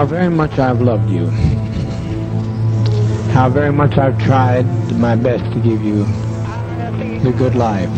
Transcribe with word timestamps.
how 0.00 0.06
very 0.06 0.30
much 0.30 0.58
I've 0.58 0.80
loved 0.80 1.10
you, 1.10 1.26
how 3.34 3.50
very 3.50 3.70
much 3.70 3.98
I've 3.98 4.18
tried 4.18 4.64
my 4.96 5.14
best 5.14 5.44
to 5.52 5.60
give 5.60 5.82
you 5.82 6.06
the 7.20 7.34
good 7.36 7.54
life. 7.54 7.90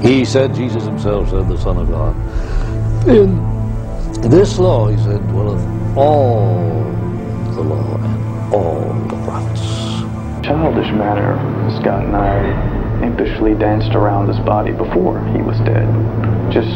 He 0.00 0.24
said, 0.24 0.54
Jesus 0.54 0.84
himself 0.84 1.30
said, 1.30 1.48
the 1.48 1.58
Son 1.58 1.78
of 1.78 1.88
God. 1.88 2.14
In 3.08 3.40
this 4.30 4.56
law, 4.60 4.86
he 4.86 4.96
said, 4.98 5.20
dwelleth 5.30 5.60
all 5.96 6.54
the 7.56 7.62
law 7.62 7.96
and 7.96 8.54
all 8.54 8.94
the 9.08 9.24
prophets. 9.24 9.66
Childish 10.46 10.92
manner, 10.92 11.34
Scott 11.80 12.04
and 12.04 12.14
I 12.14 13.02
impishly 13.04 13.58
danced 13.58 13.96
around 13.96 14.28
his 14.28 14.38
body 14.46 14.70
before 14.70 15.18
he 15.30 15.42
was 15.42 15.58
dead. 15.62 15.88
Just, 16.52 16.70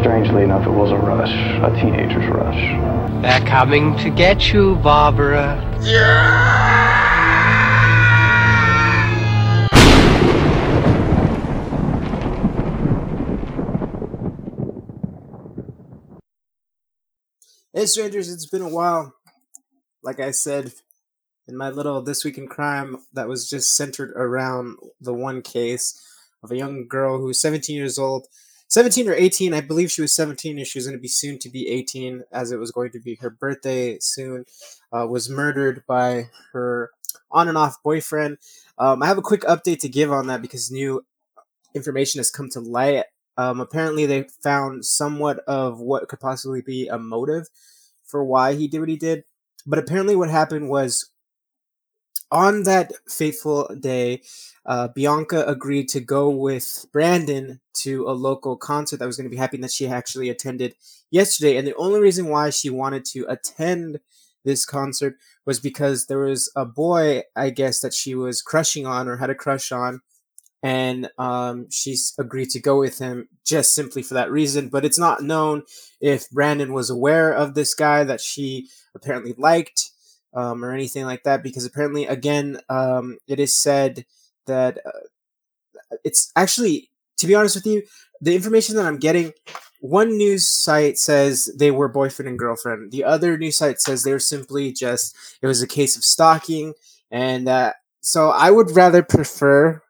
strangely 0.00 0.42
enough, 0.42 0.66
it 0.66 0.70
was 0.70 0.90
a 0.90 0.96
rush, 0.96 1.30
a 1.30 1.70
teenager's 1.80 2.26
rush. 2.28 3.22
They're 3.22 3.46
coming 3.46 3.96
to 3.98 4.10
get 4.10 4.52
you, 4.52 4.76
Barbara. 4.76 5.58
Yeah! 5.82 6.70
Hey, 17.72 17.86
strangers, 17.86 18.32
it's 18.32 18.46
been 18.46 18.62
a 18.62 18.68
while. 18.68 19.14
Like 20.02 20.18
I 20.18 20.32
said 20.32 20.72
in 21.46 21.56
my 21.56 21.68
little 21.68 22.02
This 22.02 22.24
Week 22.24 22.38
in 22.38 22.48
Crime, 22.48 22.96
that 23.12 23.28
was 23.28 23.48
just 23.48 23.76
centered 23.76 24.12
around 24.16 24.76
the 25.00 25.14
one 25.14 25.42
case 25.42 26.02
of 26.42 26.50
a 26.50 26.56
young 26.56 26.88
girl 26.88 27.18
who's 27.18 27.40
17 27.40 27.76
years 27.76 27.98
old. 27.98 28.26
17 28.70 29.08
or 29.08 29.14
18, 29.14 29.52
I 29.52 29.60
believe 29.60 29.90
she 29.90 30.00
was 30.00 30.14
17 30.14 30.56
and 30.56 30.66
she 30.66 30.78
was 30.78 30.86
going 30.86 30.96
to 30.96 31.02
be 31.02 31.08
soon 31.08 31.40
to 31.40 31.50
be 31.50 31.68
18, 31.68 32.22
as 32.30 32.52
it 32.52 32.58
was 32.58 32.70
going 32.70 32.92
to 32.92 33.00
be 33.00 33.16
her 33.16 33.28
birthday 33.28 33.98
soon. 33.98 34.44
Uh, 34.92 35.06
was 35.08 35.28
murdered 35.28 35.82
by 35.88 36.30
her 36.52 36.90
on 37.32 37.48
and 37.48 37.58
off 37.58 37.82
boyfriend. 37.82 38.38
Um, 38.78 39.02
I 39.02 39.06
have 39.06 39.18
a 39.18 39.22
quick 39.22 39.42
update 39.42 39.80
to 39.80 39.88
give 39.88 40.12
on 40.12 40.28
that 40.28 40.40
because 40.40 40.70
new 40.70 41.04
information 41.74 42.20
has 42.20 42.30
come 42.30 42.48
to 42.50 42.60
light. 42.60 43.06
Um, 43.36 43.60
apparently, 43.60 44.06
they 44.06 44.28
found 44.40 44.84
somewhat 44.84 45.40
of 45.48 45.80
what 45.80 46.08
could 46.08 46.20
possibly 46.20 46.62
be 46.62 46.86
a 46.86 46.98
motive 46.98 47.48
for 48.04 48.24
why 48.24 48.54
he 48.54 48.68
did 48.68 48.80
what 48.80 48.88
he 48.88 48.96
did. 48.96 49.24
But 49.66 49.80
apparently, 49.80 50.14
what 50.14 50.30
happened 50.30 50.68
was 50.68 51.10
on 52.30 52.62
that 52.64 52.92
fateful 53.08 53.68
day, 53.78 54.22
uh, 54.70 54.86
Bianca 54.86 55.44
agreed 55.48 55.88
to 55.88 55.98
go 55.98 56.30
with 56.30 56.86
Brandon 56.92 57.60
to 57.74 58.08
a 58.08 58.12
local 58.12 58.56
concert 58.56 58.98
that 58.98 59.06
was 59.06 59.16
going 59.16 59.28
to 59.28 59.30
be 59.30 59.36
happening 59.36 59.62
that 59.62 59.72
she 59.72 59.88
actually 59.88 60.30
attended 60.30 60.76
yesterday. 61.10 61.56
And 61.56 61.66
the 61.66 61.74
only 61.74 61.98
reason 61.98 62.28
why 62.28 62.50
she 62.50 62.70
wanted 62.70 63.04
to 63.06 63.26
attend 63.28 63.98
this 64.44 64.64
concert 64.64 65.16
was 65.44 65.58
because 65.58 66.06
there 66.06 66.20
was 66.20 66.52
a 66.54 66.64
boy, 66.64 67.22
I 67.34 67.50
guess, 67.50 67.80
that 67.80 67.92
she 67.92 68.14
was 68.14 68.42
crushing 68.42 68.86
on 68.86 69.08
or 69.08 69.16
had 69.16 69.28
a 69.28 69.34
crush 69.34 69.72
on. 69.72 70.02
And 70.62 71.10
um, 71.18 71.66
she's 71.72 72.14
agreed 72.16 72.50
to 72.50 72.60
go 72.60 72.78
with 72.78 73.00
him 73.00 73.28
just 73.44 73.74
simply 73.74 74.02
for 74.02 74.14
that 74.14 74.30
reason. 74.30 74.68
But 74.68 74.84
it's 74.84 75.00
not 75.00 75.20
known 75.20 75.64
if 76.00 76.30
Brandon 76.30 76.72
was 76.72 76.90
aware 76.90 77.32
of 77.32 77.54
this 77.54 77.74
guy 77.74 78.04
that 78.04 78.20
she 78.20 78.68
apparently 78.94 79.34
liked 79.36 79.90
um, 80.32 80.64
or 80.64 80.72
anything 80.72 81.06
like 81.06 81.24
that, 81.24 81.42
because 81.42 81.64
apparently, 81.64 82.06
again, 82.06 82.60
um, 82.68 83.18
it 83.26 83.40
is 83.40 83.52
said 83.52 84.04
that 84.46 84.78
uh, 84.84 85.06
it's 86.04 86.32
actually, 86.36 86.90
to 87.18 87.26
be 87.26 87.34
honest 87.34 87.56
with 87.56 87.66
you, 87.66 87.82
the 88.20 88.34
information 88.34 88.76
that 88.76 88.86
I'm 88.86 88.98
getting, 88.98 89.32
one 89.80 90.16
news 90.16 90.46
site 90.46 90.98
says 90.98 91.50
they 91.58 91.70
were 91.70 91.88
boyfriend 91.88 92.28
and 92.28 92.38
girlfriend. 92.38 92.92
The 92.92 93.04
other 93.04 93.38
news 93.38 93.56
site 93.56 93.80
says 93.80 94.02
they 94.02 94.12
were 94.12 94.18
simply 94.18 94.72
just, 94.72 95.16
it 95.40 95.46
was 95.46 95.62
a 95.62 95.66
case 95.66 95.96
of 95.96 96.04
stalking. 96.04 96.74
And 97.10 97.48
uh, 97.48 97.72
so 98.00 98.30
I 98.30 98.50
would 98.50 98.70
rather 98.72 99.02
prefer 99.02 99.82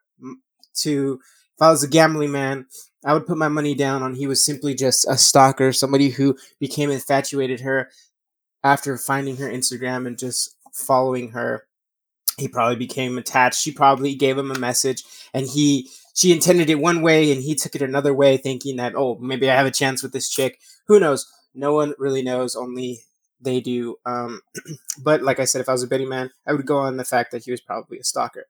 to, 0.75 1.19
if 1.55 1.61
I 1.61 1.69
was 1.69 1.83
a 1.83 1.89
gambling 1.89 2.31
man, 2.31 2.67
I 3.03 3.13
would 3.13 3.25
put 3.25 3.37
my 3.37 3.47
money 3.47 3.75
down 3.75 4.03
on 4.03 4.15
he 4.15 4.27
was 4.27 4.45
simply 4.45 4.75
just 4.75 5.07
a 5.09 5.17
stalker, 5.17 5.73
somebody 5.73 6.09
who 6.09 6.37
became 6.59 6.91
infatuated 6.91 7.61
her 7.61 7.89
after 8.63 8.97
finding 8.97 9.37
her 9.37 9.49
Instagram 9.49 10.05
and 10.07 10.17
just 10.17 10.55
following 10.73 11.31
her. 11.31 11.65
He 12.41 12.47
probably 12.47 12.75
became 12.75 13.17
attached. 13.17 13.59
She 13.59 13.71
probably 13.71 14.15
gave 14.15 14.37
him 14.37 14.51
a 14.51 14.59
message 14.59 15.03
and 15.33 15.47
he 15.47 15.89
she 16.13 16.31
intended 16.33 16.69
it 16.69 16.75
one 16.79 17.01
way 17.01 17.31
and 17.31 17.41
he 17.41 17.55
took 17.55 17.75
it 17.75 17.81
another 17.81 18.13
way 18.13 18.37
thinking 18.37 18.75
that 18.77 18.95
oh 18.95 19.17
maybe 19.21 19.49
I 19.49 19.55
have 19.55 19.65
a 19.65 19.71
chance 19.71 20.03
with 20.03 20.11
this 20.11 20.29
chick. 20.29 20.59
Who 20.87 20.99
knows? 20.99 21.31
No 21.53 21.73
one 21.73 21.93
really 21.97 22.21
knows, 22.21 22.55
only 22.55 23.01
they 23.39 23.59
do. 23.59 23.97
Um, 24.05 24.41
but 25.03 25.21
like 25.21 25.39
I 25.39 25.45
said, 25.45 25.61
if 25.61 25.69
I 25.69 25.73
was 25.73 25.83
a 25.83 25.87
betting 25.87 26.09
man, 26.09 26.31
I 26.47 26.53
would 26.53 26.65
go 26.65 26.77
on 26.77 26.97
the 26.97 27.03
fact 27.03 27.31
that 27.31 27.43
he 27.43 27.51
was 27.51 27.61
probably 27.61 27.99
a 27.99 28.03
stalker. 28.03 28.45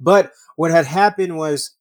But 0.00 0.32
what 0.56 0.70
had 0.70 0.86
happened 0.86 1.36
was 1.36 1.72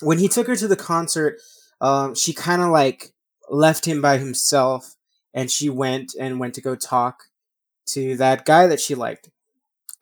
when 0.00 0.18
he 0.18 0.28
took 0.28 0.46
her 0.46 0.56
to 0.56 0.68
the 0.68 0.76
concert, 0.76 1.40
um, 1.80 2.14
she 2.14 2.32
kind 2.32 2.62
of 2.62 2.68
like 2.68 3.12
left 3.50 3.86
him 3.86 4.00
by 4.02 4.18
himself 4.18 4.94
and 5.34 5.50
she 5.50 5.70
went 5.70 6.14
and 6.18 6.40
went 6.40 6.54
to 6.54 6.60
go 6.60 6.74
talk 6.74 7.24
to 7.86 8.16
that 8.16 8.44
guy 8.44 8.66
that 8.66 8.80
she 8.80 8.94
liked. 8.94 9.30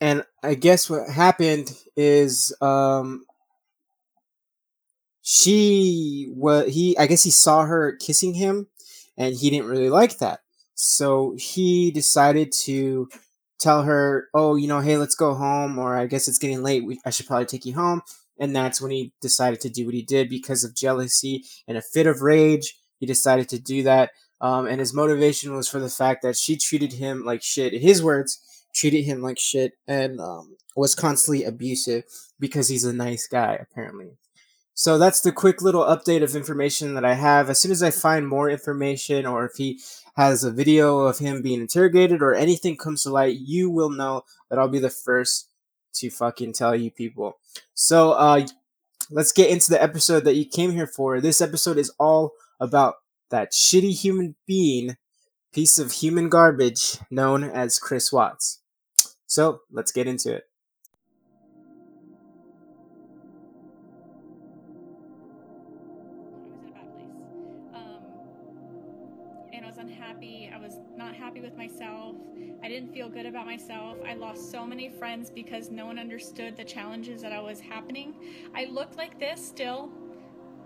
And 0.00 0.24
I 0.42 0.54
guess 0.54 0.90
what 0.90 1.08
happened 1.08 1.72
is 1.96 2.54
um, 2.60 3.24
she 5.22 6.28
was 6.30 6.72
he 6.72 6.96
I 6.98 7.06
guess 7.06 7.24
he 7.24 7.30
saw 7.30 7.64
her 7.64 7.92
kissing 7.96 8.34
him 8.34 8.68
and 9.16 9.34
he 9.34 9.50
didn't 9.50 9.68
really 9.68 9.90
like 9.90 10.18
that. 10.18 10.40
So 10.74 11.34
he 11.38 11.90
decided 11.90 12.52
to 12.64 13.08
tell 13.58 13.82
her, 13.82 14.28
"Oh, 14.34 14.56
you 14.56 14.68
know, 14.68 14.80
hey, 14.80 14.98
let's 14.98 15.14
go 15.14 15.34
home 15.34 15.78
or 15.78 15.96
I 15.96 16.06
guess 16.06 16.28
it's 16.28 16.38
getting 16.38 16.62
late. 16.62 16.84
We, 16.84 17.00
I 17.04 17.10
should 17.10 17.26
probably 17.26 17.46
take 17.46 17.64
you 17.64 17.74
home." 17.74 18.02
And 18.38 18.54
that's 18.54 18.80
when 18.82 18.90
he 18.90 19.12
decided 19.22 19.60
to 19.62 19.70
do 19.70 19.86
what 19.86 19.94
he 19.94 20.02
did 20.02 20.28
because 20.28 20.62
of 20.62 20.74
jealousy 20.76 21.44
and 21.66 21.78
a 21.78 21.82
fit 21.82 22.06
of 22.06 22.20
rage. 22.20 22.76
He 22.98 23.06
decided 23.06 23.48
to 23.50 23.58
do 23.58 23.82
that. 23.84 24.10
Um, 24.42 24.66
and 24.66 24.78
his 24.78 24.92
motivation 24.92 25.54
was 25.56 25.68
for 25.68 25.80
the 25.80 25.88
fact 25.88 26.22
that 26.22 26.36
she 26.36 26.56
treated 26.56 26.92
him 26.92 27.24
like 27.24 27.42
shit. 27.42 27.72
In 27.72 27.80
his 27.80 28.02
words, 28.02 28.38
treated 28.74 29.04
him 29.04 29.22
like 29.22 29.38
shit 29.38 29.72
and 29.86 30.20
um, 30.20 30.56
was 30.76 30.94
constantly 30.94 31.44
abusive 31.44 32.04
because 32.38 32.68
he's 32.68 32.84
a 32.84 32.92
nice 32.92 33.26
guy, 33.26 33.54
apparently. 33.54 34.16
So 34.74 34.98
that's 34.98 35.22
the 35.22 35.32
quick 35.32 35.62
little 35.62 35.84
update 35.84 36.22
of 36.22 36.36
information 36.36 36.94
that 36.94 37.04
I 37.04 37.14
have. 37.14 37.48
As 37.48 37.58
soon 37.58 37.72
as 37.72 37.82
I 37.82 37.90
find 37.90 38.28
more 38.28 38.50
information 38.50 39.24
or 39.24 39.46
if 39.46 39.52
he 39.56 39.80
has 40.16 40.44
a 40.44 40.50
video 40.50 40.98
of 41.00 41.18
him 41.18 41.40
being 41.40 41.62
interrogated 41.62 42.22
or 42.22 42.34
anything 42.34 42.76
comes 42.76 43.02
to 43.02 43.10
light, 43.10 43.38
you 43.38 43.70
will 43.70 43.88
know 43.88 44.24
that 44.50 44.58
I'll 44.58 44.68
be 44.68 44.78
the 44.78 44.90
first 44.90 45.48
to 45.94 46.10
fucking 46.10 46.52
tell 46.52 46.76
you 46.76 46.90
people. 46.90 47.38
So 47.72 48.12
uh 48.12 48.46
let's 49.10 49.32
get 49.32 49.50
into 49.50 49.70
the 49.70 49.82
episode 49.82 50.24
that 50.24 50.34
you 50.34 50.44
came 50.44 50.72
here 50.72 50.86
for. 50.86 51.20
This 51.20 51.40
episode 51.40 51.78
is 51.78 51.90
all 51.98 52.32
about 52.60 52.96
that 53.30 53.52
shitty 53.52 53.92
human 53.92 54.34
being, 54.46 54.96
piece 55.56 55.78
of 55.78 55.90
human 55.90 56.28
garbage 56.28 56.98
known 57.10 57.42
as 57.42 57.78
Chris 57.78 58.12
Watts. 58.12 58.60
So 59.26 59.62
let's 59.72 59.90
get 59.90 60.06
into 60.06 60.34
it. 60.34 60.44
I 66.44 66.50
was 66.52 66.58
in 66.58 66.68
a 66.68 66.72
bad 66.74 66.94
place. 66.94 67.08
And 69.54 69.64
I 69.64 69.66
was 69.66 69.78
unhappy. 69.78 70.50
I 70.54 70.58
was 70.58 70.74
not 70.94 71.14
happy 71.14 71.40
with 71.40 71.56
myself. 71.56 72.16
I 72.62 72.68
didn't 72.68 72.92
feel 72.92 73.08
good 73.08 73.24
about 73.24 73.46
myself. 73.46 73.96
I 74.06 74.12
lost 74.12 74.50
so 74.50 74.66
many 74.66 74.90
friends 74.90 75.30
because 75.30 75.70
no 75.70 75.86
one 75.86 75.98
understood 75.98 76.58
the 76.58 76.64
challenges 76.64 77.22
that 77.22 77.32
I 77.32 77.40
was 77.40 77.60
happening. 77.60 78.14
I 78.54 78.66
looked 78.66 78.98
like 78.98 79.18
this 79.18 79.42
still, 79.42 79.88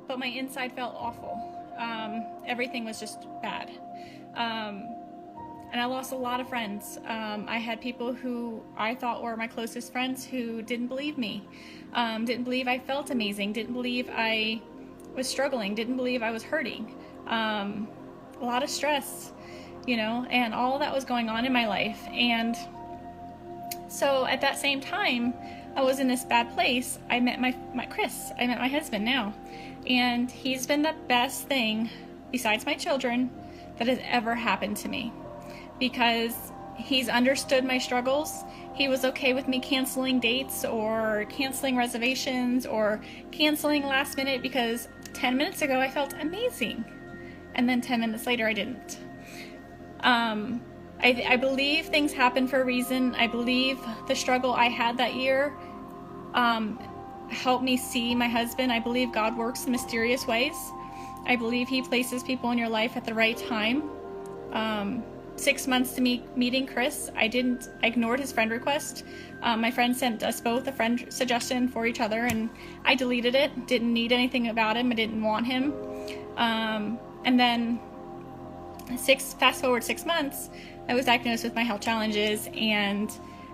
but 0.08 0.18
my 0.18 0.26
inside 0.26 0.74
felt 0.74 0.96
awful. 0.96 1.38
Um, 1.78 2.26
everything 2.44 2.84
was 2.84 2.98
just 2.98 3.20
bad. 3.40 3.70
Um, 4.36 4.96
and 5.72 5.80
I 5.80 5.84
lost 5.84 6.12
a 6.12 6.16
lot 6.16 6.40
of 6.40 6.48
friends. 6.48 6.98
Um, 7.06 7.46
I 7.48 7.58
had 7.58 7.80
people 7.80 8.12
who 8.12 8.60
I 8.76 8.94
thought 8.94 9.22
were 9.22 9.36
my 9.36 9.46
closest 9.46 9.92
friends 9.92 10.24
who 10.24 10.62
didn't 10.62 10.88
believe 10.88 11.16
me, 11.16 11.46
um, 11.92 12.24
didn't 12.24 12.44
believe 12.44 12.66
I 12.66 12.78
felt 12.78 13.10
amazing, 13.10 13.52
didn't 13.52 13.74
believe 13.74 14.10
I 14.12 14.60
was 15.14 15.28
struggling, 15.28 15.74
didn't 15.74 15.96
believe 15.96 16.22
I 16.22 16.30
was 16.30 16.42
hurting. 16.42 16.94
Um, 17.26 17.88
a 18.40 18.44
lot 18.44 18.62
of 18.62 18.70
stress, 18.70 19.32
you 19.86 19.96
know, 19.96 20.26
and 20.30 20.54
all 20.54 20.78
that 20.80 20.92
was 20.92 21.04
going 21.04 21.28
on 21.28 21.44
in 21.44 21.52
my 21.52 21.68
life. 21.68 22.00
And 22.10 22.56
so 23.88 24.26
at 24.26 24.40
that 24.40 24.58
same 24.58 24.80
time, 24.80 25.34
I 25.76 25.82
was 25.82 26.00
in 26.00 26.08
this 26.08 26.24
bad 26.24 26.52
place. 26.54 26.98
I 27.10 27.20
met 27.20 27.40
my, 27.40 27.54
my 27.74 27.86
Chris. 27.86 28.32
I 28.38 28.46
met 28.46 28.58
my 28.58 28.68
husband 28.68 29.04
now. 29.04 29.34
And 29.86 30.30
he's 30.30 30.66
been 30.66 30.82
the 30.82 30.94
best 31.06 31.46
thing, 31.46 31.90
besides 32.32 32.66
my 32.66 32.74
children, 32.74 33.30
that 33.80 33.88
has 33.88 33.98
ever 34.04 34.34
happened 34.34 34.76
to 34.76 34.88
me. 34.88 35.10
Because 35.78 36.52
he's 36.76 37.08
understood 37.08 37.64
my 37.64 37.78
struggles. 37.78 38.44
He 38.74 38.88
was 38.88 39.06
okay 39.06 39.32
with 39.32 39.48
me 39.48 39.58
canceling 39.58 40.20
dates 40.20 40.66
or 40.66 41.24
canceling 41.30 41.76
reservations 41.76 42.66
or 42.66 43.00
canceling 43.32 43.86
last 43.86 44.18
minute 44.18 44.42
because 44.42 44.88
10 45.14 45.34
minutes 45.34 45.62
ago 45.62 45.80
I 45.80 45.90
felt 45.90 46.12
amazing. 46.20 46.84
And 47.54 47.66
then 47.66 47.80
10 47.80 48.00
minutes 48.00 48.26
later 48.26 48.46
I 48.46 48.52
didn't. 48.52 48.98
Um, 50.00 50.60
I, 51.02 51.24
I 51.26 51.36
believe 51.36 51.86
things 51.86 52.12
happen 52.12 52.46
for 52.46 52.60
a 52.60 52.64
reason. 52.64 53.14
I 53.14 53.28
believe 53.28 53.80
the 54.08 54.14
struggle 54.14 54.52
I 54.52 54.66
had 54.66 54.98
that 54.98 55.14
year 55.14 55.54
um, 56.34 56.78
helped 57.30 57.64
me 57.64 57.78
see 57.78 58.14
my 58.14 58.28
husband. 58.28 58.70
I 58.70 58.78
believe 58.78 59.10
God 59.10 59.38
works 59.38 59.64
in 59.64 59.72
mysterious 59.72 60.26
ways. 60.26 60.54
I 61.26 61.36
believe 61.36 61.68
He 61.68 61.82
places 61.82 62.22
people 62.22 62.50
in 62.50 62.58
your 62.58 62.68
life 62.68 62.96
at 62.96 63.04
the 63.04 63.14
right 63.14 63.36
time. 63.36 63.90
Um, 64.52 65.02
six 65.40 65.66
months 65.66 65.94
to 65.94 66.00
meet 66.00 66.36
meeting 66.36 66.66
Chris, 66.66 67.10
I 67.16 67.26
didn't 67.26 67.70
I 67.82 67.86
ignored 67.86 68.20
his 68.20 68.30
friend 68.30 68.50
request. 68.50 69.04
Um, 69.42 69.60
my 69.60 69.70
friend 69.70 69.96
sent 69.96 70.22
us 70.22 70.40
both 70.40 70.66
a 70.66 70.72
friend 70.72 71.06
suggestion 71.08 71.66
for 71.66 71.86
each 71.86 72.00
other, 72.00 72.26
and 72.26 72.50
I 72.84 72.94
deleted 72.94 73.34
it. 73.34 73.66
Didn't 73.66 73.92
need 73.92 74.12
anything 74.12 74.48
about 74.48 74.76
him. 74.76 74.92
I 74.92 74.94
didn't 74.94 75.22
want 75.22 75.46
him. 75.46 75.72
Um, 76.36 76.98
and 77.24 77.40
then 77.40 77.80
six 78.96 79.34
fast 79.34 79.62
forward 79.62 79.84
six 79.84 80.04
months, 80.04 80.50
I 80.88 80.94
was 80.94 81.06
diagnosed 81.06 81.44
with 81.44 81.54
my 81.54 81.62
health 81.62 81.80
challenges 81.80 82.48
and 82.54 83.10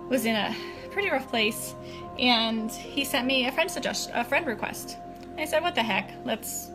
was 0.09 0.25
in 0.25 0.35
a 0.35 0.55
pretty 0.91 1.11
rough 1.11 1.29
place. 1.29 1.75
And 2.19 2.71
he 2.71 3.05
sent 3.05 3.27
me 3.27 3.47
a 3.47 3.53
friend 3.53 3.71
suggest 3.71 4.11
a 4.13 4.25
friend 4.25 4.47
request. 4.47 4.97
I 5.39 5.45
said, 5.45 5.63
"What 5.63 5.75
the 5.75 5.83
heck? 5.83 6.11
Let's. 6.25 6.71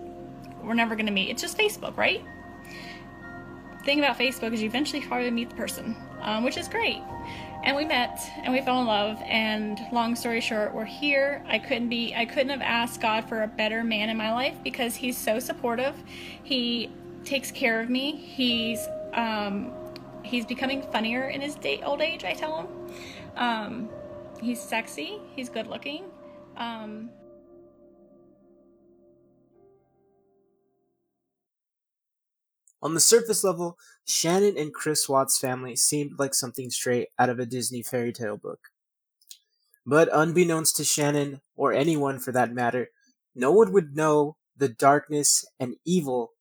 We're 0.64 0.74
never 0.74 0.96
gonna 0.96 1.12
meet. 1.12 1.30
It's 1.30 1.42
just 1.42 1.58
Facebook, 1.58 1.98
right?" 1.98 2.24
thing 3.84 4.00
about 4.00 4.18
Facebook 4.18 4.54
is 4.54 4.62
you 4.62 4.68
eventually 4.68 5.02
probably 5.02 5.32
meet 5.32 5.50
the 5.50 5.56
person, 5.56 5.96
um, 6.22 6.44
which 6.44 6.58
is 6.58 6.68
great. 6.68 7.02
And 7.64 7.76
we 7.76 7.86
met 7.86 8.20
and 8.44 8.54
we 8.54 8.62
fell 8.62 8.80
in 8.82 8.88
love. 8.88 9.20
And 9.24 9.80
long 9.92 10.16
story 10.16 10.42
short, 10.42 10.74
we're 10.74 10.86
here. 10.86 11.44
I 11.48 11.60
couldn't 11.60 11.90
be, 11.90 12.14
I 12.16 12.26
couldn't 12.26 12.50
have 12.50 12.62
asked 12.62 13.02
God 13.02 13.28
for 13.28 13.44
a 13.44 13.48
better 13.48 13.84
man 13.84 14.10
in 14.10 14.18
my 14.18 14.34
life 14.34 14.56
because 14.64 14.96
He's 14.96 15.18
so 15.18 15.40
supportive. 15.40 15.96
He 16.44 16.92
takes 17.24 17.52
care 17.52 17.80
of 17.80 17.90
me. 17.90 18.16
He's, 18.16 18.80
um, 19.14 19.74
he's 20.24 20.46
becoming 20.46 20.82
funnier 20.82 21.30
in 21.30 21.42
his 21.42 21.56
day, 21.56 21.82
old 21.84 22.02
age. 22.02 22.24
I 22.24 22.34
tell 22.34 22.62
him. 22.62 22.68
Um, 23.36 23.90
he's 24.42 24.60
sexy. 24.60 25.20
He's 25.36 25.50
good 25.50 25.68
looking. 25.68 26.06
Um, 26.58 27.10
On 32.82 32.94
the 32.94 33.00
surface 33.00 33.44
level, 33.44 33.78
Shannon 34.06 34.58
and 34.58 34.74
Chris 34.74 35.08
Watts' 35.08 35.38
family 35.38 35.76
seemed 35.76 36.18
like 36.18 36.34
something 36.34 36.72
straight 36.72 37.10
out 37.20 37.30
of 37.30 37.40
a 37.40 37.46
Disney 37.46 37.84
fairy 37.84 38.12
tale 38.12 38.38
book. 38.38 38.70
But 39.86 40.10
unbeknownst 40.12 40.76
to 40.78 40.84
Shannon, 40.84 41.42
or 41.56 41.74
anyone 41.74 42.20
for 42.20 42.32
that 42.32 42.54
matter, 42.54 42.90
no 43.36 43.52
one 43.52 43.72
would 43.72 43.96
know 43.96 44.38
the 44.58 44.70
darkness 44.70 45.46
and 45.60 45.76
evil 45.86 46.34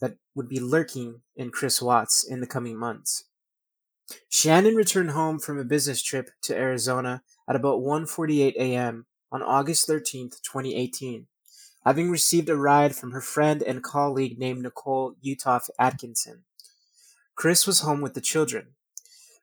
that 0.00 0.16
would 0.34 0.48
be 0.48 0.60
lurking 0.60 1.22
in 1.36 1.50
Chris 1.50 1.80
Watts 1.80 2.24
in 2.24 2.40
the 2.40 2.46
coming 2.46 2.78
months. 2.78 3.24
Shannon 4.28 4.74
returned 4.74 5.10
home 5.10 5.38
from 5.38 5.58
a 5.58 5.64
business 5.64 6.02
trip 6.02 6.30
to 6.42 6.54
Arizona 6.54 7.22
at 7.48 7.56
about 7.56 7.80
1:48 7.80 8.54
a.m. 8.56 9.06
on 9.32 9.42
August 9.42 9.88
13th, 9.88 10.42
2018 10.42 11.26
having 11.84 12.10
received 12.10 12.48
a 12.48 12.56
ride 12.56 12.96
from 12.96 13.12
her 13.12 13.20
friend 13.20 13.62
and 13.62 13.82
colleague 13.82 14.38
named 14.38 14.62
Nicole 14.62 15.14
Utoft 15.24 15.70
Atkinson. 15.78 16.44
Chris 17.34 17.66
was 17.66 17.80
home 17.80 18.00
with 18.00 18.14
the 18.14 18.20
children. 18.20 18.68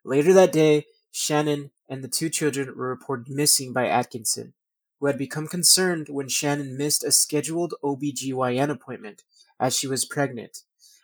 Later 0.04 0.34
that 0.34 0.52
day, 0.52 0.86
Shannon 1.12 1.72
and 1.88 2.04
the 2.04 2.08
two 2.08 2.30
children 2.30 2.76
were 2.76 2.90
reported 2.90 3.30
missing 3.30 3.74
by 3.74 3.88
Atkinson, 3.88 4.54
who 5.00 5.08
had 5.08 5.18
become 5.18 5.48
concerned 5.48 6.08
when 6.10 6.30
Shannon 6.30 6.78
missed 6.78 7.04
a 7.04 7.12
scheduled 7.12 7.74
OBGYN 7.84 8.70
appointment 8.70 9.24
as 9.60 9.78
she 9.78 9.88
was 9.88 10.06
pregnant 10.06 10.60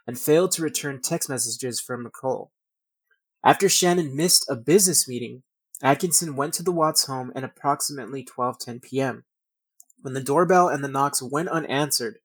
and 0.07 0.18
failed 0.18 0.51
to 0.54 0.62
return 0.62 1.01
text 1.01 1.30
messages 1.30 1.81
from 1.81 2.04
Nicole. 2.04 2.51
After 3.44 3.69
Shannon 3.69 4.16
missed 4.16 4.50
a 4.50 4.56
business 4.56 5.07
meeting, 5.07 5.44
Atkinson 5.83 6.36
went 6.36 6.54
to 6.56 6.63
the 6.63 6.72
Watts 6.72 7.06
home 7.06 7.31
at 7.36 7.44
approximately 7.44 8.25
12:10 8.25 8.81
p.m. 8.81 9.25
When 10.02 10.14
the 10.14 10.22
doorbell 10.24 10.70
and 10.70 10.84
the 10.84 10.88
knocks 10.88 11.22
went 11.22 11.50
unanswered, 11.50 12.20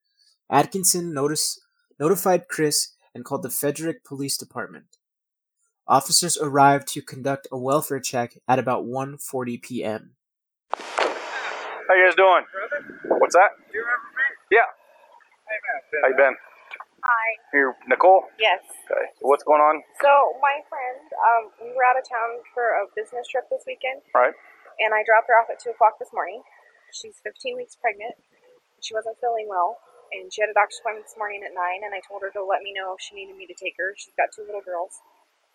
Atkinson 0.50 1.12
notice, 1.12 1.60
notified 1.98 2.48
Chris 2.48 2.94
and 3.14 3.24
called 3.24 3.42
the 3.42 3.50
Frederick 3.50 4.04
Police 4.04 4.36
Department. 4.36 4.96
Officers 5.88 6.38
arrived 6.38 6.86
to 6.88 7.02
conduct 7.02 7.48
a 7.50 7.58
welfare 7.58 8.00
check 8.00 8.38
at 8.46 8.58
about 8.58 8.84
1:40 8.84 9.60
p.m. 9.62 10.14
How 10.76 11.94
you 11.94 12.06
guys 12.06 12.14
doing? 12.14 12.44
What's 13.18 13.34
that? 13.34 13.50
Do 13.72 13.78
you 13.78 13.82
remember 13.82 14.08
me? 14.14 14.26
Yeah. 14.56 14.68
Hey, 15.48 15.58
man. 15.58 16.02
How 16.02 16.08
you 16.08 16.16
been? 16.16 16.36
Hi. 17.02 17.26
Here, 17.50 17.74
Nicole. 17.88 18.24
Yes. 18.38 18.62
Okay. 18.86 19.10
What's 19.20 19.42
going 19.42 19.60
on? 19.60 19.82
So 20.00 20.38
my 20.40 20.62
friend, 20.70 21.02
um, 21.18 21.42
we 21.60 21.74
were 21.74 21.82
out 21.82 21.98
of 21.98 22.06
town 22.06 22.46
for 22.54 22.62
a 22.78 22.86
business 22.94 23.26
trip 23.26 23.50
this 23.50 23.64
weekend, 23.66 24.06
All 24.14 24.22
right. 24.22 24.34
and 24.78 24.94
I 24.94 25.02
dropped 25.02 25.26
her 25.28 25.34
off 25.34 25.50
at 25.50 25.58
two 25.58 25.70
o'clock 25.74 25.98
this 25.98 26.14
morning. 26.14 26.40
She's 26.92 27.18
15 27.24 27.56
weeks 27.56 27.74
pregnant. 27.76 28.14
She 28.84 28.92
wasn't 28.94 29.16
feeling 29.22 29.46
well, 29.48 29.78
and 30.12 30.28
she 30.32 30.42
had 30.42 30.50
a 30.50 30.56
doctor's 30.56 30.78
appointment 30.82 31.06
this 31.08 31.16
morning 31.16 31.40
at 31.46 31.54
nine. 31.56 31.82
And 31.86 31.94
I 31.96 32.00
told 32.04 32.20
her 32.22 32.30
to 32.36 32.42
let 32.44 32.60
me 32.62 32.74
know 32.76 32.92
if 32.94 33.00
she 33.00 33.16
needed 33.16 33.34
me 33.36 33.46
to 33.48 33.56
take 33.56 33.74
her. 33.80 33.94
She's 33.96 34.14
got 34.18 34.28
two 34.34 34.44
little 34.44 34.62
girls, 34.64 35.00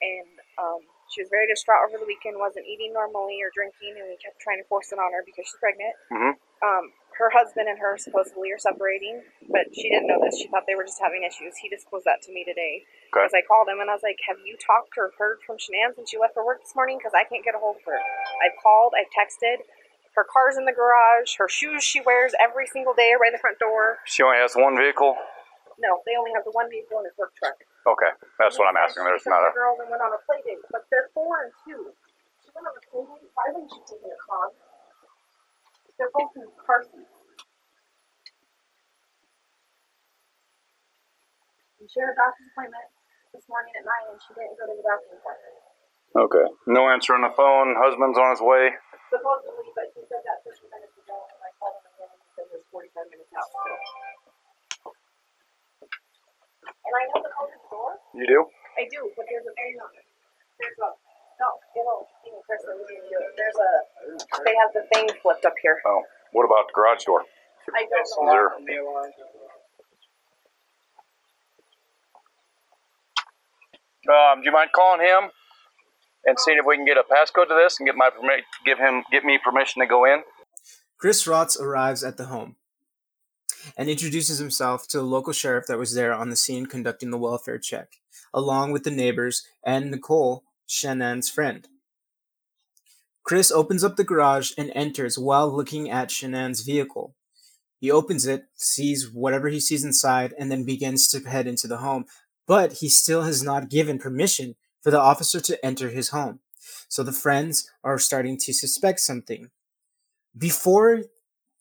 and 0.02 0.32
um, 0.58 0.82
she 1.14 1.22
was 1.22 1.30
very 1.30 1.46
distraught 1.48 1.86
over 1.88 2.00
the 2.02 2.08
weekend. 2.10 2.40
wasn't 2.40 2.66
eating 2.66 2.92
normally 2.96 3.38
or 3.44 3.52
drinking, 3.54 3.96
and 4.00 4.08
we 4.10 4.18
kept 4.18 4.40
trying 4.42 4.58
to 4.60 4.68
force 4.68 4.90
it 4.92 5.00
on 5.00 5.12
her 5.14 5.22
because 5.28 5.46
she's 5.46 5.60
pregnant. 5.62 5.94
Mhm. 6.12 6.34
Um, 6.64 6.86
her 7.18 7.30
husband 7.34 7.66
and 7.70 7.78
her 7.82 7.98
supposedly 7.98 8.52
are 8.54 8.62
separating, 8.62 9.22
but 9.50 9.66
she 9.74 9.90
didn't 9.90 10.06
know 10.06 10.22
this. 10.22 10.38
She 10.38 10.48
thought 10.48 10.66
they 10.70 10.76
were 10.78 10.86
just 10.86 11.02
having 11.02 11.24
issues. 11.26 11.58
He 11.58 11.68
disclosed 11.70 12.06
that 12.06 12.22
to 12.26 12.32
me 12.32 12.46
today. 12.46 12.86
Okay. 13.14 13.26
I 13.38 13.42
called 13.42 13.68
him 13.70 13.80
and 13.82 13.90
I 13.90 13.94
was 13.94 14.04
like, 14.06 14.20
"Have 14.30 14.38
you 14.46 14.56
talked 14.58 14.98
or 14.98 15.12
heard 15.18 15.42
from 15.42 15.58
Shanann 15.58 15.96
since 15.98 16.10
she 16.10 16.18
left 16.18 16.34
for 16.36 16.46
work 16.46 16.62
this 16.62 16.76
morning? 16.76 16.98
Because 16.98 17.14
I 17.18 17.24
can't 17.26 17.44
get 17.44 17.56
a 17.56 17.60
hold 17.60 17.78
of 17.78 17.84
her. 17.86 17.98
I've 18.42 18.54
called, 18.62 18.94
I've 18.98 19.10
texted. 19.10 19.66
Her 20.18 20.26
car's 20.26 20.58
in 20.58 20.66
the 20.66 20.74
garage. 20.74 21.38
Her 21.38 21.46
shoes 21.46 21.86
she 21.86 22.02
wears 22.02 22.34
every 22.42 22.66
single 22.66 22.98
day 22.98 23.14
right 23.22 23.30
in 23.30 23.38
the 23.38 23.44
front 23.44 23.62
door. 23.62 24.02
She 24.10 24.26
only 24.26 24.42
has 24.42 24.58
one 24.58 24.74
vehicle. 24.74 25.14
No, 25.78 26.02
they 26.10 26.18
only 26.18 26.34
have 26.34 26.42
the 26.42 26.50
one 26.58 26.66
vehicle 26.74 26.98
in 26.98 27.06
his 27.06 27.14
work 27.22 27.38
truck. 27.38 27.54
Okay. 27.86 28.10
That's 28.42 28.58
what 28.58 28.66
I'm 28.66 28.82
asking. 28.82 29.06
There's 29.06 29.22
She 29.22 29.30
not 29.30 29.46
a. 29.46 29.54
girl 29.54 29.78
and 29.78 29.94
went 29.94 30.02
on 30.02 30.10
a 30.10 30.18
play 30.26 30.42
date, 30.42 30.58
but 30.74 30.90
they're 30.90 31.14
four 31.14 31.46
and 31.46 31.54
two. 31.62 31.94
She 32.42 32.50
went 32.58 32.66
on 32.66 32.74
a 32.74 32.82
play 32.90 33.06
date. 33.06 33.30
Why 33.38 33.46
wouldn't 33.54 33.70
she 33.70 33.82
take 33.86 34.02
a 34.02 34.18
car? 34.26 34.50
They're 36.02 36.10
both 36.10 36.34
in 36.34 36.50
car 36.66 36.82
seats. 36.82 37.14
And 41.78 41.86
she 41.86 42.02
had 42.02 42.10
a 42.10 42.18
doctor's 42.18 42.50
appointment 42.58 42.90
this 43.38 43.46
morning 43.46 43.70
at 43.78 43.86
nine, 43.86 44.18
and 44.18 44.20
she 44.26 44.34
didn't 44.34 44.58
go 44.58 44.66
to 44.66 44.74
the 44.74 44.82
doctor's 44.82 45.14
appointment. 45.22 45.56
Okay. 46.26 46.46
No 46.66 46.90
answer 46.90 47.14
on 47.14 47.22
the 47.22 47.30
phone. 47.38 47.78
Husband's 47.78 48.18
on 48.18 48.34
his 48.34 48.42
way. 48.42 48.74
Supposedly, 49.08 49.72
but 49.72 49.88
he 49.96 50.04
said 50.04 50.20
that 50.28 50.44
50 50.44 50.68
minutes 50.68 50.96
ago, 51.00 51.16
and 51.32 51.40
I 51.40 51.50
called 51.56 51.80
him 51.80 51.88
again, 51.96 52.12
and 52.12 52.20
he 52.20 52.30
said 52.36 52.46
there's 52.52 52.68
45 52.72 53.08
minutes 53.08 53.32
out 53.40 53.48
still. 53.48 53.80
And 56.84 56.94
I 56.96 57.04
know 57.12 57.20
the 57.24 57.32
code 57.32 57.52
the 57.56 57.60
door. 57.72 57.92
You 58.16 58.28
do? 58.28 58.40
I 58.76 58.84
do, 58.92 59.08
but 59.16 59.24
there's 59.32 59.48
a 59.48 59.56
thing 59.56 59.80
on 59.80 59.92
it. 59.96 60.08
There's 60.60 60.80
a 60.84 60.90
no, 61.38 61.50
it'll 61.78 62.10
you 62.26 62.34
know, 62.34 62.42
Chris, 62.50 62.66
let 62.66 62.76
me 62.82 62.84
do 62.90 62.98
it. 62.98 63.32
There's 63.38 63.60
a 63.62 63.72
they 64.44 64.56
have 64.58 64.74
the 64.74 64.84
thing 64.92 65.06
flipped 65.22 65.46
up 65.46 65.54
here. 65.62 65.78
Oh. 65.86 66.02
What 66.34 66.46
about 66.46 66.68
the 66.68 66.74
garage 66.74 67.06
door? 67.06 67.24
I 67.76 67.86
don't 67.86 68.02
Is 68.02 68.16
know. 68.20 68.32
there? 68.32 68.50
Um, 74.08 74.40
do 74.42 74.46
you 74.46 74.52
mind 74.52 74.72
calling 74.74 75.02
him 75.02 75.30
and 76.28 76.38
seeing 76.40 76.58
if 76.60 76.66
we 76.68 76.76
can 76.76 76.86
get 76.86 76.98
a 76.98 77.04
passcode 77.04 77.48
to 77.48 77.56
this 77.56 77.80
and 77.80 77.88
get 77.88 77.96
my 77.96 78.10
permit, 78.10 78.44
give 78.66 78.78
him, 78.78 79.04
get 79.12 79.24
me 79.24 79.40
permission 79.44 79.82
to 79.82 79.88
go 79.88 80.06
in? 80.06 80.22
Chris 81.00 81.26
Watts 81.26 81.60
arrives 81.60 82.04
at 82.04 82.18
the 82.18 82.26
home 82.26 82.58
and 83.78 83.90
introduces 83.90 84.38
himself 84.38 84.88
to 84.90 84.98
the 84.98 85.04
local 85.04 85.34
sheriff 85.34 85.66
that 85.68 85.80
was 85.80 85.94
there 85.94 86.14
on 86.14 86.30
the 86.30 86.36
scene 86.36 86.66
conducting 86.66 87.12
the 87.12 87.18
welfare 87.18 87.58
check, 87.58 87.94
along 88.34 88.72
with 88.72 88.84
the 88.84 88.92
neighbors 88.92 89.44
and 89.64 89.90
Nicole, 89.90 90.44
Shannon's 90.68 91.30
friend. 91.30 91.68
Chris 93.24 93.52
opens 93.52 93.84
up 93.84 93.96
the 93.96 94.04
garage 94.04 94.52
and 94.58 94.72
enters 94.74 95.18
while 95.18 95.54
looking 95.54 95.90
at 95.90 96.12
Shannon's 96.12 96.62
vehicle. 96.62 97.16
He 97.80 97.92
opens 97.92 98.26
it, 98.26 98.46
sees 98.56 99.12
whatever 99.12 99.50
he 99.50 99.60
sees 99.60 99.84
inside, 99.84 100.34
and 100.38 100.52
then 100.52 100.66
begins 100.66 101.08
to 101.10 101.30
head 101.30 101.46
into 101.46 101.68
the 101.68 101.78
home. 101.78 102.06
But 102.48 102.74
he 102.74 102.90
still 102.90 103.24
has 103.24 103.44
not 103.44 103.70
given 103.70 104.00
permission 104.00 104.56
for 104.88 104.92
the 104.92 105.02
officer 105.02 105.42
to 105.42 105.66
enter 105.66 105.90
his 105.90 106.12
home. 106.12 106.40
So 106.88 107.04
the 107.04 107.12
friends 107.12 107.70
are 107.84 108.00
starting 108.00 108.38
to 108.38 108.54
suspect 108.54 109.02
something. 109.02 109.50
Before 110.38 111.04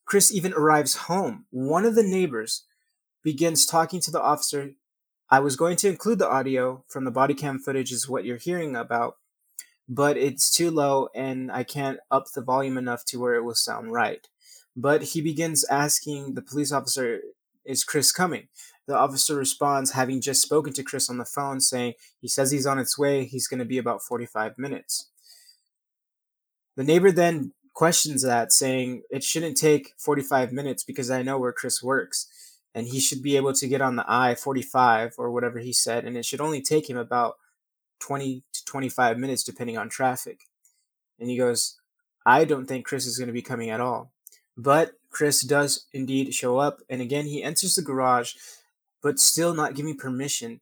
Chris 0.04 0.32
even 0.32 0.52
arrives 0.52 0.94
home, 0.94 1.46
one 1.50 1.84
of 1.84 1.96
the 1.96 2.04
neighbors 2.04 2.66
begins 3.24 3.66
talking 3.66 3.98
to 4.02 4.12
the 4.12 4.22
officer. 4.22 4.74
I 5.28 5.40
was 5.40 5.56
going 5.56 5.74
to 5.78 5.88
include 5.88 6.20
the 6.20 6.30
audio 6.30 6.84
from 6.86 7.02
the 7.04 7.10
body 7.10 7.34
cam 7.34 7.58
footage, 7.58 7.90
is 7.90 8.08
what 8.08 8.24
you're 8.24 8.36
hearing 8.36 8.76
about, 8.76 9.16
but 9.88 10.16
it's 10.16 10.48
too 10.48 10.70
low 10.70 11.08
and 11.12 11.50
I 11.50 11.64
can't 11.64 11.98
up 12.12 12.26
the 12.32 12.42
volume 12.42 12.78
enough 12.78 13.04
to 13.06 13.18
where 13.18 13.34
it 13.34 13.42
will 13.42 13.56
sound 13.56 13.92
right. 13.92 14.24
But 14.76 15.02
he 15.02 15.20
begins 15.20 15.64
asking 15.64 16.34
the 16.34 16.42
police 16.42 16.70
officer, 16.70 17.22
Is 17.64 17.82
Chris 17.82 18.12
coming? 18.12 18.46
The 18.86 18.96
officer 18.96 19.34
responds, 19.34 19.92
having 19.92 20.20
just 20.20 20.42
spoken 20.42 20.72
to 20.74 20.82
Chris 20.82 21.10
on 21.10 21.18
the 21.18 21.24
phone, 21.24 21.60
saying 21.60 21.94
he 22.20 22.28
says 22.28 22.50
he's 22.50 22.66
on 22.66 22.78
its 22.78 22.98
way. 22.98 23.24
He's 23.24 23.48
going 23.48 23.58
to 23.58 23.64
be 23.64 23.78
about 23.78 24.02
45 24.02 24.58
minutes. 24.58 25.08
The 26.76 26.84
neighbor 26.84 27.10
then 27.10 27.52
questions 27.74 28.22
that, 28.22 28.52
saying 28.52 29.02
it 29.10 29.24
shouldn't 29.24 29.56
take 29.56 29.92
45 29.98 30.52
minutes 30.52 30.84
because 30.84 31.10
I 31.10 31.22
know 31.22 31.38
where 31.38 31.52
Chris 31.52 31.82
works 31.82 32.28
and 32.76 32.86
he 32.86 33.00
should 33.00 33.22
be 33.22 33.36
able 33.36 33.54
to 33.54 33.66
get 33.66 33.80
on 33.80 33.96
the 33.96 34.04
I 34.06 34.34
45 34.34 35.14
or 35.16 35.30
whatever 35.30 35.58
he 35.58 35.72
said, 35.72 36.04
and 36.04 36.14
it 36.14 36.26
should 36.26 36.42
only 36.42 36.60
take 36.60 36.90
him 36.90 36.98
about 36.98 37.36
20 38.00 38.42
to 38.52 38.64
25 38.66 39.18
minutes 39.18 39.42
depending 39.42 39.78
on 39.78 39.88
traffic. 39.88 40.40
And 41.18 41.30
he 41.30 41.38
goes, 41.38 41.78
I 42.26 42.44
don't 42.44 42.66
think 42.66 42.84
Chris 42.84 43.06
is 43.06 43.16
going 43.16 43.28
to 43.28 43.32
be 43.32 43.40
coming 43.40 43.70
at 43.70 43.80
all. 43.80 44.12
But 44.58 44.92
Chris 45.10 45.40
does 45.40 45.86
indeed 45.94 46.34
show 46.34 46.58
up, 46.58 46.80
and 46.90 47.00
again, 47.00 47.24
he 47.24 47.42
enters 47.42 47.76
the 47.76 47.82
garage, 47.82 48.34
but 49.06 49.18
still 49.18 49.54
not 49.54 49.74
giving 49.74 49.96
permission 49.96 50.60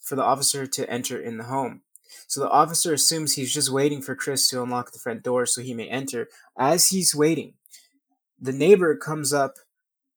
for 0.00 0.16
the 0.16 0.22
officer 0.22 0.66
to 0.66 0.90
enter 0.90 1.18
in 1.18 1.38
the 1.38 1.44
home. 1.44 1.82
So 2.28 2.40
the 2.40 2.50
officer 2.50 2.92
assumes 2.92 3.34
he's 3.34 3.52
just 3.52 3.70
waiting 3.70 4.02
for 4.02 4.14
Chris 4.14 4.48
to 4.50 4.62
unlock 4.62 4.92
the 4.92 4.98
front 4.98 5.22
door 5.22 5.46
so 5.46 5.62
he 5.62 5.74
may 5.74 5.88
enter. 5.88 6.28
As 6.58 6.88
he's 6.88 7.14
waiting, 7.14 7.54
the 8.40 8.52
neighbor 8.52 8.96
comes 8.96 9.32
up 9.32 9.54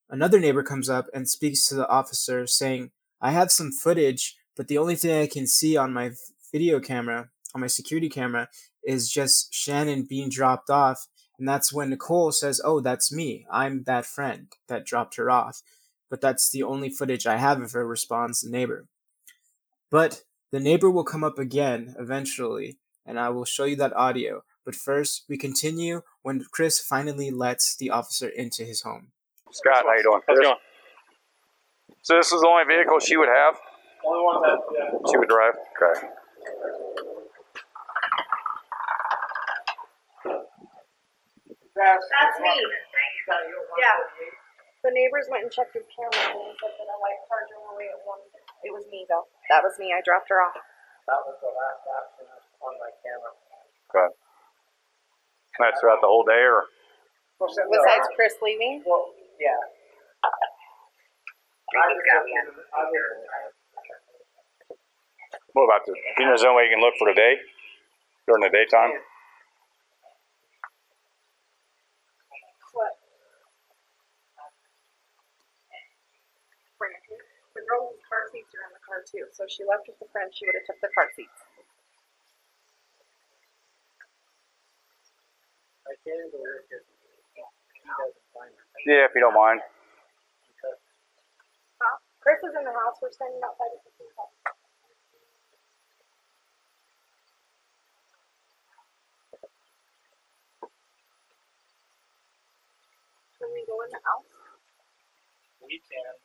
Another 0.10 0.40
neighbor 0.40 0.64
comes 0.64 0.90
up 0.90 1.08
and 1.14 1.28
speaks 1.28 1.68
to 1.68 1.76
the 1.76 1.88
officer, 1.90 2.48
saying, 2.48 2.92
I 3.20 3.32
have 3.32 3.52
some 3.52 3.72
footage, 3.72 4.38
but 4.56 4.70
the 4.70 4.78
only 4.78 4.96
thing 4.96 5.22
I 5.22 5.28
can 5.28 5.48
see 5.48 5.76
on 5.76 5.92
my 5.92 6.12
video 6.52 6.80
camera, 6.80 7.30
on 7.54 7.60
my 7.60 7.68
security 7.68 8.08
camera, 8.08 8.48
is 8.86 9.10
just 9.10 9.54
Shannon 9.54 10.04
being 10.04 10.30
dropped 10.30 10.70
off. 10.70 11.08
And 11.38 11.48
that's 11.48 11.74
when 11.74 11.90
Nicole 11.90 12.32
says, 12.32 12.62
Oh, 12.64 12.80
that's 12.80 13.12
me. 13.12 13.46
I'm 13.52 13.84
that 13.84 14.06
friend 14.06 14.48
that 14.70 14.86
dropped 14.86 15.18
her 15.18 15.30
off. 15.30 15.62
But 16.10 16.22
that's 16.22 16.50
the 16.50 16.64
only 16.64 16.90
footage 16.90 17.28
I 17.28 17.38
have 17.38 17.62
of 17.62 17.72
her, 17.74 17.86
responds 17.86 18.42
the 18.42 18.50
neighbor. 18.50 18.88
But 19.92 20.24
the 20.52 20.60
neighbor 20.60 20.90
will 20.90 21.04
come 21.04 21.24
up 21.24 21.38
again 21.38 21.96
eventually, 22.00 22.78
and 23.06 23.20
I 23.20 23.30
will 23.30 23.46
show 23.46 23.66
you 23.66 23.76
that 23.78 23.96
audio. 23.96 24.44
But 24.66 24.76
first, 24.76 25.26
we 25.30 25.38
continue 25.38 26.02
when 26.24 26.44
Chris 26.52 26.80
finally 26.80 27.32
lets 27.32 27.76
the 27.76 27.90
officer 27.90 28.28
into 28.28 28.64
his 28.64 28.82
home. 28.82 29.12
Scott, 29.52 29.84
how 29.86 29.94
you 29.96 30.04
doing? 30.04 30.22
How's 30.28 30.40
it 30.40 30.44
going? 30.44 30.56
So 32.02 32.16
this 32.16 32.32
is 32.32 32.42
the 32.42 32.48
only 32.48 32.64
vehicle 32.64 33.00
she 33.00 33.18
would 33.18 33.30
have? 33.30 33.56
Only 34.06 34.24
one 34.24 34.42
that, 34.44 34.60
yeah. 34.74 35.12
She 35.12 35.18
would 35.18 35.28
drive? 35.28 35.54
Okay. 35.76 36.08
That's 41.76 42.40
me. 42.42 42.50
Yeah. 43.80 43.98
The 44.86 44.92
neighbors 44.94 45.28
went 45.28 45.44
and 45.44 45.52
checked 45.52 45.74
his 45.74 45.88
camera 45.90 46.14
and 46.38 46.54
said 46.58 46.74
that 46.78 46.88
a 46.88 46.98
white 47.02 47.22
car 47.28 47.44
drove 47.50 47.76
away 47.76 47.90
at 47.92 48.00
one. 48.06 48.22
It 48.64 48.72
was 48.72 48.86
me 48.90 49.06
though. 49.10 49.26
That 49.50 49.62
was 49.66 49.76
me. 49.78 49.92
I 49.92 50.02
dropped 50.06 50.30
her 50.30 50.40
off. 50.42 50.56
That 50.56 51.22
was 51.26 51.38
the 51.40 51.52
last 51.52 51.84
action 51.88 52.28
on 52.62 52.74
my 52.80 52.92
camera. 53.04 53.32
Okay. 53.92 54.10
That's 55.60 55.80
throughout 55.82 56.02
the 56.02 56.08
whole 56.12 56.24
day, 56.24 56.46
or? 56.46 56.70
Besides 57.40 58.08
Chris 58.16 58.36
leaving. 58.42 58.84
Well, 58.86 59.14
yeah. 59.40 59.58
I 60.24 61.84
was, 61.90 62.00
I 62.74 62.84
was, 62.88 63.04
What 65.54 65.66
about 65.66 65.86
the, 65.86 65.94
Do 65.94 66.24
you 66.24 66.30
know, 66.30 66.36
is 66.36 66.42
there 66.42 66.50
any 66.50 66.58
way 66.58 66.64
you 66.70 66.78
can 66.78 66.82
look 66.82 66.94
for 67.02 67.10
the 67.10 67.18
day? 67.18 67.42
During 68.28 68.44
the 68.44 68.50
daytime? 68.54 68.94
What? 72.74 72.94
Frantic. 76.78 77.18
The 77.58 77.62
girl's 77.66 77.98
car 78.06 78.30
seats 78.30 78.54
are 78.54 78.70
in 78.70 78.77
the 78.77 78.77
car 78.88 79.04
too. 79.04 79.28
So 79.36 79.44
if 79.44 79.52
she 79.52 79.68
left 79.68 79.92
with 79.92 80.00
the 80.00 80.08
friend, 80.16 80.32
she 80.32 80.48
would 80.48 80.56
have 80.56 80.64
took 80.64 80.80
the 80.80 80.88
car 80.96 81.12
seats. 81.12 81.44
I 85.88 85.94
can't 86.08 86.32
believe 86.32 86.64
it. 86.72 86.84
He 87.36 87.84
doesn't 87.84 88.28
find 88.32 88.52
her. 88.56 88.66
Yeah, 88.88 89.08
if 89.08 89.12
you 89.16 89.22
don't 89.22 89.36
mind. 89.36 89.60
Huh? 91.80 91.98
Chris 92.24 92.40
is 92.44 92.56
in 92.56 92.64
the 92.64 92.72
house. 92.76 93.00
We're 93.04 93.12
standing 93.12 93.44
outside 93.44 93.72
of 93.76 93.84
the 93.84 93.92
house. 94.16 94.36
Can 103.40 103.50
we 103.52 103.64
go 103.68 103.80
in 103.84 103.92
the 103.92 104.02
house? 104.04 104.32
We 105.64 105.80
can. 105.84 106.16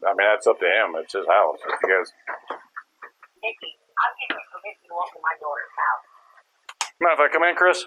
I 0.00 0.16
mean, 0.16 0.24
that's 0.28 0.46
up 0.46 0.58
to 0.60 0.66
him. 0.66 0.96
It's 0.96 1.12
his 1.12 1.26
house. 1.28 1.60
If 1.60 1.76
you 1.84 1.88
guys, 1.92 2.08
Nikki, 3.44 3.70
I'm 4.00 4.12
getting 4.16 4.40
permission 4.48 4.88
to 4.88 4.94
walk 4.96 5.12
in 5.12 5.20
my 5.20 5.36
daughter's 5.36 5.74
house. 5.76 6.04
mind 7.00 7.16
if 7.16 7.20
I 7.20 7.28
come 7.28 7.44
in, 7.44 7.54
Chris? 7.54 7.84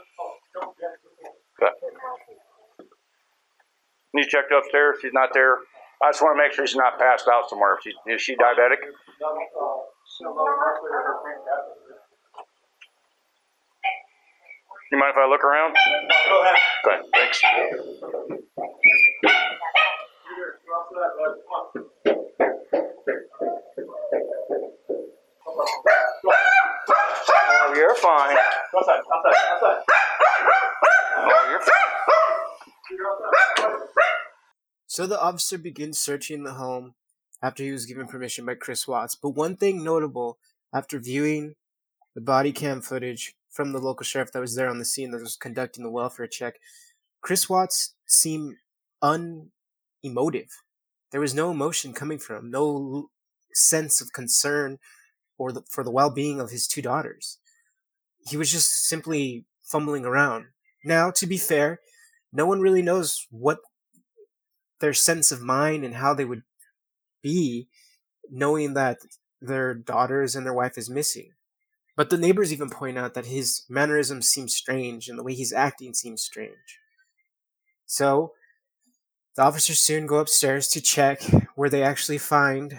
Okay. 1.57 1.73
You 4.13 4.23
checked 4.29 4.53
upstairs. 4.53 4.97
She's 5.01 5.13
not 5.13 5.33
there. 5.33 5.57
I 6.03 6.11
just 6.11 6.21
want 6.21 6.37
to 6.37 6.41
make 6.43 6.53
sure 6.53 6.67
she's 6.67 6.75
not 6.75 6.99
passed 6.99 7.27
out 7.31 7.49
somewhere. 7.49 7.77
She, 7.81 7.89
is 8.11 8.21
she 8.21 8.35
diabetic? 8.35 8.77
You 14.91 14.99
mind 14.99 15.13
if 15.13 15.17
I 15.17 15.25
look 15.27 15.43
around? 15.43 15.73
Go 16.29 16.41
ahead. 16.43 16.55
Okay, 16.85 17.01
thanks. 17.13 17.41
Oh. 20.35 21.53
Oh, 27.65 27.73
you're 27.75 27.95
fine. 27.95 28.35
So 34.87 35.07
the 35.07 35.21
officer 35.21 35.57
begins 35.57 35.99
searching 35.99 36.43
the 36.43 36.53
home 36.53 36.93
after 37.41 37.63
he 37.63 37.71
was 37.71 37.85
given 37.85 38.07
permission 38.07 38.45
by 38.45 38.55
Chris 38.55 38.87
Watts. 38.87 39.15
But 39.15 39.29
one 39.29 39.55
thing 39.55 39.83
notable 39.83 40.37
after 40.73 40.99
viewing 40.99 41.55
the 42.15 42.21
body 42.21 42.51
cam 42.51 42.81
footage 42.81 43.35
from 43.49 43.71
the 43.71 43.79
local 43.79 44.03
sheriff 44.03 44.31
that 44.31 44.39
was 44.39 44.55
there 44.55 44.69
on 44.69 44.79
the 44.79 44.85
scene 44.85 45.11
that 45.11 45.21
was 45.21 45.35
conducting 45.35 45.83
the 45.83 45.89
welfare 45.89 46.27
check, 46.27 46.55
Chris 47.21 47.49
Watts 47.49 47.95
seemed 48.05 48.55
unemotive. 50.03 50.61
There 51.11 51.21
was 51.21 51.33
no 51.33 51.51
emotion 51.51 51.93
coming 51.93 52.17
from 52.19 52.37
him, 52.37 52.51
no 52.51 53.09
sense 53.53 54.01
of 54.01 54.13
concern 54.13 54.79
or 55.37 55.51
the, 55.51 55.61
for 55.69 55.83
the 55.83 55.91
well-being 55.91 56.39
of 56.39 56.49
his 56.49 56.67
two 56.67 56.81
daughters. 56.81 57.37
He 58.27 58.37
was 58.37 58.51
just 58.51 58.87
simply 58.87 59.45
fumbling 59.63 60.05
around. 60.05 60.45
Now, 60.83 61.11
to 61.11 61.27
be 61.27 61.37
fair, 61.37 61.79
no 62.31 62.45
one 62.45 62.61
really 62.61 62.81
knows 62.81 63.27
what 63.29 63.59
their 64.79 64.93
sense 64.93 65.31
of 65.31 65.41
mind 65.41 65.85
and 65.85 65.95
how 65.95 66.13
they 66.13 66.25
would 66.25 66.43
be 67.21 67.67
knowing 68.29 68.73
that 68.73 68.99
their 69.41 69.73
daughters 69.73 70.35
and 70.35 70.45
their 70.45 70.53
wife 70.53 70.77
is 70.77 70.89
missing. 70.89 71.31
But 71.95 72.09
the 72.09 72.17
neighbors 72.17 72.51
even 72.51 72.69
point 72.69 72.97
out 72.97 73.13
that 73.13 73.27
his 73.27 73.63
mannerisms 73.69 74.27
seem 74.27 74.47
strange 74.47 75.07
and 75.07 75.17
the 75.17 75.23
way 75.23 75.33
he's 75.35 75.53
acting 75.53 75.93
seems 75.93 76.23
strange. 76.23 76.79
So, 77.85 78.33
the 79.35 79.41
officers 79.41 79.79
soon 79.79 80.05
go 80.05 80.17
upstairs 80.17 80.67
to 80.69 80.81
check 80.81 81.21
where 81.55 81.69
they 81.69 81.83
actually 81.83 82.17
find 82.17 82.77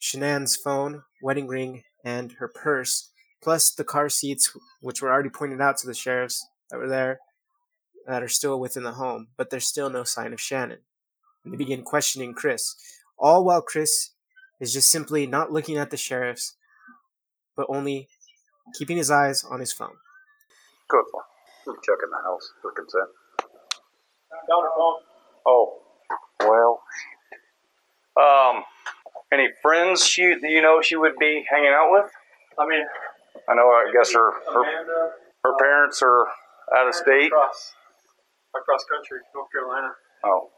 Shanann's 0.00 0.56
phone, 0.56 1.02
wedding 1.22 1.46
ring, 1.46 1.82
and 2.04 2.32
her 2.32 2.48
purse, 2.48 3.10
plus 3.42 3.70
the 3.70 3.84
car 3.84 4.08
seats, 4.08 4.56
which 4.80 5.02
were 5.02 5.10
already 5.10 5.28
pointed 5.28 5.60
out 5.60 5.76
to 5.78 5.86
the 5.86 5.94
sheriffs 5.94 6.46
that 6.70 6.78
were 6.78 6.88
there, 6.88 7.20
that 8.06 8.22
are 8.22 8.28
still 8.28 8.58
within 8.58 8.82
the 8.82 8.92
home, 8.92 9.28
but 9.36 9.50
there's 9.50 9.66
still 9.66 9.90
no 9.90 10.04
sign 10.04 10.32
of 10.32 10.40
Shannon. 10.40 10.78
And 11.44 11.52
they 11.52 11.56
begin 11.56 11.82
questioning 11.82 12.34
Chris, 12.34 12.74
all 13.18 13.44
while 13.44 13.62
Chris 13.62 14.10
is 14.60 14.72
just 14.72 14.90
simply 14.90 15.26
not 15.26 15.52
looking 15.52 15.76
at 15.76 15.90
the 15.90 15.96
sheriffs, 15.96 16.56
but 17.56 17.66
only 17.68 18.08
keeping 18.74 18.96
his 18.96 19.10
eyes 19.10 19.44
on 19.44 19.60
his 19.60 19.72
phone. 19.72 19.96
Good 20.88 21.04
one. 21.12 21.24
I'm 21.68 21.76
checking 21.82 22.10
the 22.10 22.22
house 22.24 22.52
for 22.62 22.72
consent. 22.72 23.08
Down 24.48 24.62
her 24.62 24.70
phone. 24.76 25.07
Oh, 25.48 25.78
well. 26.40 26.82
Um, 28.20 28.64
any 29.32 29.48
friends 29.62 30.04
she 30.04 30.22
you 30.42 30.60
know 30.60 30.82
she 30.82 30.96
would 30.96 31.16
be 31.18 31.44
hanging 31.48 31.72
out 31.72 31.88
with? 31.90 32.10
I 32.58 32.66
mean, 32.66 32.84
I 33.48 33.54
know. 33.54 33.68
I 33.68 33.90
guess 33.92 34.12
her 34.12 34.32
her, 34.52 34.62
Amanda. 34.62 35.10
her 35.44 35.54
parents 35.58 36.02
are 36.02 36.26
out 36.76 36.88
of 36.88 36.94
state. 36.94 37.32
Across, 37.32 37.72
across 38.56 38.84
country, 38.92 39.18
North 39.34 39.48
Carolina. 39.52 39.88
Oh, 40.24 40.50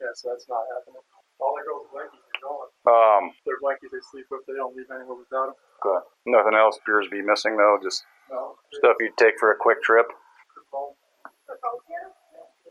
Yeah, 0.00 0.08
so 0.14 0.28
that's 0.30 0.46
not 0.48 0.60
happening. 0.76 1.00
All 1.40 1.54
the 1.56 1.64
girls' 1.64 1.88
blankies 1.88 2.20
are 2.20 2.42
gone. 2.44 3.24
um, 3.24 3.32
Their 3.46 3.56
blankies 3.64 3.88
they 3.92 4.02
sleep 4.12 4.26
with, 4.30 4.44
they 4.46 4.52
don't 4.60 4.76
leave 4.76 4.90
anywhere 4.92 5.16
without 5.16 5.46
them. 5.46 5.54
good. 5.80 6.02
Nothing 6.26 6.52
else 6.54 6.76
appears 6.82 7.06
to 7.06 7.10
be 7.10 7.22
missing 7.22 7.56
though. 7.56 7.78
Just 7.82 8.04
No. 8.28 8.56
stuff 8.72 8.96
you'd 9.00 9.16
take 9.16 9.38
for 9.38 9.50
a 9.52 9.56
quick 9.56 9.80
trip. 9.82 10.06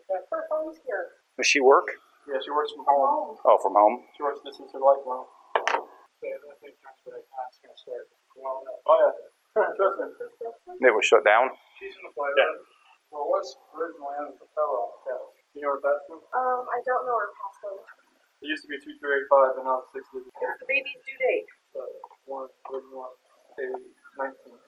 Her. 0.09 0.25
Her 0.29 0.43
phone's 0.49 0.81
here? 0.85 0.97
Her 0.97 1.05
phone's 1.05 1.15
here. 1.15 1.37
Does 1.37 1.47
she 1.47 1.61
work? 1.61 1.87
Yeah, 2.27 2.37
she 2.43 2.51
works 2.51 2.73
from 2.75 2.85
home. 2.85 3.37
Oh, 3.45 3.57
from 3.61 3.73
home. 3.73 4.05
She 4.17 4.21
works 4.21 4.41
distance 4.45 4.73
to 4.73 4.79
lifeline. 4.81 5.25
Yeah, 6.19 6.35
I 6.35 6.55
think 6.59 6.75
that's 6.83 6.99
what 7.07 7.15
that's 7.15 7.57
gonna 7.63 7.77
start. 7.79 8.05
Oh 8.43 8.97
yeah. 8.99 9.13
Trust 9.55 9.79
me. 9.79 10.87
It 10.87 10.93
was 10.93 11.05
shut 11.07 11.23
down. 11.25 11.49
She's 11.79 11.95
in 11.95 12.03
the 12.05 12.13
play. 12.13 12.29
Yeah. 12.37 12.53
Well, 13.09 13.25
what's 13.31 13.55
originally 13.73 14.13
on 14.21 14.35
the 14.35 14.37
propeller 14.37 14.85
on 14.85 14.89
the 14.93 14.99
couch? 15.09 15.33
You 15.57 15.65
know 15.65 15.73
where 15.73 15.81
that's? 15.81 16.05
Um, 16.11 16.69
I 16.69 16.77
don't 16.85 17.03
know 17.09 17.17
her 17.17 17.31
passcode. 17.33 17.81
It 18.43 18.53
used 18.53 18.63
to 18.63 18.69
be 18.69 18.77
two 18.77 18.93
three 19.01 19.15
eight 19.19 19.27
five, 19.31 19.57
and 19.57 19.65
now 19.65 19.81
it's 19.81 19.89
six 19.95 20.05
digits. 20.13 20.29
It's 20.29 20.61
the 20.61 20.69
baby's 20.69 21.01
due 21.01 21.17
date. 21.17 21.47
So 21.73 21.81
one, 22.29 22.51
one, 22.93 23.15
eight, 23.57 23.73
nineteen. 24.19 24.59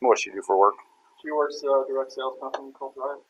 What 0.00 0.16
does 0.16 0.22
she 0.22 0.30
do 0.32 0.40
for 0.40 0.56
work? 0.56 0.74
She 1.20 1.30
works 1.30 1.60
uh, 1.66 1.84
direct 1.84 2.12
sales 2.12 2.38
company 2.40 2.72
called 2.72 2.94
Thrive. 2.96 3.20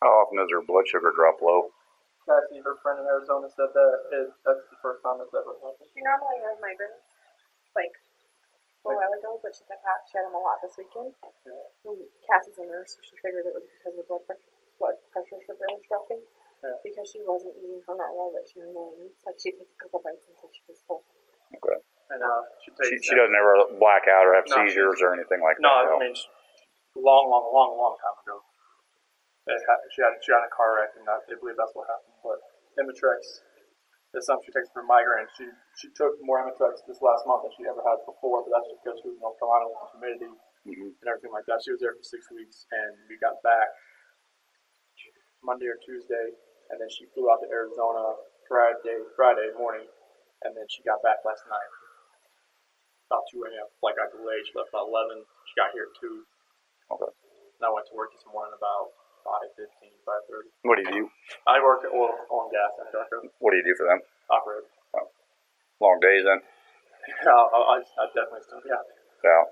How 0.00 0.24
often 0.24 0.40
does 0.40 0.48
her 0.52 0.64
blood 0.64 0.88
sugar 0.88 1.12
drop 1.12 1.44
low? 1.44 1.76
Cassie, 2.24 2.60
her 2.64 2.76
friend 2.80 3.00
in 3.00 3.06
Arizona, 3.08 3.48
said 3.52 3.68
that 3.72 3.92
it, 4.16 4.28
that's 4.44 4.64
the 4.72 4.78
first 4.80 5.04
time 5.04 5.20
it's 5.20 5.32
ever 5.32 5.56
happened. 5.60 5.88
She 5.92 6.00
normally 6.00 6.40
has 6.40 6.56
migraines, 6.60 7.04
like 7.76 7.92
a 8.84 8.96
while 8.96 9.12
ago, 9.12 9.36
but 9.44 9.52
she 9.52 9.64
had 9.68 9.80
had, 9.84 10.00
she 10.08 10.16
had 10.16 10.24
them 10.28 10.36
a 10.36 10.40
lot 10.40 10.60
this 10.64 10.76
weekend. 10.80 11.12
And 11.12 12.00
Cassie's 12.24 12.56
a 12.60 12.64
nurse, 12.64 12.96
so 12.96 13.00
she 13.04 13.16
figured 13.20 13.44
it 13.44 13.52
was 13.56 13.66
because 13.68 13.96
of 14.00 14.04
blood 14.08 14.24
pressure, 14.24 14.52
blood 14.80 14.96
pressure 15.12 15.40
sugar 15.44 15.68
was 15.68 15.84
dropping. 15.84 16.22
Yeah. 16.64 16.76
Because 16.84 17.08
she 17.08 17.20
wasn't 17.24 17.56
eating 17.56 17.80
her 17.88 17.96
normal 17.96 18.36
vitamin 18.36 18.72
names. 18.76 19.16
Like 19.24 19.40
she 19.40 19.48
takes 19.56 19.72
a 19.72 19.78
couple 19.80 20.04
bites 20.04 20.28
until 20.28 20.52
she 20.52 20.60
was 20.68 20.80
full. 20.84 21.00
Okay. 21.56 21.80
And 22.12 22.20
uh, 22.20 22.44
she 22.60 22.68
She, 22.84 22.96
she 23.00 23.14
doesn't 23.16 23.32
ever 23.32 23.80
black 23.80 24.04
out 24.12 24.28
or 24.28 24.36
have 24.36 24.44
No. 24.44 24.60
seizures 24.60 25.00
or 25.00 25.16
anything 25.16 25.40
like 25.40 25.56
No, 25.56 25.72
that. 25.72 25.88
No, 25.88 25.96
I 25.96 26.04
mean, 26.04 26.16
long, 27.00 27.32
long, 27.32 27.48
long, 27.48 27.70
long 27.80 27.96
time 27.96 28.16
ago. 28.28 28.44
Ha- 29.48 29.84
she 29.92 30.00
had 30.04 30.14
she 30.22 30.30
had 30.32 30.44
a 30.44 30.52
car 30.52 30.76
wreck, 30.76 30.92
and 30.96 31.04
they 31.28 31.36
believe 31.40 31.56
that's 31.56 31.74
what 31.74 31.88
happened. 31.88 32.16
But 32.22 32.38
Imitrex 32.78 33.20
is 34.14 34.26
something 34.26 34.44
she 34.46 34.52
takes 34.54 34.70
for 34.70 34.84
migraine. 34.84 35.28
She 35.38 35.48
she 35.80 35.88
took 35.96 36.14
more 36.22 36.42
Imitrex 36.44 36.84
this 36.86 37.00
last 37.00 37.24
month 37.26 37.48
than 37.48 37.52
she 37.56 37.64
ever 37.66 37.82
had 37.82 37.98
before, 38.06 38.44
but 38.44 38.50
that's 38.52 38.68
just 38.68 38.80
because 38.84 38.98
she 39.00 39.08
was 39.10 39.16
in 39.16 39.22
North 39.24 39.38
Carolina 39.40 39.66
with 39.70 39.80
the 39.80 39.88
humidity 39.96 40.32
Mhm. 40.68 40.92
and 41.00 41.06
everything 41.08 41.32
like 41.32 41.46
that. 41.46 41.62
She 41.64 41.72
was 41.72 41.80
there 41.80 41.94
for 41.96 42.04
six 42.04 42.30
weeks, 42.30 42.66
and 42.70 42.92
we 43.08 43.16
got 43.18 43.40
back 43.42 43.68
Monday 45.42 45.66
or 45.66 45.76
Tuesday, 45.82 46.36
and 46.70 46.80
then 46.80 46.88
she 46.90 47.06
flew 47.16 47.30
out 47.32 47.40
to 47.40 47.48
Arizona 47.48 48.16
Friday 48.46 48.98
Friday 49.16 49.50
morning, 49.56 49.88
and 50.44 50.56
then 50.56 50.66
she 50.68 50.82
got 50.82 51.02
back 51.02 51.24
last 51.24 51.46
night. 51.48 51.70
About 53.10 53.26
2 53.32 53.42
a.m. 53.42 53.66
Flight 53.80 53.96
got 53.96 54.12
delayed. 54.12 54.46
She 54.46 54.54
left 54.54 54.70
about 54.70 54.86
11. 54.86 55.26
She 55.46 55.54
got 55.58 55.72
here 55.72 55.90
at 55.90 55.94
2. 55.98 56.26
Okay. 56.92 57.10
And 57.58 57.64
I 57.66 57.70
went 57.70 57.86
to 57.88 57.94
work 57.98 58.12
this 58.12 58.24
morning 58.30 58.54
about 58.54 58.92
5.15, 59.24 59.90
5.30. 60.04 60.50
What 60.62 60.76
do 60.76 60.82
you 60.88 61.04
do? 61.04 61.04
I 61.46 61.62
work 61.62 61.84
at 61.84 61.92
oil, 61.92 62.12
oil 62.30 62.48
and 62.48 62.52
gas 62.52 62.72
Anadarko. 62.80 63.28
What 63.38 63.52
do 63.52 63.56
you 63.58 63.66
do 63.66 63.74
for 63.76 63.86
them? 63.86 64.00
Operator. 64.30 64.66
Oh. 64.96 65.08
Long 65.80 65.98
days 66.00 66.24
then? 66.24 66.40
Yeah, 67.24 67.32
I, 67.32 67.58
I, 67.58 67.76
I 67.80 68.04
definitely 68.14 68.44
still, 68.46 68.60
yeah. 68.68 68.84
Yeah. 69.24 69.42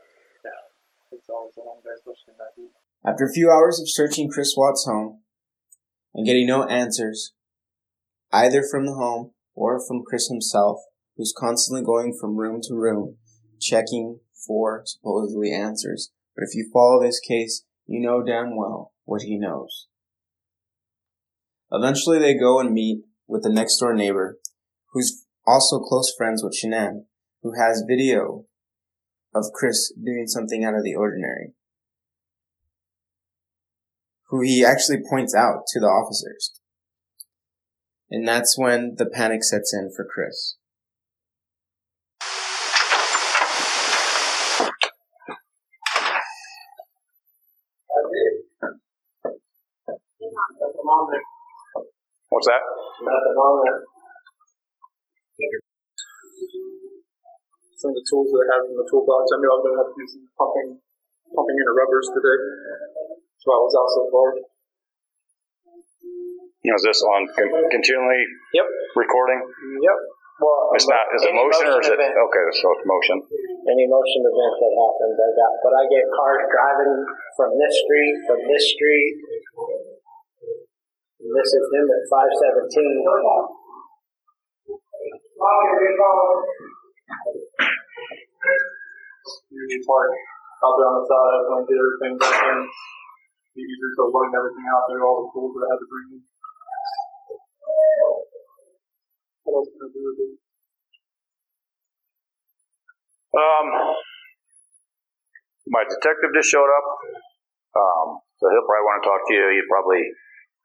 Yeah. 0.45 1.17
It's 1.17 1.29
always 1.29 1.57
a 1.57 1.65
long 1.65 1.81
day, 1.83 1.97
especially 1.97 2.37
in 2.37 2.39
that 2.39 2.53
heat. 2.55 2.71
After 3.05 3.25
a 3.25 3.33
few 3.33 3.51
hours 3.51 3.81
of 3.81 3.89
searching 3.91 4.31
Chris 4.31 4.55
Watt's 4.57 4.85
home 4.85 5.23
and 6.15 6.27
getting 6.27 6.47
no 6.47 6.65
answers, 6.65 7.33
either 8.33 8.63
from 8.63 8.87
the 8.87 8.95
home 8.95 9.33
or 9.55 9.81
from 9.85 10.05
Chris 10.05 10.29
himself, 10.29 10.79
who's 11.17 11.35
constantly 11.37 11.83
going 11.83 12.15
from 12.15 12.37
room 12.37 12.61
to 12.65 12.75
room, 12.75 13.17
checking 13.61 14.21
for 14.47 14.83
supposedly 14.85 15.53
answers. 15.53 16.13
But 16.37 16.45
if 16.45 16.55
you 16.55 16.71
follow 16.73 17.03
this 17.03 17.19
case, 17.19 17.65
you 17.87 18.01
know 18.01 18.23
damn 18.23 18.57
well 18.57 18.93
what 19.09 19.23
he 19.23 19.39
knows. 19.39 19.89
Eventually, 21.71 22.19
they 22.19 22.35
go 22.35 22.61
and 22.61 22.73
meet 22.73 23.03
with 23.27 23.43
the 23.43 23.53
next 23.53 23.79
door 23.79 23.95
neighbor, 23.95 24.39
who's 24.93 25.25
also 25.47 25.79
close 25.81 26.13
friends 26.17 26.43
with 26.43 26.57
Shanann, 26.57 27.05
who 27.43 27.53
has 27.59 27.85
video 27.87 28.45
of 29.35 29.47
Chris 29.55 29.93
doing 29.93 30.27
something 30.27 30.65
out 30.65 30.75
of 30.75 30.85
the 30.85 30.95
ordinary 30.95 31.55
who 34.29 34.43
he 34.43 34.65
actually 34.65 34.99
points 35.09 35.35
out 35.35 35.63
to 35.69 35.81
the 35.81 35.87
officers. 35.87 36.53
And 38.11 38.27
that's 38.27 38.57
when 38.59 38.95
the 38.97 39.07
panic 39.07 39.43
sets 39.43 39.75
in 39.75 39.91
for 39.95 40.05
Chris. 40.05 40.57
What's 52.39 52.55
that? 52.55 52.63
Some 57.83 57.91
of 57.91 57.99
the 57.99 58.07
tools 58.07 58.31
that 58.31 58.47
I 58.47 58.63
have 58.63 58.65
in 58.71 58.79
the 58.79 58.87
toolbox, 58.87 59.27
I 59.35 59.43
knew 59.43 59.51
I 59.51 59.55
was 59.59 59.63
going 59.67 59.75
to 59.75 59.81
have 59.83 59.91
to 59.91 59.99
do 59.99 60.07
some 60.07 60.23
pumping, 60.39 60.79
pumping 61.35 61.57
into 61.59 61.75
rubbers 61.75 62.07
today. 62.15 62.39
So 63.43 63.47
I 63.51 63.59
was 63.59 63.75
out 63.75 63.91
so 63.91 64.03
far. 64.15 64.27
You 66.63 66.71
know, 66.71 66.79
is 66.79 66.87
this 66.87 67.03
on 67.03 67.27
con- 67.27 67.59
continually 67.75 68.23
Yep. 68.55 68.67
recording? 68.95 69.43
Yep. 69.83 69.99
Well, 70.39 70.71
It's 70.79 70.87
not, 70.87 71.11
is 71.19 71.27
it 71.27 71.35
any 71.35 71.43
motion 71.43 71.67
or 71.75 71.83
is 71.83 71.91
it, 71.91 71.99
event, 71.99 72.15
okay, 72.15 72.45
so 72.55 72.71
it's 72.79 72.87
motion. 72.87 73.19
any 73.67 73.91
motion 73.91 74.23
event 74.23 74.55
that 74.63 74.73
happens, 74.79 75.19
I 75.19 75.31
got, 75.35 75.53
but 75.67 75.75
I 75.75 75.83
get 75.91 76.07
cars 76.15 76.47
driving 76.47 76.95
from 77.35 77.51
this 77.59 77.75
street, 77.83 78.15
from 78.31 78.39
this 78.47 78.63
street. 78.79 79.19
This 81.29 81.51
is 81.53 81.65
them 81.69 81.85
at 81.93 82.05
five 82.09 82.33
seventeen. 82.41 83.05
Union 89.53 89.83
Park 89.85 90.11
out 90.65 90.75
there 90.81 90.89
on 90.89 90.97
the 90.99 91.05
side. 91.05 91.33
I 91.37 91.41
going 91.45 91.61
to 91.61 91.69
get 91.69 91.77
everything 91.77 92.15
back 92.17 92.33
in. 92.49 92.59
Be 93.53 93.61
easier 93.61 93.93
to 94.01 94.09
loading 94.09 94.33
everything 94.41 94.67
out 94.73 94.89
there, 94.89 95.05
all 95.05 95.29
the 95.29 95.29
tools 95.37 95.53
that 95.53 95.69
I 95.69 95.69
had 95.69 95.81
to 95.83 95.89
bring 95.89 96.17
in. 96.17 96.23
What 99.45 99.53
else 99.61 99.69
can 99.69 99.85
I 99.85 99.89
do 99.93 100.01
with 100.01 100.21
it? 100.25 100.33
Um, 103.37 103.67
my 105.69 105.85
detective 105.85 106.33
just 106.33 106.49
showed 106.49 106.73
up. 106.73 106.87
Um, 107.77 108.25
so 108.41 108.49
he'll 108.49 108.65
probably 108.65 108.87
want 108.89 109.05
to 109.05 109.07
talk 109.13 109.21
to 109.29 109.35
you. 109.37 109.45
He 109.53 109.61
probably, 109.69 110.03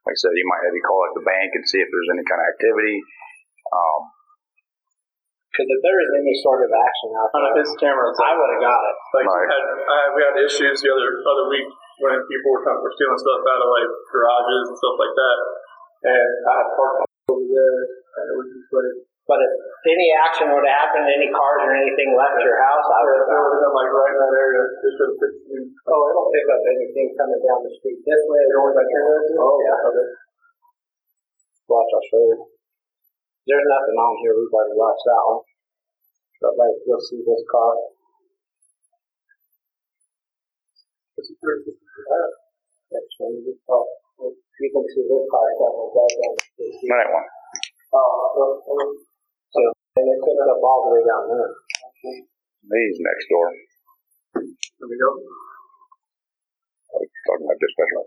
like 0.04 0.14
I 0.14 0.20
said, 0.20 0.32
he 0.36 0.44
might 0.44 0.64
have 0.68 0.76
you 0.76 0.84
call 0.84 1.00
like 1.04 1.16
the 1.16 1.26
bank 1.26 1.50
and 1.56 1.64
see 1.64 1.80
if 1.80 1.88
there's 1.88 2.12
any 2.12 2.24
kind 2.28 2.40
of 2.40 2.46
activity. 2.52 2.96
Um, 3.72 4.00
Because 5.54 5.70
if 5.70 5.80
there 5.86 5.96
was 5.96 6.10
any 6.18 6.34
sort 6.42 6.60
of 6.66 6.70
action 6.74 7.08
out 7.14 7.30
On 7.30 7.40
there, 7.46 7.62
his 7.62 7.70
cameras, 7.78 8.18
I 8.20 8.34
would 8.36 8.50
have 8.58 8.62
got 8.62 8.82
it. 8.90 8.96
Like 9.16 9.26
Right. 9.30 9.38
we 9.38 9.46
had, 9.48 9.64
I, 9.86 9.98
we 10.12 10.20
had 10.26 10.34
issues 10.42 10.82
the 10.82 10.90
other 10.90 11.08
other 11.24 11.46
week 11.48 11.68
when 12.02 12.18
people 12.26 12.48
were, 12.50 12.62
coming, 12.66 12.82
were 12.82 12.90
stealing 12.98 13.16
stuff 13.22 13.42
out 13.46 13.62
of 13.62 13.68
like 13.70 13.90
garages 14.10 14.64
and 14.74 14.76
stuff 14.82 14.96
like 14.98 15.14
that, 15.14 15.38
and 16.10 16.30
I 16.42 16.54
had 16.58 16.68
parked 16.74 17.06
over 17.30 17.46
there, 17.46 17.80
and 18.18 18.24
it 18.28 18.34
was 18.34 18.48
just 18.50 18.68
like 18.74 18.94
But 19.24 19.40
if 19.40 19.52
any 19.88 20.12
action 20.20 20.52
would 20.52 20.68
have 20.68 20.78
happened, 20.84 21.08
any 21.08 21.32
cars 21.32 21.64
or 21.64 21.72
anything 21.72 22.12
left 22.12 22.44
your 22.44 22.60
house, 22.60 22.84
I 22.84 23.00
would 23.08 23.24
have 23.24 23.28
they 23.32 23.40
it. 23.40 23.40
have 23.40 23.62
been 23.64 23.72
like 23.72 23.88
right 23.88 24.12
in 24.12 24.20
that 24.20 24.36
area. 24.36 24.62
They 24.84 24.90
should 24.92 25.08
have 25.08 25.20
fixed 25.20 25.44
me. 25.48 25.58
Oh, 25.88 26.00
it'll 26.12 26.28
pick 26.28 26.44
up 26.44 26.60
anything 26.76 27.08
coming 27.16 27.40
down 27.40 27.64
the 27.64 27.72
street 27.80 28.04
this 28.04 28.20
way. 28.28 28.40
You're 28.52 28.60
only 28.60 28.76
by 28.76 28.84
ten 28.84 29.00
minutes. 29.00 29.32
Oh, 29.40 29.56
yeah. 29.64 29.88
Okay. 29.88 30.08
Watch, 31.72 31.88
I'll 31.96 32.08
show 32.12 32.20
you. 32.20 32.36
There's 33.48 33.64
nothing 33.64 33.96
on 33.96 34.12
here. 34.20 34.36
We've 34.36 34.52
already 34.52 34.76
watched 34.76 35.04
that 35.08 35.24
one. 35.24 35.40
But 36.44 36.52
like, 36.60 36.76
you'll 36.84 37.00
see 37.00 37.24
this 37.24 37.44
car. 37.48 37.72
That's 41.16 43.14
when 43.16 43.40
you 43.40 43.56
oh, 43.72 43.88
you 44.20 44.68
can 44.68 44.84
see 44.92 45.04
this 45.08 45.24
car 45.32 45.48
coming 45.56 45.88
right 45.96 46.14
down 46.20 46.32
the 46.36 46.44
street. 46.44 46.76
that 46.92 47.08
one. 47.08 47.28
Oh, 47.94 48.12
so, 48.36 48.42
so, 48.60 49.13
and 49.94 50.10
it 50.10 50.18
picked 50.18 50.42
up 50.42 50.58
all 50.58 50.80
the 50.86 50.90
way 50.98 51.02
down 51.06 51.24
there. 51.30 51.50
He's 52.02 52.98
next 52.98 53.26
door. 53.30 53.46
There 54.34 54.90
we 54.90 54.96
go. 54.98 55.10
Like, 56.98 57.10
talking 57.30 57.46
about 57.46 57.58
dispatcher. 57.62 58.02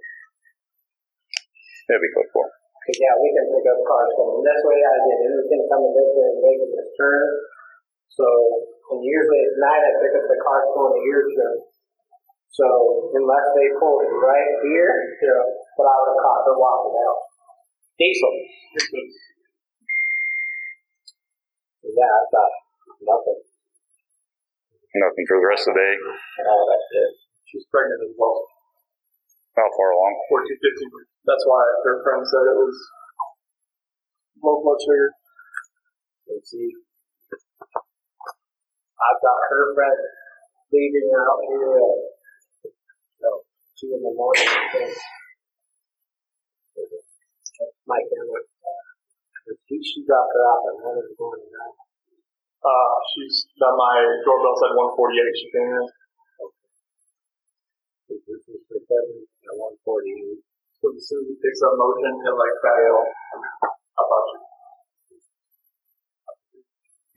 That'd 1.87 2.03
be 2.03 2.11
close 2.11 2.31
for. 2.35 2.47
Yeah, 2.91 3.15
we 3.19 3.31
can 3.35 3.47
pick 3.51 3.67
up 3.67 3.79
cars 3.83 4.11
coming 4.15 4.43
this 4.43 4.63
way, 4.63 4.79
I 4.79 4.95
get 5.03 5.63
come 5.67 5.83
in 5.87 5.91
this 5.95 6.11
way 6.11 6.27
and 6.27 6.39
making 6.43 6.71
this 6.75 6.91
turn. 6.99 7.23
So, 8.11 8.27
and 8.95 8.99
usually 9.03 9.43
at 9.43 9.55
night 9.59 9.83
I 9.83 9.91
pick 10.03 10.13
up 10.15 10.25
the 10.27 10.39
cars 10.39 10.67
going 10.75 10.95
to 10.95 11.03
your 11.03 11.23
turn. 11.35 11.55
So 12.51 12.67
unless 13.15 13.47
they 13.59 13.67
pull 13.79 13.95
it 14.03 14.11
right 14.11 14.51
here, 14.63 14.91
yeah, 15.23 15.43
but 15.75 15.87
I 15.87 15.95
would 15.99 16.11
have 16.15 16.23
caught 16.23 16.47
her 16.47 16.55
walking 16.59 16.95
out. 16.99 17.19
Diesel. 17.95 18.33
Yeah, 21.87 22.11
I 22.11 22.23
got 22.27 22.51
nothing. 22.99 23.39
Nothing 24.97 25.25
for 25.29 25.37
the 25.39 25.47
rest 25.47 25.63
of 25.69 25.73
the 25.75 25.79
day. 25.79 25.93
Oh, 26.43 26.61
that's 26.67 26.89
it. 26.91 27.11
She's 27.47 27.65
pregnant 27.71 28.01
as 28.03 28.13
well. 28.19 28.43
How 29.55 29.67
far 29.71 29.89
along? 29.95 30.13
14, 30.29 30.51
15 30.51 30.95
weeks. 30.99 31.11
That's 31.23 31.45
why 31.47 31.63
her 31.87 31.95
friend 32.03 32.21
said 32.27 32.43
it 32.43 32.57
was 32.59 32.77
low 34.43 34.59
blood 34.61 34.79
sugar. 34.83 35.11
Let's 36.27 36.51
see. 36.51 36.69
I've 38.97 39.21
got 39.23 39.39
her 39.53 39.63
friend 39.77 39.99
leaving 40.73 41.07
out 41.15 41.39
here 41.47 41.71
at 41.77 41.99
no, 43.23 43.31
two 43.79 43.95
in 43.95 44.01
the 44.03 44.13
morning. 44.13 44.49
I 44.49 44.65
think. 44.73 44.91
My. 49.47 49.55
She, 49.71 49.75
she 49.79 49.99
dropped 50.03 50.35
her 50.35 50.43
off 50.43 50.61
at 50.67 50.75
one 50.83 50.99
in 50.99 51.07
the 51.07 51.15
morning, 51.15 51.47
right? 51.47 51.75
Uh, 52.59 52.95
she's 53.15 53.47
done 53.55 53.79
my 53.79 54.03
doorbell 54.27 54.59
said 54.59 54.75
148. 54.75 55.39
She 55.39 55.47
came 55.55 55.71
in. 55.71 55.87
This 58.07 58.43
is 58.47 58.63
for 58.67 58.79
seven 58.79 59.23
at 59.23 59.55
one 59.55 59.75
forty 59.83 60.11
eight. 60.11 60.39
So 60.79 60.91
as 60.95 61.03
soon 61.07 61.27
as 61.27 61.31
it 61.31 61.39
picks 61.43 61.59
up 61.63 61.75
motion, 61.75 62.11
he'll 62.23 62.39
like 62.39 62.57
fail. 62.63 62.97
How 63.95 64.03
about 64.03 64.25
you? 64.31 64.39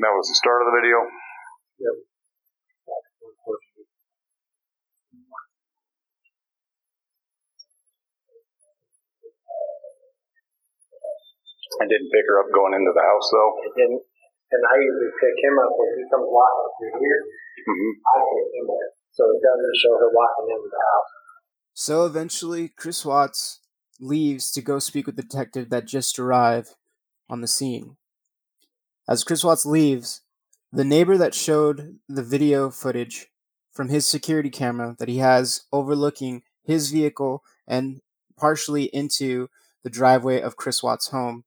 That 0.03 0.15
was 0.15 0.27
the 0.31 0.39
start 0.39 0.63
of 0.63 0.71
the 0.71 0.77
video. 0.81 0.99
Yep. 1.79 2.10
I 11.81 11.89
didn't 11.89 12.13
pick 12.13 12.29
her 12.29 12.45
up 12.45 12.53
going 12.53 12.77
into 12.77 12.93
the 12.93 13.01
house 13.01 13.27
though. 13.33 13.53
It 13.65 13.73
didn't. 13.73 14.05
And 14.53 14.63
I 14.69 14.77
usually 14.77 15.13
pick 15.17 15.37
him 15.41 15.57
up 15.57 15.73
when 15.73 15.91
he 15.97 16.05
comes 16.13 16.29
walking 16.29 16.71
through 16.77 16.97
here. 17.01 17.21
Mm-hmm. 17.65 17.93
I 18.05 18.17
pick 18.21 18.51
him 18.61 18.69
up. 18.69 18.91
So 19.17 19.23
it 19.33 19.41
doesn't 19.41 19.77
show 19.81 19.95
her 19.97 20.11
walking 20.13 20.49
into 20.53 20.69
the 20.69 20.83
house. 20.85 21.11
So 21.73 22.05
eventually, 22.05 22.69
Chris 22.69 23.05
Watts 23.05 23.61
leaves 24.01 24.51
to 24.53 24.63
go 24.63 24.79
speak 24.79 25.07
with 25.07 25.17
the 25.17 25.23
detective 25.23 25.71
that 25.71 25.87
just 25.87 26.19
arrived 26.19 26.75
on 27.29 27.41
the 27.41 27.49
scene. 27.49 27.97
As 29.09 29.25
Chris 29.25 29.45
Watts 29.45 29.65
leaves, 29.65 30.23
the 30.73 30.85
neighbor 30.85 31.17
that 31.17 31.35
showed 31.35 31.99
the 32.09 32.23
video 32.23 32.71
footage 32.71 33.29
from 33.73 33.89
his 33.89 34.07
security 34.07 34.51
camera 34.51 34.97
that 34.99 35.09
he 35.09 35.19
has 35.19 35.63
overlooking 35.73 36.43
his 36.65 36.91
vehicle 36.91 37.43
and 37.67 38.01
partially 38.37 38.85
into 38.85 39.49
the 39.83 39.91
driveway 39.91 40.41
of 40.41 40.57
Chris 40.57 40.83
Watts' 40.83 41.09
home, 41.09 41.45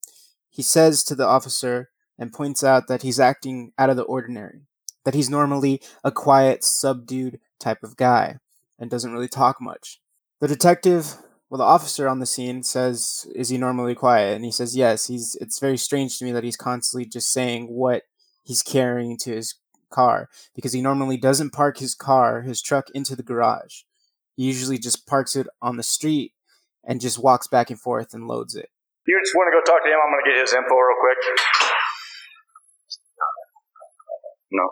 he 0.54 0.62
says 0.62 1.04
to 1.04 1.16
the 1.16 1.26
officer 1.26 1.90
and 2.18 2.32
points 2.32 2.64
out 2.64 2.88
that 2.88 3.02
he's 3.02 3.20
acting 3.20 3.74
out 3.80 3.90
of 3.90 3.98
the 3.98 4.04
ordinary, 4.04 4.62
that 5.04 5.16
he's 5.16 5.30
normally 5.30 5.82
a 6.04 6.12
quiet, 6.12 6.64
subdued 6.64 7.40
type 7.60 7.84
of 7.84 7.98
guy 7.98 8.38
and 8.78 8.92
doesn't 8.92 9.12
really 9.12 9.28
talk 9.28 9.60
much. 9.60 10.00
The 10.40 10.48
detective, 10.48 11.16
well, 11.50 11.58
the 11.58 11.64
officer 11.64 12.08
on 12.08 12.20
the 12.20 12.28
scene 12.28 12.62
says, 12.62 13.26
"Is 13.34 13.50
he 13.50 13.58
normally 13.58 13.96
quiet?" 13.96 14.36
And 14.36 14.46
he 14.46 14.52
says, 14.52 14.76
"Yes." 14.76 15.08
He's. 15.08 15.36
It's 15.42 15.58
very 15.58 15.78
strange 15.78 16.20
to 16.20 16.26
me 16.26 16.32
that 16.34 16.44
he's 16.44 16.58
constantly 16.58 17.06
just 17.10 17.32
saying 17.32 17.68
what 17.68 18.04
he's 18.44 18.62
carrying 18.62 19.18
to 19.18 19.32
his 19.32 19.56
car 19.90 20.30
because 20.54 20.74
he 20.74 20.82
normally 20.82 21.18
doesn't 21.18 21.52
park 21.54 21.80
his 21.80 21.96
car, 21.96 22.42
his 22.42 22.62
truck, 22.62 22.92
into 22.92 23.16
the 23.16 23.24
garage. 23.24 23.82
He 24.36 24.44
usually 24.44 24.78
just 24.78 25.08
parks 25.08 25.36
it 25.36 25.48
on 25.64 25.78
the 25.78 25.84
street 25.84 26.34
and 26.84 27.02
just 27.02 27.18
walks 27.18 27.48
back 27.48 27.72
and 27.72 27.80
forth 27.80 28.14
and 28.14 28.28
loads 28.28 28.56
it. 28.56 28.70
You 29.04 29.20
just 29.20 29.36
want 29.36 29.52
to 29.52 29.56
go 29.60 29.60
talk 29.68 29.84
to 29.84 29.90
him? 29.92 30.00
I'm 30.00 30.16
going 30.16 30.24
to 30.24 30.30
get 30.32 30.40
his 30.40 30.56
info 30.56 30.80
real 30.80 30.96
quick. 30.96 31.20
No. 34.48 34.64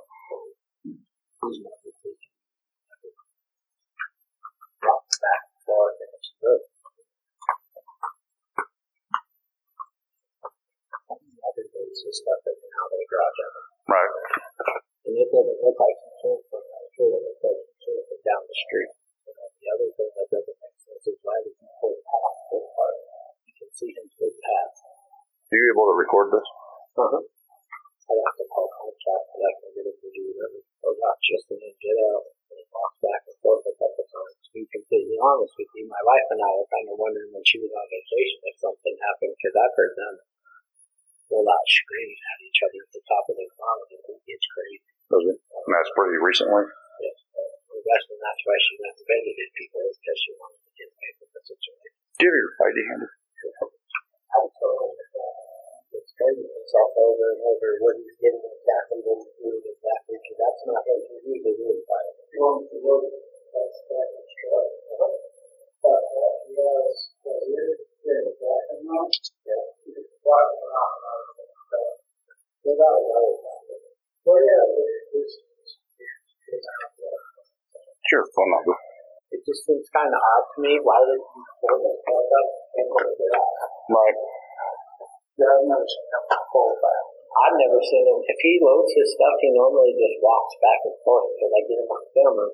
Right. 13.92 14.12
And 15.12 15.20
it 15.20 15.28
doesn't 15.28 15.60
look 15.60 15.76
like 15.76 15.98
tree, 16.24 17.20
it 18.00 18.22
down 18.24 18.42
the 18.48 18.56
street. 18.64 18.96
And 19.28 19.36
then 19.36 19.52
the 19.60 19.68
other 19.76 19.92
thing 19.92 20.08
that 20.16 20.28
doesn't 20.32 20.56
make 20.56 20.80
sense 20.80 21.04
is 21.04 21.20
why 21.20 21.36
did 21.44 21.52
he 21.60 21.68
pull 21.84 22.00
him 23.80 24.08
pull 24.20 24.32
past. 24.32 24.78
Are 25.52 25.58
you 25.58 25.68
able 25.72 25.88
to 25.92 25.96
record 26.00 26.32
this? 26.32 26.48
Uh-huh. 26.96 27.24
I 27.24 28.14
have 28.28 28.38
to 28.44 28.48
call 28.52 28.68
contact 28.68 29.26
so 29.32 29.38
I 29.40 29.52
can 29.56 29.72
get 29.72 29.88
him 29.88 29.96
to 29.96 30.10
do 30.12 30.24
whatever. 30.36 30.60
Or 30.84 30.94
not 31.00 31.18
just 31.24 31.48
and 31.52 31.60
then 31.64 31.76
get 31.80 31.96
out 32.12 32.24
and 32.52 32.60
he 32.60 32.66
walks 32.68 33.00
back 33.00 33.22
and 33.32 33.38
forth 33.40 33.64
a 33.64 33.76
couple 33.80 34.04
times. 34.04 34.36
To 34.44 34.50
be 34.52 34.68
completely 34.68 35.16
honest 35.16 35.56
with 35.56 35.72
you, 35.80 35.88
my 35.88 36.04
wife 36.04 36.28
and 36.36 36.44
I 36.44 36.52
were 36.52 36.68
kind 36.68 36.88
of 36.92 37.00
wondering 37.00 37.32
when 37.32 37.46
she 37.48 37.64
was 37.64 37.72
on 37.72 37.88
vacation 37.88 38.40
if 38.52 38.60
something 38.60 38.96
happened 39.00 39.36
because 39.40 39.56
I've 39.56 39.78
heard 39.80 39.96
them 39.96 40.16
full 41.32 41.48
out 41.48 41.68
screaming 41.72 42.20
at 42.20 42.44
each 42.44 42.60
other 42.68 42.80
at 42.84 42.92
the 42.92 43.04
top 43.08 43.24
of 43.32 43.36
their 43.40 43.54
lungs 43.56 43.92
and 43.96 44.04
it 44.12 44.24
gets 44.28 44.48
crazy. 44.52 44.92
Was 45.16 45.24
it? 45.32 45.40
And 45.40 45.72
that's 45.72 45.92
pretty 45.96 46.20
recently. 46.20 46.68
Yes. 47.00 47.18
I'm 47.32 48.20
that's 48.22 48.44
why 48.46 48.58
she 48.62 48.74
went 48.80 48.96
and 48.96 49.08
visited 49.08 49.50
people 49.58 49.82
because 49.84 50.20
she 50.22 50.32
wanted 50.38 50.62
to 50.64 50.72
get 50.76 50.88
away 50.92 51.12
from 51.18 51.30
the 51.34 51.42
situation. 51.44 51.92
Do 52.20 52.22
you 52.24 52.30
have 52.30 52.40
your 52.40 52.52
ID 52.62 52.78
handy? 52.88 53.10
It's 53.42 53.58
crazy 56.14 56.46
himself 56.46 56.94
over 56.94 57.26
and 57.34 57.42
over 57.42 57.82
what 57.82 57.98
he's 57.98 58.14
getting 58.22 58.38
exactly 58.38 59.02
what 59.02 59.18
he's 59.18 59.34
doing 59.42 59.66
exactly 59.66 60.22
because 60.22 60.38
that's 60.38 60.62
not. 60.70 60.86
You 60.86 61.42
to 62.70 62.78
know 62.86 63.02
that's. 63.02 63.18
But 65.82 66.06
what 66.14 66.46
he 66.46 66.54
what 67.26 67.42
he 67.42 67.58
is, 67.58 67.82
and 68.06 68.30
yeah. 68.30 68.54
Without 72.62 72.94
a 72.94 73.02
doubt 73.10 73.42
yeah, 74.38 74.70
just 79.52 79.68
seems 79.68 79.88
kind 79.92 80.08
of 80.08 80.16
odd 80.16 80.46
to 80.56 80.58
me. 80.64 80.80
Why 80.80 80.96
would 81.04 81.20
you 81.20 81.44
pull 81.60 81.84
this 81.84 82.00
stuff 82.08 82.24
up 82.24 82.48
and 82.80 82.88
put 82.88 83.04
it 83.12 83.32
out? 83.36 83.52
Right. 83.92 84.18
Never 85.36 85.84
seen 85.84 86.08
him 86.08 86.24
pull 86.48 86.72
back. 86.80 87.04
I've 87.32 87.58
never 87.60 87.80
seen 87.84 88.04
him. 88.08 88.20
If 88.24 88.40
he 88.40 88.60
loads 88.64 88.92
his 88.96 89.12
stuff, 89.12 89.36
he 89.44 89.52
normally 89.52 89.92
just 89.96 90.20
walks 90.24 90.56
back 90.64 90.80
and 90.88 90.96
forth 91.04 91.28
because 91.36 91.52
I 91.52 91.62
get 91.68 91.84
him 91.84 91.92
on 91.92 92.04
camera. 92.16 92.48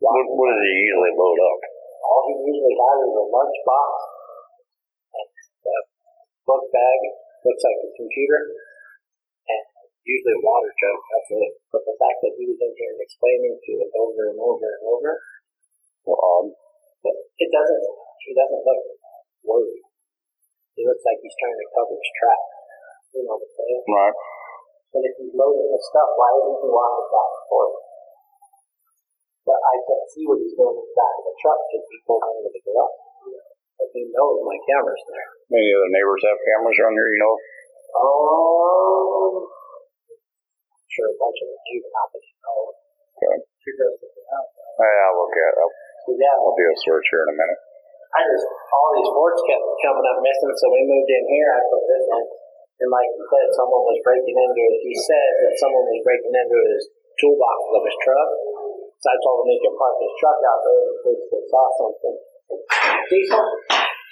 What, 0.00 0.24
what 0.36 0.48
does 0.52 0.60
he 0.60 0.72
usually 0.88 1.14
load 1.16 1.40
up? 1.40 1.60
All 2.02 2.22
he 2.28 2.34
usually 2.52 2.76
has 2.76 2.96
is 3.06 3.16
a 3.16 3.26
lunch 3.28 3.58
box 3.64 3.92
and 5.16 5.28
a 5.28 5.78
book 6.48 6.64
bag, 6.74 7.00
looks 7.46 7.62
like 7.62 7.80
a 7.86 7.90
computer, 7.94 8.40
and 9.46 9.64
usually 10.02 10.36
a 10.36 10.42
water 10.42 10.72
jug. 10.74 10.98
That's 11.12 11.30
it. 11.38 11.52
But 11.70 11.86
the 11.86 11.96
fact 12.00 12.18
that 12.26 12.34
he 12.34 12.44
was 12.50 12.58
in 12.58 12.72
here 12.74 12.92
and 12.98 13.04
explaining 13.04 13.54
to 13.54 13.72
it 13.84 13.90
over 13.94 14.22
and 14.34 14.40
over 14.42 14.66
and 14.66 14.84
over, 14.90 15.12
Well, 16.02 16.18
odd. 16.18 16.50
but 17.06 17.14
it 17.38 17.50
doesn't. 17.50 17.84
He 18.26 18.32
doesn't 18.34 18.62
look 18.62 18.82
worried. 19.46 19.82
He 20.74 20.82
looks 20.86 21.04
like 21.06 21.18
he's 21.22 21.36
trying 21.38 21.58
to 21.58 21.66
cover 21.74 21.94
his 21.94 22.10
tracks. 22.16 22.50
You 23.12 23.22
know 23.28 23.36
what 23.36 23.44
I'm 23.44 23.54
saying? 23.54 23.82
Right. 23.86 24.16
But 24.92 25.02
if 25.04 25.14
he's 25.20 25.34
loading 25.36 25.68
his 25.68 25.84
stuff, 25.88 26.10
why 26.16 26.30
isn't 26.36 26.58
he 26.64 26.68
walking 26.68 27.08
back 27.12 27.30
and 27.32 27.46
forth? 27.48 27.76
But 29.42 29.58
I 29.58 29.74
can't 29.84 30.08
see 30.10 30.24
what 30.26 30.38
he's 30.38 30.54
doing 30.54 30.76
in 30.78 30.86
the 30.86 30.96
back 30.96 31.14
of 31.18 31.24
the 31.28 31.34
truck 31.42 31.58
because 31.66 31.86
he 31.86 31.96
pulled 32.06 32.24
into 32.24 32.50
the 32.52 32.62
garage. 32.62 32.98
But 33.78 33.88
he 33.92 34.06
knows 34.10 34.38
my 34.46 34.58
camera's 34.64 35.04
there. 35.10 35.28
Any 35.50 35.70
other 35.74 35.90
neighbors 35.90 36.22
have 36.24 36.38
cameras 36.46 36.78
around 36.78 36.94
here, 36.96 37.10
you 37.10 37.20
know? 37.20 37.34
Um, 37.92 39.34
sure 40.88 41.10
a 41.10 41.16
bunch 41.18 41.38
of 41.42 41.46
them 41.52 41.60
do, 41.68 41.76
not 41.88 42.08
that 42.12 42.22
you 42.22 42.36
know. 42.40 42.58
Okay. 43.18 43.36
She 43.60 43.70
goes 43.76 43.96
to 43.96 44.06
the 44.08 44.24
house. 44.30 44.52
I'll 44.80 45.16
look 45.20 45.34
at 45.36 45.52
it. 45.56 45.91
I'll, 46.06 46.18
yeah, 46.18 46.34
I'll 46.36 46.56
do 46.56 46.66
a 46.66 46.76
search 46.82 47.06
here 47.10 47.22
in 47.26 47.34
a 47.34 47.38
minute. 47.38 47.60
I 48.12 48.20
just, 48.28 48.44
all 48.44 48.90
these 48.92 49.08
boards 49.08 49.40
kept 49.48 49.64
coming 49.86 50.04
up 50.04 50.18
missing, 50.20 50.52
so 50.52 50.68
we 50.68 50.84
moved 50.84 51.08
in 51.08 51.24
here, 51.32 51.48
I 51.48 51.60
put 51.70 51.84
this 51.88 52.04
in. 52.12 52.24
And 52.82 52.90
like 52.90 53.08
he 53.08 53.22
said, 53.24 53.46
someone 53.56 53.86
was 53.86 54.00
breaking 54.02 54.36
into 54.36 54.62
it. 54.68 54.80
He 54.82 54.94
said 54.98 55.30
that 55.46 55.54
someone 55.62 55.86
was 55.86 56.02
breaking 56.02 56.34
into 56.34 56.58
his 56.74 56.82
toolbox 57.22 57.58
of 57.78 57.82
his 57.86 57.96
truck. 58.02 58.30
So 58.98 59.06
I 59.06 59.16
told 59.22 59.46
him 59.46 59.54
he 59.54 59.62
could 59.62 59.78
park 59.78 59.96
his 60.02 60.14
truck 60.18 60.38
out 60.42 60.60
there 60.66 60.82
in 60.82 60.94
case 61.06 61.24
they 61.30 61.44
saw 61.46 61.64
something. 61.78 62.16
Diesel, 63.06 63.46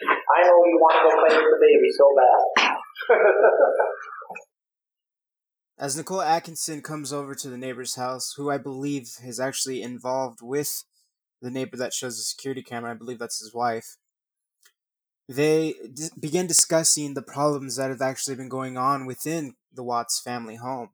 I 0.06 0.38
know 0.46 0.58
you 0.64 0.78
want 0.78 0.96
to 0.96 1.02
go 1.04 1.12
play 1.18 1.34
with 1.34 1.50
the 1.50 1.60
baby 1.60 1.90
so 1.92 2.06
bad. 2.14 2.40
As 5.78 5.96
Nicole 5.96 6.22
Atkinson 6.22 6.82
comes 6.82 7.12
over 7.12 7.34
to 7.34 7.48
the 7.48 7.56
neighbor's 7.56 7.96
house, 7.96 8.34
who 8.36 8.50
I 8.50 8.58
believe 8.58 9.08
is 9.24 9.40
actually 9.40 9.82
involved 9.82 10.40
with 10.42 10.84
the 11.40 11.50
neighbor 11.50 11.76
that 11.76 11.94
shows 11.94 12.16
the 12.16 12.22
security 12.22 12.62
camera, 12.62 12.90
I 12.90 12.94
believe 12.94 13.18
that's 13.18 13.40
his 13.40 13.54
wife, 13.54 13.96
they 15.28 15.74
d- 15.94 16.08
begin 16.18 16.46
discussing 16.46 17.14
the 17.14 17.22
problems 17.22 17.76
that 17.76 17.90
have 17.90 18.02
actually 18.02 18.36
been 18.36 18.48
going 18.48 18.76
on 18.76 19.06
within 19.06 19.54
the 19.72 19.84
Watts 19.84 20.20
family 20.20 20.56
home. 20.56 20.90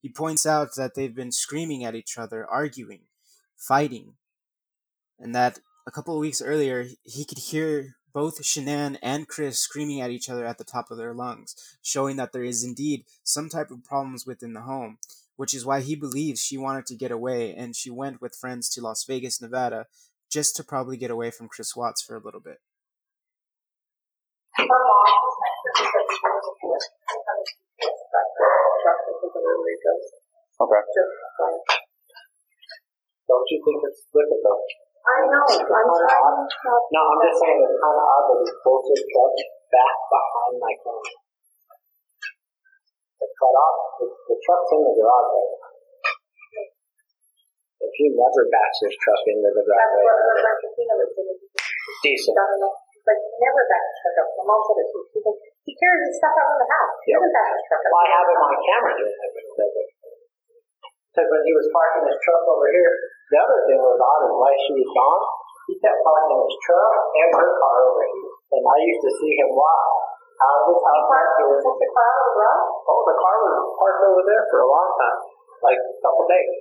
He 0.00 0.08
points 0.08 0.46
out 0.46 0.74
that 0.76 0.94
they've 0.94 1.14
been 1.14 1.32
screaming 1.32 1.84
at 1.84 1.94
each 1.94 2.16
other, 2.16 2.46
arguing, 2.46 3.02
fighting, 3.56 4.14
and 5.18 5.34
that 5.34 5.58
a 5.86 5.90
couple 5.90 6.14
of 6.14 6.20
weeks 6.20 6.40
earlier, 6.40 6.86
he 7.02 7.24
could 7.24 7.38
hear 7.38 7.96
both 8.12 8.42
Shanann 8.42 8.96
and 9.02 9.28
Chris 9.28 9.58
screaming 9.58 10.00
at 10.00 10.10
each 10.10 10.28
other 10.28 10.46
at 10.46 10.58
the 10.58 10.64
top 10.64 10.90
of 10.90 10.96
their 10.96 11.14
lungs, 11.14 11.56
showing 11.82 12.16
that 12.16 12.32
there 12.32 12.44
is 12.44 12.64
indeed 12.64 13.04
some 13.22 13.48
type 13.48 13.70
of 13.70 13.84
problems 13.84 14.26
within 14.26 14.52
the 14.52 14.62
home, 14.62 14.98
which 15.40 15.56
is 15.56 15.64
why 15.64 15.80
he 15.80 15.96
believes 15.96 16.44
she 16.44 16.60
wanted 16.60 16.84
to 16.84 16.92
get 16.94 17.08
away 17.08 17.56
and 17.56 17.72
she 17.72 17.88
went 17.88 18.20
with 18.20 18.36
friends 18.36 18.68
to 18.68 18.82
Las 18.82 19.08
Vegas, 19.08 19.40
Nevada, 19.40 19.86
just 20.30 20.54
to 20.54 20.62
probably 20.62 20.98
get 20.98 21.10
away 21.10 21.30
from 21.30 21.48
Chris 21.48 21.74
Watts 21.74 22.02
for 22.04 22.14
a 22.14 22.20
little 22.20 22.44
bit. 22.44 22.60
Okay. 24.60 24.68
Don't 33.24 33.48
you 33.48 33.64
think 33.64 33.80
it's 33.80 34.04
difficult? 34.12 34.60
I 35.08 35.24
know. 35.24 35.40
I'm 35.40 35.64
trying 35.64 35.88
to 35.88 35.96
stop. 36.04 36.84
No, 36.92 37.00
I'm 37.00 37.20
just 37.24 37.40
saying 37.40 37.64
it's 37.64 37.80
kind 37.80 37.96
of 37.96 38.04
odd 38.04 38.28
that 38.28 38.44
he 38.44 38.52
pulls 38.60 38.92
his 38.92 39.00
truck 39.08 39.32
back 39.72 39.96
behind 40.04 40.60
my 40.60 40.76
car. 40.84 41.00
The 43.20 43.28
cut 43.36 43.52
off, 43.52 43.76
the, 44.00 44.06
the 44.08 44.36
truck's 44.40 44.70
in 44.72 44.80
the 44.80 44.92
garage 44.96 45.30
right 45.36 45.50
now. 45.52 45.68
If 47.80 47.92
he 47.96 48.06
never 48.12 48.42
backs 48.48 48.78
his 48.84 48.96
truck 48.96 49.20
into 49.28 49.48
the 49.52 49.64
driveway, 49.64 50.02
what 50.04 50.16
her 50.20 50.36
friend 50.40 50.56
Christina 50.60 50.94
was 51.00 51.10
saying. 51.16 51.38
decent. 52.04 52.36
But 52.36 53.16
he 53.16 53.28
never 53.40 53.62
backs 53.68 53.88
his 53.88 53.98
truck 54.04 54.16
up. 54.20 54.28
My 54.40 54.44
mom 54.52 54.60
said 54.64 54.76
it 54.84 54.88
too. 54.92 55.04
She 55.12 55.18
said, 55.24 55.36
he 55.68 55.72
carries 55.76 56.04
his 56.08 56.16
stuff 56.20 56.36
out 56.36 56.52
in 56.56 56.58
the 56.60 56.68
house. 56.68 56.96
He 57.04 57.12
doesn't 57.16 57.32
back 57.32 57.48
his 57.56 57.64
truck 57.68 57.82
up. 57.84 57.90
Well, 57.92 58.04
I 58.04 58.08
have 58.12 58.26
him 58.28 58.40
on 58.40 58.52
camera 58.60 58.92
doing 59.00 59.16
that 59.16 59.30
when 59.32 59.44
he 59.44 59.52
does 59.56 59.74
it. 59.80 59.88
Because 61.10 61.28
when 61.28 61.42
he 61.44 61.52
was 61.56 61.66
parking 61.74 62.04
his 62.08 62.18
truck 62.24 62.44
over 62.46 62.68
here, 62.72 62.94
the 63.32 63.38
other 63.40 63.60
thing 63.66 63.80
was 63.80 63.98
odd 63.98 64.22
is 64.28 64.32
while 64.36 64.60
she 64.64 64.72
was 64.76 64.90
gone, 64.94 65.24
he 65.68 65.74
kept 65.80 65.98
parking 66.04 66.40
his 66.40 66.56
truck 66.64 66.92
and 67.16 67.28
her 67.34 67.50
car 67.56 67.78
over 67.90 68.04
here. 68.04 68.32
And 68.54 68.62
I 68.64 68.76
used 68.84 69.02
to 69.08 69.12
see 69.18 69.32
him 69.40 69.50
walk 69.56 70.09
out 70.40 70.56
of 70.60 70.64
his 70.72 70.80
house. 70.80 71.06
He 71.36 71.44
was 71.44 71.60
the 71.60 71.88
car 71.92 72.08
out 72.08 72.20
of 72.20 72.24
the 72.24 72.34
garage? 72.40 72.66
Oh, 72.88 73.00
the 73.04 73.16
car 73.20 73.36
was 73.44 73.54
parked 73.76 74.02
over 74.08 74.22
there 74.24 74.44
for 74.48 74.58
a 74.64 74.68
long 74.68 74.88
time, 74.96 75.18
like 75.64 75.80
a 75.80 75.94
couple 76.00 76.24
days. 76.28 76.52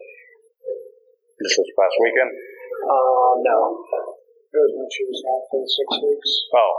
This 1.40 1.56
was 1.56 1.68
past 1.72 1.96
weekend? 2.04 2.32
Uh, 2.84 3.32
no. 3.40 3.58
It 4.52 4.60
was 4.60 4.72
when 4.76 4.90
she 4.92 5.04
was 5.08 5.20
gone 5.24 5.44
for 5.48 5.64
six 5.64 5.88
weeks. 6.04 6.32
Oh. 6.52 6.74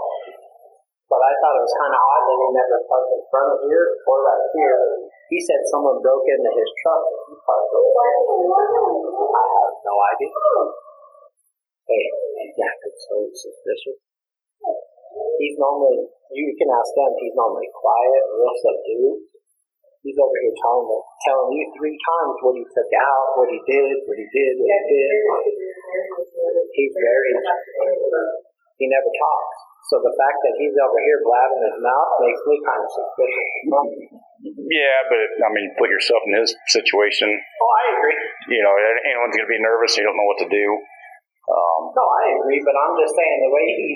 But 1.09 1.21
I 1.27 1.33
thought 1.43 1.59
it 1.59 1.65
was 1.67 1.75
kind 1.75 1.91
of 1.91 2.01
odd 2.01 2.23
that 2.23 2.39
he 2.39 2.49
never 2.55 2.79
parked 2.87 3.11
in 3.17 3.23
front 3.33 3.49
of 3.51 3.59
here 3.67 3.87
or 4.07 4.19
right 4.23 4.47
here. 4.55 4.79
He 5.27 5.39
said 5.43 5.59
someone 5.67 5.99
broke 5.99 6.23
into 6.23 6.51
his 6.55 6.71
truck 6.85 7.03
and 7.03 7.21
he 7.31 7.35
parked 7.43 7.73
over 7.75 7.91
there. 7.91 8.15
I 8.31 9.45
have 9.59 9.75
no 9.83 9.95
idea. 10.15 10.31
Hey, 11.91 12.05
yeah, 12.55 12.87
it's 12.87 13.03
so 13.11 13.17
suspicious. 13.35 13.99
He's 15.41 15.57
normally, 15.59 16.07
you 16.35 16.53
can 16.55 16.69
ask 16.71 16.91
them, 16.95 17.11
he's 17.19 17.35
normally 17.35 17.69
quiet, 17.73 18.23
real 18.37 18.57
subdued. 18.61 19.19
He's 20.01 20.17
over 20.17 20.33
here 20.33 20.57
telling, 20.57 20.89
them, 20.89 21.03
telling 21.29 21.51
you 21.53 21.65
three 21.77 21.93
times 21.93 22.35
what 22.41 22.57
he 22.57 22.65
took 22.65 22.93
out, 22.97 23.27
what 23.37 23.49
he 23.53 23.61
did, 23.69 23.95
what 24.09 24.17
he 24.17 24.25
did, 24.33 24.53
what 24.57 24.73
he 24.73 24.85
did. 24.89 25.13
He's 26.73 26.95
very, 26.97 27.33
he 28.81 28.89
never 28.89 29.11
talks. 29.13 29.57
So 29.93 29.99
the 30.01 30.15
fact 30.15 30.39
that 30.47 30.55
he's 30.57 30.77
over 30.79 31.01
here 31.03 31.19
blabbing 31.27 31.67
his 31.67 31.79
mouth 31.83 32.13
makes 32.23 32.43
me 32.47 32.57
kind 32.63 32.81
of 32.81 32.91
suspicious. 32.95 33.51
Yeah, 34.71 34.99
but 35.11 35.21
I 35.45 35.51
mean, 35.51 35.75
put 35.77 35.91
yourself 35.91 36.23
in 36.31 36.39
his 36.39 36.55
situation. 36.71 37.29
Oh, 37.29 37.71
I 37.75 37.83
agree. 37.99 38.17
You 38.55 38.63
know, 38.65 38.73
anyone's 39.05 39.35
going 39.35 39.51
to 39.51 39.53
be 39.53 39.61
nervous. 39.61 39.99
You 39.99 40.07
don't 40.07 40.15
know 40.15 40.29
what 40.31 40.41
to 40.47 40.49
do. 40.49 40.67
Um, 41.51 41.81
No, 41.91 42.05
I 42.07 42.25
agree, 42.39 42.63
but 42.63 42.77
I'm 42.79 42.95
just 43.03 43.13
saying 43.19 43.39
the 43.43 43.51
way 43.51 43.67
he 43.67 43.91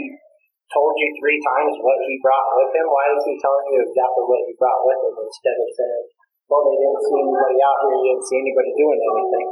told 0.74 0.92
you 0.98 1.08
three 1.22 1.38
times 1.38 1.78
what 1.78 1.98
he 2.02 2.18
brought 2.18 2.48
with 2.58 2.74
him, 2.74 2.86
why 2.90 3.04
is 3.14 3.22
he 3.22 3.34
telling 3.38 3.66
you 3.70 3.80
exactly 3.86 4.24
what 4.26 4.42
he 4.44 4.52
brought 4.58 4.82
with 4.82 5.00
him 5.06 5.14
instead 5.22 5.56
of 5.56 5.68
saying, 5.70 6.06
well, 6.50 6.66
they 6.66 6.76
didn't 6.76 7.02
see 7.06 7.18
anybody 7.22 7.58
out 7.62 7.78
here, 7.86 7.94
they 7.94 8.04
didn't 8.10 8.26
see 8.26 8.38
anybody 8.42 8.70
doing 8.74 9.00
anything? 9.00 9.48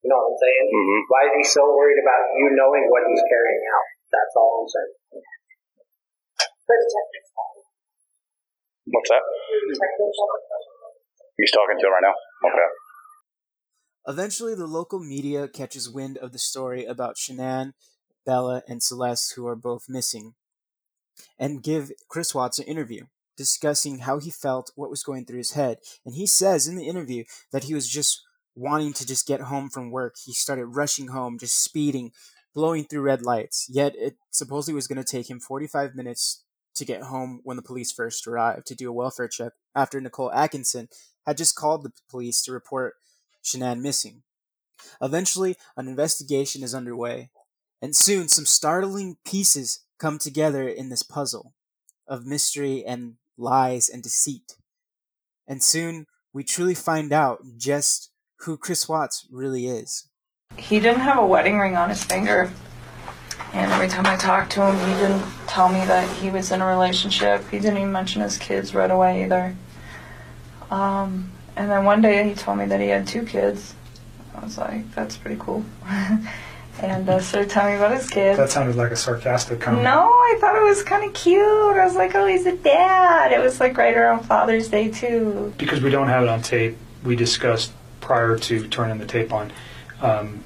You 0.00 0.08
know 0.08 0.16
what 0.16 0.32
I'm 0.32 0.38
saying? 0.40 0.66
Mhm. 0.72 1.00
Why 1.12 1.22
is 1.28 1.34
he 1.36 1.44
so 1.44 1.62
worried 1.76 2.00
about 2.00 2.22
you 2.38 2.46
knowing 2.56 2.88
what 2.88 3.04
he's 3.04 3.20
carrying 3.28 3.64
out? 3.68 3.86
That's 4.08 4.34
all 4.38 4.64
I'm 4.64 4.68
saying. 4.70 4.94
The 5.10 6.74
detective's 6.78 7.30
calling. 7.34 7.66
what's 8.94 9.10
that? 9.10 9.24
He's 11.36 11.52
talking 11.52 11.78
to 11.78 11.86
him 11.86 11.92
right 11.92 12.06
now. 12.06 12.16
Okay. 12.48 12.68
Eventually, 14.08 14.54
the 14.54 14.66
local 14.66 15.00
media 15.00 15.48
catches 15.48 15.90
wind 15.90 16.16
of 16.18 16.32
the 16.32 16.38
story 16.38 16.84
about 16.84 17.16
Shanann, 17.16 17.72
Bella, 18.30 18.62
and 18.68 18.80
Celeste, 18.80 19.34
who 19.34 19.48
are 19.48 19.56
both 19.56 19.88
missing, 19.88 20.34
and 21.36 21.64
give 21.64 21.90
Chris 22.06 22.32
Watts 22.32 22.60
an 22.60 22.66
interview 22.66 23.06
discussing 23.36 23.98
how 24.00 24.20
he 24.20 24.30
felt, 24.30 24.70
what 24.76 24.88
was 24.88 25.02
going 25.02 25.24
through 25.24 25.38
his 25.38 25.54
head. 25.54 25.78
And 26.06 26.14
he 26.14 26.26
says 26.28 26.68
in 26.68 26.76
the 26.76 26.86
interview 26.86 27.24
that 27.50 27.64
he 27.64 27.74
was 27.74 27.88
just 27.88 28.22
wanting 28.54 28.92
to 28.92 29.04
just 29.04 29.26
get 29.26 29.40
home 29.40 29.68
from 29.68 29.90
work. 29.90 30.14
He 30.24 30.32
started 30.32 30.66
rushing 30.66 31.08
home, 31.08 31.40
just 31.40 31.60
speeding, 31.64 32.12
blowing 32.54 32.84
through 32.84 33.02
red 33.02 33.22
lights. 33.22 33.66
Yet 33.68 33.94
it 33.96 34.14
supposedly 34.30 34.74
was 34.74 34.86
going 34.86 35.02
to 35.02 35.12
take 35.12 35.28
him 35.28 35.40
45 35.40 35.96
minutes 35.96 36.44
to 36.76 36.84
get 36.84 37.02
home 37.02 37.40
when 37.42 37.56
the 37.56 37.64
police 37.64 37.90
first 37.90 38.28
arrived 38.28 38.64
to 38.66 38.76
do 38.76 38.88
a 38.88 38.92
welfare 38.92 39.26
check 39.26 39.54
after 39.74 40.00
Nicole 40.00 40.30
Atkinson 40.30 40.88
had 41.26 41.36
just 41.36 41.56
called 41.56 41.82
the 41.82 41.90
police 42.08 42.44
to 42.44 42.52
report 42.52 42.94
Shanann 43.42 43.80
missing. 43.80 44.22
Eventually, 45.02 45.56
an 45.76 45.88
investigation 45.88 46.62
is 46.62 46.76
underway, 46.76 47.30
and 47.82 47.96
soon 47.96 48.28
some 48.28 48.46
startling 48.46 49.16
pieces 49.24 49.84
come 49.98 50.18
together 50.18 50.68
in 50.68 50.88
this 50.88 51.02
puzzle 51.02 51.54
of 52.06 52.26
mystery 52.26 52.84
and 52.84 53.14
lies 53.36 53.88
and 53.88 54.02
deceit. 54.02 54.56
And 55.46 55.62
soon 55.62 56.06
we 56.32 56.44
truly 56.44 56.74
find 56.74 57.12
out 57.12 57.40
just 57.56 58.10
who 58.40 58.56
Chris 58.56 58.88
Watts 58.88 59.26
really 59.30 59.66
is. 59.66 60.08
He 60.56 60.80
didn't 60.80 61.00
have 61.00 61.18
a 61.18 61.26
wedding 61.26 61.58
ring 61.58 61.76
on 61.76 61.88
his 61.88 62.02
finger. 62.02 62.50
And 63.52 63.72
every 63.72 63.88
time 63.88 64.06
I 64.06 64.16
talked 64.16 64.52
to 64.52 64.64
him, 64.64 64.76
he 64.76 64.94
didn't 65.00 65.24
tell 65.48 65.68
me 65.68 65.84
that 65.86 66.08
he 66.18 66.30
was 66.30 66.52
in 66.52 66.60
a 66.60 66.66
relationship. 66.66 67.42
He 67.50 67.58
didn't 67.58 67.78
even 67.78 67.92
mention 67.92 68.22
his 68.22 68.38
kids 68.38 68.74
right 68.74 68.90
away 68.90 69.24
either. 69.24 69.56
Um, 70.70 71.32
and 71.56 71.70
then 71.70 71.84
one 71.84 72.00
day 72.00 72.28
he 72.28 72.34
told 72.34 72.58
me 72.58 72.66
that 72.66 72.80
he 72.80 72.88
had 72.88 73.06
two 73.06 73.24
kids. 73.24 73.74
I 74.36 74.44
was 74.44 74.56
like, 74.56 74.94
that's 74.94 75.16
pretty 75.16 75.36
cool. 75.40 75.64
and 76.82 77.08
uh, 77.08 77.20
started 77.20 77.50
telling 77.50 77.72
me 77.72 77.78
about 77.78 77.96
his 77.96 78.08
kids. 78.08 78.38
That 78.38 78.50
sounded 78.50 78.76
like 78.76 78.90
a 78.90 78.96
sarcastic 78.96 79.60
comment. 79.60 79.84
No, 79.84 80.08
I 80.08 80.38
thought 80.40 80.56
it 80.56 80.62
was 80.62 80.82
kind 80.82 81.04
of 81.04 81.14
cute. 81.14 81.42
I 81.42 81.84
was 81.84 81.94
like, 81.94 82.14
oh, 82.14 82.26
he's 82.26 82.46
a 82.46 82.56
dad. 82.56 83.32
It 83.32 83.40
was 83.40 83.60
like 83.60 83.76
right 83.76 83.96
around 83.96 84.24
Father's 84.24 84.68
Day, 84.68 84.90
too. 84.90 85.52
Because 85.58 85.80
we 85.80 85.90
don't 85.90 86.08
have 86.08 86.22
it 86.22 86.28
on 86.28 86.42
tape, 86.42 86.76
we 87.04 87.16
discussed 87.16 87.72
prior 88.00 88.36
to 88.36 88.68
turning 88.68 88.98
the 88.98 89.06
tape 89.06 89.32
on. 89.32 89.52
Um, 90.00 90.44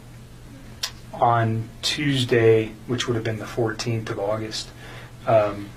on 1.12 1.68
Tuesday, 1.82 2.72
which 2.86 3.06
would 3.06 3.14
have 3.14 3.24
been 3.24 3.38
the 3.38 3.44
14th 3.44 4.10
of 4.10 4.18
August, 4.18 4.68
um, 5.26 5.70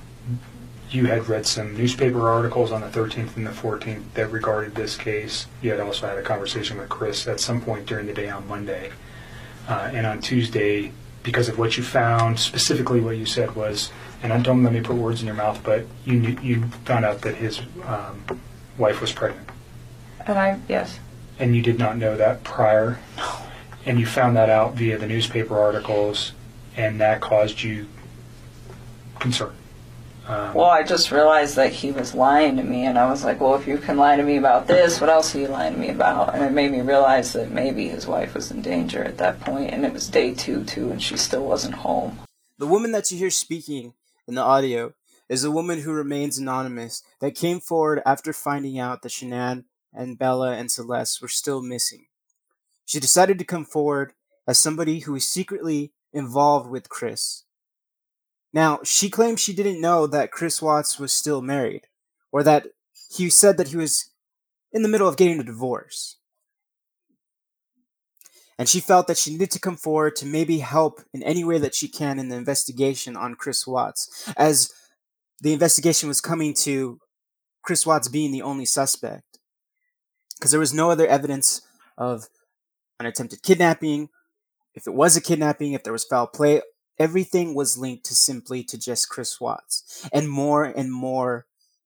you 0.89 1.05
had 1.05 1.27
read 1.27 1.45
some 1.45 1.75
newspaper 1.75 2.29
articles 2.29 2.71
on 2.71 2.81
the 2.81 2.87
13th 2.87 3.35
and 3.35 3.45
the 3.45 3.51
14th 3.51 4.03
that 4.13 4.31
regarded 4.31 4.73
this 4.75 4.95
case. 4.95 5.45
You 5.61 5.71
had 5.71 5.79
also 5.79 6.07
had 6.07 6.17
a 6.17 6.23
conversation 6.23 6.77
with 6.77 6.89
Chris 6.89 7.27
at 7.27 7.39
some 7.39 7.61
point 7.61 7.85
during 7.85 8.07
the 8.07 8.13
day 8.13 8.29
on 8.29 8.47
Monday. 8.47 8.91
Uh, 9.67 9.89
and 9.93 10.05
on 10.05 10.21
Tuesday, 10.21 10.91
because 11.23 11.49
of 11.49 11.59
what 11.59 11.75
you 11.75 11.83
found, 11.83 12.39
specifically 12.39 13.01
what 13.01 13.17
you 13.17 13.25
said 13.25 13.53
was, 13.55 13.91
and 14.23 14.31
I 14.31 14.39
don't 14.39 14.63
let 14.63 14.71
me 14.71 14.81
put 14.81 14.95
words 14.95 15.19
in 15.19 15.27
your 15.27 15.35
mouth, 15.35 15.61
but 15.63 15.85
you 16.05 16.13
knew, 16.13 16.37
you 16.41 16.63
found 16.85 17.03
out 17.03 17.21
that 17.21 17.35
his 17.35 17.59
um, 17.85 18.39
wife 18.77 19.01
was 19.01 19.11
pregnant, 19.11 19.49
And 20.25 20.37
I, 20.37 20.59
yes. 20.69 20.99
and 21.37 21.55
you 21.55 21.61
did 21.61 21.77
not 21.77 21.97
know 21.97 22.15
that 22.15 22.43
prior, 22.43 22.99
and 23.85 23.99
you 23.99 24.05
found 24.05 24.37
that 24.37 24.49
out 24.49 24.75
via 24.75 24.97
the 24.97 25.07
newspaper 25.07 25.59
articles, 25.59 26.31
and 26.77 27.01
that 27.01 27.19
caused 27.19 27.61
you 27.61 27.87
concern. 29.19 29.56
Um, 30.27 30.53
Well, 30.53 30.65
I 30.69 30.83
just 30.83 31.11
realized 31.11 31.55
that 31.55 31.71
he 31.71 31.91
was 31.91 32.13
lying 32.13 32.57
to 32.57 32.63
me, 32.63 32.85
and 32.85 32.99
I 32.99 33.09
was 33.09 33.23
like, 33.23 33.39
well, 33.39 33.55
if 33.55 33.65
you 33.67 33.77
can 33.77 33.97
lie 33.97 34.17
to 34.17 34.23
me 34.23 34.37
about 34.37 34.67
this, 34.67 34.99
what 34.99 35.09
else 35.09 35.33
are 35.33 35.39
you 35.39 35.47
lying 35.47 35.73
to 35.73 35.79
me 35.79 35.89
about? 35.89 36.35
And 36.35 36.43
it 36.43 36.51
made 36.51 36.71
me 36.71 36.81
realize 36.81 37.31
that 37.33 37.51
maybe 37.51 37.87
his 37.87 38.05
wife 38.05 38.33
was 38.33 38.51
in 38.51 38.61
danger 38.61 39.03
at 39.03 39.17
that 39.19 39.39
point, 39.39 39.71
and 39.71 39.85
it 39.85 39.93
was 39.93 40.09
day 40.09 40.33
two, 40.33 40.63
too, 40.65 40.91
and 40.91 41.01
she 41.01 41.15
still 41.15 41.45
wasn't 41.45 41.75
home. 41.75 42.19
The 42.57 42.67
woman 42.67 42.91
that 42.91 43.09
you 43.09 43.17
hear 43.17 43.29
speaking 43.29 43.93
in 44.27 44.35
the 44.35 44.41
audio 44.41 44.93
is 45.29 45.43
a 45.43 45.51
woman 45.51 45.81
who 45.81 45.91
remains 45.93 46.37
anonymous 46.37 47.03
that 47.21 47.35
came 47.35 47.59
forward 47.59 48.01
after 48.05 48.33
finding 48.33 48.79
out 48.79 49.01
that 49.01 49.11
Shanann 49.11 49.65
and 49.93 50.19
Bella 50.19 50.53
and 50.53 50.71
Celeste 50.71 51.21
were 51.21 51.27
still 51.27 51.61
missing. 51.61 52.07
She 52.85 52.99
decided 52.99 53.37
to 53.39 53.45
come 53.45 53.65
forward 53.65 54.13
as 54.47 54.57
somebody 54.57 54.99
who 54.99 55.13
was 55.13 55.25
secretly 55.25 55.91
involved 56.13 56.69
with 56.69 56.89
Chris. 56.89 57.43
Now, 58.53 58.79
she 58.83 59.09
claims 59.09 59.41
she 59.41 59.53
didn't 59.53 59.81
know 59.81 60.07
that 60.07 60.31
Chris 60.31 60.61
Watts 60.61 60.99
was 60.99 61.11
still 61.11 61.41
married, 61.41 61.87
or 62.31 62.43
that 62.43 62.67
he 63.09 63.29
said 63.29 63.57
that 63.57 63.69
he 63.69 63.77
was 63.77 64.09
in 64.71 64.81
the 64.81 64.89
middle 64.89 65.07
of 65.07 65.17
getting 65.17 65.39
a 65.39 65.43
divorce. 65.43 66.17
And 68.59 68.67
she 68.67 68.79
felt 68.79 69.07
that 69.07 69.17
she 69.17 69.31
needed 69.31 69.51
to 69.51 69.59
come 69.59 69.77
forward 69.77 70.15
to 70.15 70.25
maybe 70.25 70.59
help 70.59 71.01
in 71.13 71.21
any 71.21 71.43
way 71.43 71.59
that 71.59 71.75
she 71.75 71.87
can 71.87 72.17
in 72.17 72.29
the 72.29 72.35
investigation 72.35 73.15
on 73.15 73.35
Chris 73.35 73.67
Watts, 73.67 74.31
as 74.35 74.73
the 75.41 75.53
investigation 75.53 76.07
was 76.07 76.21
coming 76.21 76.53
to 76.55 76.99
Chris 77.61 77.85
Watts 77.85 78.07
being 78.07 78.31
the 78.31 78.41
only 78.41 78.65
suspect. 78.65 79.39
Because 80.37 80.51
there 80.51 80.59
was 80.59 80.73
no 80.73 80.89
other 80.89 81.05
evidence 81.05 81.61
of 81.97 82.27
an 82.99 83.05
attempted 83.05 83.43
kidnapping. 83.43 84.09
If 84.73 84.87
it 84.87 84.93
was 84.93 85.15
a 85.15 85.21
kidnapping, 85.21 85.73
if 85.73 85.83
there 85.83 85.93
was 85.93 86.03
foul 86.03 86.27
play, 86.27 86.61
everything 86.99 87.53
was 87.53 87.77
linked 87.77 88.05
to 88.05 88.15
simply 88.15 88.63
to 88.63 88.77
just 88.77 89.09
Chris 89.09 89.39
Watts. 89.39 90.07
And 90.11 90.29
more 90.29 90.63
and 90.63 90.91
more 90.91 91.45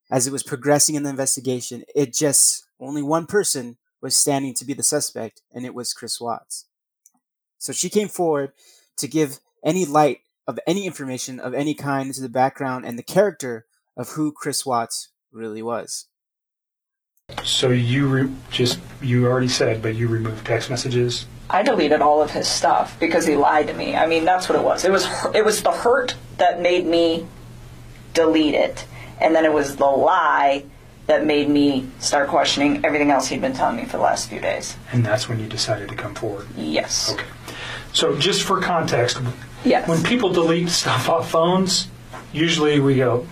as 0.09 0.27
it 0.27 0.33
was 0.33 0.43
progressing 0.43 0.95
in 0.95 1.03
the 1.03 1.09
investigation, 1.09 1.83
it 1.95 2.13
just 2.13 2.65
only 2.79 3.01
one 3.01 3.25
person 3.25 3.77
was 4.01 4.15
standing 4.15 4.53
to 4.55 4.65
be 4.65 4.73
the 4.73 4.83
suspect, 4.83 5.41
and 5.53 5.65
it 5.65 5.75
was 5.75 5.93
Chris 5.93 6.19
Watts. 6.19 6.65
So 7.59 7.71
she 7.71 7.89
came 7.89 8.07
forward 8.07 8.53
to 8.97 9.07
give 9.07 9.39
any 9.63 9.85
light 9.85 10.21
of 10.47 10.59
any 10.65 10.85
information 10.87 11.39
of 11.39 11.53
any 11.53 11.75
kind 11.75 12.07
into 12.07 12.21
the 12.21 12.29
background 12.29 12.85
and 12.85 12.97
the 12.97 13.03
character 13.03 13.65
of 13.95 14.09
who 14.09 14.31
Chris 14.31 14.65
Watts 14.65 15.09
really 15.31 15.61
was. 15.61 16.07
So 17.43 17.69
you 17.69 18.07
re- 18.07 18.31
just 18.49 18.79
you 19.01 19.27
already 19.27 19.47
said, 19.47 19.81
but 19.81 19.95
you 19.95 20.07
removed 20.07 20.45
text 20.45 20.69
messages. 20.69 21.25
I 21.51 21.63
deleted 21.63 22.01
all 22.01 22.21
of 22.21 22.31
his 22.31 22.47
stuff 22.47 22.97
because 22.99 23.27
he 23.27 23.35
lied 23.35 23.67
to 23.67 23.73
me. 23.73 23.95
I 23.95 24.07
mean, 24.07 24.23
that's 24.23 24.47
what 24.47 24.57
it 24.57 24.63
was. 24.63 24.85
It 24.85 24.91
was 24.91 25.05
it 25.35 25.43
was 25.43 25.61
the 25.61 25.71
hurt 25.71 26.15
that 26.37 26.61
made 26.61 26.85
me 26.85 27.27
delete 28.13 28.55
it, 28.55 28.85
and 29.19 29.35
then 29.35 29.45
it 29.45 29.51
was 29.51 29.75
the 29.75 29.85
lie 29.85 30.63
that 31.07 31.25
made 31.25 31.49
me 31.49 31.87
start 31.99 32.29
questioning 32.29 32.85
everything 32.85 33.11
else 33.11 33.27
he'd 33.27 33.41
been 33.41 33.53
telling 33.53 33.75
me 33.75 33.83
for 33.85 33.97
the 33.97 34.03
last 34.03 34.29
few 34.29 34.39
days. 34.39 34.77
And 34.93 35.05
that's 35.05 35.27
when 35.27 35.39
you 35.39 35.47
decided 35.47 35.89
to 35.89 35.95
come 35.95 36.15
forward. 36.15 36.47
Yes. 36.55 37.11
Okay. 37.13 37.25
So 37.91 38.17
just 38.17 38.43
for 38.43 38.61
context, 38.61 39.19
yes. 39.65 39.87
when 39.89 40.01
people 40.03 40.31
delete 40.31 40.69
stuff 40.69 41.09
off 41.09 41.29
phones, 41.29 41.89
usually 42.31 42.79
we 42.79 42.95
go. 42.95 43.27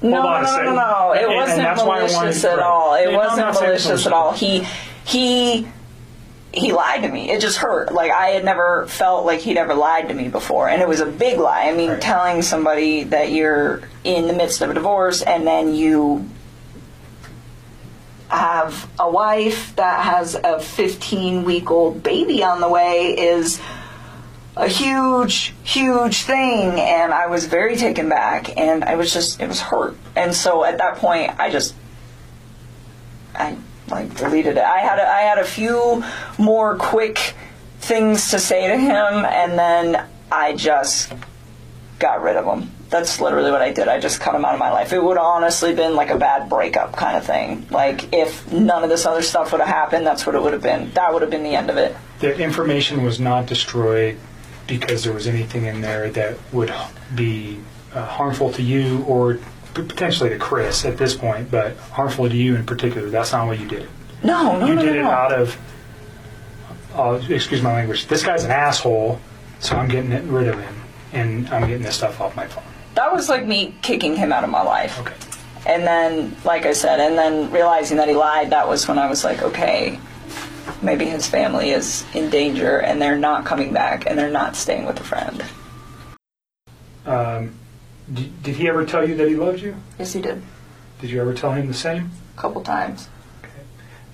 No, 0.00 0.22
Hold 0.22 0.32
on 0.32 0.44
a 0.44 0.46
no, 0.46 0.56
no, 0.56 0.62
no, 0.62 0.74
no. 0.74 1.12
It 1.12 1.28
wasn't 1.28 1.58
that's 1.58 1.82
why 1.82 1.98
I 1.98 2.02
wanted- 2.04 2.18
malicious 2.18 2.44
at 2.44 2.58
all. 2.60 2.94
It 2.94 3.12
wasn't 3.12 3.38
not 3.38 3.56
saying 3.56 3.74
it's 3.74 3.84
malicious 3.84 4.06
at 4.06 4.12
all. 4.12 4.32
He 4.32 4.66
he 5.04 5.66
he 6.52 6.72
lied 6.72 7.02
to 7.02 7.08
me. 7.08 7.30
It 7.30 7.40
just 7.40 7.58
hurt. 7.58 7.92
Like 7.92 8.10
I 8.10 8.28
had 8.28 8.44
never 8.44 8.86
felt 8.86 9.26
like 9.26 9.40
he'd 9.40 9.58
ever 9.58 9.74
lied 9.74 10.08
to 10.08 10.14
me 10.14 10.28
before, 10.28 10.68
and 10.68 10.80
it 10.80 10.88
was 10.88 11.00
a 11.00 11.06
big 11.06 11.38
lie. 11.38 11.68
I 11.68 11.74
mean, 11.74 12.00
telling 12.00 12.42
somebody 12.42 13.04
that 13.04 13.30
you're 13.32 13.82
in 14.04 14.26
the 14.26 14.32
midst 14.32 14.62
of 14.62 14.70
a 14.70 14.74
divorce 14.74 15.22
and 15.22 15.46
then 15.46 15.74
you 15.74 16.28
have 18.28 18.90
a 18.98 19.10
wife 19.10 19.74
that 19.76 20.04
has 20.04 20.34
a 20.34 20.60
15 20.60 21.44
week 21.44 21.70
old 21.70 22.02
baby 22.02 22.42
on 22.42 22.60
the 22.60 22.68
way 22.68 23.16
is 23.18 23.60
a 24.56 24.68
huge, 24.68 25.54
huge 25.62 26.22
thing. 26.22 26.80
And 26.80 27.14
I 27.14 27.26
was 27.26 27.46
very 27.46 27.76
taken 27.76 28.08
back, 28.08 28.56
and 28.56 28.84
I 28.84 28.96
was 28.96 29.12
just, 29.12 29.40
it 29.40 29.48
was 29.48 29.60
hurt. 29.60 29.96
And 30.16 30.34
so 30.34 30.64
at 30.64 30.78
that 30.78 30.96
point, 30.96 31.38
I 31.38 31.50
just, 31.50 31.74
I 33.34 33.56
like 33.90 34.14
deleted 34.16 34.56
it. 34.56 34.64
I 34.64 34.78
had 34.78 34.98
a, 34.98 35.08
I 35.08 35.20
had 35.20 35.38
a 35.38 35.44
few 35.44 36.04
more 36.38 36.76
quick 36.76 37.34
things 37.80 38.30
to 38.30 38.38
say 38.38 38.68
to 38.68 38.76
him, 38.76 39.24
and 39.24 39.58
then 39.58 40.06
I 40.30 40.54
just 40.54 41.12
got 41.98 42.22
rid 42.22 42.36
of 42.36 42.44
him. 42.44 42.70
That's 42.90 43.20
literally 43.20 43.50
what 43.50 43.60
I 43.60 43.70
did. 43.70 43.86
I 43.88 44.00
just 44.00 44.20
cut 44.20 44.34
him 44.34 44.44
out 44.44 44.54
of 44.54 44.60
my 44.60 44.70
life. 44.70 44.92
It 44.92 45.02
would 45.02 45.18
honestly 45.18 45.74
been 45.74 45.94
like 45.94 46.08
a 46.10 46.16
bad 46.16 46.48
breakup 46.48 46.96
kind 46.96 47.16
of 47.16 47.24
thing. 47.24 47.66
Like 47.70 48.14
if 48.14 48.50
none 48.50 48.82
of 48.82 48.88
this 48.88 49.04
other 49.04 49.20
stuff 49.20 49.52
would 49.52 49.60
have 49.60 49.68
happened, 49.68 50.06
that's 50.06 50.24
what 50.24 50.34
it 50.34 50.42
would 50.42 50.54
have 50.54 50.62
been. 50.62 50.90
That 50.92 51.12
would 51.12 51.20
have 51.20 51.30
been 51.30 51.42
the 51.42 51.54
end 51.54 51.68
of 51.68 51.76
it. 51.76 51.94
The 52.20 52.38
information 52.38 53.02
was 53.02 53.20
not 53.20 53.46
destroyed 53.46 54.18
because 54.66 55.04
there 55.04 55.12
was 55.12 55.26
anything 55.26 55.66
in 55.66 55.82
there 55.82 56.10
that 56.10 56.38
would 56.52 56.72
be 57.14 57.58
uh, 57.94 58.04
harmful 58.06 58.52
to 58.52 58.62
you 58.62 59.02
or 59.04 59.38
potentially 59.84 60.30
to 60.30 60.38
Chris 60.38 60.84
at 60.84 60.96
this 60.96 61.14
point, 61.14 61.50
but 61.50 61.76
harmful 61.76 62.28
to 62.28 62.36
you 62.36 62.56
in 62.56 62.64
particular. 62.66 63.08
That's 63.10 63.32
not 63.32 63.46
what 63.46 63.58
you 63.58 63.68
did. 63.68 63.88
No, 64.22 64.58
no, 64.58 64.66
you 64.66 64.74
no, 64.74 64.82
did 64.82 64.94
no, 64.94 65.00
it 65.00 65.04
no. 65.04 65.10
out 65.10 65.32
of. 65.32 65.56
Uh, 66.94 67.20
excuse 67.28 67.62
my 67.62 67.72
language. 67.72 68.06
This 68.06 68.24
guy's 68.24 68.44
an 68.44 68.50
asshole, 68.50 69.20
so 69.60 69.76
I'm 69.76 69.88
getting 69.88 70.10
it- 70.12 70.24
rid 70.24 70.48
of 70.48 70.58
him, 70.58 70.74
and 71.12 71.48
I'm 71.50 71.68
getting 71.68 71.82
this 71.82 71.96
stuff 71.96 72.20
off 72.20 72.34
my 72.34 72.46
phone. 72.46 72.64
That 72.94 73.12
was 73.12 73.28
like 73.28 73.46
me 73.46 73.76
kicking 73.82 74.16
him 74.16 74.32
out 74.32 74.42
of 74.42 74.50
my 74.50 74.62
life. 74.62 74.98
Okay. 75.00 75.14
And 75.66 75.84
then, 75.86 76.34
like 76.44 76.66
I 76.66 76.72
said, 76.72 76.98
and 76.98 77.16
then 77.16 77.50
realizing 77.52 77.98
that 77.98 78.08
he 78.08 78.14
lied, 78.14 78.50
that 78.50 78.66
was 78.66 78.88
when 78.88 78.98
I 78.98 79.08
was 79.08 79.22
like, 79.22 79.42
okay, 79.42 80.00
maybe 80.82 81.04
his 81.04 81.26
family 81.26 81.70
is 81.70 82.04
in 82.14 82.30
danger 82.30 82.78
and 82.78 83.00
they're 83.02 83.18
not 83.18 83.44
coming 83.44 83.72
back 83.72 84.06
and 84.06 84.18
they're 84.18 84.30
not 84.30 84.56
staying 84.56 84.86
with 84.86 84.98
a 85.00 85.04
friend. 85.04 85.44
Um, 87.06 87.54
did, 88.12 88.42
did 88.42 88.56
he 88.56 88.68
ever 88.68 88.84
tell 88.84 89.08
you 89.08 89.14
that 89.16 89.28
he 89.28 89.36
loved 89.36 89.60
you? 89.60 89.76
Yes, 89.98 90.12
he 90.12 90.20
did. 90.20 90.42
Did 91.00 91.10
you 91.10 91.20
ever 91.20 91.34
tell 91.34 91.52
him 91.52 91.66
the 91.68 91.74
same? 91.74 92.10
A 92.36 92.40
couple 92.40 92.62
times. 92.62 93.08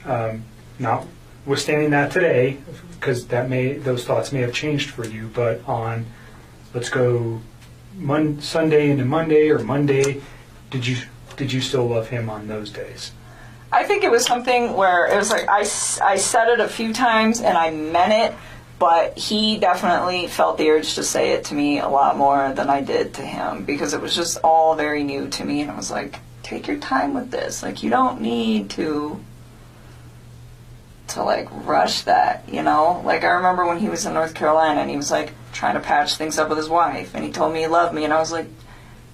um, 0.04 0.44
notwithstanding 0.78 1.90
that 1.90 2.10
today, 2.12 2.58
because 2.92 3.26
that 3.28 3.48
may 3.48 3.74
those 3.74 4.04
thoughts 4.04 4.32
may 4.32 4.40
have 4.40 4.52
changed 4.52 4.90
for 4.90 5.04
you. 5.06 5.30
But 5.32 5.66
on, 5.66 6.06
let's 6.74 6.88
go, 6.90 7.40
Mon- 7.96 8.40
Sunday 8.40 8.90
into 8.90 9.04
Monday 9.04 9.48
or 9.50 9.58
Monday, 9.60 10.20
did 10.70 10.86
you 10.86 10.96
did 11.36 11.52
you 11.52 11.60
still 11.60 11.86
love 11.86 12.08
him 12.08 12.28
on 12.30 12.46
those 12.48 12.70
days? 12.70 13.12
I 13.72 13.82
think 13.84 14.04
it 14.04 14.10
was 14.10 14.24
something 14.24 14.74
where 14.74 15.06
it 15.06 15.16
was 15.16 15.30
like 15.30 15.48
I, 15.48 15.60
I 15.60 16.16
said 16.16 16.48
it 16.48 16.60
a 16.60 16.68
few 16.68 16.92
times 16.92 17.40
and 17.40 17.56
I 17.58 17.70
meant 17.70 18.12
it, 18.12 18.38
but 18.84 19.16
he 19.16 19.56
definitely 19.56 20.26
felt 20.26 20.58
the 20.58 20.68
urge 20.68 20.96
to 20.96 21.02
say 21.02 21.30
it 21.30 21.44
to 21.46 21.54
me 21.54 21.78
a 21.78 21.88
lot 21.88 22.18
more 22.18 22.52
than 22.52 22.68
I 22.68 22.82
did 22.82 23.14
to 23.14 23.22
him 23.22 23.64
because 23.64 23.94
it 23.94 24.00
was 24.02 24.14
just 24.14 24.36
all 24.44 24.74
very 24.74 25.02
new 25.02 25.26
to 25.30 25.44
me 25.46 25.62
and 25.62 25.70
I 25.70 25.76
was 25.76 25.90
like, 25.90 26.18
take 26.42 26.66
your 26.66 26.76
time 26.76 27.14
with 27.14 27.30
this. 27.30 27.62
Like 27.62 27.82
you 27.82 27.88
don't 27.88 28.20
need 28.20 28.68
to 28.72 29.18
to 31.08 31.22
like 31.22 31.48
rush 31.66 32.02
that, 32.02 32.46
you 32.46 32.62
know? 32.62 33.00
Like 33.06 33.24
I 33.24 33.30
remember 33.30 33.64
when 33.64 33.78
he 33.78 33.88
was 33.88 34.04
in 34.04 34.12
North 34.12 34.34
Carolina 34.34 34.82
and 34.82 34.90
he 34.90 34.98
was 34.98 35.10
like 35.10 35.32
trying 35.54 35.76
to 35.76 35.80
patch 35.80 36.16
things 36.16 36.38
up 36.38 36.50
with 36.50 36.58
his 36.58 36.68
wife 36.68 37.14
and 37.14 37.24
he 37.24 37.32
told 37.32 37.54
me 37.54 37.60
he 37.60 37.66
loved 37.66 37.94
me 37.94 38.04
and 38.04 38.12
I 38.12 38.18
was 38.18 38.32
like, 38.32 38.48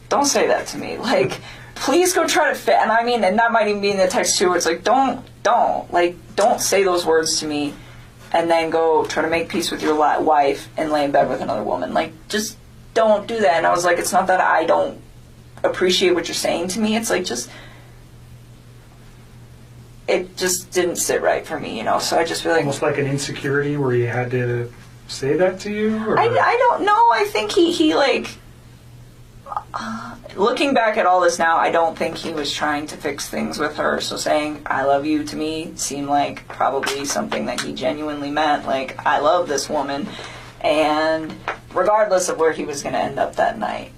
don't 0.09 0.26
say 0.26 0.48
that 0.48 0.66
to 0.68 0.78
me. 0.78 0.96
Like, 0.98 1.40
please 1.76 2.12
go 2.12 2.26
try 2.26 2.48
to 2.48 2.56
fit. 2.56 2.74
And 2.74 2.90
I 2.90 3.04
mean, 3.04 3.22
and 3.22 3.38
that 3.38 3.52
might 3.52 3.68
even 3.68 3.80
be 3.80 3.92
in 3.92 3.98
the 3.98 4.09
text 4.09 4.37
too, 4.37 4.48
where 4.48 4.56
it's 4.56 4.66
like, 4.66 4.83
don't, 4.83 5.24
don't, 5.44 5.92
like, 5.92 6.16
don't 6.35 6.61
say 6.61 6.83
those 6.83 7.06
words 7.06 7.38
to 7.38 7.46
me, 7.46 7.72
and 8.32 8.50
then 8.50 8.70
go 8.70 9.04
try 9.04 9.22
to 9.22 9.30
make 9.30 9.48
peace 9.48 9.70
with 9.70 9.82
your 9.82 9.96
wife 9.96 10.68
and 10.76 10.90
lay 10.90 11.04
in 11.04 11.10
bed 11.10 11.28
with 11.28 11.40
another 11.40 11.62
woman. 11.62 11.92
Like, 11.92 12.12
just 12.28 12.56
don't 12.94 13.26
do 13.26 13.40
that. 13.40 13.54
And 13.54 13.66
I 13.66 13.70
was 13.70 13.84
like, 13.84 13.98
it's 13.98 14.12
not 14.12 14.28
that 14.28 14.40
I 14.40 14.64
don't 14.64 15.00
appreciate 15.62 16.14
what 16.14 16.28
you're 16.28 16.34
saying 16.34 16.68
to 16.68 16.80
me. 16.80 16.96
It's 16.96 17.10
like 17.10 17.24
just. 17.24 17.50
It 20.08 20.36
just 20.36 20.72
didn't 20.72 20.96
sit 20.96 21.22
right 21.22 21.46
for 21.46 21.60
me, 21.60 21.78
you 21.78 21.84
know. 21.84 22.00
So 22.00 22.18
I 22.18 22.24
just 22.24 22.42
feel 22.42 22.50
like 22.50 22.62
Almost 22.62 22.82
like 22.82 22.98
an 22.98 23.06
insecurity 23.06 23.76
where 23.76 23.92
he 23.92 24.02
had 24.02 24.32
to 24.32 24.72
say 25.06 25.36
that 25.36 25.60
to 25.60 25.70
you. 25.70 25.96
Or? 26.04 26.18
I, 26.18 26.24
I 26.24 26.56
don't 26.56 26.84
know. 26.84 27.10
I 27.12 27.26
think 27.28 27.52
he, 27.52 27.70
he 27.70 27.94
like. 27.94 28.39
Looking 30.37 30.74
back 30.74 30.96
at 30.96 31.06
all 31.06 31.20
this 31.20 31.38
now, 31.38 31.56
I 31.56 31.70
don't 31.70 31.96
think 31.96 32.16
he 32.16 32.33
was 32.33 32.52
trying 32.52 32.87
to 32.88 32.96
fix 32.96 33.28
things 33.28 33.59
with 33.59 33.76
her. 33.76 34.00
So 34.00 34.16
saying 34.16 34.62
"I 34.66 34.85
love 34.85 35.04
you" 35.06 35.24
to 35.24 35.37
me 35.37 35.72
seemed 35.76 36.09
like 36.09 36.46
probably 36.48 37.04
something 37.04 37.46
that 37.46 37.61
he 37.61 37.72
genuinely 37.72 38.30
meant. 38.30 38.66
Like 38.66 39.04
I 39.06 39.20
love 39.20 39.48
this 39.48 39.68
woman, 39.68 40.09
and 40.61 41.35
regardless 41.74 42.28
of 42.28 42.38
where 42.38 42.52
he 42.52 42.64
was 42.64 42.83
going 42.83 42.94
to 42.94 43.00
end 43.00 43.18
up 43.18 43.37
that 43.37 43.59
night. 43.59 43.92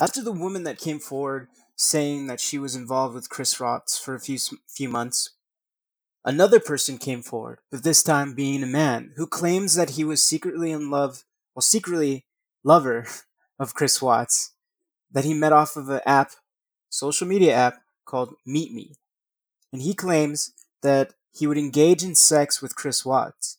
After 0.00 0.22
the 0.22 0.32
woman 0.32 0.64
that 0.64 0.78
came 0.78 0.98
forward 0.98 1.48
saying 1.76 2.26
that 2.26 2.40
she 2.40 2.58
was 2.58 2.74
involved 2.74 3.14
with 3.14 3.28
Chris 3.28 3.58
Watts 3.60 3.98
for 3.98 4.14
a 4.14 4.20
few 4.20 4.38
few 4.68 4.88
months, 4.88 5.30
another 6.24 6.60
person 6.60 6.98
came 6.98 7.22
forward, 7.22 7.58
but 7.70 7.84
this 7.84 8.02
time 8.02 8.34
being 8.34 8.62
a 8.62 8.66
man 8.66 9.12
who 9.16 9.26
claims 9.26 9.74
that 9.74 9.90
he 9.90 10.04
was 10.04 10.24
secretly 10.24 10.72
in 10.72 10.90
love, 10.90 11.24
well, 11.54 11.62
secretly 11.62 12.26
lover 12.64 13.06
of 13.58 13.74
Chris 13.74 14.02
Watts, 14.02 14.53
that 15.14 15.24
he 15.24 15.32
met 15.32 15.52
off 15.52 15.76
of 15.76 15.88
an 15.88 16.00
app, 16.04 16.32
social 16.90 17.26
media 17.26 17.54
app 17.54 17.78
called 18.04 18.34
Meet 18.44 18.72
Me, 18.72 18.94
and 19.72 19.80
he 19.80 19.94
claims 19.94 20.52
that 20.82 21.14
he 21.32 21.46
would 21.46 21.56
engage 21.56 22.04
in 22.04 22.14
sex 22.14 22.60
with 22.60 22.76
Chris 22.76 23.04
Watts. 23.04 23.58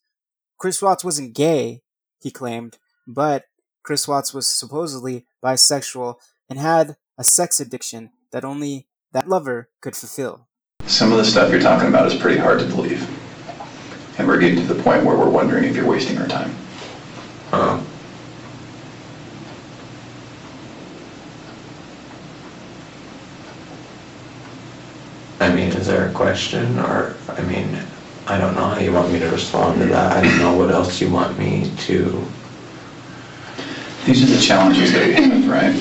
Chris 0.59 0.81
Watts 0.81 1.03
wasn't 1.03 1.33
gay, 1.33 1.81
he 2.21 2.29
claimed, 2.29 2.77
but 3.07 3.45
Chris 3.83 4.07
Watts 4.07 4.33
was 4.33 4.47
supposedly 4.47 5.25
bisexual 5.43 6.15
and 6.49 6.59
had 6.59 6.97
a 7.17 7.23
sex 7.23 7.59
addiction 7.59 8.11
that 8.31 8.45
only 8.45 8.87
that 9.11 9.27
lover 9.27 9.69
could 9.81 9.95
fulfill. 9.95 10.47
Some 10.85 11.11
of 11.11 11.17
the 11.17 11.25
stuff 11.25 11.51
you're 11.51 11.61
talking 11.61 11.87
about 11.89 12.07
is 12.07 12.15
pretty 12.15 12.39
hard 12.39 12.59
to 12.59 12.65
believe. 12.65 13.01
And 14.17 14.27
we're 14.27 14.39
getting 14.39 14.65
to 14.65 14.73
the 14.73 14.81
point 14.81 15.03
where 15.03 15.17
we're 15.17 15.29
wondering 15.29 15.65
if 15.65 15.75
you're 15.75 15.85
wasting 15.85 16.17
our 16.17 16.27
time. 16.27 16.55
Uh, 17.51 17.83
A 26.05 26.09
question 26.09 26.77
or, 26.77 27.15
I 27.29 27.41
mean, 27.41 27.79
I 28.27 28.37
don't 28.37 28.53
know 28.53 28.67
how 28.67 28.79
you 28.79 28.93
want 28.93 29.11
me 29.11 29.17
to 29.19 29.29
respond 29.31 29.79
to 29.81 29.87
that. 29.87 30.11
I 30.15 30.21
don't 30.21 30.37
know 30.37 30.53
what 30.53 30.69
else 30.69 31.01
you 31.01 31.09
want 31.09 31.37
me 31.39 31.71
to. 31.77 32.23
These 34.05 34.21
are 34.23 34.35
the 34.35 34.39
challenges 34.39 34.93
that 34.93 35.07
we 35.07 35.13
have, 35.13 35.47
right? 35.49 35.75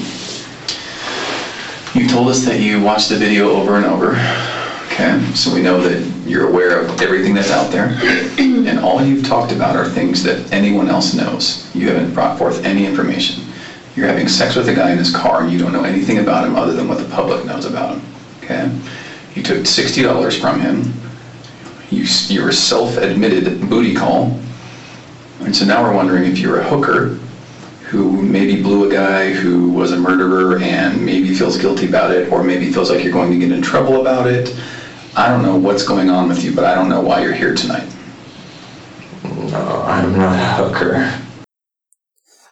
You 1.95 2.09
told 2.09 2.29
us 2.29 2.43
that 2.47 2.59
you 2.59 2.81
watched 2.81 3.11
the 3.11 3.17
video 3.17 3.51
over 3.51 3.77
and 3.77 3.85
over, 3.85 4.13
okay? 4.87 5.21
So 5.35 5.53
we 5.53 5.61
know 5.61 5.79
that 5.83 6.01
you're 6.27 6.49
aware 6.49 6.81
of 6.81 7.03
everything 7.03 7.35
that's 7.35 7.51
out 7.51 7.71
there. 7.71 7.89
And 8.39 8.79
all 8.79 9.05
you've 9.05 9.27
talked 9.27 9.53
about 9.53 9.77
are 9.77 9.87
things 9.87 10.23
that 10.23 10.51
anyone 10.53 10.89
else 10.89 11.13
knows. 11.13 11.71
You 11.75 11.89
haven't 11.89 12.15
brought 12.15 12.39
forth 12.39 12.65
any 12.65 12.87
information. 12.87 13.45
You're 13.95 14.07
having 14.07 14.29
sex 14.29 14.57
with 14.57 14.71
a 14.71 14.75
guy 14.75 14.91
in 14.91 14.97
his 14.99 15.15
car 15.15 15.43
and 15.43 15.53
you 15.53 15.59
don't 15.59 15.73
know 15.73 15.85
anything 15.85 16.19
about 16.19 16.47
him 16.47 16.57
other 16.57 16.73
than 16.73 16.89
what 16.89 16.97
the 16.97 17.09
public 17.15 17.45
knows 17.45 17.67
about 17.67 17.97
him, 17.97 18.03
okay? 18.43 18.71
You 19.35 19.43
took 19.43 19.59
$60 19.59 20.41
from 20.41 20.61
him. 20.61 20.93
You, 21.91 22.07
you're 22.29 22.51
a 22.51 22.53
self-admitted 22.53 23.69
booty 23.69 23.95
call. 23.95 24.39
And 25.41 25.55
so 25.55 25.65
now 25.65 25.83
we're 25.83 25.95
wondering 25.95 26.25
if 26.25 26.39
you're 26.39 26.61
a 26.61 26.65
hooker 26.65 27.19
who 27.85 28.23
maybe 28.23 28.63
blew 28.63 28.89
a 28.89 28.93
guy 28.93 29.33
who 29.33 29.71
was 29.71 29.93
a 29.93 29.97
murderer 29.97 30.59
and 30.59 31.05
maybe 31.05 31.35
feels 31.35 31.59
guilty 31.59 31.87
about 31.87 32.11
it, 32.11 32.33
or 32.33 32.43
maybe 32.43 32.73
feels 32.73 32.91
like 32.91 33.05
you're 33.05 33.13
going 33.13 33.31
to 33.31 33.39
get 33.39 33.53
in 33.53 33.63
trouble 33.63 34.01
about 34.01 34.27
it. 34.27 34.55
I 35.17 35.29
don't 35.29 35.43
know 35.43 35.57
what's 35.57 35.87
going 35.87 36.11
on 36.11 36.29
with 36.29 36.43
you, 36.43 36.55
but 36.55 36.65
I 36.65 36.75
don't 36.75 36.89
know 36.89 37.01
why 37.01 37.23
you're 37.23 37.35
here 37.35 37.55
tonight. 37.55 37.89
No, 39.23 39.85
I'm 39.87 40.17
not 40.17 40.39
a 40.39 40.69
hooker. 40.69 41.21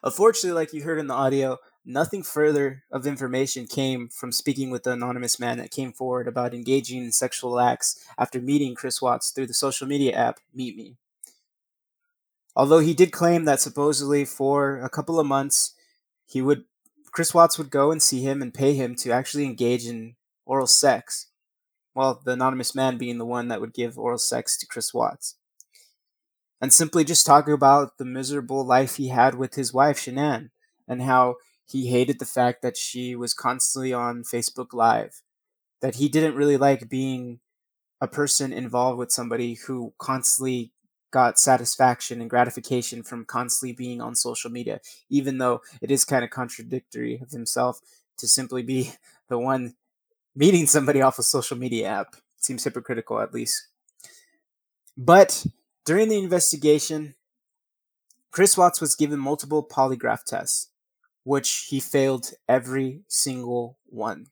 Unfortunately, 0.04 0.52
like 0.52 0.72
you 0.72 0.82
heard 0.82 0.98
in 0.98 1.06
the 1.06 1.14
audio, 1.14 1.58
nothing 1.84 2.22
further 2.22 2.84
of 2.90 3.06
information 3.06 3.66
came 3.66 4.08
from 4.08 4.32
speaking 4.32 4.70
with 4.70 4.84
the 4.84 4.92
anonymous 4.92 5.38
man 5.38 5.58
that 5.58 5.70
came 5.70 5.92
forward 5.92 6.28
about 6.28 6.54
engaging 6.54 7.02
in 7.02 7.12
sexual 7.12 7.58
acts 7.58 8.04
after 8.18 8.40
meeting 8.40 8.74
Chris 8.74 9.02
Watts 9.02 9.30
through 9.30 9.46
the 9.46 9.54
social 9.54 9.86
media 9.86 10.12
app 10.12 10.38
Meet 10.54 10.76
Me. 10.76 10.96
Although 12.54 12.80
he 12.80 12.94
did 12.94 13.12
claim 13.12 13.44
that 13.44 13.60
supposedly 13.60 14.24
for 14.24 14.78
a 14.80 14.90
couple 14.90 15.18
of 15.18 15.26
months 15.26 15.74
he 16.26 16.40
would 16.40 16.64
Chris 17.10 17.34
Watts 17.34 17.58
would 17.58 17.70
go 17.70 17.90
and 17.90 18.02
see 18.02 18.22
him 18.22 18.40
and 18.40 18.54
pay 18.54 18.74
him 18.74 18.94
to 18.96 19.10
actually 19.10 19.44
engage 19.44 19.86
in 19.86 20.14
oral 20.46 20.66
sex. 20.66 21.28
Well, 21.94 22.22
the 22.24 22.32
anonymous 22.32 22.74
man 22.74 22.96
being 22.96 23.18
the 23.18 23.26
one 23.26 23.48
that 23.48 23.60
would 23.60 23.74
give 23.74 23.98
oral 23.98 24.18
sex 24.18 24.56
to 24.58 24.66
Chris 24.66 24.94
Watts. 24.94 25.36
And 26.58 26.72
simply 26.72 27.04
just 27.04 27.26
talk 27.26 27.48
about 27.48 27.98
the 27.98 28.04
miserable 28.06 28.64
life 28.64 28.96
he 28.96 29.08
had 29.08 29.34
with 29.34 29.56
his 29.56 29.74
wife, 29.74 29.98
Shanann, 29.98 30.50
and 30.88 31.02
how 31.02 31.36
he 31.66 31.86
hated 31.88 32.18
the 32.18 32.24
fact 32.24 32.62
that 32.62 32.76
she 32.76 33.16
was 33.16 33.34
constantly 33.34 33.92
on 33.92 34.24
Facebook 34.24 34.72
Live, 34.72 35.22
that 35.80 35.96
he 35.96 36.08
didn't 36.08 36.34
really 36.34 36.56
like 36.56 36.88
being 36.88 37.40
a 38.00 38.08
person 38.08 38.52
involved 38.52 38.98
with 38.98 39.12
somebody 39.12 39.54
who 39.66 39.94
constantly 39.98 40.72
got 41.12 41.38
satisfaction 41.38 42.20
and 42.20 42.30
gratification 42.30 43.02
from 43.02 43.24
constantly 43.24 43.72
being 43.72 44.00
on 44.00 44.14
social 44.14 44.50
media, 44.50 44.80
even 45.08 45.38
though 45.38 45.60
it 45.80 45.90
is 45.90 46.04
kind 46.04 46.24
of 46.24 46.30
contradictory 46.30 47.20
of 47.22 47.30
himself 47.30 47.80
to 48.18 48.26
simply 48.26 48.62
be 48.62 48.92
the 49.28 49.38
one 49.38 49.74
meeting 50.34 50.66
somebody 50.66 51.00
off 51.00 51.18
a 51.18 51.22
social 51.22 51.56
media 51.56 51.86
app. 51.86 52.16
seems 52.38 52.64
hypocritical, 52.64 53.20
at 53.20 53.32
least. 53.32 53.68
But 54.96 55.46
during 55.84 56.08
the 56.08 56.18
investigation, 56.18 57.14
Chris 58.30 58.56
Watts 58.56 58.80
was 58.80 58.96
given 58.96 59.18
multiple 59.18 59.62
polygraph 59.62 60.24
tests, 60.24 60.70
which 61.24 61.66
he 61.68 61.80
failed 61.80 62.32
every 62.48 63.02
single 63.08 63.78
one. 63.86 64.28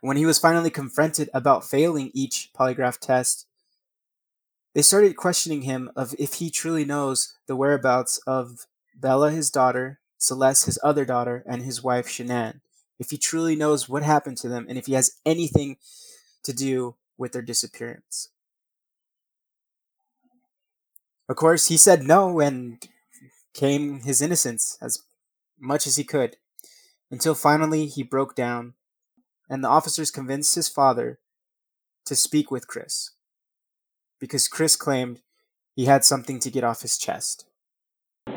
When 0.00 0.16
he 0.16 0.26
was 0.26 0.38
finally 0.38 0.70
confronted 0.70 1.28
about 1.34 1.64
failing 1.64 2.10
each 2.14 2.50
polygraph 2.58 2.98
test, 2.98 3.46
they 4.74 4.82
started 4.82 5.16
questioning 5.16 5.62
him 5.62 5.90
of 5.96 6.14
if 6.18 6.34
he 6.34 6.50
truly 6.50 6.84
knows 6.84 7.34
the 7.46 7.56
whereabouts 7.56 8.18
of 8.26 8.66
Bella, 8.94 9.30
his 9.30 9.50
daughter, 9.50 10.00
Celeste, 10.18 10.66
his 10.66 10.78
other 10.82 11.04
daughter, 11.04 11.42
and 11.46 11.62
his 11.62 11.82
wife, 11.82 12.06
Shanann. 12.06 12.60
If 12.98 13.10
he 13.10 13.18
truly 13.18 13.56
knows 13.56 13.88
what 13.88 14.02
happened 14.02 14.38
to 14.38 14.48
them 14.48 14.66
and 14.68 14.78
if 14.78 14.86
he 14.86 14.94
has 14.94 15.16
anything 15.26 15.76
to 16.42 16.52
do 16.52 16.96
with 17.18 17.32
their 17.32 17.42
disappearance. 17.42 18.30
Of 21.28 21.36
course, 21.36 21.68
he 21.68 21.76
said 21.76 22.04
no 22.04 22.40
and 22.40 22.86
came 23.52 24.00
his 24.00 24.22
innocence 24.22 24.78
as 24.80 25.02
much 25.58 25.86
as 25.86 25.96
he 25.96 26.04
could 26.04 26.36
until 27.10 27.34
finally 27.34 27.86
he 27.86 28.02
broke 28.02 28.34
down 28.34 28.74
and 29.48 29.62
the 29.62 29.68
officers 29.68 30.10
convinced 30.10 30.54
his 30.54 30.68
father 30.68 31.18
to 32.04 32.16
speak 32.16 32.50
with 32.50 32.66
Chris 32.66 33.12
because 34.18 34.48
Chris 34.48 34.76
claimed 34.76 35.20
he 35.74 35.86
had 35.86 36.04
something 36.04 36.38
to 36.40 36.50
get 36.50 36.64
off 36.64 36.82
his 36.82 36.98
chest. 36.98 37.46
Hey, 38.26 38.32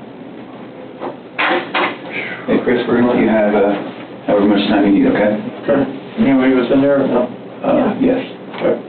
Chris, 2.64 2.84
we're 2.88 3.02
gonna 3.02 3.14
let 3.14 3.22
you 3.22 3.30
have 3.30 3.54
uh, 3.56 3.74
however 4.28 4.48
much 4.48 4.68
time 4.68 4.86
you 4.86 4.92
need, 5.00 5.08
okay? 5.08 5.38
Okay. 5.64 5.86
Anybody 6.18 6.54
was 6.54 6.72
in 6.74 6.82
there 6.82 7.04
or 7.04 7.08
no? 7.08 7.24
Uh, 7.64 7.96
yes. 8.02 8.20
Okay. 8.60 8.89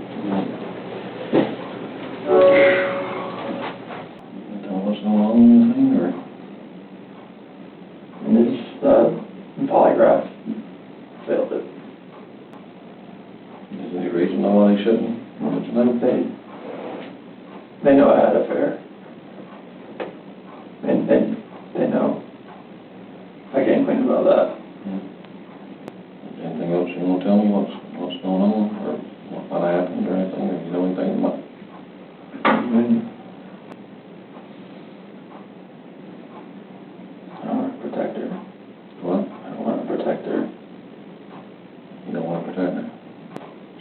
They 17.84 17.94
know 17.96 18.10
I 18.10 18.20
had 18.20 18.36
an 18.36 18.42
affair. 18.42 18.78
And, 20.82 21.10
and 21.10 21.36
they 21.74 21.86
know. 21.86 22.22
I 23.52 23.64
can't 23.64 23.86
complain 23.86 24.02
about 24.04 24.24
that. 24.24 24.60
Anything 26.42 26.72
else 26.72 26.88
you 26.96 27.04
wanna 27.04 27.24
tell 27.24 27.36
me, 27.36 27.50
what's, 27.52 27.72
what's 28.00 28.22
going 28.22 28.42
on, 28.42 28.70
or 28.80 28.96
what 29.50 29.62
happened, 29.62 30.08
or 30.08 30.16
anything, 30.16 30.40
or 30.40 30.56
you 30.64 30.70
know 30.72 30.84
anything 30.86 31.18
about? 31.18 31.36
And 32.44 33.10
I 37.42 37.52
want 37.52 37.68
to 37.74 37.88
protect 37.88 38.16
her. 38.16 38.28
What? 39.02 39.20
I 39.28 39.60
want 39.60 39.82
to 39.82 39.96
protect 39.96 40.24
her. 40.26 40.48
You 42.06 42.12
don't 42.14 42.24
wanna 42.24 42.44
protect 42.44 42.74
her? 42.74 42.90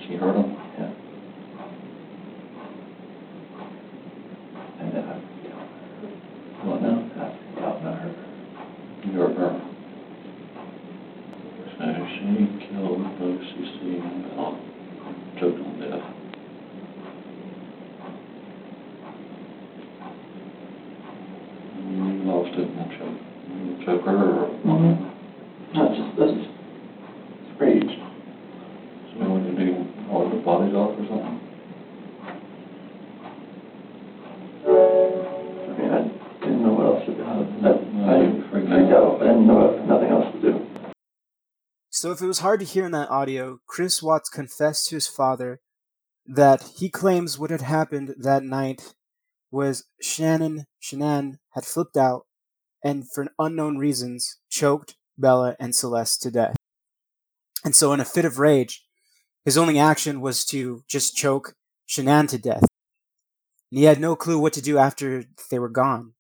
She 0.06 0.16
hurt 0.16 0.36
him? 0.36 0.58
Yeah. 0.78 0.92
And 4.82 4.88
then 4.94 5.04
I, 5.08 5.16
What 6.66 6.82
now? 6.82 6.98
I 7.16 7.60
doubt 7.60 7.84
not 7.84 8.00
her. 8.02 8.12
You 9.06 9.12
hurt 9.14 9.38
her? 9.38 9.52
So 11.80 11.86
she 12.12 12.68
killed 12.68 13.00
Lucy 13.22 13.62
C. 13.80 14.02
and 14.04 14.24
Bell, 14.36 14.60
choked 15.40 15.60
on 15.60 15.80
death. 15.80 16.06
You 21.88 22.04
lost 22.28 22.54
it 22.60 22.68
and 22.68 22.90
choke, 23.00 23.20
her 23.98 24.46
or? 24.66 25.10
That's 25.74 25.98
just, 25.98 26.18
that's 26.18 26.34
just 26.34 26.50
rage. 27.60 28.00
So 29.14 29.38
did 29.40 29.60
you 29.60 29.66
do, 29.66 30.08
haul 30.08 30.30
the 30.30 30.38
bodies 30.38 30.74
off 30.74 30.98
or 30.98 31.06
something? 31.08 31.40
I 34.66 35.72
mean, 35.78 35.92
I 35.92 36.02
didn't 36.40 36.64
know 36.64 36.74
what 36.74 36.86
else 36.86 37.06
to 37.06 37.14
do. 37.14 37.24
I, 37.24 37.34
I 38.10 38.50
freaked 38.50 38.94
out. 38.94 39.22
I 39.22 39.26
didn't 39.26 39.48
know 39.48 39.86
nothing 39.86 40.10
else 40.10 40.34
to 40.36 40.42
do. 40.42 40.66
So, 41.90 42.12
if 42.12 42.22
it 42.22 42.28
was 42.28 42.40
hard 42.40 42.60
to 42.62 42.66
hear 42.66 42.86
in 42.86 42.92
that 42.94 43.10
audio, 43.10 43.60
Chris 43.68 44.02
Watts 44.02 44.30
confessed 44.30 44.88
to 44.88 44.96
his 44.96 45.08
father 45.08 45.60
that 46.26 46.64
he 46.78 46.90
claims 46.90 47.38
what 47.38 47.50
had 47.50 47.62
happened 47.62 48.16
that 48.18 48.44
night 48.44 48.94
was 49.52 49.86
Shannon 50.02 50.66
Shanann 50.82 51.40
had 51.56 51.66
flipped 51.66 51.98
out 51.98 52.28
and, 52.84 53.10
for 53.12 53.28
unknown 53.38 53.78
reasons, 53.78 54.38
choked 54.50 54.96
Bella 55.18 55.56
and 55.60 55.76
Celeste 55.76 56.22
to 56.24 56.32
death. 56.32 56.56
And 57.64 57.76
so, 57.76 57.94
in 57.94 58.00
a 58.00 58.06
fit 58.06 58.26
of 58.26 58.40
rage, 58.40 58.86
his 59.46 59.58
only 59.58 59.80
action 59.80 60.22
was 60.22 60.46
to 60.46 60.84
just 60.88 61.16
choke 61.16 61.56
Shanann 61.88 62.28
to 62.30 62.38
death. 62.38 62.64
And 63.72 63.80
he 63.80 63.86
had 63.86 64.00
no 64.00 64.16
clue 64.16 64.40
what 64.40 64.54
to 64.54 64.62
do 64.62 64.78
after 64.78 65.26
they 65.52 65.60
were 65.60 65.70
gone. 65.70 66.14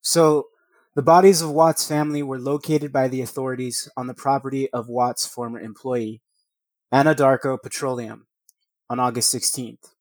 So, 0.00 0.48
the 0.94 1.02
bodies 1.02 1.40
of 1.40 1.50
Watt's 1.50 1.86
family 1.86 2.22
were 2.22 2.38
located 2.38 2.92
by 2.92 3.08
the 3.08 3.22
authorities 3.22 3.88
on 3.96 4.08
the 4.08 4.14
property 4.14 4.70
of 4.72 4.88
Watt's 4.88 5.24
former 5.24 5.58
employee, 5.58 6.20
Anadarko 6.92 7.62
Petroleum, 7.62 8.26
on 8.90 9.00
August 9.00 9.34
16th. 9.34 9.94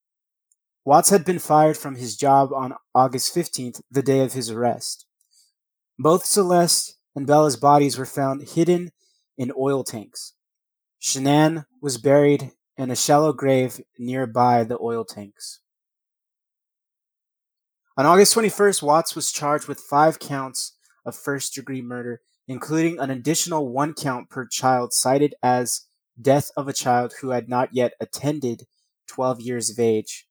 Watts 0.84 1.12
had 1.12 1.24
been 1.24 1.38
fired 1.38 1.78
from 1.78 1.96
his 1.96 2.18
job 2.18 2.52
on 2.52 2.74
August 2.96 3.36
15th, 3.36 3.82
the 3.92 4.02
day 4.02 4.22
of 4.22 4.34
his 4.34 4.50
arrest. 4.50 5.06
Both 6.00 6.26
Celeste 6.26 6.98
and 7.16 7.28
Bella's 7.28 7.56
bodies 7.56 8.00
were 8.00 8.06
found 8.06 8.50
hidden 8.50 8.92
in 9.38 9.52
oil 9.56 9.84
tanks. 9.84 10.34
Shanann 11.00 11.66
was 11.82 12.00
buried 12.00 12.52
in 12.78 12.90
a 12.90 12.96
shallow 12.96 13.32
grave 13.32 13.82
nearby 14.00 14.64
the 14.64 14.80
oil 14.80 15.06
tanks. 15.06 15.60
On 17.96 18.08
August 18.08 18.34
21st, 18.36 18.82
Watts 18.82 19.16
was 19.16 19.32
charged 19.32 19.68
with 19.68 19.80
five 19.80 20.18
counts 20.18 20.74
of 21.06 21.16
first 21.16 21.54
degree 21.54 21.84
murder, 21.84 22.22
including 22.48 22.98
an 22.98 23.12
additional 23.12 23.68
one 23.68 23.94
count 23.94 24.32
per 24.32 24.48
child 24.48 24.94
cited 24.94 25.36
as 25.44 25.86
death 26.20 26.50
of 26.58 26.68
a 26.68 26.74
child 26.74 27.14
who 27.22 27.30
had 27.30 27.48
not 27.48 27.70
yet 27.72 27.94
attended 28.00 28.66
12 29.08 29.42
years 29.42 29.70
of 29.70 29.78
age. 29.78 30.26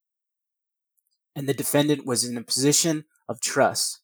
And 1.35 1.49
the 1.49 1.55
defendant 1.55 2.07
was 2.07 2.25
in 2.25 2.37
a 2.37 2.43
position 2.43 3.05
of 3.29 3.41
trust, 3.41 4.01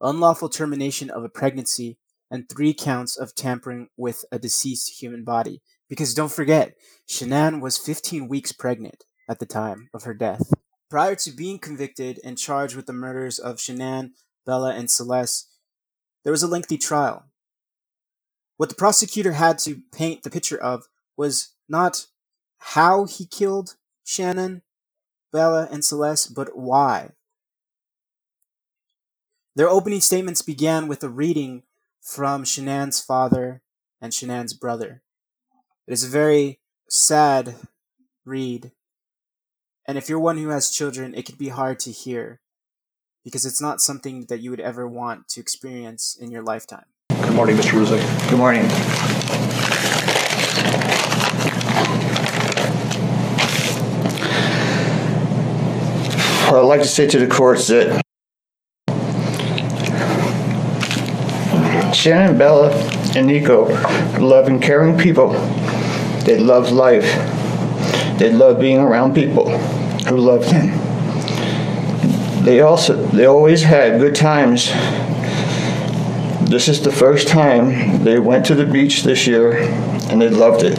unlawful 0.00 0.48
termination 0.48 1.10
of 1.10 1.24
a 1.24 1.28
pregnancy, 1.28 1.98
and 2.30 2.48
three 2.48 2.74
counts 2.74 3.16
of 3.16 3.34
tampering 3.34 3.88
with 3.96 4.24
a 4.30 4.38
deceased 4.38 5.00
human 5.00 5.24
body. 5.24 5.62
Because 5.88 6.14
don't 6.14 6.32
forget, 6.32 6.74
Shanann 7.08 7.60
was 7.60 7.78
15 7.78 8.28
weeks 8.28 8.52
pregnant 8.52 9.04
at 9.28 9.38
the 9.38 9.46
time 9.46 9.88
of 9.94 10.02
her 10.02 10.14
death. 10.14 10.52
Prior 10.90 11.14
to 11.16 11.30
being 11.30 11.58
convicted 11.58 12.20
and 12.24 12.38
charged 12.38 12.76
with 12.76 12.86
the 12.86 12.92
murders 12.92 13.38
of 13.38 13.56
Shanann, 13.56 14.10
Bella, 14.44 14.74
and 14.74 14.90
Celeste, 14.90 15.48
there 16.24 16.32
was 16.32 16.42
a 16.42 16.48
lengthy 16.48 16.78
trial. 16.78 17.24
What 18.56 18.68
the 18.68 18.74
prosecutor 18.74 19.32
had 19.32 19.58
to 19.60 19.82
paint 19.92 20.22
the 20.22 20.30
picture 20.30 20.60
of 20.60 20.84
was 21.16 21.54
not 21.68 22.06
how 22.58 23.04
he 23.04 23.26
killed 23.26 23.76
Shannon, 24.04 24.62
Bella, 25.36 25.68
and 25.70 25.84
Celeste, 25.84 26.34
but 26.34 26.56
why. 26.56 27.10
Their 29.54 29.68
opening 29.68 30.00
statements 30.00 30.40
began 30.40 30.88
with 30.88 31.04
a 31.04 31.10
reading 31.10 31.64
from 32.00 32.44
Shanann's 32.44 33.02
father 33.02 33.60
and 34.00 34.14
Shanann's 34.14 34.54
brother. 34.54 35.02
It 35.86 35.92
is 35.92 36.04
a 36.04 36.08
very 36.08 36.60
sad 36.88 37.54
read, 38.24 38.72
and 39.86 39.98
if 39.98 40.08
you're 40.08 40.18
one 40.18 40.38
who 40.38 40.48
has 40.48 40.70
children, 40.70 41.14
it 41.14 41.26
can 41.26 41.36
be 41.36 41.50
hard 41.50 41.80
to 41.80 41.92
hear 41.92 42.40
because 43.22 43.44
it's 43.44 43.60
not 43.60 43.82
something 43.82 44.24
that 44.30 44.40
you 44.40 44.48
would 44.48 44.60
ever 44.60 44.88
want 44.88 45.28
to 45.28 45.40
experience 45.40 46.16
in 46.18 46.30
your 46.30 46.42
lifetime. 46.42 46.86
Good 47.10 47.34
morning, 47.34 47.56
Mr. 47.56 47.84
Rzucek. 47.84 48.30
Good 48.30 48.38
morning. 48.38 48.64
I'd 56.48 56.60
like 56.60 56.82
to 56.82 56.86
say 56.86 57.08
to 57.08 57.18
the 57.18 57.26
courts 57.26 57.66
that 57.68 58.00
Shannon, 61.92 62.38
Bella, 62.38 62.70
and 63.16 63.28
Niko 63.28 63.68
are 64.14 64.20
loving, 64.20 64.60
caring 64.60 64.96
people. 64.96 65.32
They 66.24 66.38
love 66.38 66.70
life. 66.70 67.04
They 68.18 68.32
love 68.32 68.60
being 68.60 68.78
around 68.78 69.14
people 69.14 69.50
who 69.50 70.16
love 70.18 70.48
them. 70.48 70.68
They 72.44 72.60
also 72.60 72.94
they 73.08 73.26
always 73.26 73.64
had 73.64 73.98
good 73.98 74.14
times. 74.14 74.66
This 76.48 76.68
is 76.68 76.80
the 76.80 76.92
first 76.92 77.26
time 77.26 78.04
they 78.04 78.20
went 78.20 78.46
to 78.46 78.54
the 78.54 78.66
beach 78.66 79.02
this 79.02 79.26
year 79.26 79.56
and 80.10 80.22
they 80.22 80.28
loved 80.28 80.62
it. 80.62 80.78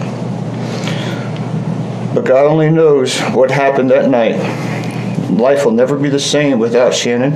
But 2.15 2.23
God 2.23 2.45
only 2.45 2.69
knows 2.69 3.19
what 3.19 3.51
happened 3.51 3.91
that 3.91 4.09
night. 4.09 4.66
Life 5.29 5.65
will 5.65 5.73
never 5.73 5.97
be 5.97 6.09
the 6.09 6.19
same 6.19 6.57
without 6.57 6.93
Shannon, 6.93 7.31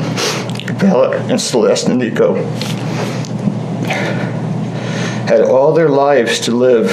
Bella, 0.80 1.18
and 1.28 1.40
Celeste 1.40 1.90
and 1.90 2.02
Niko. 2.02 2.42
Had 5.28 5.42
all 5.42 5.74
their 5.74 5.90
lives 5.90 6.40
to 6.42 6.52
live. 6.52 6.90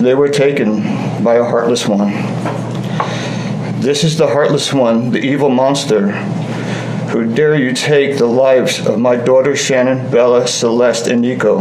They 0.00 0.14
were 0.14 0.28
taken 0.28 0.82
by 1.24 1.36
a 1.36 1.44
heartless 1.44 1.86
one. 1.88 2.12
This 3.80 4.04
is 4.04 4.16
the 4.16 4.28
heartless 4.28 4.72
one, 4.72 5.10
the 5.10 5.20
evil 5.20 5.50
monster, 5.50 6.12
who 7.10 7.32
dare 7.34 7.56
you 7.56 7.72
take 7.72 8.18
the 8.18 8.26
lives 8.26 8.84
of 8.86 8.98
my 8.98 9.16
daughter 9.16 9.56
Shannon, 9.56 10.10
Bella, 10.10 10.46
Celeste, 10.46 11.08
and 11.08 11.24
Niko. 11.24 11.60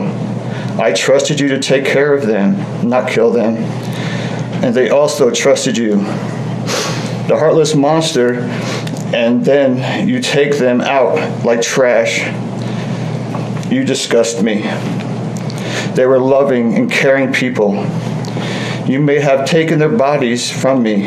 I 0.79 0.93
trusted 0.93 1.39
you 1.39 1.47
to 1.47 1.59
take 1.59 1.85
care 1.85 2.13
of 2.13 2.27
them, 2.27 2.87
not 2.87 3.09
kill 3.09 3.31
them. 3.31 3.55
And 4.63 4.75
they 4.75 4.89
also 4.89 5.31
trusted 5.31 5.77
you. 5.77 6.05
The 7.27 7.37
heartless 7.37 7.73
monster, 7.73 8.41
and 9.13 9.43
then 9.43 10.07
you 10.07 10.21
take 10.21 10.57
them 10.57 10.79
out 10.81 11.43
like 11.43 11.61
trash. 11.61 12.19
You 13.71 13.83
disgust 13.83 14.43
me. 14.43 14.61
They 15.95 16.05
were 16.05 16.19
loving 16.19 16.75
and 16.75 16.91
caring 16.91 17.33
people. 17.33 17.73
You 18.85 18.99
may 18.99 19.19
have 19.19 19.49
taken 19.49 19.79
their 19.79 19.89
bodies 19.89 20.51
from 20.51 20.83
me, 20.83 21.05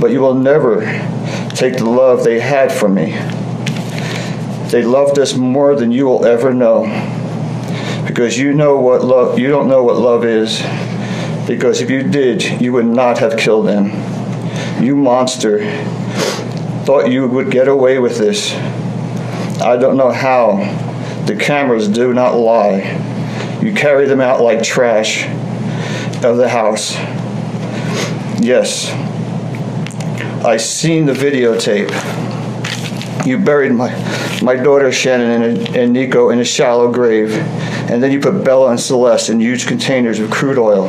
but 0.00 0.10
you 0.10 0.20
will 0.20 0.34
never 0.34 0.80
take 1.50 1.76
the 1.76 1.84
love 1.84 2.24
they 2.24 2.40
had 2.40 2.72
for 2.72 2.88
me. 2.88 3.12
They 4.70 4.82
loved 4.82 5.18
us 5.18 5.34
more 5.34 5.74
than 5.74 5.92
you 5.92 6.06
will 6.06 6.24
ever 6.24 6.54
know. 6.54 6.84
Because 8.06 8.38
you 8.38 8.54
know 8.54 8.78
what 8.78 9.04
love 9.04 9.38
you 9.38 9.48
don't 9.48 9.68
know 9.68 9.84
what 9.84 9.96
love 9.96 10.24
is. 10.24 10.62
Because 11.46 11.82
if 11.82 11.90
you 11.90 12.02
did, 12.04 12.42
you 12.60 12.72
would 12.72 12.86
not 12.86 13.18
have 13.18 13.36
killed 13.36 13.66
them. 13.66 14.09
You 14.80 14.96
monster 14.96 15.58
thought 16.84 17.10
you 17.10 17.28
would 17.28 17.50
get 17.50 17.68
away 17.68 17.98
with 17.98 18.18
this. 18.18 18.52
I 19.60 19.76
don't 19.76 19.96
know 19.96 20.10
how. 20.10 20.56
The 21.26 21.36
cameras 21.36 21.86
do 21.86 22.12
not 22.14 22.34
lie. 22.34 22.98
You 23.62 23.74
carry 23.74 24.06
them 24.06 24.20
out 24.20 24.40
like 24.40 24.62
trash 24.62 25.26
of 26.24 26.38
the 26.38 26.48
house. 26.48 26.94
Yes, 28.40 28.90
I 30.44 30.56
seen 30.56 31.04
the 31.04 31.12
videotape. 31.12 31.90
You 33.26 33.38
buried 33.38 33.72
my, 33.72 33.90
my 34.42 34.56
daughter 34.56 34.90
Shannon 34.90 35.42
and, 35.42 35.58
and 35.76 35.94
Niko 35.94 36.32
in 36.32 36.40
a 36.40 36.44
shallow 36.44 36.90
grave, 36.90 37.34
and 37.90 38.02
then 38.02 38.10
you 38.10 38.18
put 38.18 38.42
Bella 38.42 38.70
and 38.70 38.80
Celeste 38.80 39.28
in 39.28 39.40
huge 39.40 39.66
containers 39.66 40.18
of 40.18 40.30
crude 40.30 40.58
oil. 40.58 40.88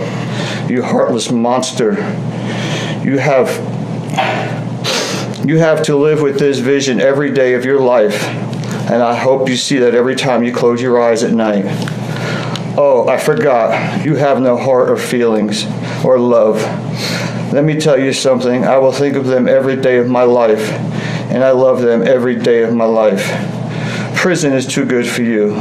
You 0.68 0.82
heartless 0.82 1.30
monster. 1.30 1.92
You 3.04 3.18
have 3.18 3.50
you 5.46 5.58
have 5.58 5.82
to 5.84 5.96
live 5.96 6.22
with 6.22 6.38
this 6.38 6.60
vision 6.60 7.02
every 7.02 7.32
day 7.32 7.54
of 7.54 7.66
your 7.66 7.80
life, 7.80 8.24
and 8.92 9.02
I 9.02 9.16
hope 9.16 9.50
you 9.50 9.56
see 9.56 9.78
that 9.80 9.96
every 9.96 10.16
time 10.16 10.44
you 10.44 10.54
close 10.54 10.82
your 10.82 11.02
eyes 11.02 11.24
at 11.24 11.32
night. 11.32 11.66
Oh, 12.78 13.08
I 13.10 13.18
forgot. 13.18 14.06
You 14.06 14.16
have 14.16 14.40
no 14.40 14.56
heart 14.56 14.90
or 14.90 14.98
feelings 14.98 15.66
or 16.06 16.20
love. 16.20 16.62
Let 17.52 17.66
me 17.66 17.80
tell 17.80 18.00
you 18.00 18.14
something. 18.14 18.64
I 18.64 18.78
will 18.78 18.92
think 18.92 19.16
of 19.16 19.26
them 19.26 19.48
every 19.48 19.76
day 19.76 19.98
of 19.98 20.08
my 20.08 20.24
life, 20.24 20.72
and 21.32 21.44
I 21.44 21.52
love 21.52 21.82
them 21.82 22.04
every 22.04 22.36
day 22.36 22.64
of 22.64 22.74
my 22.74 22.86
life. 22.86 23.26
Prison 24.16 24.54
is 24.54 24.68
too 24.68 24.86
good 24.86 25.08
for 25.08 25.24
you. 25.24 25.56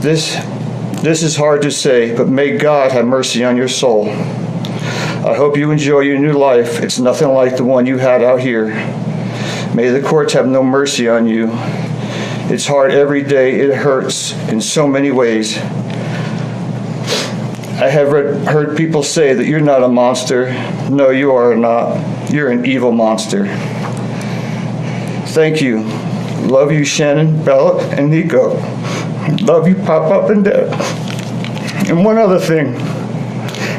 This 0.00 0.34
this 1.02 1.22
is 1.22 1.34
hard 1.34 1.62
to 1.62 1.70
say, 1.70 2.14
but 2.14 2.28
may 2.28 2.58
God 2.58 2.92
have 2.92 3.06
mercy 3.06 3.42
on 3.42 3.56
your 3.56 3.68
soul. 3.68 4.06
I 5.22 5.34
hope 5.34 5.58
you 5.58 5.70
enjoy 5.70 6.00
your 6.00 6.18
new 6.18 6.32
life. 6.32 6.80
It's 6.82 6.98
nothing 6.98 7.28
like 7.28 7.58
the 7.58 7.64
one 7.64 7.84
you 7.84 7.98
had 7.98 8.22
out 8.22 8.40
here. 8.40 8.68
May 9.74 9.90
the 9.90 10.00
courts 10.00 10.32
have 10.32 10.48
no 10.48 10.62
mercy 10.62 11.10
on 11.10 11.26
you. 11.26 11.50
It's 12.48 12.66
hard 12.66 12.92
every 12.92 13.22
day. 13.22 13.60
It 13.60 13.74
hurts 13.74 14.32
in 14.48 14.62
so 14.62 14.88
many 14.88 15.10
ways. 15.10 15.58
I 17.78 17.88
have 17.88 18.12
read, 18.12 18.48
heard 18.48 18.78
people 18.78 19.02
say 19.02 19.34
that 19.34 19.44
you're 19.44 19.60
not 19.60 19.82
a 19.82 19.88
monster. 19.88 20.52
No, 20.88 21.10
you 21.10 21.32
are 21.32 21.54
not. 21.54 22.32
You're 22.32 22.50
an 22.50 22.64
evil 22.64 22.90
monster. 22.90 23.46
Thank 25.28 25.60
you. 25.60 25.82
Love 26.48 26.72
you, 26.72 26.82
Shannon, 26.82 27.44
Bella, 27.44 27.78
and 27.90 28.10
Niko. 28.10 28.58
Love 29.46 29.68
you, 29.68 29.74
Pop 29.74 30.10
Up 30.10 30.30
and 30.30 30.46
Dad. 30.46 30.72
And 31.90 32.06
one 32.06 32.16
other 32.16 32.38
thing. 32.38 32.74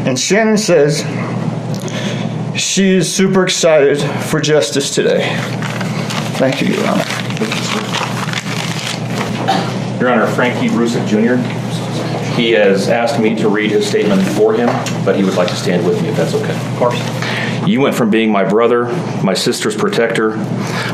And 0.08 0.20
Shannon 0.20 0.60
says 0.60 1.04
she 2.56 2.96
is 2.96 3.14
super 3.14 3.44
excited 3.44 4.00
for 4.26 4.40
justice 4.40 4.94
today. 4.94 5.36
Thank 6.38 6.62
you, 6.62 6.74
Your 6.74 6.88
Honor. 6.88 7.04
Your 10.00 10.10
Honor, 10.10 10.28
Frankie 10.28 10.70
Rzucek 10.70 11.08
Jr., 11.08 11.38
he 12.36 12.52
has 12.52 12.88
asked 12.88 13.20
me 13.20 13.36
to 13.36 13.50
read 13.50 13.72
his 13.72 13.88
statement 13.88 14.22
for 14.22 14.54
him, 14.54 14.68
but 15.06 15.16
he 15.16 15.24
would 15.24 15.36
like 15.36 15.50
to 15.50 15.56
stand 15.56 15.86
with 15.86 16.02
me 16.02 16.10
if 16.10 16.16
that's 16.16 16.34
okay. 16.34 16.56
Of 16.72 16.78
course. 16.78 17.68
You 17.68 17.82
went 17.82 17.96
from 17.96 18.10
being 18.10 18.32
my 18.32 18.44
brother, 18.44 18.86
my 19.22 19.34
sister's 19.34 19.76
protector, 19.76 20.38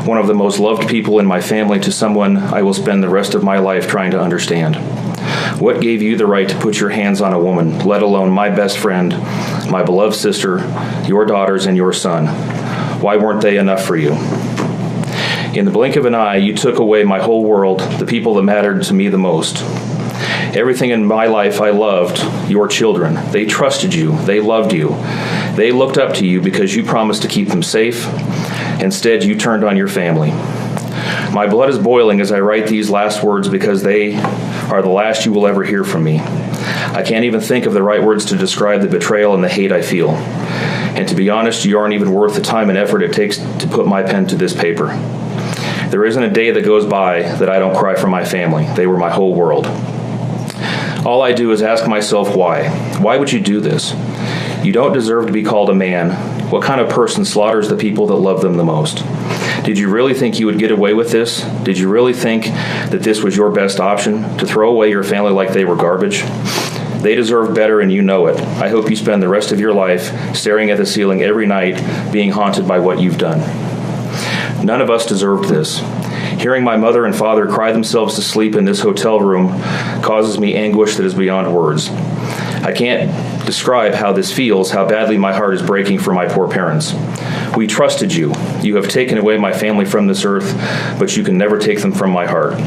one 0.04 0.18
of 0.18 0.26
the 0.26 0.34
most 0.34 0.58
loved 0.58 0.88
people 0.88 1.18
in 1.18 1.26
my 1.26 1.40
family, 1.40 1.80
to 1.80 1.92
someone 1.92 2.36
I 2.36 2.62
will 2.62 2.74
spend 2.74 3.02
the 3.02 3.08
rest 3.08 3.34
of 3.34 3.42
my 3.42 3.58
life 3.58 3.88
trying 3.88 4.10
to 4.10 4.20
understand. 4.20 4.76
What 5.60 5.80
gave 5.80 6.02
you 6.02 6.16
the 6.16 6.26
right 6.26 6.48
to 6.48 6.58
put 6.58 6.78
your 6.78 6.90
hands 6.90 7.20
on 7.20 7.32
a 7.32 7.38
woman, 7.38 7.78
let 7.86 8.02
alone 8.02 8.30
my 8.30 8.50
best 8.50 8.78
friend, 8.78 9.12
my 9.70 9.82
beloved 9.82 10.16
sister, 10.16 10.58
your 11.06 11.24
daughters, 11.24 11.66
and 11.66 11.76
your 11.76 11.92
son? 11.92 12.26
Why 13.00 13.16
weren't 13.16 13.42
they 13.42 13.58
enough 13.58 13.84
for 13.84 13.96
you? 13.96 14.12
In 15.54 15.64
the 15.64 15.70
blink 15.70 15.96
of 15.96 16.04
an 16.04 16.14
eye, 16.14 16.36
you 16.36 16.54
took 16.54 16.78
away 16.78 17.04
my 17.04 17.20
whole 17.20 17.44
world, 17.44 17.80
the 17.98 18.06
people 18.06 18.34
that 18.34 18.42
mattered 18.42 18.82
to 18.84 18.94
me 18.94 19.08
the 19.08 19.18
most. 19.18 19.62
Everything 20.56 20.90
in 20.90 21.04
my 21.04 21.26
life 21.26 21.60
I 21.60 21.70
loved 21.70 22.18
your 22.50 22.68
children. 22.68 23.14
They 23.30 23.44
trusted 23.44 23.94
you, 23.94 24.16
they 24.24 24.40
loved 24.40 24.72
you. 24.72 24.96
They 25.56 25.72
looked 25.72 25.98
up 25.98 26.14
to 26.14 26.26
you 26.26 26.40
because 26.40 26.74
you 26.74 26.84
promised 26.84 27.22
to 27.22 27.28
keep 27.28 27.48
them 27.48 27.62
safe. 27.62 28.06
Instead, 28.80 29.24
you 29.24 29.36
turned 29.36 29.64
on 29.64 29.76
your 29.76 29.88
family. 29.88 30.30
My 31.32 31.46
blood 31.48 31.68
is 31.68 31.78
boiling 31.78 32.20
as 32.20 32.32
I 32.32 32.40
write 32.40 32.66
these 32.66 32.90
last 32.90 33.22
words 33.22 33.48
because 33.48 33.82
they 33.82 34.16
are 34.70 34.82
the 34.82 34.88
last 34.88 35.26
you 35.26 35.32
will 35.32 35.46
ever 35.46 35.64
hear 35.64 35.84
from 35.84 36.04
me. 36.04 36.18
I 36.94 37.02
can't 37.02 37.24
even 37.24 37.40
think 37.40 37.66
of 37.66 37.72
the 37.72 37.82
right 37.82 38.02
words 38.02 38.24
to 38.26 38.36
describe 38.36 38.82
the 38.82 38.88
betrayal 38.88 39.34
and 39.34 39.42
the 39.42 39.48
hate 39.48 39.72
I 39.72 39.82
feel. 39.82 40.10
And 40.10 41.08
to 41.08 41.14
be 41.14 41.30
honest, 41.30 41.64
you 41.64 41.78
aren't 41.78 41.94
even 41.94 42.12
worth 42.12 42.34
the 42.34 42.40
time 42.40 42.68
and 42.68 42.78
effort 42.78 43.02
it 43.02 43.12
takes 43.12 43.38
to 43.38 43.68
put 43.68 43.86
my 43.86 44.02
pen 44.02 44.26
to 44.28 44.36
this 44.36 44.54
paper. 44.54 44.88
There 45.90 46.04
isn't 46.04 46.22
a 46.22 46.30
day 46.30 46.50
that 46.50 46.64
goes 46.64 46.84
by 46.84 47.22
that 47.22 47.48
I 47.48 47.58
don't 47.58 47.76
cry 47.76 47.94
for 47.94 48.08
my 48.08 48.24
family. 48.24 48.66
They 48.74 48.86
were 48.86 48.98
my 48.98 49.10
whole 49.10 49.34
world. 49.34 49.66
All 51.06 51.22
I 51.22 51.32
do 51.32 51.52
is 51.52 51.62
ask 51.62 51.88
myself 51.88 52.36
why. 52.36 52.68
Why 52.98 53.16
would 53.16 53.32
you 53.32 53.40
do 53.40 53.60
this? 53.60 53.94
You 54.62 54.72
don't 54.72 54.92
deserve 54.92 55.26
to 55.28 55.32
be 55.32 55.44
called 55.44 55.70
a 55.70 55.74
man. 55.74 56.37
What 56.50 56.62
kind 56.62 56.80
of 56.80 56.88
person 56.88 57.26
slaughters 57.26 57.68
the 57.68 57.76
people 57.76 58.06
that 58.06 58.14
love 58.14 58.40
them 58.40 58.56
the 58.56 58.64
most? 58.64 59.04
Did 59.64 59.78
you 59.78 59.90
really 59.90 60.14
think 60.14 60.38
you 60.38 60.46
would 60.46 60.58
get 60.58 60.70
away 60.70 60.94
with 60.94 61.10
this? 61.10 61.42
Did 61.62 61.76
you 61.76 61.90
really 61.90 62.14
think 62.14 62.44
that 62.44 63.02
this 63.02 63.22
was 63.22 63.36
your 63.36 63.50
best 63.50 63.80
option? 63.80 64.22
To 64.38 64.46
throw 64.46 64.70
away 64.70 64.88
your 64.88 65.04
family 65.04 65.30
like 65.30 65.52
they 65.52 65.66
were 65.66 65.76
garbage? 65.76 66.22
They 67.02 67.14
deserve 67.14 67.54
better 67.54 67.80
and 67.80 67.92
you 67.92 68.00
know 68.00 68.28
it. 68.28 68.40
I 68.40 68.70
hope 68.70 68.88
you 68.88 68.96
spend 68.96 69.22
the 69.22 69.28
rest 69.28 69.52
of 69.52 69.60
your 69.60 69.74
life 69.74 70.34
staring 70.34 70.70
at 70.70 70.78
the 70.78 70.86
ceiling 70.86 71.22
every 71.22 71.46
night, 71.46 72.12
being 72.12 72.30
haunted 72.30 72.66
by 72.66 72.78
what 72.78 72.98
you've 72.98 73.18
done. 73.18 73.40
None 74.64 74.80
of 74.80 74.88
us 74.88 75.04
deserved 75.04 75.50
this. 75.50 75.80
Hearing 76.40 76.64
my 76.64 76.78
mother 76.78 77.04
and 77.04 77.14
father 77.14 77.46
cry 77.46 77.72
themselves 77.72 78.14
to 78.14 78.22
sleep 78.22 78.54
in 78.54 78.64
this 78.64 78.80
hotel 78.80 79.20
room 79.20 79.48
causes 80.02 80.40
me 80.40 80.54
anguish 80.54 80.96
that 80.96 81.04
is 81.04 81.14
beyond 81.14 81.54
words. 81.54 81.90
I 81.90 82.72
can't 82.72 83.10
describe 83.48 83.94
how 83.94 84.12
this 84.12 84.30
feels, 84.30 84.70
how 84.70 84.86
badly 84.86 85.16
my 85.16 85.32
heart 85.32 85.54
is 85.54 85.62
breaking 85.62 85.98
for 85.98 86.12
my 86.12 86.28
poor 86.28 86.46
parents. 86.46 86.92
We 87.56 87.66
trusted 87.66 88.12
you. 88.12 88.34
You 88.60 88.76
have 88.76 88.90
taken 88.90 89.16
away 89.16 89.38
my 89.38 89.54
family 89.54 89.86
from 89.86 90.06
this 90.06 90.26
earth, 90.26 90.54
but 90.98 91.16
you 91.16 91.24
can 91.24 91.38
never 91.38 91.58
take 91.58 91.80
them 91.80 91.92
from 91.92 92.10
my 92.10 92.26
heart. 92.26 92.58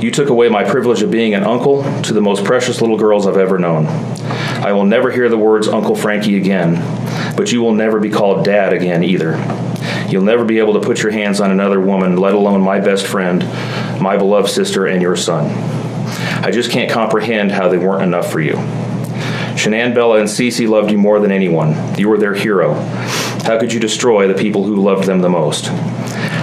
You 0.00 0.12
took 0.12 0.28
away 0.28 0.48
my 0.48 0.62
privilege 0.62 1.02
of 1.02 1.10
being 1.10 1.34
an 1.34 1.42
uncle 1.42 1.82
to 2.02 2.12
the 2.12 2.20
most 2.20 2.44
precious 2.44 2.80
little 2.80 2.96
girls 2.96 3.26
I've 3.26 3.36
ever 3.36 3.58
known. 3.58 3.86
I 3.86 4.72
will 4.72 4.84
never 4.84 5.10
hear 5.10 5.28
the 5.28 5.36
words 5.36 5.66
Uncle 5.66 5.96
Frankie 5.96 6.36
again, 6.36 6.76
but 7.36 7.50
you 7.50 7.60
will 7.60 7.74
never 7.74 7.98
be 7.98 8.08
called 8.08 8.44
Dad 8.44 8.72
again 8.72 9.02
either. 9.02 9.36
You'll 10.08 10.22
never 10.22 10.44
be 10.44 10.60
able 10.60 10.74
to 10.74 10.80
put 10.80 11.02
your 11.02 11.10
hands 11.10 11.40
on 11.40 11.50
another 11.50 11.80
woman, 11.80 12.16
let 12.16 12.34
alone 12.34 12.60
my 12.60 12.78
best 12.78 13.04
friend, 13.04 13.42
my 14.00 14.16
beloved 14.16 14.48
sister, 14.48 14.86
and 14.86 15.02
your 15.02 15.16
son. 15.16 15.50
I 16.44 16.52
just 16.52 16.70
can't 16.70 16.90
comprehend 16.90 17.50
how 17.50 17.68
they 17.68 17.78
weren't 17.78 18.04
enough 18.04 18.30
for 18.30 18.40
you. 18.40 18.56
Shanann, 19.56 19.94
Bella, 19.94 20.18
and 20.18 20.28
Cece 20.28 20.68
loved 20.68 20.90
you 20.90 20.98
more 20.98 21.20
than 21.20 21.32
anyone. 21.32 21.98
You 21.98 22.08
were 22.08 22.18
their 22.18 22.34
hero. 22.34 22.74
How 22.74 23.58
could 23.58 23.72
you 23.72 23.80
destroy 23.80 24.28
the 24.28 24.40
people 24.40 24.64
who 24.64 24.76
loved 24.76 25.06
them 25.06 25.20
the 25.20 25.28
most? 25.28 25.68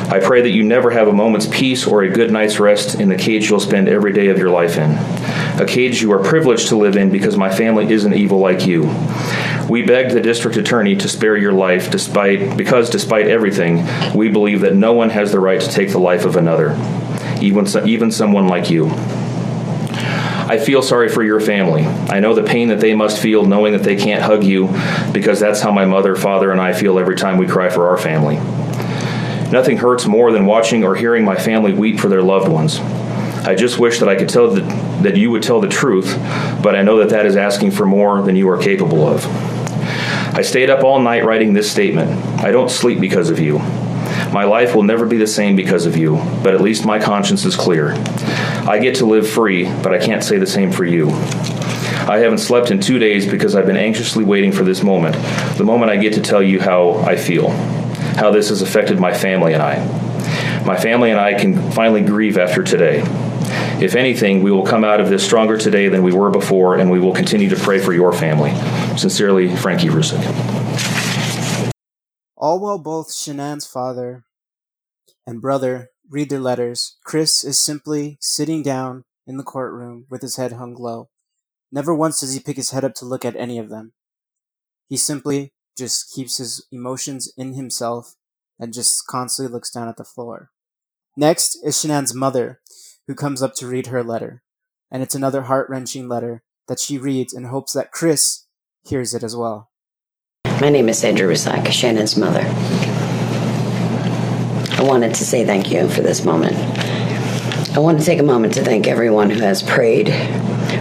I 0.09 0.19
pray 0.19 0.41
that 0.41 0.51
you 0.51 0.63
never 0.63 0.89
have 0.91 1.09
a 1.09 1.13
moment's 1.13 1.47
peace 1.47 1.85
or 1.85 2.01
a 2.01 2.09
good 2.09 2.31
night's 2.31 2.59
rest 2.59 2.99
in 2.99 3.09
the 3.09 3.17
cage 3.17 3.49
you'll 3.49 3.59
spend 3.59 3.89
every 3.89 4.13
day 4.13 4.27
of 4.27 4.37
your 4.37 4.49
life 4.49 4.77
in. 4.77 4.91
A 5.61 5.65
cage 5.67 6.01
you 6.01 6.13
are 6.13 6.23
privileged 6.23 6.69
to 6.69 6.77
live 6.77 6.95
in 6.95 7.11
because 7.11 7.35
my 7.35 7.53
family 7.53 7.91
isn't 7.91 8.13
evil 8.13 8.39
like 8.39 8.65
you. 8.65 8.83
We 9.69 9.81
begged 9.81 10.11
the 10.11 10.21
district 10.21 10.55
attorney 10.55 10.95
to 10.95 11.09
spare 11.09 11.35
your 11.35 11.51
life 11.51 11.91
despite 11.91 12.55
because 12.55 12.89
despite 12.89 13.27
everything, 13.27 13.85
we 14.15 14.29
believe 14.29 14.61
that 14.61 14.75
no 14.75 14.93
one 14.93 15.09
has 15.09 15.33
the 15.33 15.41
right 15.41 15.59
to 15.59 15.69
take 15.69 15.91
the 15.91 15.99
life 15.99 16.23
of 16.23 16.37
another, 16.37 16.71
even 17.41 17.67
even 17.85 18.09
someone 18.09 18.47
like 18.47 18.69
you. 18.69 18.89
I 20.49 20.57
feel 20.57 20.81
sorry 20.81 21.09
for 21.09 21.23
your 21.23 21.41
family. 21.41 21.83
I 21.83 22.21
know 22.21 22.33
the 22.33 22.41
pain 22.41 22.69
that 22.69 22.79
they 22.79 22.95
must 22.95 23.21
feel 23.21 23.45
knowing 23.45 23.73
that 23.73 23.83
they 23.83 23.97
can't 23.97 24.21
hug 24.21 24.45
you 24.45 24.67
because 25.11 25.41
that's 25.41 25.59
how 25.59 25.73
my 25.73 25.83
mother, 25.83 26.15
father, 26.15 26.51
and 26.51 26.61
I 26.61 26.71
feel 26.71 26.99
every 26.99 27.17
time 27.17 27.37
we 27.37 27.47
cry 27.47 27.69
for 27.69 27.89
our 27.89 27.97
family. 27.97 28.35
Nothing 29.51 29.75
hurts 29.77 30.05
more 30.05 30.31
than 30.31 30.45
watching 30.45 30.85
or 30.85 30.95
hearing 30.95 31.25
my 31.25 31.35
family 31.35 31.73
weep 31.73 31.99
for 31.99 32.07
their 32.07 32.21
loved 32.21 32.47
ones. 32.47 32.79
I 32.79 33.55
just 33.55 33.77
wish 33.77 33.99
that 33.99 34.07
I 34.07 34.15
could 34.15 34.29
tell 34.29 34.49
the, 34.49 34.61
that 35.01 35.17
you 35.17 35.31
would 35.31 35.43
tell 35.43 35.59
the 35.59 35.67
truth, 35.67 36.17
but 36.63 36.75
I 36.75 36.81
know 36.81 36.97
that 36.99 37.09
that 37.09 37.25
is 37.25 37.35
asking 37.35 37.71
for 37.71 37.85
more 37.85 38.21
than 38.21 38.37
you 38.37 38.49
are 38.49 38.57
capable 38.57 39.05
of. 39.05 39.25
I 40.33 40.43
stayed 40.43 40.69
up 40.69 40.83
all 40.83 41.01
night 41.01 41.25
writing 41.25 41.53
this 41.53 41.69
statement. 41.69 42.09
I 42.41 42.51
don't 42.51 42.69
sleep 42.69 43.01
because 43.01 43.29
of 43.29 43.39
you. 43.39 43.59
My 44.37 44.43
life 44.43 44.75
will 44.75 44.83
never 44.83 45.07
be 45.07 45.17
the 45.17 45.25
same 45.25 45.55
because 45.55 45.87
of 45.87 45.97
you, 45.97 46.17
but 46.43 46.53
at 46.53 46.61
least 46.61 46.85
my 46.85 46.99
conscience 46.99 47.43
is 47.43 47.55
clear. 47.55 47.93
I 48.67 48.77
get 48.77 48.93
to 48.97 49.07
live 49.07 49.27
free, 49.27 49.63
but 49.81 49.95
I 49.95 49.97
can't 49.97 50.23
say 50.23 50.37
the 50.37 50.45
same 50.45 50.71
for 50.71 50.85
you. 50.85 51.09
I 51.09 52.19
haven't 52.19 52.37
slept 52.37 52.69
in 52.69 52.79
two 52.79 52.99
days 52.99 53.25
because 53.27 53.55
I've 53.55 53.65
been 53.65 53.75
anxiously 53.75 54.23
waiting 54.23 54.51
for 54.51 54.63
this 54.63 54.83
moment, 54.83 55.15
the 55.57 55.63
moment 55.63 55.89
I 55.89 55.97
get 55.97 56.13
to 56.13 56.21
tell 56.21 56.43
you 56.43 56.61
how 56.61 56.99
I 56.99 57.15
feel 57.15 57.49
how 57.49 58.29
this 58.29 58.49
has 58.49 58.61
affected 58.61 58.99
my 58.99 59.11
family 59.11 59.53
and 59.53 59.63
I. 59.63 60.63
My 60.63 60.77
family 60.77 61.09
and 61.09 61.19
I 61.19 61.33
can 61.33 61.71
finally 61.71 62.03
grieve 62.03 62.37
after 62.37 62.61
today. 62.61 63.01
If 63.83 63.95
anything, 63.95 64.43
we 64.43 64.51
will 64.51 64.67
come 64.67 64.83
out 64.83 65.01
of 65.01 65.09
this 65.09 65.25
stronger 65.25 65.57
today 65.57 65.89
than 65.89 66.03
we 66.03 66.13
were 66.13 66.29
before, 66.29 66.77
and 66.77 66.91
we 66.91 66.99
will 66.99 67.15
continue 67.15 67.49
to 67.49 67.55
pray 67.55 67.79
for 67.79 67.91
your 67.91 68.13
family. 68.13 68.53
Sincerely, 68.99 69.55
Frankie 69.55 69.87
Rzucek. 69.87 71.73
All 72.37 72.59
while 72.59 72.77
both 72.77 73.07
Shanann's 73.07 73.65
father 73.65 74.25
and 75.27 75.41
brother 75.41 75.89
read 76.09 76.29
their 76.29 76.39
letters, 76.39 76.97
Chris 77.03 77.43
is 77.43 77.59
simply 77.59 78.17
sitting 78.21 78.63
down 78.63 79.03
in 79.27 79.35
the 79.35 79.43
courtroom 79.43 80.05
with 80.09 80.21
his 80.21 80.37
head 80.37 80.53
hung 80.53 80.73
low. 80.73 81.09
Never 81.69 81.93
once 81.93 82.21
does 82.21 82.33
he 82.33 82.39
pick 82.39 82.55
his 82.55 82.71
head 82.71 82.85
up 82.85 82.95
to 82.95 83.05
look 83.05 83.25
at 83.25 83.35
any 83.35 83.59
of 83.59 83.69
them. 83.69 83.91
He 84.87 84.95
simply 84.95 85.51
just 85.77 86.13
keeps 86.15 86.37
his 86.37 86.65
emotions 86.71 87.31
in 87.37 87.53
himself 87.53 88.15
and 88.57 88.73
just 88.73 89.05
constantly 89.05 89.53
looks 89.53 89.69
down 89.69 89.89
at 89.89 89.97
the 89.97 90.05
floor. 90.05 90.49
Next 91.17 91.59
is 91.63 91.75
Shanann's 91.75 92.13
mother, 92.13 92.61
who 93.05 93.13
comes 93.13 93.43
up 93.43 93.53
to 93.55 93.67
read 93.67 93.87
her 93.87 94.03
letter. 94.03 94.43
And 94.89 95.03
it's 95.03 95.15
another 95.15 95.43
heart 95.43 95.69
wrenching 95.69 96.07
letter 96.07 96.43
that 96.69 96.79
she 96.79 96.97
reads 96.97 97.33
in 97.33 97.45
hopes 97.45 97.73
that 97.73 97.91
Chris 97.91 98.45
hears 98.87 99.13
it 99.13 99.23
as 99.23 99.35
well. 99.35 99.71
My 100.61 100.69
name 100.69 100.87
is 100.87 100.99
Sandra 100.99 101.27
Rzucek, 101.27 101.67
Shannon's 101.67 102.15
mother. 102.15 102.96
I 104.77 104.83
wanted 104.83 105.15
to 105.15 105.25
say 105.25 105.43
thank 105.43 105.71
you 105.71 105.89
for 105.89 106.01
this 106.01 106.23
moment. 106.23 106.55
I 107.75 107.79
want 107.79 107.99
to 107.99 108.05
take 108.05 108.19
a 108.19 108.23
moment 108.23 108.53
to 108.53 108.63
thank 108.63 108.87
everyone 108.87 109.31
who 109.31 109.41
has 109.41 109.63
prayed 109.63 110.09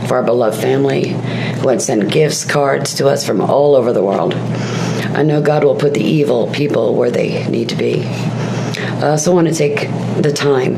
for 0.07 0.16
our 0.16 0.22
beloved 0.22 0.61
family, 0.61 1.09
who 1.09 1.68
has 1.68 1.86
sent 1.86 2.12
gifts, 2.12 2.44
cards 2.44 2.94
to 2.97 3.09
us 3.09 3.26
from 3.26 3.40
all 3.40 3.74
over 3.74 3.94
the 3.94 4.03
world. 4.03 4.34
I 4.34 5.22
know 5.22 5.40
God 5.40 5.64
will 5.64 5.76
put 5.76 5.94
the 5.94 6.05
evil 6.05 6.53
people 6.53 6.94
where 6.94 7.11
they 7.11 7.49
need 7.49 7.70
to 7.70 7.74
be. 7.74 8.05
I 8.05 9.09
also 9.09 9.34
want 9.34 9.49
to 9.49 9.55
take 9.55 9.88
the 10.20 10.32
time 10.32 10.74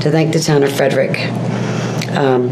to 0.00 0.10
thank 0.10 0.32
the 0.32 0.40
town 0.40 0.64
of 0.64 0.72
Frederick, 0.72 1.16
um, 2.16 2.48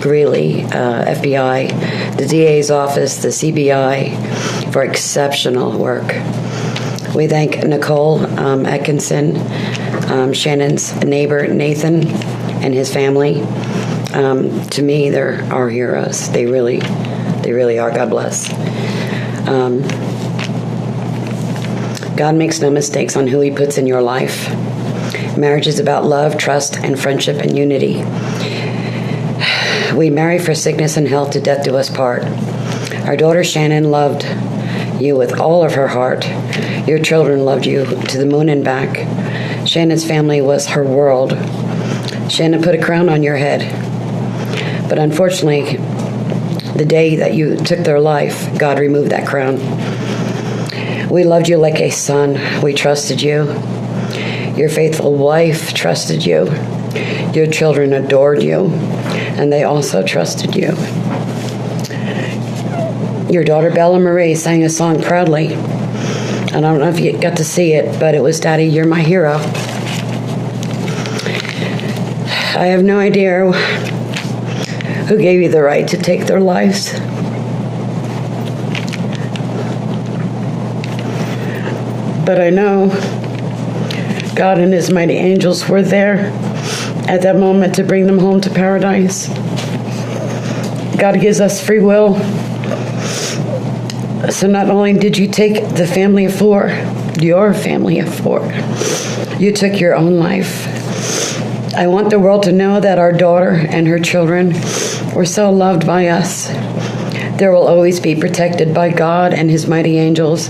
Greeley, 0.00 0.62
uh, 0.64 1.04
FBI, 1.14 2.16
the 2.16 2.26
DA's 2.26 2.72
office, 2.72 3.22
the 3.22 3.28
CBI 3.28 4.72
for 4.72 4.82
exceptional 4.82 5.78
work. 5.78 6.12
We 7.16 7.28
thank 7.28 7.64
Nicole 7.64 8.18
um, 8.38 8.66
Atkinson, 8.66 9.38
um, 10.12 10.34
Shannon's 10.34 10.94
neighbor 11.02 11.46
Nathan, 11.48 12.06
and 12.62 12.74
his 12.74 12.92
family. 12.92 13.40
Um, 14.12 14.60
to 14.68 14.82
me, 14.82 15.08
they're 15.08 15.42
our 15.50 15.70
heroes. 15.70 16.30
They 16.30 16.44
really, 16.44 16.80
they 17.40 17.52
really 17.52 17.78
are. 17.78 17.90
God 17.90 18.10
bless. 18.10 18.52
Um, 19.48 19.80
God 22.18 22.34
makes 22.34 22.60
no 22.60 22.70
mistakes 22.70 23.16
on 23.16 23.26
who 23.26 23.40
He 23.40 23.50
puts 23.50 23.78
in 23.78 23.86
your 23.86 24.02
life. 24.02 24.50
Marriage 25.38 25.66
is 25.66 25.78
about 25.78 26.04
love, 26.04 26.36
trust, 26.36 26.76
and 26.76 27.00
friendship 27.00 27.38
and 27.38 27.56
unity. 27.56 28.04
We 29.96 30.10
marry 30.10 30.38
for 30.38 30.54
sickness 30.54 30.98
and 30.98 31.08
health 31.08 31.30
to 31.30 31.40
death 31.40 31.64
do 31.64 31.76
us 31.76 31.88
part. 31.88 32.24
Our 33.06 33.16
daughter 33.16 33.42
Shannon 33.42 33.90
loved 33.90 34.24
you 35.00 35.16
with 35.16 35.38
all 35.38 35.64
of 35.64 35.74
her 35.74 35.88
heart. 35.88 36.26
Your 36.86 36.98
children 36.98 37.44
loved 37.44 37.66
you 37.66 37.84
to 37.84 38.18
the 38.18 38.26
moon 38.26 38.48
and 38.48 38.64
back. 38.64 38.96
Shannon's 39.66 40.06
family 40.06 40.40
was 40.40 40.68
her 40.68 40.84
world. 40.84 41.32
Shannon 42.30 42.62
put 42.62 42.74
a 42.74 42.82
crown 42.82 43.08
on 43.08 43.22
your 43.22 43.36
head. 43.36 43.60
But 44.88 44.98
unfortunately, 44.98 45.76
the 46.76 46.84
day 46.84 47.16
that 47.16 47.34
you 47.34 47.56
took 47.56 47.80
their 47.80 48.00
life, 48.00 48.58
God 48.58 48.78
removed 48.78 49.10
that 49.10 49.26
crown. 49.26 49.56
We 51.08 51.24
loved 51.24 51.48
you 51.48 51.56
like 51.56 51.80
a 51.80 51.90
son. 51.90 52.62
We 52.62 52.74
trusted 52.74 53.22
you. 53.22 53.44
Your 54.56 54.68
faithful 54.68 55.14
wife 55.14 55.74
trusted 55.74 56.24
you. 56.24 56.46
Your 57.32 57.46
children 57.46 57.92
adored 57.92 58.42
you, 58.42 58.70
and 58.70 59.52
they 59.52 59.64
also 59.64 60.02
trusted 60.02 60.54
you. 60.54 60.74
Your 63.28 63.42
daughter 63.42 63.72
Bella 63.72 63.98
Marie 63.98 64.36
sang 64.36 64.62
a 64.62 64.70
song 64.70 65.02
proudly. 65.02 65.56
I 65.56 66.60
don't 66.60 66.78
know 66.78 66.88
if 66.88 67.00
you 67.00 67.18
got 67.18 67.36
to 67.38 67.44
see 67.44 67.72
it, 67.72 67.98
but 67.98 68.14
it 68.14 68.20
was 68.20 68.38
Daddy, 68.38 68.66
You're 68.66 68.86
My 68.86 69.02
Hero. 69.02 69.34
I 72.54 72.66
have 72.66 72.84
no 72.84 73.00
idea 73.00 73.50
who 75.08 75.18
gave 75.18 75.42
you 75.42 75.48
the 75.48 75.60
right 75.60 75.88
to 75.88 75.96
take 75.96 76.26
their 76.26 76.38
lives. 76.38 76.92
But 82.24 82.40
I 82.40 82.50
know 82.50 82.90
God 84.36 84.58
and 84.58 84.72
His 84.72 84.92
mighty 84.92 85.14
angels 85.14 85.68
were 85.68 85.82
there 85.82 86.30
at 87.08 87.22
that 87.22 87.36
moment 87.36 87.74
to 87.74 87.82
bring 87.82 88.06
them 88.06 88.20
home 88.20 88.40
to 88.42 88.50
paradise. 88.50 89.26
God 90.96 91.20
gives 91.20 91.40
us 91.40 91.60
free 91.60 91.80
will. 91.80 92.14
So 94.30 94.48
not 94.48 94.68
only 94.68 94.92
did 94.92 95.16
you 95.16 95.28
take 95.28 95.54
the 95.76 95.86
family 95.86 96.24
of 96.24 96.34
four, 96.34 96.68
your 97.20 97.54
family 97.54 98.00
of 98.00 98.12
four, 98.12 98.42
you 99.38 99.52
took 99.52 99.78
your 99.80 99.94
own 99.94 100.18
life. 100.18 100.66
I 101.74 101.86
want 101.86 102.10
the 102.10 102.18
world 102.18 102.42
to 102.44 102.52
know 102.52 102.80
that 102.80 102.98
our 102.98 103.12
daughter 103.12 103.50
and 103.50 103.86
her 103.86 104.00
children 104.00 104.52
were 105.14 105.24
so 105.26 105.50
loved 105.52 105.86
by 105.86 106.08
us. 106.08 106.48
There 107.38 107.52
will 107.52 107.68
always 107.68 108.00
be 108.00 108.16
protected 108.16 108.74
by 108.74 108.90
God 108.90 109.32
and 109.32 109.48
His 109.48 109.68
mighty 109.68 109.96
angels. 109.98 110.48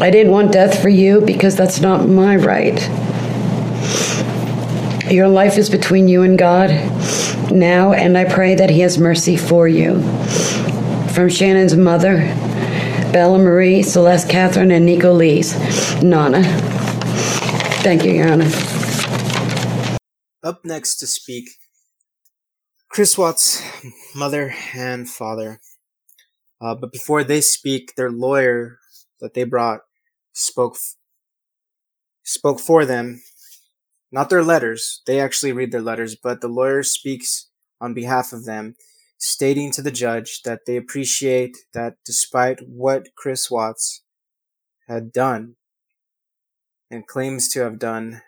I 0.00 0.10
didn't 0.10 0.32
want 0.32 0.52
death 0.52 0.80
for 0.80 0.88
you 0.88 1.20
because 1.20 1.56
that's 1.56 1.80
not 1.80 2.08
my 2.08 2.36
right. 2.36 2.80
Your 5.12 5.28
life 5.28 5.58
is 5.58 5.68
between 5.68 6.08
you 6.08 6.22
and 6.22 6.38
God 6.38 6.70
now, 7.52 7.92
and 7.92 8.16
I 8.16 8.24
pray 8.24 8.54
that 8.54 8.70
He 8.70 8.80
has 8.80 8.98
mercy 8.98 9.36
for 9.36 9.68
you. 9.68 10.00
From 11.12 11.28
Shannon's 11.28 11.76
mother, 11.76 12.18
Bella 13.14 13.38
Marie, 13.38 13.84
Celeste 13.84 14.28
Catherine, 14.28 14.72
and 14.72 14.88
Niko 14.88 15.16
Lee's, 15.16 15.54
Nana. 16.02 16.42
Thank 17.84 18.04
you, 18.04 18.10
Your 18.10 18.26
Honor. 18.26 18.50
Up 20.42 20.64
next 20.64 20.96
to 20.96 21.06
speak, 21.06 21.50
Chris 22.88 23.16
Watts' 23.16 23.62
mother 24.16 24.52
and 24.74 25.08
father. 25.08 25.60
Uh, 26.60 26.74
but 26.74 26.90
before 26.90 27.22
they 27.22 27.40
speak, 27.40 27.94
their 27.94 28.10
lawyer 28.10 28.80
that 29.20 29.34
they 29.34 29.44
brought 29.44 29.82
spoke 30.32 30.76
spoke 32.24 32.58
for 32.58 32.84
them 32.84 33.22
not 34.10 34.28
their 34.28 34.42
letters 34.42 35.02
they 35.06 35.20
actually 35.20 35.52
read 35.52 35.70
their 35.70 35.80
letters 35.80 36.16
but 36.16 36.40
the 36.40 36.48
lawyer 36.48 36.82
speaks 36.82 37.48
on 37.80 37.94
behalf 37.94 38.32
of 38.32 38.44
them 38.44 38.74
stating 39.24 39.70
to 39.72 39.82
the 39.82 39.90
judge 39.90 40.42
that 40.42 40.66
they 40.66 40.76
appreciate 40.76 41.56
that 41.72 41.94
despite 42.04 42.60
what 42.68 43.14
Chris 43.14 43.50
Watts 43.50 44.02
had 44.88 45.12
done 45.12 45.56
and 46.90 47.06
claims 47.06 47.48
to 47.48 47.60
have 47.60 47.78
done 47.78 48.22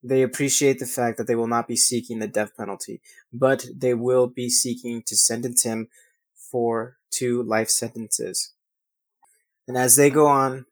they 0.00 0.22
appreciate 0.22 0.78
the 0.78 0.86
fact 0.86 1.18
that 1.18 1.26
they 1.26 1.34
will 1.34 1.48
not 1.48 1.66
be 1.66 1.74
seeking 1.74 2.20
the 2.20 2.28
death 2.28 2.56
penalty 2.56 3.00
but 3.32 3.66
they 3.74 3.94
will 3.94 4.28
be 4.28 4.48
seeking 4.48 5.02
to 5.02 5.16
sentence 5.16 5.64
him 5.64 5.88
for 6.50 6.96
two 7.10 7.42
life 7.42 7.68
sentences. 7.68 8.52
And 9.66 9.76
as 9.76 9.96
they 9.96 10.10
go 10.10 10.26
on, 10.26 10.66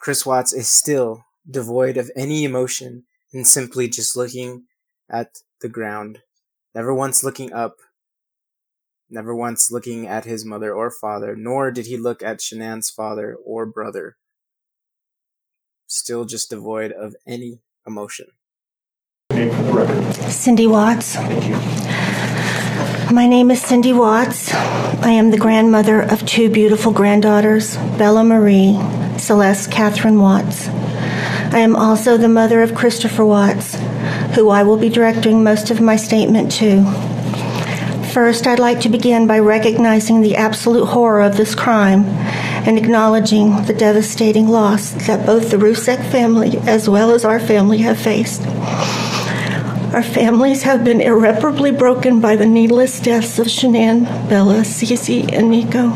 Chris 0.00 0.26
Watts 0.26 0.52
is 0.52 0.68
still 0.68 1.24
devoid 1.48 1.96
of 1.96 2.10
any 2.16 2.44
emotion 2.44 3.04
and 3.32 3.46
simply 3.46 3.88
just 3.88 4.16
looking 4.16 4.64
at 5.08 5.38
the 5.60 5.68
ground, 5.68 6.20
never 6.74 6.92
once 6.92 7.22
looking 7.22 7.52
up, 7.52 7.76
never 9.08 9.34
once 9.34 9.70
looking 9.70 10.06
at 10.06 10.24
his 10.24 10.44
mother 10.44 10.74
or 10.74 10.90
father, 10.90 11.36
nor 11.36 11.70
did 11.70 11.86
he 11.86 11.96
look 11.96 12.22
at 12.22 12.40
Shanann's 12.40 12.90
father 12.90 13.36
or 13.44 13.64
brother. 13.64 14.16
Still 15.86 16.24
just 16.24 16.50
devoid 16.50 16.92
of 16.92 17.14
any 17.26 17.60
emotion. 17.86 18.26
Cindy 20.30 20.66
Watts. 20.66 21.16
My 23.12 23.26
name 23.28 23.50
is 23.50 23.62
Cindy 23.62 23.92
Watts. 23.92 24.52
I 24.52 25.10
am 25.10 25.30
the 25.30 25.38
grandmother 25.38 26.00
of 26.00 26.26
two 26.26 26.50
beautiful 26.50 26.90
granddaughters, 26.92 27.76
Bella 27.98 28.24
Marie, 28.24 28.78
Celeste 29.18 29.70
Catherine 29.70 30.18
Watts. 30.18 30.68
I 31.54 31.58
am 31.58 31.76
also 31.76 32.16
the 32.16 32.28
mother 32.28 32.62
of 32.62 32.74
Christopher 32.74 33.24
Watts, 33.24 33.76
who 34.34 34.50
I 34.50 34.64
will 34.64 34.76
be 34.76 34.88
directing 34.88 35.44
most 35.44 35.70
of 35.70 35.80
my 35.80 35.94
statement 35.94 36.50
to. 36.54 36.82
First, 38.12 38.48
I'd 38.48 38.58
like 38.58 38.80
to 38.80 38.88
begin 38.88 39.28
by 39.28 39.38
recognizing 39.38 40.20
the 40.20 40.34
absolute 40.34 40.86
horror 40.86 41.20
of 41.20 41.36
this 41.36 41.54
crime 41.54 42.06
and 42.66 42.76
acknowledging 42.76 43.66
the 43.66 43.72
devastating 43.72 44.48
loss 44.48 44.90
that 45.06 45.24
both 45.24 45.52
the 45.52 45.56
Rzucek 45.56 46.10
family 46.10 46.58
as 46.66 46.88
well 46.88 47.12
as 47.12 47.24
our 47.24 47.38
family 47.38 47.78
have 47.78 48.00
faced. 48.00 48.44
Our 49.94 50.02
families 50.02 50.64
have 50.64 50.82
been 50.82 51.00
irreparably 51.00 51.70
broken 51.70 52.20
by 52.20 52.34
the 52.34 52.46
needless 52.46 52.98
deaths 52.98 53.38
of 53.38 53.46
Shanann, 53.46 54.06
Bella, 54.28 54.62
Cece, 54.62 55.32
and 55.32 55.52
Niko. 55.52 55.94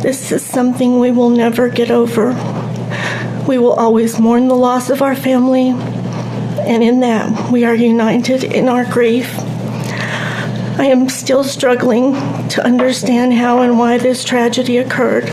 This 0.00 0.30
is 0.30 0.46
something 0.46 1.00
we 1.00 1.10
will 1.10 1.30
never 1.30 1.68
get 1.68 1.90
over. 1.90 2.51
We 3.46 3.58
will 3.58 3.72
always 3.72 4.18
mourn 4.18 4.48
the 4.48 4.54
loss 4.54 4.88
of 4.88 5.02
our 5.02 5.16
family, 5.16 5.70
and 5.70 6.82
in 6.82 7.00
that, 7.00 7.50
we 7.50 7.64
are 7.64 7.74
united 7.74 8.44
in 8.44 8.68
our 8.68 8.84
grief. 8.84 9.36
I 10.78 10.86
am 10.86 11.08
still 11.08 11.44
struggling 11.44 12.14
to 12.48 12.64
understand 12.64 13.34
how 13.34 13.62
and 13.62 13.78
why 13.78 13.98
this 13.98 14.24
tragedy 14.24 14.78
occurred. 14.78 15.24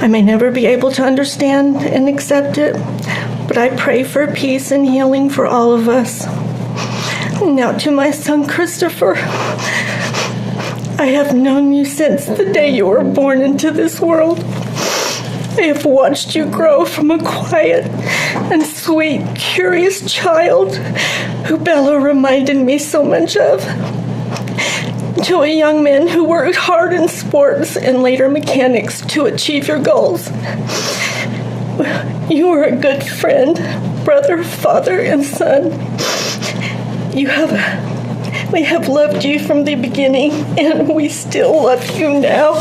I 0.00 0.08
may 0.08 0.22
never 0.22 0.50
be 0.50 0.66
able 0.66 0.90
to 0.92 1.04
understand 1.04 1.76
and 1.76 2.08
accept 2.08 2.58
it, 2.58 2.72
but 3.46 3.56
I 3.56 3.76
pray 3.76 4.02
for 4.02 4.26
peace 4.26 4.70
and 4.70 4.84
healing 4.84 5.30
for 5.30 5.46
all 5.46 5.72
of 5.72 5.88
us. 5.88 6.26
Now, 7.40 7.76
to 7.78 7.90
my 7.90 8.10
son 8.10 8.46
Christopher, 8.48 9.14
I 10.98 11.06
have 11.06 11.34
known 11.34 11.72
you 11.72 11.84
since 11.84 12.26
the 12.26 12.52
day 12.52 12.70
you 12.70 12.86
were 12.86 13.04
born 13.04 13.42
into 13.42 13.70
this 13.70 14.00
world. 14.00 14.44
I 15.58 15.66
have 15.66 15.84
watched 15.84 16.34
you 16.34 16.46
grow 16.46 16.84
from 16.86 17.10
a 17.10 17.18
quiet 17.18 17.84
and 18.50 18.64
sweet, 18.64 19.22
curious 19.36 20.10
child 20.10 20.76
who 21.46 21.58
Bella 21.58 22.00
reminded 22.00 22.56
me 22.56 22.78
so 22.78 23.04
much 23.04 23.36
of, 23.36 23.60
to 25.24 25.42
a 25.42 25.46
young 25.46 25.84
man 25.84 26.08
who 26.08 26.24
worked 26.24 26.56
hard 26.56 26.94
in 26.94 27.06
sports 27.06 27.76
and 27.76 28.02
later 28.02 28.28
mechanics 28.28 29.02
to 29.06 29.26
achieve 29.26 29.68
your 29.68 29.78
goals. 29.78 30.30
You 32.30 32.48
are 32.48 32.64
a 32.64 32.74
good 32.74 33.02
friend, 33.02 33.56
brother, 34.04 34.42
father, 34.42 35.00
and 35.00 35.22
son. 35.22 35.70
You 37.16 37.28
have 37.28 38.52
we 38.52 38.64
have 38.64 38.88
loved 38.88 39.24
you 39.24 39.38
from 39.38 39.64
the 39.64 39.74
beginning 39.74 40.32
and 40.58 40.88
we 40.94 41.08
still 41.08 41.64
love 41.64 41.98
you 41.98 42.20
now. 42.20 42.54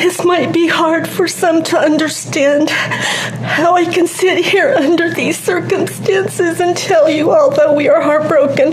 This 0.00 0.24
might 0.24 0.50
be 0.50 0.66
hard 0.66 1.06
for 1.06 1.28
some 1.28 1.62
to 1.64 1.78
understand 1.78 2.70
how 2.70 3.74
I 3.74 3.84
can 3.84 4.06
sit 4.06 4.46
here 4.46 4.74
under 4.74 5.12
these 5.12 5.38
circumstances 5.38 6.58
and 6.58 6.74
tell 6.74 7.10
you, 7.10 7.30
although 7.34 7.74
we 7.74 7.86
are 7.90 8.00
heartbroken, 8.00 8.72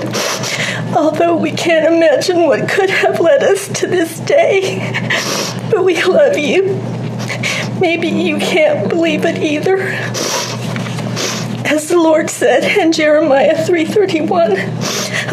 although 0.96 1.36
we 1.36 1.52
can't 1.52 1.94
imagine 1.94 2.48
what 2.48 2.70
could 2.70 2.90
have 2.90 3.20
led 3.20 3.44
us 3.44 3.68
to 3.82 3.88
this 3.88 4.22
day, 4.22 4.80
but 5.70 5.84
we 5.84 6.02
love 6.02 6.38
you. 6.38 6.82
Maybe 7.82 8.08
you 8.08 8.38
can't 8.38 8.88
believe 8.88 9.26
it 9.26 9.38
either. 9.38 9.80
As 11.68 11.90
the 11.90 12.00
Lord 12.00 12.30
said 12.30 12.64
in 12.64 12.94
Jeremiah 12.94 13.66
3:31, 13.66 14.54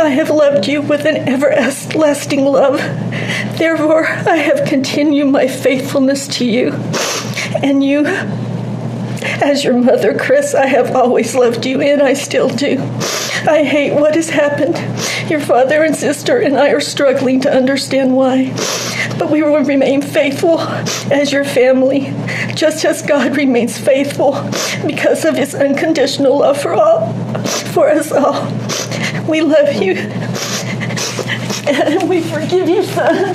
I 0.01 0.09
have 0.09 0.28
loved 0.28 0.66
you 0.66 0.82
with 0.82 1.07
an 1.07 1.28
everlasting 1.28 2.45
love. 2.45 2.80
Therefore, 3.57 4.07
I 4.07 4.36
have 4.36 4.66
continued 4.66 5.28
my 5.28 5.46
faithfulness 5.46 6.26
to 6.38 6.44
you. 6.44 6.72
And 7.62 7.82
you, 7.84 8.05
as 8.07 9.64
your 9.64 9.74
mother, 9.74 10.18
Chris, 10.18 10.55
I 10.55 10.66
have 10.66 10.94
always 10.96 11.34
loved 11.34 11.64
you, 11.64 11.80
and 11.80 12.02
I 12.02 12.14
still 12.14 12.48
do. 12.48 12.78
I 13.46 13.62
hate 13.64 13.94
what 13.94 14.14
has 14.14 14.30
happened. 14.30 14.76
Your 15.30 15.40
father 15.40 15.82
and 15.82 15.94
sister 15.94 16.38
and 16.38 16.57
I 16.57 16.70
are 16.70 16.80
struggling 16.80 17.40
to 17.42 17.55
understand 17.55 18.16
why. 18.16 18.52
But 19.18 19.30
we 19.30 19.42
will 19.42 19.62
remain 19.64 20.02
faithful 20.02 20.61
as 21.12 21.32
your 21.32 21.44
family, 21.44 22.12
just 22.55 22.84
as 22.84 23.02
God 23.02 23.36
remains 23.36 23.78
faithful 23.78 24.32
because 24.86 25.24
of 25.24 25.36
his 25.36 25.55
unconditional 25.55 26.38
love 26.38 26.61
for 26.61 26.74
all 26.74 27.12
for 27.74 27.88
us 27.88 28.12
all. 28.12 28.44
We 29.28 29.42
love 29.42 29.74
you. 29.74 29.94
And 31.66 32.08
we 32.08 32.20
forgive 32.20 32.68
you, 32.68 32.82
son. 32.82 33.34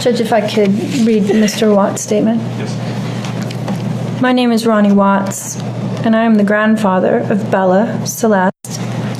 Judge, 0.00 0.20
if 0.20 0.32
I 0.32 0.40
could 0.42 0.68
read 1.06 1.22
Mr. 1.22 1.74
Watts' 1.74 2.02
statement. 2.02 2.40
Yes. 2.42 4.20
My 4.20 4.32
name 4.32 4.52
is 4.52 4.66
Ronnie 4.66 4.92
Watts, 4.92 5.58
and 6.04 6.14
I 6.14 6.24
am 6.24 6.34
the 6.34 6.44
grandfather 6.44 7.20
of 7.20 7.50
Bella, 7.50 8.06
Celeste, 8.06 8.54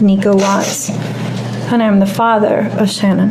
Niko 0.00 0.38
Watts, 0.38 0.90
and 0.90 1.82
I 1.82 1.86
am 1.86 2.00
the 2.00 2.06
father 2.06 2.68
of 2.78 2.90
Shannon. 2.90 3.30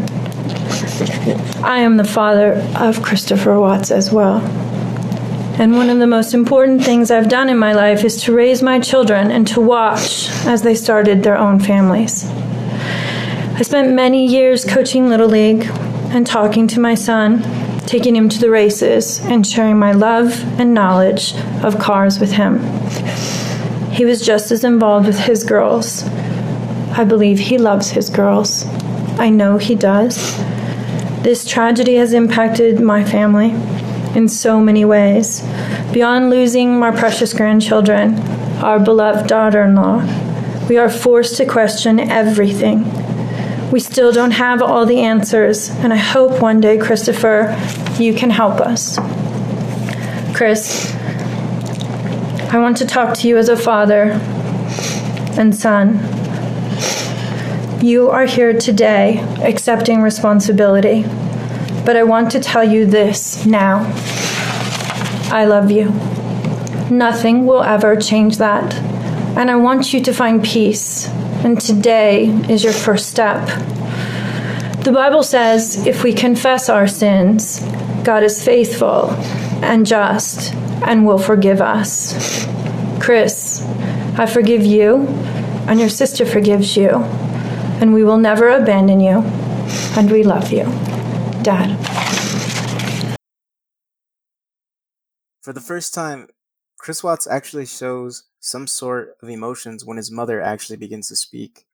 I 1.64 1.80
am 1.80 1.98
the 1.98 2.06
father 2.06 2.54
of 2.76 3.04
Christopher 3.04 3.60
Watts 3.60 3.92
as 3.92 4.12
well. 4.12 4.42
And 5.56 5.76
one 5.76 5.92
of 5.92 6.00
the 6.00 6.08
most 6.08 6.34
important 6.34 6.84
things 6.84 7.12
I've 7.12 7.30
done 7.30 7.48
in 7.48 7.60
my 7.60 7.74
life 7.74 8.04
is 8.04 8.24
to 8.24 8.34
raise 8.34 8.64
my 8.64 8.80
children 8.80 9.30
and 9.30 9.48
to 9.50 9.62
watch 9.62 10.28
as 10.48 10.64
they 10.64 10.74
started 10.74 11.22
their 11.22 11.38
own 11.38 11.60
families. 11.60 12.26
I 12.26 13.62
spent 13.62 13.94
many 13.94 14.26
years 14.26 14.66
coaching 14.66 15.10
Little 15.10 15.30
League 15.30 15.66
and 16.10 16.26
talking 16.26 16.68
to 16.70 16.80
my 16.80 16.96
son, 16.96 17.44
taking 17.86 18.16
him 18.16 18.30
to 18.30 18.40
the 18.40 18.50
races, 18.50 19.24
and 19.26 19.46
sharing 19.46 19.78
my 19.78 19.92
love 19.92 20.44
and 20.60 20.74
knowledge 20.74 21.36
of 21.64 21.78
cars 21.78 22.20
with 22.20 22.32
him. 22.32 22.60
He 23.92 24.06
was 24.06 24.26
just 24.26 24.52
as 24.52 24.64
involved 24.64 25.06
with 25.06 25.20
his 25.20 25.44
girls. 25.44 26.04
I 26.98 27.04
believe 27.04 27.38
he 27.38 27.60
loves 27.60 27.92
his 27.92 28.10
girls. 28.10 28.66
I 29.20 29.30
know 29.30 29.60
he 29.60 29.76
does. 29.76 30.36
This 31.22 31.48
tragedy 31.48 31.96
has 31.98 32.12
impacted 32.12 32.82
my 32.82 33.04
family 33.04 33.52
in 34.16 34.28
so 34.28 34.60
many 34.60 34.86
ways. 34.86 35.42
Beyond 35.92 36.30
losing 36.30 36.80
my 36.80 36.92
precious 36.92 37.34
grandchildren, 37.34 38.20
our 38.64 38.80
beloved 38.80 39.28
daughter 39.28 39.64
in 39.64 39.76
law, 39.76 40.02
we 40.70 40.78
are 40.78 40.90
forced 40.90 41.38
to 41.38 41.46
question 41.46 42.00
everything. 42.00 42.84
We 43.72 43.80
still 43.80 44.12
don't 44.12 44.32
have 44.32 44.62
all 44.62 44.86
the 44.86 45.00
answers, 45.02 45.70
and 45.70 45.92
I 45.92 45.98
hope 45.98 46.42
one 46.42 46.62
day, 46.62 46.78
Christopher, 46.78 47.58
you 48.00 48.14
can 48.14 48.30
help 48.30 48.62
us. 48.62 48.98
Chris, 50.36 50.94
I 52.52 52.60
want 52.60 52.78
to 52.78 52.86
talk 52.86 53.16
to 53.18 53.28
you 53.28 53.38
as 53.38 53.50
a 53.50 53.58
father 53.58 54.12
and 55.38 55.56
son. 55.56 56.00
You 57.84 58.10
are 58.12 58.26
here 58.26 58.54
today 58.54 59.20
accepting 59.42 60.02
responsibility, 60.02 61.04
but 61.86 61.96
I 61.96 62.04
want 62.04 62.32
to 62.32 62.40
tell 62.40 62.64
you 62.64 62.86
this 62.86 63.46
now. 63.46 63.84
I 65.32 65.46
love 65.46 65.72
you. 65.72 65.90
Nothing 66.90 67.46
will 67.46 67.64
ever 67.64 67.96
change 67.96 68.38
that. 68.38 68.74
And 69.38 69.50
I 69.50 69.56
want 69.56 69.94
you 69.94 70.02
to 70.02 70.14
find 70.14 70.44
peace. 70.44 71.08
And 71.44 71.60
today 71.60 72.28
is 72.50 72.64
your 72.64 72.74
first 72.74 73.10
step. 73.10 73.46
The 74.84 74.92
Bible 74.94 75.24
says 75.24 75.86
if 75.88 76.04
we 76.04 76.14
confess 76.14 76.70
our 76.70 76.88
sins, 76.88 77.60
God 78.04 78.24
is 78.24 78.44
faithful 78.44 79.10
and 79.64 79.86
just 79.86 80.54
and 80.84 81.06
will 81.06 81.18
forgive 81.18 81.62
us. 81.62 82.46
Chris, 83.02 83.66
I 84.18 84.26
forgive 84.26 84.66
you, 84.66 85.08
and 85.68 85.80
your 85.80 85.90
sister 85.90 86.26
forgives 86.26 86.78
you, 86.78 86.90
and 86.90 87.94
we 87.94 88.04
will 88.04 88.18
never 88.18 88.50
abandon 88.50 89.00
you, 89.00 89.24
and 89.98 90.12
we 90.12 90.24
love 90.24 90.52
you. 90.52 90.66
Dad. 91.44 91.78
For 95.42 95.52
the 95.52 95.60
first 95.60 95.94
time, 95.94 96.30
Chris 96.78 97.04
Watts 97.04 97.28
actually 97.28 97.66
shows 97.66 98.24
some 98.40 98.66
sort 98.66 99.18
of 99.22 99.30
emotions 99.30 99.86
when 99.86 99.98
his 99.98 100.10
mother 100.10 100.42
actually 100.42 100.78
begins 100.78 101.10
to 101.10 101.16
speak. 101.16 101.66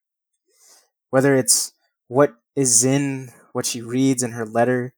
Whether 1.11 1.36
it's 1.36 1.74
what 2.07 2.36
is 2.55 2.84
in 2.84 3.32
what 3.53 3.65
she 3.65 3.82
reads 3.82 4.24
in 4.24 4.32
her 4.32 4.45
letter 4.45 4.93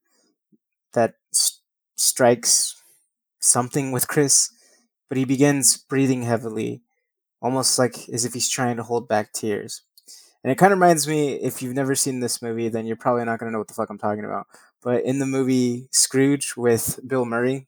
that 0.93 1.15
st- 1.31 1.59
strikes 1.95 2.81
something 3.39 3.91
with 3.91 4.07
Chris, 4.07 4.51
but 5.09 5.17
he 5.17 5.25
begins 5.25 5.77
breathing 5.77 6.23
heavily, 6.23 6.81
almost 7.41 7.77
like 7.77 8.07
as 8.09 8.23
if 8.25 8.33
he's 8.33 8.49
trying 8.49 8.77
to 8.77 8.83
hold 8.83 9.07
back 9.07 9.33
tears. 9.33 9.83
And 10.43 10.51
it 10.51 10.57
kind 10.57 10.73
of 10.73 10.79
reminds 10.79 11.07
me 11.07 11.33
if 11.33 11.61
you've 11.61 11.75
never 11.75 11.93
seen 11.93 12.19
this 12.19 12.41
movie, 12.41 12.69
then 12.69 12.85
you're 12.85 12.95
probably 12.95 13.25
not 13.25 13.39
going 13.39 13.47
to 13.49 13.53
know 13.53 13.59
what 13.59 13.67
the 13.67 13.73
fuck 13.73 13.89
I'm 13.89 13.97
talking 13.97 14.25
about. 14.25 14.47
But 14.81 15.03
in 15.03 15.19
the 15.19 15.25
movie 15.27 15.87
Scrooge 15.91 16.55
with 16.57 16.99
Bill 17.07 17.25
Murray, 17.25 17.67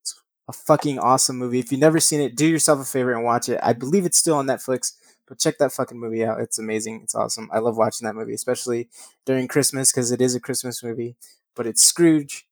it's 0.00 0.20
a 0.48 0.52
fucking 0.52 0.98
awesome 1.00 1.36
movie. 1.36 1.58
If 1.58 1.72
you've 1.72 1.80
never 1.80 1.98
seen 1.98 2.20
it, 2.20 2.36
do 2.36 2.46
yourself 2.46 2.80
a 2.80 2.84
favor 2.84 3.12
and 3.12 3.24
watch 3.24 3.48
it. 3.48 3.58
I 3.62 3.72
believe 3.72 4.06
it's 4.06 4.18
still 4.18 4.36
on 4.36 4.46
Netflix, 4.46 4.92
but 5.26 5.40
check 5.40 5.58
that 5.58 5.72
fucking 5.72 5.98
movie 5.98 6.24
out. 6.24 6.40
It's 6.40 6.58
amazing. 6.58 7.00
It's 7.02 7.14
awesome. 7.14 7.50
I 7.52 7.58
love 7.58 7.76
watching 7.76 8.06
that 8.06 8.14
movie, 8.14 8.34
especially 8.34 8.88
during 9.24 9.48
Christmas 9.48 9.90
because 9.90 10.12
it 10.12 10.20
is 10.20 10.36
a 10.36 10.40
Christmas 10.40 10.82
movie. 10.84 11.16
But 11.56 11.66
it's 11.66 11.82
Scrooge 11.82 12.46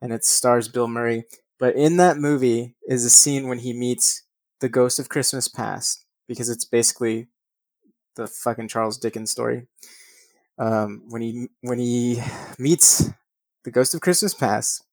and 0.00 0.12
it 0.12 0.24
stars 0.24 0.68
Bill 0.68 0.88
Murray. 0.88 1.24
But 1.58 1.74
in 1.74 1.96
that 1.98 2.16
movie 2.16 2.74
is 2.86 3.04
a 3.04 3.10
scene 3.10 3.48
when 3.48 3.58
he 3.58 3.72
meets 3.72 4.22
the 4.60 4.68
ghost 4.68 4.98
of 4.98 5.08
Christmas 5.08 5.48
Past 5.48 6.04
because 6.26 6.48
it's 6.48 6.64
basically 6.64 7.26
the 8.18 8.26
fucking 8.26 8.68
Charles 8.68 8.98
Dickens 8.98 9.30
story. 9.30 9.66
Um, 10.58 11.04
when 11.08 11.22
he 11.22 11.48
when 11.62 11.78
he 11.78 12.20
meets 12.58 13.08
the 13.64 13.70
ghost 13.70 13.94
of 13.94 14.00
Christmas 14.00 14.34
Past, 14.34 14.84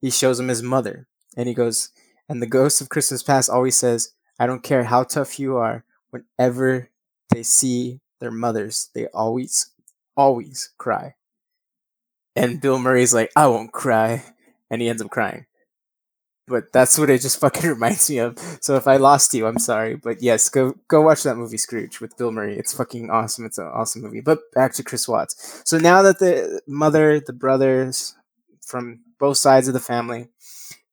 he 0.00 0.10
shows 0.10 0.40
him 0.40 0.48
his 0.48 0.62
mother, 0.62 1.06
and 1.36 1.46
he 1.46 1.54
goes, 1.54 1.90
and 2.28 2.42
the 2.42 2.46
ghost 2.46 2.80
of 2.80 2.88
Christmas 2.88 3.22
Past 3.22 3.50
always 3.50 3.76
says, 3.76 4.12
"I 4.40 4.46
don't 4.46 4.62
care 4.62 4.84
how 4.84 5.04
tough 5.04 5.38
you 5.38 5.56
are. 5.56 5.84
Whenever 6.10 6.88
they 7.30 7.42
see 7.42 8.00
their 8.18 8.30
mothers, 8.30 8.88
they 8.94 9.06
always, 9.08 9.70
always 10.16 10.72
cry." 10.78 11.14
And 12.34 12.62
Bill 12.62 12.78
Murray's 12.78 13.12
like, 13.12 13.30
"I 13.36 13.46
won't 13.46 13.72
cry," 13.72 14.24
and 14.70 14.80
he 14.80 14.88
ends 14.88 15.02
up 15.02 15.10
crying 15.10 15.44
but 16.46 16.72
that's 16.72 16.98
what 16.98 17.10
it 17.10 17.20
just 17.20 17.40
fucking 17.40 17.68
reminds 17.68 18.08
me 18.10 18.18
of. 18.18 18.38
So 18.60 18.76
if 18.76 18.86
I 18.86 18.96
lost 18.96 19.34
you, 19.34 19.46
I'm 19.46 19.58
sorry. 19.58 19.96
But 19.96 20.22
yes, 20.22 20.48
go 20.48 20.74
go 20.88 21.02
watch 21.02 21.22
that 21.22 21.36
movie 21.36 21.56
Scrooge 21.56 22.00
with 22.00 22.16
Bill 22.16 22.32
Murray. 22.32 22.58
It's 22.58 22.74
fucking 22.74 23.10
awesome. 23.10 23.46
It's 23.46 23.58
an 23.58 23.66
awesome 23.66 24.02
movie. 24.02 24.20
But 24.20 24.40
back 24.52 24.74
to 24.74 24.82
Chris 24.82 25.08
Watts. 25.08 25.62
So 25.64 25.78
now 25.78 26.02
that 26.02 26.18
the 26.18 26.60
mother, 26.66 27.20
the 27.20 27.32
brothers 27.32 28.14
from 28.64 29.00
both 29.18 29.38
sides 29.38 29.68
of 29.68 29.74
the 29.74 29.80
family 29.80 30.28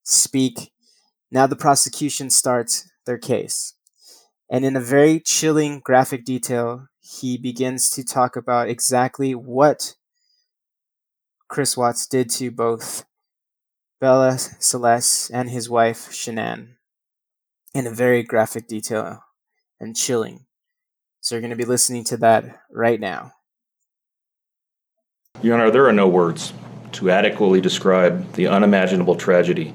speak, 0.03 0.71
now 1.31 1.47
the 1.47 1.55
prosecution 1.55 2.29
starts 2.29 2.89
their 3.05 3.17
case. 3.17 3.73
And 4.51 4.65
in 4.65 4.75
a 4.75 4.81
very 4.81 5.19
chilling 5.19 5.79
graphic 5.79 6.25
detail, 6.25 6.87
he 6.99 7.37
begins 7.37 7.89
to 7.91 8.03
talk 8.03 8.35
about 8.35 8.69
exactly 8.69 9.35
what 9.35 9.95
Chris 11.47 11.75
Watts 11.77 12.07
did 12.07 12.29
to 12.31 12.51
both 12.51 13.05
Bella, 13.99 14.37
Celeste, 14.37 15.29
and 15.33 15.49
his 15.49 15.69
wife, 15.69 16.09
Shanann, 16.09 16.75
in 17.73 17.85
a 17.85 17.91
very 17.91 18.23
graphic 18.23 18.65
detail 18.65 19.19
and 19.77 19.93
chilling. 19.93 20.45
So 21.19 21.35
you're 21.35 21.41
going 21.41 21.49
to 21.49 21.57
be 21.57 21.65
listening 21.65 22.05
to 22.05 22.17
that 22.17 22.61
right 22.71 22.99
now. 22.99 23.33
Your 25.41 25.55
Honor, 25.55 25.69
there 25.69 25.85
are 25.85 25.93
no 25.93 26.07
words 26.07 26.53
to 26.93 27.11
adequately 27.11 27.59
describe 27.59 28.31
the 28.33 28.47
unimaginable 28.47 29.15
tragedy 29.15 29.73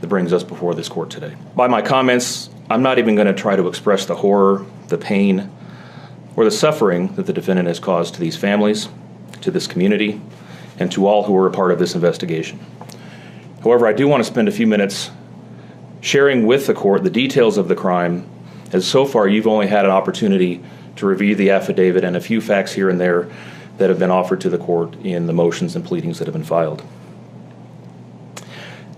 that 0.00 0.06
brings 0.06 0.32
us 0.32 0.44
before 0.44 0.74
this 0.74 0.88
court 0.88 1.10
today. 1.10 1.34
By 1.56 1.66
my 1.66 1.82
comments, 1.82 2.50
I'm 2.70 2.82
not 2.82 3.00
even 3.00 3.16
going 3.16 3.26
to 3.26 3.34
try 3.34 3.56
to 3.56 3.66
express 3.66 4.06
the 4.06 4.14
horror, 4.14 4.64
the 4.86 4.98
pain, 4.98 5.50
or 6.36 6.44
the 6.44 6.50
suffering 6.52 7.14
that 7.14 7.26
the 7.26 7.32
defendant 7.32 7.66
has 7.66 7.80
caused 7.80 8.14
to 8.14 8.20
these 8.20 8.36
families, 8.36 8.88
to 9.40 9.50
this 9.50 9.66
community, 9.66 10.20
and 10.78 10.92
to 10.92 11.06
all 11.06 11.24
who 11.24 11.32
were 11.32 11.46
a 11.48 11.52
part 11.52 11.72
of 11.72 11.80
this 11.80 11.96
investigation. 11.96 12.60
However, 13.64 13.86
I 13.86 13.94
do 13.94 14.06
want 14.06 14.22
to 14.22 14.30
spend 14.30 14.46
a 14.46 14.52
few 14.52 14.66
minutes 14.66 15.10
sharing 16.02 16.46
with 16.46 16.66
the 16.66 16.74
court 16.74 17.02
the 17.02 17.08
details 17.08 17.56
of 17.56 17.66
the 17.66 17.74
crime, 17.74 18.28
as 18.72 18.86
so 18.86 19.06
far 19.06 19.26
you've 19.26 19.46
only 19.46 19.66
had 19.66 19.86
an 19.86 19.90
opportunity 19.90 20.62
to 20.96 21.06
review 21.06 21.34
the 21.34 21.50
affidavit 21.50 22.04
and 22.04 22.14
a 22.14 22.20
few 22.20 22.42
facts 22.42 22.72
here 22.72 22.90
and 22.90 23.00
there 23.00 23.30
that 23.78 23.88
have 23.88 23.98
been 23.98 24.10
offered 24.10 24.42
to 24.42 24.50
the 24.50 24.58
court 24.58 24.94
in 24.96 25.26
the 25.26 25.32
motions 25.32 25.74
and 25.74 25.84
pleadings 25.84 26.18
that 26.18 26.26
have 26.26 26.34
been 26.34 26.44
filed. 26.44 26.84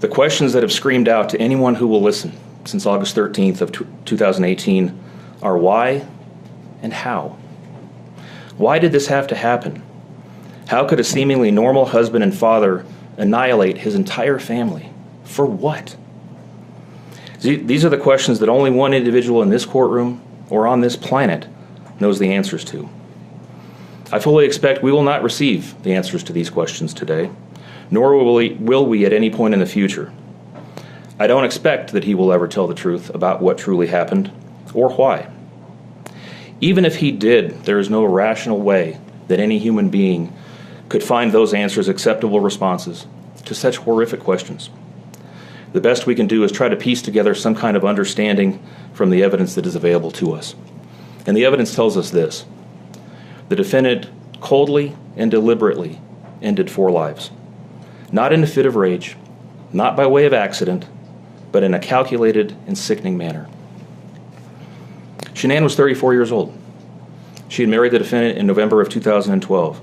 The 0.01 0.09
questions 0.09 0.53
that 0.53 0.65
have 0.65 0.73
screamed 0.73 1.09
out 1.09 1.29
to 1.31 1.41
anyone 1.41 1.77
who 1.77 1.87
will 1.87 2.03
listen 2.03 2.33
since 2.65 2.85
August 2.85 3.15
13th 3.15 3.61
of 3.61 3.71
2018 4.05 4.99
are 5.43 5.57
why 5.57 6.05
and 6.83 6.93
how? 6.93 7.39
Why 8.57 8.81
did 8.81 8.91
this 8.91 9.07
have 9.07 9.29
to 9.29 9.37
happen? 9.37 9.83
How 10.67 10.87
could 10.87 10.99
a 10.99 11.05
seemingly 11.05 11.53
normal 11.53 11.87
husband 11.87 12.25
and 12.25 12.37
father 12.37 12.85
annihilate 13.17 13.79
his 13.79 13.95
entire 13.95 14.39
family. 14.39 14.91
For 15.25 15.47
what? 15.47 15.97
These 17.41 17.85
are 17.85 17.91
the 17.91 17.99
questions 17.99 18.39
that 18.41 18.49
only 18.49 18.71
one 18.71 18.95
individual 18.95 19.43
in 19.43 19.51
this 19.51 19.67
courtroom 19.67 20.23
or 20.51 20.67
on 20.67 20.81
this 20.81 20.97
planet 20.97 21.47
knows 22.01 22.19
the 22.19 22.33
answers 22.33 22.65
to. 22.65 22.89
I 24.13 24.19
fully 24.19 24.47
expect 24.47 24.83
we 24.83 24.93
will 24.93 25.03
not 25.03 25.23
receive 25.23 25.81
the 25.83 25.95
answers 25.95 26.23
to 26.25 26.33
these 26.33 26.51
questions 26.51 26.95
today, 26.95 27.31
nor 27.91 28.17
will 28.17 28.35
we, 28.35 28.51
will 28.55 28.87
we 28.87 29.05
at 29.05 29.13
any 29.13 29.31
point 29.31 29.55
in 29.55 29.61
the 29.61 29.67
future. 29.67 30.13
I 31.19 31.27
don't 31.27 31.45
expect 31.45 31.93
that 31.93 32.05
he 32.05 32.15
will 32.15 32.33
ever 32.33 32.47
tell 32.47 32.67
the 32.67 32.75
truth 32.75 33.11
about 33.15 33.41
what 33.41 33.59
truly 33.59 33.87
happened 33.87 34.31
or 34.75 34.91
why. 34.91 35.31
Even 36.61 36.85
if 36.85 36.97
he 36.97 37.11
did, 37.11 37.65
there 37.65 37.79
is 37.79 37.91
no 37.91 38.05
rational 38.05 38.61
way 38.61 38.99
that 39.29 39.41
any 39.41 39.59
human 39.59 39.89
being 39.89 40.33
could 40.89 41.03
find 41.03 41.33
those 41.33 41.55
answers 41.55 41.89
acceptable 41.89 42.41
responses 42.41 43.07
to 43.45 43.55
such 43.55 43.79
horrific 43.79 44.21
questions. 44.21 44.71
The 45.73 45.81
best 45.81 46.07
we 46.07 46.15
can 46.15 46.27
do 46.27 46.45
is 46.45 46.53
try 46.53 46.69
to 46.69 46.77
piece 46.77 47.03
together 47.03 47.35
some 47.35 47.55
kind 47.55 47.77
of 47.77 47.85
understanding 47.85 48.63
from 48.95 49.11
the 49.11 49.23
evidence 49.23 49.55
that 49.57 49.67
is 49.67 49.77
available 49.77 50.11
to 50.13 50.33
us. 50.33 50.55
And 51.27 51.37
the 51.37 51.45
evidence 51.45 51.75
tells 51.75 51.97
us 51.97 52.11
this 52.11 52.45
the 53.49 53.57
defendant 53.57 54.09
coldly 54.41 54.97
and 55.17 55.31
deliberately 55.31 56.01
ended 56.43 56.71
four 56.71 56.91
lives. 56.91 57.31
Not 58.13 58.33
in 58.33 58.43
a 58.43 58.47
fit 58.47 58.67
of 58.67 58.77
rage, 58.77 59.17
not 59.73 59.97
by 59.97 60.07
way 60.07 60.27
of 60.27 60.33
accident, 60.33 60.87
but 61.53 61.63
in 61.63 61.75
a 61.75 61.79
calculated 61.79 62.57
and 62.67 62.77
sickening 62.77 63.17
manner. 63.17 63.49
Shanann 65.35 65.63
was 65.63 65.77
34 65.77 66.15
years 66.15 66.33
old. 66.33 66.57
She 67.49 67.63
had 67.63 67.69
married 67.69 67.93
the 67.93 67.99
defendant 67.99 68.39
in 68.39 68.47
November 68.47 68.81
of 68.81 68.89
2012. 68.89 69.81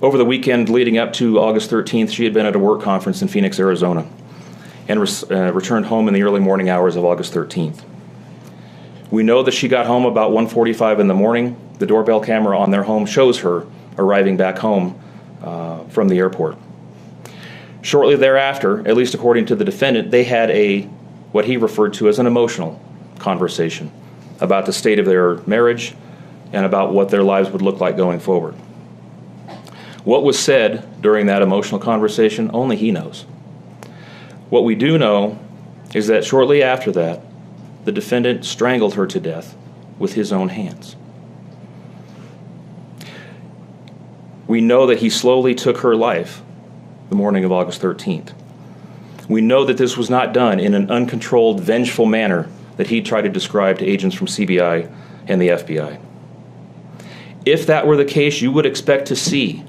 Over 0.00 0.16
the 0.16 0.24
weekend 0.24 0.68
leading 0.68 0.96
up 0.96 1.12
to 1.14 1.40
August 1.40 1.72
13th, 1.72 2.12
she 2.12 2.22
had 2.22 2.32
been 2.32 2.46
at 2.46 2.54
a 2.54 2.58
work 2.58 2.82
conference 2.82 3.20
in 3.20 3.26
Phoenix, 3.26 3.58
Arizona, 3.58 4.06
and 4.86 5.00
res- 5.00 5.28
uh, 5.28 5.52
returned 5.52 5.86
home 5.86 6.06
in 6.06 6.14
the 6.14 6.22
early 6.22 6.38
morning 6.38 6.68
hours 6.68 6.94
of 6.94 7.04
August 7.04 7.34
13th. 7.34 7.82
We 9.10 9.24
know 9.24 9.42
that 9.42 9.52
she 9.52 9.66
got 9.66 9.86
home 9.86 10.04
about 10.04 10.30
1:45 10.30 11.00
in 11.00 11.08
the 11.08 11.14
morning. 11.14 11.56
The 11.80 11.86
doorbell 11.86 12.20
camera 12.20 12.56
on 12.56 12.70
their 12.70 12.84
home 12.84 13.06
shows 13.06 13.40
her 13.40 13.64
arriving 13.98 14.36
back 14.36 14.58
home 14.58 14.94
uh, 15.42 15.78
from 15.88 16.06
the 16.08 16.18
airport. 16.18 16.56
Shortly 17.82 18.14
thereafter, 18.14 18.86
at 18.86 18.96
least 18.96 19.14
according 19.14 19.46
to 19.46 19.56
the 19.56 19.64
defendant, 19.64 20.12
they 20.12 20.22
had 20.22 20.50
a 20.50 20.82
what 21.32 21.44
he 21.44 21.56
referred 21.56 21.94
to 21.94 22.08
as 22.08 22.20
an 22.20 22.26
emotional 22.26 22.80
conversation 23.18 23.90
about 24.40 24.64
the 24.64 24.72
state 24.72 25.00
of 25.00 25.06
their 25.06 25.38
marriage 25.38 25.94
and 26.52 26.64
about 26.64 26.92
what 26.92 27.08
their 27.08 27.24
lives 27.24 27.50
would 27.50 27.62
look 27.62 27.80
like 27.80 27.96
going 27.96 28.20
forward. 28.20 28.54
What 30.08 30.24
was 30.24 30.38
said 30.38 31.02
during 31.02 31.26
that 31.26 31.42
emotional 31.42 31.78
conversation, 31.78 32.50
only 32.54 32.76
he 32.76 32.90
knows. 32.90 33.26
What 34.48 34.64
we 34.64 34.74
do 34.74 34.96
know 34.96 35.38
is 35.92 36.06
that 36.06 36.24
shortly 36.24 36.62
after 36.62 36.90
that, 36.92 37.20
the 37.84 37.92
defendant 37.92 38.46
strangled 38.46 38.94
her 38.94 39.06
to 39.06 39.20
death 39.20 39.54
with 39.98 40.14
his 40.14 40.32
own 40.32 40.48
hands. 40.48 40.96
We 44.46 44.62
know 44.62 44.86
that 44.86 45.00
he 45.00 45.10
slowly 45.10 45.54
took 45.54 45.80
her 45.80 45.94
life 45.94 46.40
the 47.10 47.14
morning 47.14 47.44
of 47.44 47.52
August 47.52 47.82
13th. 47.82 48.32
We 49.28 49.42
know 49.42 49.66
that 49.66 49.76
this 49.76 49.98
was 49.98 50.08
not 50.08 50.32
done 50.32 50.58
in 50.58 50.72
an 50.72 50.90
uncontrolled, 50.90 51.60
vengeful 51.60 52.06
manner 52.06 52.48
that 52.78 52.86
he 52.86 53.02
tried 53.02 53.22
to 53.24 53.28
describe 53.28 53.76
to 53.80 53.86
agents 53.86 54.16
from 54.16 54.26
CBI 54.26 54.90
and 55.26 55.38
the 55.38 55.48
FBI. 55.48 56.00
If 57.44 57.66
that 57.66 57.86
were 57.86 57.98
the 57.98 58.06
case, 58.06 58.40
you 58.40 58.50
would 58.52 58.64
expect 58.64 59.08
to 59.08 59.14
see 59.14 59.64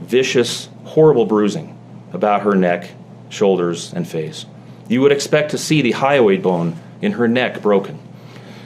vicious, 0.00 0.68
horrible 0.84 1.26
bruising 1.26 1.76
about 2.12 2.42
her 2.42 2.54
neck, 2.54 2.90
shoulders, 3.28 3.92
and 3.92 4.06
face. 4.06 4.46
You 4.88 5.00
would 5.02 5.12
expect 5.12 5.52
to 5.52 5.58
see 5.58 5.82
the 5.82 5.92
hyoid 5.92 6.42
bone 6.42 6.76
in 7.00 7.12
her 7.12 7.28
neck 7.28 7.62
broken. 7.62 7.98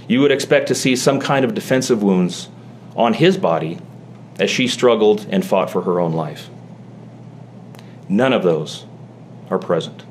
You 0.08 0.20
would 0.20 0.32
expect 0.32 0.68
to 0.68 0.74
see 0.74 0.96
some 0.96 1.20
kind 1.20 1.44
of 1.44 1.54
defensive 1.54 2.02
wounds 2.02 2.48
on 2.96 3.14
his 3.14 3.36
body 3.36 3.78
as 4.38 4.50
she 4.50 4.68
struggled 4.68 5.26
and 5.30 5.44
fought 5.44 5.70
for 5.70 5.82
her 5.82 6.00
own 6.00 6.12
life. 6.12 6.48
None 8.08 8.32
of 8.32 8.42
those 8.42 8.86
are 9.50 9.58
present. 9.58 10.04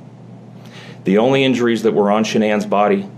The 1.03 1.17
only 1.17 1.43
injuries 1.43 1.84
that 1.84 1.93
were 1.93 2.11
on 2.11 2.24
Shanann's 2.24 2.65
body 2.65 3.09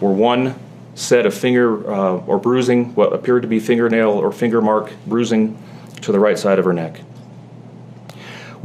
were 0.00 0.12
one 0.12 0.58
set 0.94 1.26
of 1.26 1.34
finger 1.34 1.88
uh, 1.90 2.16
or 2.26 2.38
bruising, 2.38 2.94
what 2.94 3.12
appeared 3.12 3.42
to 3.42 3.48
be 3.48 3.60
fingernail 3.60 4.10
or 4.10 4.32
finger 4.32 4.62
mark 4.62 4.92
bruising 5.06 5.58
to 6.00 6.12
the 6.12 6.18
right 6.18 6.38
side 6.38 6.58
of 6.58 6.64
her 6.64 6.72
neck. 6.72 7.00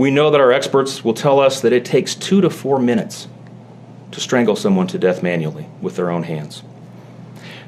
We 0.02 0.10
know 0.10 0.32
that 0.32 0.42
our 0.42 0.52
experts 0.52 1.04
will 1.04 1.14
tell 1.14 1.40
us 1.40 1.62
that 1.62 1.74
it 1.74 1.86
takes 1.86 2.16
two 2.16 2.42
to 2.42 2.50
four 2.50 2.80
minutes 2.80 3.28
to 4.10 4.20
strangle 4.20 4.56
someone 4.56 4.88
to 4.88 4.98
death 4.98 5.22
manually 5.22 5.68
with 5.80 5.96
their 5.96 6.10
own 6.10 6.24
hands. 6.24 6.64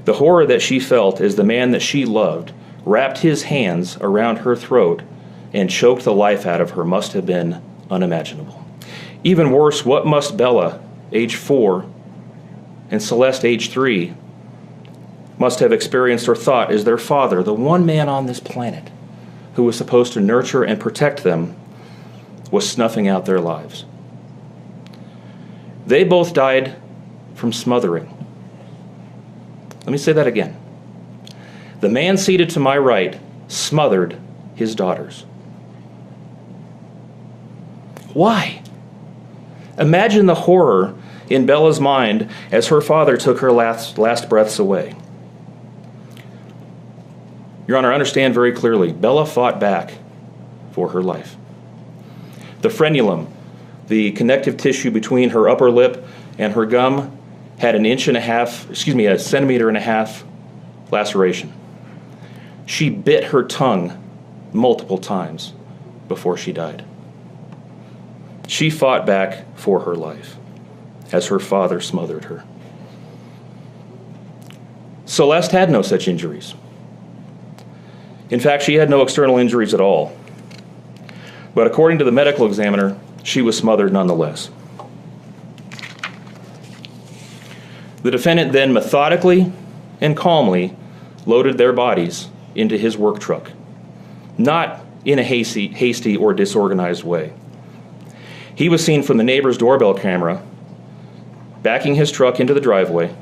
The 0.05 0.13
horror 0.13 0.47
that 0.47 0.63
she 0.63 0.79
felt 0.79 1.21
as 1.21 1.35
the 1.35 1.43
man 1.43 1.69
that 1.73 1.83
she 1.83 2.05
loved 2.05 2.51
wrapped 2.85 3.19
his 3.19 3.43
hands 3.43 3.97
around 3.97 4.37
her 4.37 4.55
throat 4.55 5.03
and 5.53 5.69
choked 5.69 6.05
the 6.05 6.11
life 6.11 6.47
out 6.47 6.59
of 6.59 6.71
her 6.71 6.83
must 6.83 7.13
have 7.13 7.27
been 7.27 7.61
unimaginable. 7.91 8.65
Even 9.23 9.51
worse, 9.51 9.85
what 9.85 10.07
must 10.07 10.35
Bella, 10.35 10.81
age 11.11 11.35
four, 11.35 11.85
and 12.89 12.99
Celeste, 12.99 13.45
age 13.45 13.69
three, 13.69 14.15
must 15.37 15.59
have 15.59 15.71
experienced 15.71 16.27
or 16.27 16.35
thought 16.35 16.71
as 16.71 16.83
their 16.83 16.97
father, 16.97 17.43
the 17.43 17.53
one 17.53 17.85
man 17.85 18.09
on 18.09 18.25
this 18.25 18.39
planet 18.39 18.89
who 19.53 19.65
was 19.65 19.77
supposed 19.77 20.13
to 20.13 20.19
nurture 20.19 20.63
and 20.63 20.79
protect 20.79 21.21
them, 21.21 21.55
was 22.53 22.69
snuffing 22.69 23.07
out 23.07 23.25
their 23.25 23.39
lives. 23.39 23.83
They 25.87 26.03
both 26.03 26.35
died 26.35 26.75
from 27.33 27.51
smothering. 27.51 28.15
Let 29.79 29.91
me 29.91 29.97
say 29.97 30.13
that 30.13 30.27
again. 30.27 30.55
The 31.81 31.89
man 31.89 32.15
seated 32.15 32.51
to 32.51 32.59
my 32.59 32.77
right 32.77 33.19
smothered 33.47 34.19
his 34.53 34.75
daughters. 34.75 35.25
Why? 38.13 38.61
Imagine 39.79 40.27
the 40.27 40.35
horror 40.35 40.93
in 41.31 41.47
Bella's 41.47 41.79
mind 41.79 42.29
as 42.51 42.67
her 42.67 42.81
father 42.81 43.17
took 43.17 43.39
her 43.39 43.51
last, 43.51 43.97
last 43.97 44.29
breaths 44.29 44.59
away. 44.59 44.95
Your 47.65 47.77
Honor, 47.77 47.91
understand 47.91 48.35
very 48.35 48.51
clearly 48.51 48.93
Bella 48.93 49.25
fought 49.25 49.59
back 49.59 49.95
for 50.73 50.89
her 50.89 51.01
life. 51.01 51.35
The 52.63 52.69
frenulum, 52.69 53.27
the 53.87 54.13
connective 54.13 54.55
tissue 54.55 54.89
between 54.89 55.31
her 55.31 55.49
upper 55.49 55.69
lip 55.69 56.05
and 56.37 56.53
her 56.53 56.65
gum, 56.65 57.15
had 57.59 57.75
an 57.75 57.85
inch 57.85 58.07
and 58.07 58.15
a 58.15 58.21
half, 58.21 58.69
excuse 58.69 58.95
me, 58.95 59.05
a 59.05 59.19
centimeter 59.19 59.67
and 59.67 59.75
a 59.75 59.81
half 59.81 60.23
laceration. 60.89 61.51
She 62.65 62.89
bit 62.89 63.25
her 63.25 63.43
tongue 63.43 64.01
multiple 64.53 64.97
times 64.97 65.51
before 66.07 66.37
she 66.37 66.53
died. 66.53 66.85
She 68.47 68.69
fought 68.69 69.05
back 69.05 69.57
for 69.57 69.81
her 69.81 69.95
life 69.95 70.37
as 71.11 71.27
her 71.27 71.39
father 71.39 71.81
smothered 71.81 72.25
her. 72.25 72.45
Celeste 75.05 75.51
had 75.51 75.69
no 75.69 75.81
such 75.81 76.07
injuries. 76.07 76.55
In 78.29 78.39
fact, 78.39 78.63
she 78.63 78.75
had 78.75 78.89
no 78.89 79.01
external 79.01 79.37
injuries 79.37 79.73
at 79.73 79.81
all. 79.81 80.17
But 81.55 81.67
according 81.67 81.99
to 81.99 82.05
the 82.05 82.11
medical 82.11 82.45
examiner, 82.45 82.99
she 83.23 83.41
was 83.41 83.57
smothered 83.57 83.93
nonetheless. 83.93 84.49
The 88.01 88.11
defendant 88.11 88.51
then 88.51 88.73
methodically 88.73 89.51
and 90.01 90.17
calmly 90.17 90.75
loaded 91.25 91.57
their 91.57 91.71
bodies 91.71 92.27
into 92.53 92.77
his 92.77 92.97
work 92.97 93.19
truck, 93.19 93.51
not 94.37 94.83
in 95.05 95.19
a 95.19 95.23
hasty, 95.23 95.69
hasty 95.69 96.17
or 96.17 96.33
disorganized 96.33 97.03
way. 97.03 97.33
He 98.55 98.69
was 98.69 98.83
seen 98.83 99.03
from 99.03 99.17
the 99.17 99.23
neighbor's 99.23 99.57
doorbell 99.57 99.93
camera 99.93 100.43
backing 101.61 101.95
his 101.95 102.11
truck 102.11 102.39
into 102.39 102.53
the 102.53 102.59
driveway, 102.59 103.15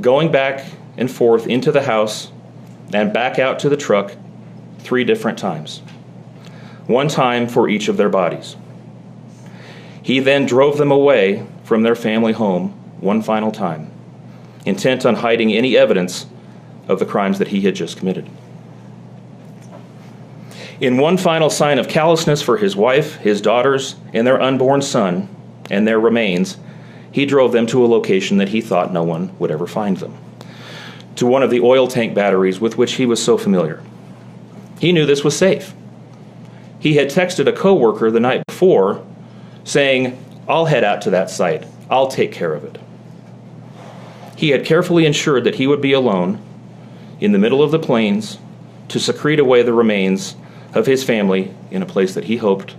going 0.00 0.30
back 0.30 0.64
and 0.96 1.10
forth 1.10 1.46
into 1.46 1.72
the 1.72 1.82
house 1.82 2.30
and 2.92 3.12
back 3.12 3.38
out 3.38 3.58
to 3.60 3.68
the 3.68 3.76
truck 3.76 4.14
three 4.78 5.04
different 5.04 5.38
times, 5.38 5.80
one 6.86 7.08
time 7.08 7.48
for 7.48 7.68
each 7.68 7.88
of 7.88 7.96
their 7.96 8.08
bodies. 8.08 8.56
He 10.02 10.20
then 10.20 10.46
drove 10.46 10.76
them 10.76 10.90
away 10.90 11.46
from 11.62 11.82
their 11.82 11.94
family 11.94 12.32
home 12.32 12.70
one 13.00 13.22
final 13.22 13.50
time, 13.50 13.90
intent 14.66 15.06
on 15.06 15.16
hiding 15.16 15.52
any 15.52 15.76
evidence 15.76 16.26
of 16.88 16.98
the 16.98 17.06
crimes 17.06 17.38
that 17.38 17.48
he 17.48 17.62
had 17.62 17.74
just 17.74 17.96
committed. 17.96 18.28
In 20.80 20.98
one 20.98 21.16
final 21.16 21.48
sign 21.48 21.78
of 21.78 21.88
callousness 21.88 22.42
for 22.42 22.58
his 22.58 22.76
wife, 22.76 23.16
his 23.16 23.40
daughters, 23.40 23.96
and 24.12 24.26
their 24.26 24.40
unborn 24.42 24.82
son, 24.82 25.28
and 25.70 25.86
their 25.86 26.00
remains, 26.00 26.58
he 27.10 27.24
drove 27.24 27.52
them 27.52 27.66
to 27.68 27.84
a 27.84 27.86
location 27.86 28.38
that 28.38 28.48
he 28.48 28.60
thought 28.60 28.92
no 28.92 29.02
one 29.04 29.36
would 29.38 29.50
ever 29.50 29.66
find 29.66 29.96
them 29.98 30.18
to 31.16 31.26
one 31.26 31.42
of 31.42 31.50
the 31.50 31.60
oil 31.60 31.86
tank 31.86 32.14
batteries 32.14 32.60
with 32.60 32.76
which 32.76 32.94
he 32.94 33.06
was 33.06 33.22
so 33.22 33.38
familiar. 33.38 33.82
He 34.80 34.92
knew 34.92 35.06
this 35.06 35.24
was 35.24 35.36
safe. 35.36 35.72
He 36.84 36.96
had 36.96 37.08
texted 37.08 37.46
a 37.46 37.52
coworker 37.52 38.10
the 38.10 38.20
night 38.20 38.46
before 38.46 39.02
saying, 39.64 40.22
I'll 40.46 40.66
head 40.66 40.84
out 40.84 41.00
to 41.00 41.10
that 41.10 41.30
site. 41.30 41.66
I'll 41.88 42.08
take 42.08 42.30
care 42.30 42.52
of 42.52 42.62
it. 42.62 42.78
He 44.36 44.50
had 44.50 44.66
carefully 44.66 45.06
ensured 45.06 45.44
that 45.44 45.54
he 45.54 45.66
would 45.66 45.80
be 45.80 45.94
alone 45.94 46.42
in 47.20 47.32
the 47.32 47.38
middle 47.38 47.62
of 47.62 47.70
the 47.70 47.78
plains 47.78 48.38
to 48.88 49.00
secrete 49.00 49.40
away 49.40 49.62
the 49.62 49.72
remains 49.72 50.36
of 50.74 50.84
his 50.84 51.02
family 51.02 51.54
in 51.70 51.80
a 51.80 51.86
place 51.86 52.12
that 52.12 52.24
he 52.24 52.36
hoped 52.36 52.76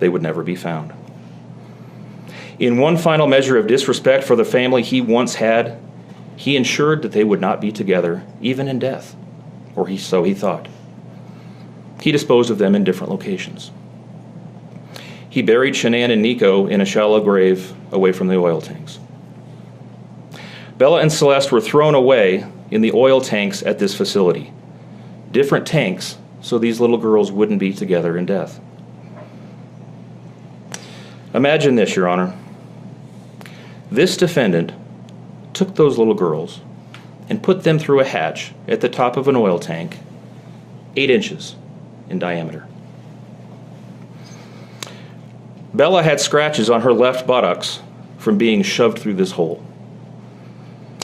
they 0.00 0.10
would 0.10 0.20
never 0.20 0.42
be 0.42 0.54
found. 0.54 0.92
In 2.58 2.76
one 2.76 2.98
final 2.98 3.26
measure 3.26 3.56
of 3.56 3.68
disrespect 3.68 4.24
for 4.24 4.36
the 4.36 4.44
family 4.44 4.82
he 4.82 5.00
once 5.00 5.36
had, 5.36 5.80
he 6.36 6.58
ensured 6.58 7.00
that 7.00 7.12
they 7.12 7.24
would 7.24 7.40
not 7.40 7.62
be 7.62 7.72
together, 7.72 8.22
even 8.42 8.68
in 8.68 8.78
death, 8.78 9.16
or 9.74 9.86
he, 9.86 9.96
so 9.96 10.24
he 10.24 10.34
thought. 10.34 10.68
He 12.00 12.12
disposed 12.12 12.50
of 12.50 12.58
them 12.58 12.74
in 12.74 12.84
different 12.84 13.10
locations. 13.10 13.70
He 15.28 15.42
buried 15.42 15.74
Shanann 15.74 16.10
and 16.10 16.22
Nico 16.22 16.66
in 16.66 16.80
a 16.80 16.86
shallow 16.86 17.20
grave 17.20 17.74
away 17.92 18.12
from 18.12 18.28
the 18.28 18.36
oil 18.36 18.60
tanks. 18.60 18.98
Bella 20.78 21.00
and 21.00 21.12
Celeste 21.12 21.52
were 21.52 21.60
thrown 21.60 21.94
away 21.94 22.46
in 22.70 22.80
the 22.80 22.92
oil 22.92 23.20
tanks 23.20 23.62
at 23.62 23.78
this 23.78 23.94
facility. 23.94 24.52
Different 25.32 25.66
tanks 25.66 26.16
so 26.40 26.58
these 26.58 26.80
little 26.80 26.98
girls 26.98 27.32
wouldn't 27.32 27.58
be 27.58 27.72
together 27.72 28.16
in 28.16 28.24
death. 28.24 28.60
Imagine 31.34 31.74
this, 31.74 31.96
Your 31.96 32.08
Honor. 32.08 32.34
This 33.90 34.16
defendant 34.16 34.72
took 35.52 35.74
those 35.74 35.98
little 35.98 36.14
girls 36.14 36.60
and 37.28 37.42
put 37.42 37.64
them 37.64 37.78
through 37.78 38.00
a 38.00 38.04
hatch 38.04 38.52
at 38.68 38.80
the 38.80 38.88
top 38.88 39.16
of 39.16 39.28
an 39.28 39.36
oil 39.36 39.58
tank, 39.58 39.98
eight 40.96 41.10
inches 41.10 41.56
in 42.08 42.18
diameter. 42.18 42.66
Bella 45.74 46.02
had 46.02 46.20
scratches 46.20 46.70
on 46.70 46.80
her 46.80 46.92
left 46.92 47.26
buttocks 47.26 47.80
from 48.18 48.38
being 48.38 48.62
shoved 48.62 48.98
through 48.98 49.14
this 49.14 49.32
hole. 49.32 49.64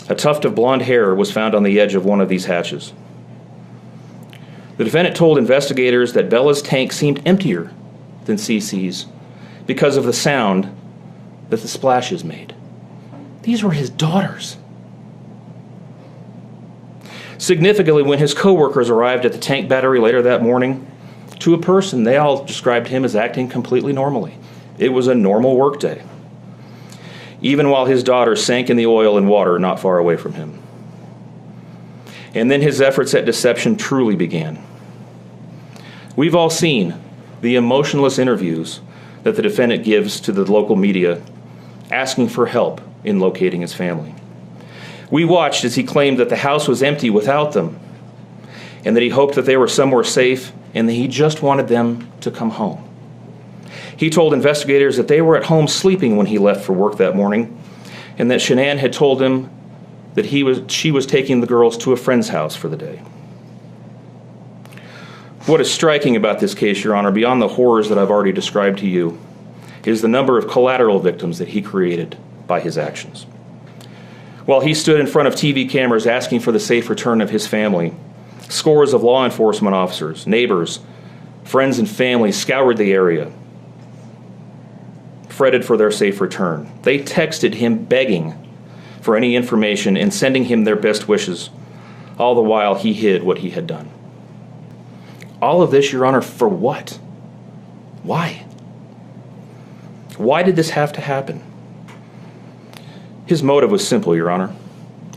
A 0.09 0.15
tuft 0.15 0.45
of 0.45 0.55
blonde 0.55 0.83
hair 0.83 1.15
was 1.15 1.31
found 1.31 1.55
on 1.55 1.63
the 1.63 1.79
edge 1.79 1.95
of 1.95 2.05
one 2.05 2.21
of 2.21 2.29
these 2.29 2.47
hatches. 2.47 2.93
The 4.79 4.85
defendant 4.85 5.17
told 5.17 5.39
investigators 5.39 6.15
that 6.15 6.31
Bella's 6.31 6.63
tank 6.63 6.93
seemed 6.93 7.23
emptier 7.27 7.73
than 8.25 8.37
CC's 8.37 9.07
because 9.67 9.97
of 9.97 10.05
the 10.05 10.13
sound 10.13 10.75
that 11.51 11.61
the 11.61 11.69
splashes 11.69 12.25
made. 12.25 12.55
These 13.43 13.63
were 13.63 13.73
his 13.73 13.91
daughters. 13.91 14.57
Significantly, 17.39 18.03
when 18.03 18.19
his 18.19 18.35
coworkers 18.35 18.89
arrived 18.89 19.25
at 19.25 19.33
the 19.33 19.39
tank 19.39 19.69
battery 19.69 19.99
later 19.99 20.23
that 20.23 20.43
morning, 20.43 20.87
to 21.43 21.55
a 21.55 21.59
person, 21.59 22.05
they 22.05 22.17
all 22.17 22.45
described 22.45 22.89
him 22.89 23.05
as 23.05 23.17
acting 23.17 23.49
completely 23.49 23.93
normally. 23.93 24.37
It 24.79 24.91
was 24.91 25.09
a 25.09 25.15
normal 25.15 25.57
workday, 25.57 26.03
even 27.41 27.69
while 27.69 27.87
his 27.87 28.03
daughter 28.03 28.37
sank 28.37 28.71
in 28.71 28.77
the 28.77 28.87
oil 28.87 29.19
and 29.19 29.29
water 29.29 29.59
not 29.59 29.81
far 29.81 29.99
away 29.99 30.17
from 30.17 30.35
him. 30.35 30.61
And 32.35 32.51
then 32.51 32.63
his 32.63 32.81
efforts 32.81 33.15
at 33.15 33.27
deception 33.27 33.77
truly 33.77 34.17
began. 34.17 34.65
We've 36.17 36.35
all 36.35 36.51
seen 36.51 36.95
the 37.41 37.57
emotionless 37.57 38.19
interviews 38.19 38.81
that 39.25 39.37
the 39.37 39.43
defendant 39.43 39.85
gives 39.85 40.21
to 40.21 40.33
the 40.33 40.51
local 40.51 40.77
media 40.77 41.23
asking 41.91 42.29
for 42.29 42.47
help 42.47 42.81
in 43.05 43.21
locating 43.21 43.61
his 43.61 43.75
family. 43.75 44.15
We 45.11 45.25
watched 45.25 45.65
as 45.65 45.75
he 45.75 45.85
claimed 45.85 46.19
that 46.19 46.29
the 46.29 46.37
house 46.37 46.69
was 46.69 46.83
empty 46.83 47.11
without 47.11 47.53
them 47.53 47.79
and 48.85 48.97
that 48.97 49.03
he 49.03 49.11
hoped 49.11 49.35
that 49.35 49.45
they 49.45 49.57
were 49.57 49.69
somewhere 49.69 50.05
safe 50.05 50.53
and 50.75 50.89
that 50.89 50.93
he 50.93 51.09
just 51.09 51.43
wanted 51.43 51.69
them 51.69 52.11
to 52.21 52.31
come 52.31 52.51
home. 52.51 52.89
He 53.97 54.11
told 54.11 54.35
investigators 54.35 54.97
that 54.97 55.09
they 55.09 55.21
were 55.21 55.37
at 55.37 55.45
home 55.45 55.69
sleeping 55.69 56.17
when 56.17 56.27
he 56.27 56.39
left 56.39 56.65
for 56.65 56.73
work 56.73 56.97
that 56.97 57.15
morning 57.15 57.59
and 58.19 58.31
that 58.31 58.41
Shanann 58.41 58.79
had 58.79 58.93
told 58.93 59.23
him 59.23 59.51
that 60.15 60.27
he 60.27 60.43
was, 60.43 60.61
she 60.69 60.91
was 60.91 61.07
taking 61.07 61.41
the 61.41 61.47
girls 61.47 61.79
to 61.79 61.93
a 61.93 61.97
friend's 61.97 62.29
house 62.29 62.55
for 62.55 62.69
the 62.69 62.77
day. 62.77 62.99
What 65.47 65.61
is 65.61 65.73
striking 65.73 66.15
about 66.15 66.39
this 66.39 66.55
case, 66.55 66.85
Your 66.85 66.95
Honor, 66.95 67.11
beyond 67.11 67.43
the 67.43 67.49
horrors 67.49 67.89
that 67.89 67.99
I've 67.99 68.11
already 68.11 68.33
described 68.33 68.79
to 68.81 68.87
you, 68.87 69.19
is 69.85 70.01
the 70.01 70.09
number 70.09 70.39
of 70.39 70.49
collateral 70.49 71.01
victims 71.01 71.39
that 71.39 71.49
he 71.49 71.63
created 71.63 72.17
by 72.47 72.61
his 72.61 72.79
actions. 72.79 73.25
While 74.45 74.61
he 74.61 74.75
stood 74.75 75.01
in 75.01 75.07
front 75.07 75.29
of 75.29 75.35
TV 75.35 75.69
cameras 75.69 76.07
asking 76.07 76.41
for 76.41 76.53
the 76.53 76.61
safe 76.61 76.89
return 76.89 77.21
of 77.21 77.31
his 77.31 77.47
family, 77.47 77.95
scores 78.53 78.93
of 78.93 79.03
law 79.03 79.25
enforcement 79.25 79.75
officers, 79.75 80.27
neighbors, 80.27 80.81
friends, 81.43 81.79
and 81.79 81.89
family 81.89 82.31
scoured 82.31 82.77
the 82.77 82.93
area, 82.93 83.33
fretted 85.29 85.65
for 85.65 85.77
their 85.77 85.91
safe 85.91 86.21
return. 86.21 86.71
They 86.83 86.99
texted 86.99 87.55
him 87.55 87.85
begging 87.85 88.35
for 89.01 89.17
any 89.17 89.35
information 89.35 89.97
and 89.97 90.13
sending 90.13 90.45
him 90.45 90.65
their 90.65 90.77
best 90.77 91.09
wishes, 91.09 91.49
all 92.19 92.35
the 92.35 92.43
while 92.43 92.75
he 92.75 92.93
hid 92.93 93.23
what 93.23 93.39
he 93.39 93.51
had 93.51 93.67
done. 93.67 93.91
All 95.41 95.63
of 95.63 95.71
this, 95.71 95.91
Your 95.91 96.05
Honor, 96.05 96.21
for 96.21 96.49
what? 96.49 97.01
Why? 98.03 98.45
Why 100.19 100.43
did 100.43 100.57
this 100.57 100.71
have 100.71 100.93
to 100.93 101.01
happen? 101.01 101.43
His 103.27 103.43
motive 103.43 103.71
was 103.71 103.87
simple, 103.87 104.15
Your 104.15 104.31
Honor. 104.31 104.55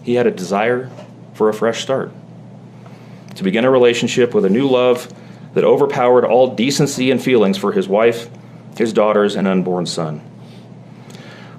He 0.03 0.15
had 0.15 0.25
a 0.25 0.31
desire 0.31 0.89
for 1.33 1.49
a 1.49 1.53
fresh 1.53 1.81
start, 1.81 2.11
to 3.36 3.43
begin 3.43 3.65
a 3.65 3.71
relationship 3.71 4.33
with 4.33 4.45
a 4.45 4.49
new 4.49 4.67
love 4.67 5.13
that 5.53 5.63
overpowered 5.63 6.25
all 6.25 6.55
decency 6.55 7.11
and 7.11 7.21
feelings 7.21 7.57
for 7.57 7.71
his 7.71 7.88
wife, 7.88 8.29
his 8.77 8.91
daughters, 8.91 9.36
and 9.36 9.47
unborn 9.47 9.86
son. 9.86 10.19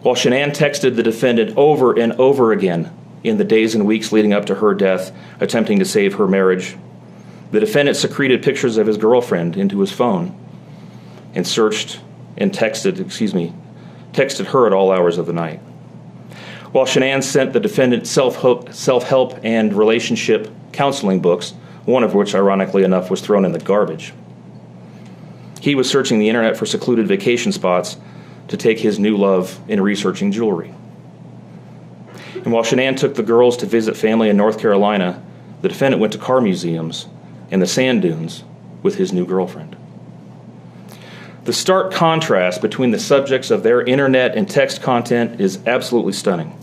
While 0.03 0.15
Shanann 0.15 0.55
texted 0.55 0.97
the 0.97 1.03
defendant 1.03 1.57
over 1.57 1.99
and 1.99 2.13
over 2.15 2.53
again 2.53 2.93
in 3.25 3.39
the 3.39 3.45
days 3.45 3.75
and 3.75 3.87
weeks 3.87 4.13
leading 4.13 4.33
up 4.33 4.47
to 4.47 4.55
her 4.57 4.75
death, 4.75 5.13
attempting 5.41 5.79
to 5.79 5.85
save 5.85 6.15
her 6.15 6.29
marriage, 6.29 6.77
the 7.51 7.61
defendant 7.61 7.97
secreted 7.97 8.43
pictures 8.43 8.77
of 8.77 8.87
his 8.87 8.99
girlfriend 8.99 9.57
into 9.57 9.81
his 9.81 9.91
phone 9.91 10.39
and 11.35 11.47
searched 11.47 12.01
and 12.37 12.53
texted, 12.53 13.01
excuse 13.01 13.35
me, 13.35 13.53
texted 14.13 14.47
her 14.47 14.67
at 14.67 14.73
all 14.73 14.93
hours 14.93 15.19
of 15.19 15.27
the 15.27 15.33
night. 15.33 15.59
While 16.73 16.87
Shanann 16.87 17.23
sent 17.23 17.53
the 17.53 17.61
defendant 17.61 18.07
self-help, 18.07 18.73
self-help 18.73 19.41
and 19.43 19.73
relationship 19.73 20.51
counseling 20.73 21.21
books, 21.21 21.55
one 21.87 22.03
of 22.03 22.15
which, 22.15 22.35
ironically 22.35 22.83
enough, 22.83 23.11
was 23.11 23.21
thrown 23.21 23.45
in 23.45 23.53
the 23.53 23.59
garbage. 23.59 24.13
He 25.61 25.75
was 25.75 25.89
searching 25.89 26.19
the 26.19 26.29
internet 26.29 26.57
for 26.57 26.67
secluded 26.67 27.09
vacation 27.09 27.53
spots 27.53 27.97
to 28.49 28.57
take 28.57 28.79
his 28.79 28.99
new 28.99 29.17
love 29.17 29.59
in 29.69 29.81
researching 29.81 30.31
jewelry. 30.31 30.75
And 32.35 32.53
while 32.53 32.63
Shanann 32.63 32.97
took 32.97 33.15
the 33.15 33.23
girls 33.23 33.57
to 33.59 33.67
visit 33.67 33.97
family 33.97 34.29
in 34.29 34.37
North 34.37 34.61
Carolina, 34.61 35.23
the 35.63 35.69
defendant 35.69 36.01
went 36.01 36.13
to 36.13 36.19
car 36.19 36.41
museums 36.41 37.07
and 37.51 37.63
the 37.63 37.67
sand 37.67 38.03
dunes 38.03 38.45
with 38.83 38.97
his 38.97 39.13
new 39.13 39.27
girlfriend. 39.27 39.77
The 41.45 41.53
stark 41.53 41.93
contrast 41.93 42.61
between 42.61 42.91
the 42.91 42.99
subjects 42.99 43.53
of 43.53 43.63
their 43.63 43.83
internet 43.83 44.37
and 44.37 44.49
text 44.49 44.83
content 44.83 45.41
is 45.41 45.65
absolutely 45.67 46.13
stunning. 46.13 46.57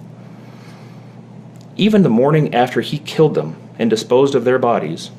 Even 1.78 2.03
the 2.03 2.09
morning 2.09 2.53
after 2.53 2.82
he 2.82 2.99
killed 2.99 3.36
them 3.36 3.55
and 3.80 3.89
disposed 3.89 4.36
of 4.36 4.43
their 4.43 4.59
bodies, 4.59 5.11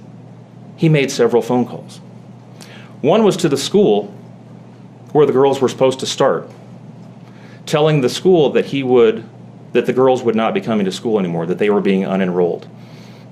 he 0.77 0.89
made 0.89 1.11
several 1.11 1.43
phone 1.43 1.67
calls. 1.67 1.99
One 3.01 3.25
was 3.25 3.37
to 3.39 3.49
the 3.49 3.57
school 3.57 4.07
where 5.13 5.27
the 5.27 5.33
girls 5.33 5.61
were 5.61 5.69
supposed 5.69 6.01
to 6.01 6.07
start, 6.07 6.51
telling 7.67 8.01
the 8.01 8.09
school 8.09 8.51
that 8.51 8.67
he 8.67 8.83
would 8.83 9.29
that 9.75 9.87
the 9.87 9.93
girls 9.93 10.23
would 10.23 10.37
not 10.37 10.55
be 10.55 10.61
coming 10.61 10.85
to 10.85 10.93
school 10.93 11.19
anymore, 11.19 11.47
that 11.47 11.59
they 11.59 11.69
were 11.69 11.81
being 11.81 12.03
unenrolled, 12.03 12.69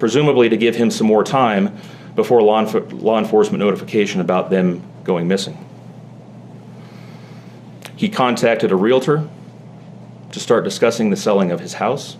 presumably 0.00 0.48
to 0.48 0.56
give 0.56 0.74
him 0.74 0.90
some 0.90 1.06
more 1.06 1.22
time 1.22 1.74
before 2.16 2.42
law, 2.42 2.62
enf- 2.64 3.00
law 3.00 3.18
enforcement 3.18 3.60
notification 3.60 4.20
about 4.20 4.50
them 4.50 4.82
going 5.04 5.28
missing. 5.28 5.56
He 7.96 8.08
contacted 8.08 8.72
a 8.72 8.76
realtor 8.76 9.28
to 10.32 10.40
start 10.40 10.64
discussing 10.64 11.10
the 11.10 11.16
selling 11.16 11.52
of 11.52 11.60
his 11.60 11.74
house, 11.74 12.16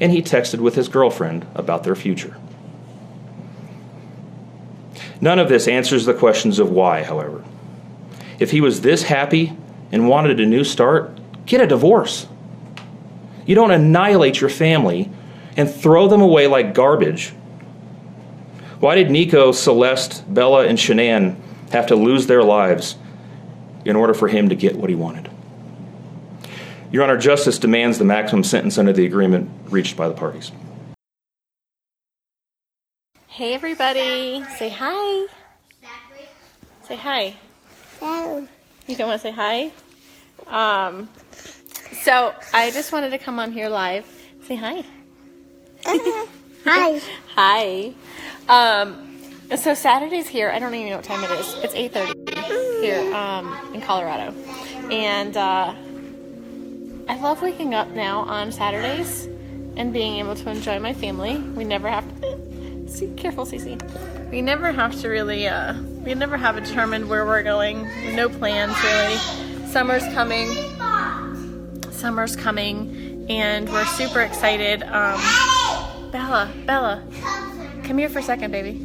and 0.00 0.12
he 0.12 0.22
texted 0.22 0.60
with 0.60 0.74
his 0.74 0.88
girlfriend 0.88 1.46
about 1.54 1.84
their 1.84 1.94
future. 1.94 2.36
None 5.20 5.38
of 5.38 5.48
this 5.48 5.66
answers 5.66 6.04
the 6.04 6.14
questions 6.14 6.58
of 6.58 6.70
why, 6.70 7.02
however. 7.02 7.44
If 8.38 8.50
he 8.50 8.60
was 8.60 8.82
this 8.82 9.04
happy 9.04 9.56
and 9.90 10.08
wanted 10.08 10.40
a 10.40 10.46
new 10.46 10.64
start, 10.64 11.18
get 11.46 11.60
a 11.60 11.66
divorce. 11.66 12.26
You 13.46 13.54
don't 13.54 13.70
annihilate 13.70 14.40
your 14.40 14.50
family 14.50 15.10
and 15.56 15.70
throw 15.70 16.08
them 16.08 16.20
away 16.20 16.46
like 16.46 16.74
garbage. 16.74 17.30
Why 18.80 18.94
did 18.94 19.10
Nico, 19.10 19.52
Celeste, 19.52 20.22
Bella, 20.32 20.66
and 20.66 20.76
Shanann 20.76 21.36
have 21.70 21.86
to 21.86 21.96
lose 21.96 22.26
their 22.26 22.42
lives 22.42 22.96
in 23.86 23.96
order 23.96 24.12
for 24.12 24.28
him 24.28 24.50
to 24.50 24.54
get 24.54 24.76
what 24.76 24.90
he 24.90 24.96
wanted? 24.96 25.30
Your 26.92 27.02
Honor, 27.02 27.16
justice 27.16 27.58
demands 27.58 27.98
the 27.98 28.04
maximum 28.04 28.44
sentence 28.44 28.78
under 28.78 28.92
the 28.92 29.04
agreement 29.06 29.50
reached 29.70 29.96
by 29.96 30.08
the 30.08 30.14
parties. 30.14 30.52
Hey 33.26 33.54
everybody, 33.54 34.44
say 34.56 34.70
hi. 34.70 35.26
Say 36.84 36.96
hi. 36.96 37.34
You 38.86 38.96
don't 38.96 39.08
want 39.08 39.20
to 39.20 39.28
say 39.28 39.32
hi? 39.32 39.72
Um, 40.46 41.08
so 42.02 42.32
I 42.54 42.70
just 42.70 42.92
wanted 42.92 43.10
to 43.10 43.18
come 43.18 43.38
on 43.38 43.52
here 43.52 43.68
live. 43.68 44.06
Say 44.44 44.56
hi. 44.56 44.84
hi. 46.64 47.00
Hi. 47.36 47.92
Um, 48.48 49.20
so 49.56 49.74
Saturday's 49.74 50.26
here. 50.26 50.50
I 50.50 50.58
don't 50.58 50.74
even 50.74 50.88
know 50.88 50.96
what 50.96 51.04
time 51.04 51.22
it 51.22 51.30
is. 51.32 51.54
It's 51.62 51.74
8:30 51.74 52.80
here 52.80 53.14
um, 53.14 53.74
in 53.74 53.82
Colorado, 53.82 54.34
and 54.90 55.36
uh, 55.36 55.74
I 57.08 57.16
love 57.20 57.40
waking 57.40 57.74
up 57.74 57.88
now 57.90 58.20
on 58.20 58.50
Saturdays 58.50 59.26
and 59.76 59.92
being 59.92 60.16
able 60.16 60.34
to 60.34 60.50
enjoy 60.50 60.78
my 60.80 60.92
family. 60.92 61.38
We 61.38 61.64
never 61.64 61.88
have 61.88 62.04
to. 62.20 62.88
See, 62.88 63.12
careful, 63.16 63.46
Cece. 63.46 64.30
We 64.30 64.42
never 64.42 64.72
have 64.72 65.00
to 65.00 65.08
really. 65.08 65.46
Uh, 65.46 65.74
we 66.04 66.14
never 66.14 66.36
have 66.36 66.56
determined 66.56 67.08
where 67.08 67.24
we're 67.24 67.42
going. 67.42 67.82
No 68.14 68.28
plans 68.28 68.74
really. 68.82 69.66
Summer's 69.68 70.04
coming. 70.14 70.48
Summer's 71.92 72.36
coming, 72.36 73.26
and 73.28 73.68
we're 73.70 73.86
super 73.86 74.20
excited. 74.20 74.82
Um, 74.82 75.20
Bella, 76.10 76.52
Bella, 76.66 77.02
come 77.84 77.98
here 77.98 78.08
for 78.08 78.18
a 78.18 78.22
second, 78.22 78.50
baby. 78.50 78.80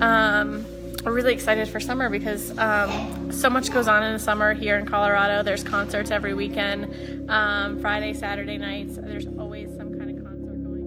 Um, 0.00 0.66
we're 1.04 1.12
really 1.12 1.34
excited 1.34 1.68
for 1.68 1.78
summer 1.80 2.08
because 2.08 2.56
um, 2.58 3.30
so 3.30 3.50
much 3.50 3.70
goes 3.70 3.88
on 3.88 4.02
in 4.02 4.14
the 4.14 4.18
summer 4.18 4.54
here 4.54 4.78
in 4.78 4.86
Colorado. 4.86 5.42
There's 5.42 5.62
concerts 5.62 6.10
every 6.10 6.32
weekend, 6.32 7.30
um, 7.30 7.78
Friday, 7.80 8.14
Saturday 8.14 8.56
nights. 8.56 8.96
There's 8.96 9.26
always 9.38 9.68
some 9.76 9.98
kind 9.98 10.16
of 10.16 10.24
concert 10.24 10.64
going 10.64 10.82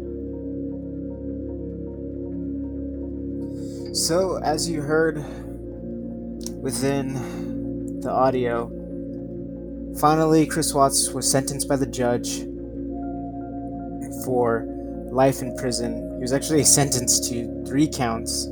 on. 3.86 3.96
So, 3.96 4.40
as 4.44 4.68
you 4.68 4.82
heard 4.82 5.18
within 6.56 8.00
the 8.02 8.10
audio, 8.10 8.72
finally 10.00 10.48
Chris 10.48 10.74
Watts 10.74 11.10
was 11.12 11.30
sentenced 11.30 11.70
by 11.70 11.76
the 11.76 11.86
judge 11.86 12.40
for 14.26 14.66
life 15.12 15.44
in 15.44 15.56
prison. 15.58 16.16
He 16.16 16.22
was 16.22 16.34
actually 16.34 16.64
sentenced 16.64 17.30
to 17.30 17.64
three 17.66 17.88
counts 17.88 18.48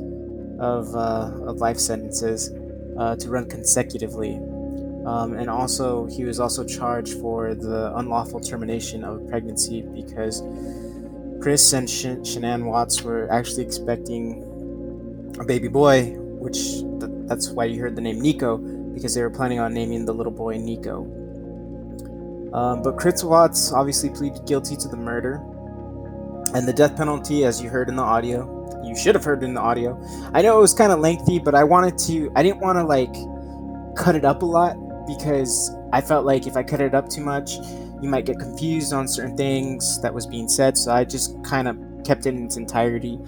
of, 0.58 0.94
uh, 0.94 1.30
of 1.46 1.58
life 1.58 1.78
sentences 1.78 2.52
uh, 2.98 3.16
to 3.16 3.28
run 3.28 3.48
consecutively. 3.48 4.36
Um, 5.06 5.34
and 5.34 5.48
also, 5.48 6.06
he 6.06 6.24
was 6.24 6.40
also 6.40 6.64
charged 6.64 7.14
for 7.20 7.54
the 7.54 7.96
unlawful 7.96 8.40
termination 8.40 9.04
of 9.04 9.28
pregnancy 9.28 9.82
because 9.82 10.42
Chris 11.40 11.72
and 11.72 11.88
Sh- 11.88 12.26
Shanann 12.26 12.64
Watts 12.64 13.02
were 13.02 13.30
actually 13.30 13.62
expecting 13.62 14.42
a 15.38 15.44
baby 15.44 15.68
boy, 15.68 16.14
which 16.16 16.56
th- 16.56 17.12
that's 17.26 17.50
why 17.50 17.66
you 17.66 17.80
heard 17.80 17.94
the 17.94 18.02
name 18.02 18.20
Nico, 18.20 18.56
because 18.56 19.14
they 19.14 19.22
were 19.22 19.30
planning 19.30 19.60
on 19.60 19.72
naming 19.74 20.06
the 20.06 20.14
little 20.14 20.32
boy 20.32 20.56
Nico. 20.56 21.04
Um, 22.52 22.82
but 22.82 22.96
Chris 22.96 23.22
Watts 23.22 23.72
obviously 23.72 24.10
pleaded 24.10 24.44
guilty 24.46 24.76
to 24.76 24.88
the 24.88 24.96
murder 24.96 25.40
and 26.54 26.66
the 26.66 26.72
death 26.72 26.96
penalty, 26.96 27.44
as 27.44 27.62
you 27.62 27.68
heard 27.68 27.88
in 27.88 27.96
the 27.96 28.02
audio. 28.02 28.55
Should 28.96 29.14
have 29.14 29.24
heard 29.24 29.42
in 29.42 29.54
the 29.54 29.60
audio. 29.60 30.00
I 30.32 30.42
know 30.42 30.56
it 30.58 30.60
was 30.60 30.72
kind 30.72 30.90
of 30.90 31.00
lengthy, 31.00 31.38
but 31.38 31.54
I 31.54 31.64
wanted 31.64 31.98
to. 31.98 32.32
I 32.34 32.42
didn't 32.42 32.60
want 32.60 32.78
to 32.78 32.84
like 32.84 33.14
cut 33.96 34.14
it 34.14 34.24
up 34.24 34.42
a 34.42 34.46
lot 34.46 34.76
because 35.06 35.70
I 35.92 36.00
felt 36.00 36.24
like 36.24 36.46
if 36.46 36.56
I 36.56 36.62
cut 36.62 36.80
it 36.80 36.94
up 36.94 37.08
too 37.08 37.20
much, 37.20 37.56
you 38.02 38.08
might 38.08 38.24
get 38.24 38.38
confused 38.38 38.92
on 38.92 39.06
certain 39.06 39.36
things 39.36 40.00
that 40.00 40.12
was 40.12 40.26
being 40.26 40.48
said. 40.48 40.78
So 40.78 40.92
I 40.92 41.04
just 41.04 41.42
kind 41.44 41.68
of 41.68 41.76
kept 42.04 42.26
it 42.26 42.30
in 42.30 42.44
its 42.44 42.56
entirety. 42.56 43.18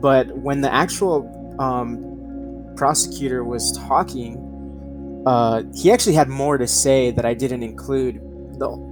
But 0.00 0.34
when 0.38 0.62
the 0.62 0.72
actual 0.72 1.28
um, 1.58 2.72
prosecutor 2.76 3.44
was 3.44 3.76
talking, 3.86 5.22
uh, 5.26 5.64
he 5.74 5.92
actually 5.92 6.14
had 6.14 6.28
more 6.28 6.56
to 6.56 6.66
say 6.66 7.10
that 7.10 7.24
I 7.26 7.34
didn't 7.34 7.62
include. 7.62 8.20
The 8.58 8.90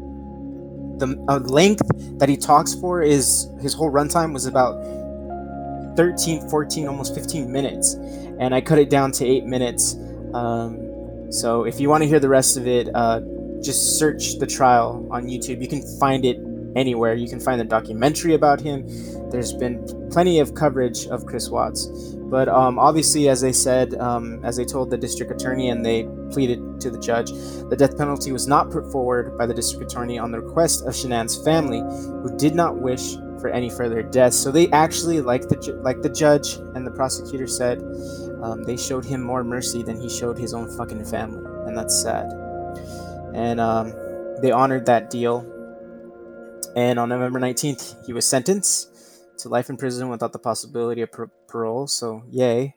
the 0.99 1.25
uh, 1.29 1.39
length 1.39 1.83
that 2.19 2.29
he 2.29 2.37
talks 2.37 2.75
for 2.75 3.03
is 3.03 3.49
his 3.61 3.73
whole 3.73 3.91
runtime 3.91 4.33
was 4.33 4.47
about 4.47 4.75
13 5.99 6.49
14 6.49 6.87
almost 6.87 7.12
15 7.12 7.51
minutes 7.51 7.95
and 8.39 8.55
i 8.55 8.61
cut 8.61 8.79
it 8.79 8.89
down 8.89 9.11
to 9.11 9.27
eight 9.27 9.45
minutes. 9.45 9.97
Um, 10.33 11.33
so 11.33 11.65
if 11.65 11.81
you 11.81 11.89
want 11.89 12.05
to 12.05 12.09
hear 12.09 12.20
the 12.20 12.29
rest 12.29 12.57
of 12.57 12.69
it 12.69 12.89
uh, 12.95 13.20
just 13.61 13.99
search 13.99 14.39
the 14.39 14.47
trial 14.47 15.09
on 15.11 15.27
youtube. 15.27 15.61
You 15.61 15.66
can 15.66 15.83
find 15.99 16.25
it 16.25 16.39
anywhere. 16.77 17.15
You 17.15 17.29
can 17.29 17.41
find 17.41 17.61
the 17.61 17.65
documentary 17.65 18.35
about 18.35 18.61
him. 18.61 18.87
There's 19.31 19.53
been 19.53 19.85
plenty 20.12 20.39
of 20.39 20.55
coverage 20.55 21.09
of 21.09 21.27
chris 21.27 21.51
watts. 21.51 21.87
But 22.31 22.49
um, 22.49 22.79
obviously 22.79 23.29
as 23.29 23.41
they 23.41 23.53
said 23.53 23.95
um, 23.95 24.45
as 24.45 24.57
they 24.57 24.65
told 24.65 24.91
the 24.91 24.99
district 24.99 25.33
attorney 25.33 25.70
and 25.70 25.85
they 25.85 26.09
pleaded 26.31 26.81
to 26.81 26.91
the 26.91 26.99
judge 27.01 27.33
the 27.70 27.77
death 27.77 27.99
penalty 27.99 28.31
was 28.31 28.47
not 28.47 28.70
put 28.70 28.93
forward 28.93 29.37
by 29.37 29.47
the 29.47 29.55
district 29.55 29.91
attorney 29.91 30.16
on 30.16 30.31
the 30.31 30.41
request 30.41 30.87
of 30.87 30.95
shanann's 30.95 31.43
family 31.43 31.81
who 31.81 32.37
did 32.37 32.55
not 32.55 32.77
wish 32.77 33.16
for 33.40 33.48
any 33.48 33.70
further 33.70 34.02
deaths. 34.02 34.36
So 34.36 34.51
they 34.51 34.69
actually, 34.70 35.20
like 35.20 35.48
the 35.48 35.56
ju- 35.56 35.81
like 35.82 36.02
the 36.02 36.09
judge 36.09 36.55
and 36.74 36.86
the 36.86 36.90
prosecutor 36.90 37.47
said, 37.47 37.82
um, 38.43 38.62
they 38.65 38.77
showed 38.77 39.05
him 39.05 39.23
more 39.23 39.44
mercy 39.44 39.82
than 39.82 40.01
he 40.01 40.09
showed 40.09 40.39
his 40.39 40.55
own 40.55 40.69
fucking 40.77 41.05
family, 41.05 41.43
and 41.66 41.77
that's 41.77 42.01
sad. 42.01 42.32
And 43.35 43.60
um, 43.60 43.93
they 44.43 44.51
honored 44.51 44.86
that 44.86 45.10
deal. 45.10 45.47
And 46.77 46.98
on 46.98 47.09
November 47.09 47.39
nineteenth, 47.39 47.94
he 48.06 48.12
was 48.12 48.27
sentenced 48.27 48.94
to 49.39 49.48
life 49.48 49.69
in 49.70 49.77
prison 49.77 50.09
without 50.09 50.32
the 50.32 50.39
possibility 50.39 51.02
of 51.02 51.12
par- 51.12 51.31
parole. 51.47 51.86
So 51.86 52.24
yay! 52.31 52.74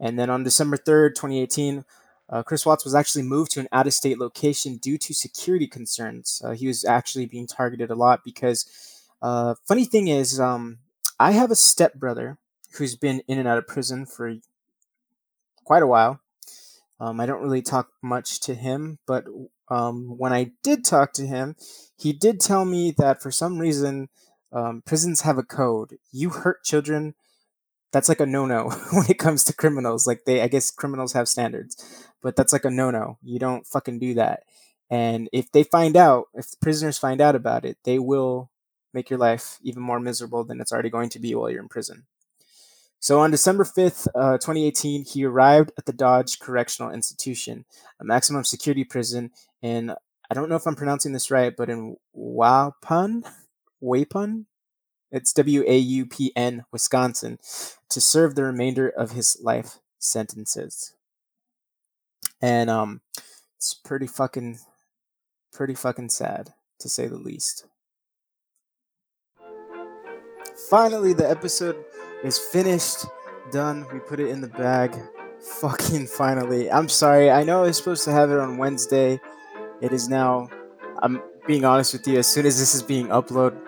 And 0.00 0.18
then 0.18 0.30
on 0.30 0.44
December 0.44 0.76
third, 0.76 1.16
twenty 1.16 1.40
eighteen. 1.40 1.84
Uh, 2.30 2.42
Chris 2.42 2.64
Watts 2.64 2.82
was 2.82 2.94
actually 2.94 3.24
moved 3.24 3.50
to 3.50 3.60
an 3.60 3.68
out 3.72 3.86
of 3.86 3.92
state 3.92 4.18
location 4.18 4.78
due 4.78 4.96
to 4.96 5.12
security 5.12 5.66
concerns. 5.66 6.40
Uh, 6.42 6.52
he 6.52 6.66
was 6.66 6.82
actually 6.82 7.26
being 7.26 7.46
targeted 7.46 7.90
a 7.90 7.94
lot 7.94 8.24
because 8.24 8.64
uh, 9.22 9.54
funny 9.66 9.84
thing 9.84 10.08
is, 10.08 10.40
um, 10.40 10.78
I 11.18 11.32
have 11.32 11.50
a 11.50 11.56
stepbrother 11.56 12.38
who's 12.74 12.96
been 12.96 13.22
in 13.28 13.38
and 13.38 13.48
out 13.48 13.58
of 13.58 13.66
prison 13.66 14.06
for 14.06 14.34
quite 15.64 15.82
a 15.82 15.86
while. 15.86 16.20
Um, 17.00 17.20
I 17.20 17.26
don't 17.26 17.42
really 17.42 17.62
talk 17.62 17.88
much 18.02 18.40
to 18.40 18.54
him, 18.54 18.98
but 19.06 19.24
um, 19.68 20.18
when 20.18 20.32
I 20.32 20.52
did 20.62 20.84
talk 20.84 21.12
to 21.14 21.26
him, 21.26 21.56
he 21.96 22.12
did 22.12 22.40
tell 22.40 22.64
me 22.64 22.92
that 22.98 23.22
for 23.22 23.30
some 23.30 23.58
reason, 23.58 24.08
um, 24.52 24.82
prisons 24.84 25.22
have 25.22 25.38
a 25.38 25.42
code. 25.42 25.96
You 26.12 26.30
hurt 26.30 26.64
children, 26.64 27.14
that's 27.92 28.08
like 28.08 28.20
a 28.20 28.26
no-no 28.26 28.70
when 28.92 29.06
it 29.08 29.18
comes 29.18 29.44
to 29.44 29.52
criminals. 29.52 30.06
Like 30.06 30.24
they, 30.24 30.42
I 30.42 30.48
guess 30.48 30.70
criminals 30.70 31.12
have 31.12 31.28
standards, 31.28 32.08
but 32.22 32.36
that's 32.36 32.52
like 32.52 32.64
a 32.64 32.70
no-no. 32.70 33.18
You 33.22 33.38
don't 33.38 33.66
fucking 33.66 33.98
do 33.98 34.14
that. 34.14 34.44
And 34.90 35.28
if 35.32 35.50
they 35.52 35.62
find 35.62 35.96
out, 35.96 36.26
if 36.34 36.50
the 36.50 36.56
prisoners 36.60 36.98
find 36.98 37.20
out 37.20 37.34
about 37.34 37.64
it, 37.64 37.78
they 37.84 37.98
will 37.98 38.50
make 38.92 39.10
your 39.10 39.18
life 39.18 39.58
even 39.62 39.82
more 39.82 40.00
miserable 40.00 40.44
than 40.44 40.60
it's 40.60 40.72
already 40.72 40.90
going 40.90 41.08
to 41.10 41.18
be 41.18 41.34
while 41.34 41.50
you're 41.50 41.62
in 41.62 41.68
prison. 41.68 42.04
So 43.00 43.18
on 43.18 43.32
December 43.32 43.64
5th, 43.64 44.06
uh, 44.14 44.38
2018, 44.38 45.04
he 45.04 45.24
arrived 45.24 45.72
at 45.76 45.86
the 45.86 45.92
Dodge 45.92 46.38
Correctional 46.38 46.92
Institution, 46.92 47.64
a 47.98 48.04
maximum 48.04 48.44
security 48.44 48.84
prison 48.84 49.32
in, 49.60 49.90
I 50.30 50.34
don't 50.34 50.48
know 50.48 50.54
if 50.54 50.66
I'm 50.66 50.76
pronouncing 50.76 51.12
this 51.12 51.28
right, 51.28 51.52
but 51.56 51.68
in 51.68 51.96
Waupun? 52.16 53.24
Wapun? 53.82 54.44
It's 55.10 55.32
W 55.32 55.64
A 55.66 55.76
U 55.76 56.06
P 56.06 56.32
N, 56.36 56.64
Wisconsin, 56.70 57.38
to 57.90 58.00
serve 58.00 58.34
the 58.34 58.44
remainder 58.44 58.88
of 58.88 59.10
his 59.10 59.36
life 59.42 59.78
sentences. 59.98 60.94
And 62.40 62.70
um, 62.70 63.00
it's 63.56 63.74
pretty 63.74 64.06
fucking, 64.06 64.60
pretty 65.52 65.74
fucking 65.74 66.08
sad, 66.10 66.54
to 66.78 66.88
say 66.88 67.08
the 67.08 67.18
least. 67.18 67.66
Finally, 70.54 71.12
the 71.12 71.28
episode 71.28 71.76
is 72.22 72.38
finished, 72.38 73.06
done. 73.50 73.86
We 73.92 74.00
put 74.00 74.20
it 74.20 74.28
in 74.28 74.40
the 74.40 74.48
bag. 74.48 74.94
Fucking 75.60 76.06
finally. 76.06 76.70
I'm 76.70 76.88
sorry. 76.88 77.30
I 77.30 77.42
know 77.42 77.60
I 77.64 77.66
was 77.66 77.76
supposed 77.76 78.04
to 78.04 78.12
have 78.12 78.30
it 78.30 78.38
on 78.38 78.58
Wednesday. 78.58 79.20
It 79.80 79.92
is 79.92 80.08
now. 80.08 80.48
I'm 81.02 81.20
being 81.46 81.64
honest 81.64 81.92
with 81.94 82.06
you. 82.06 82.18
As 82.18 82.28
soon 82.28 82.46
as 82.46 82.58
this 82.58 82.74
is 82.74 82.82
being 82.82 83.08
uploaded, 83.08 83.58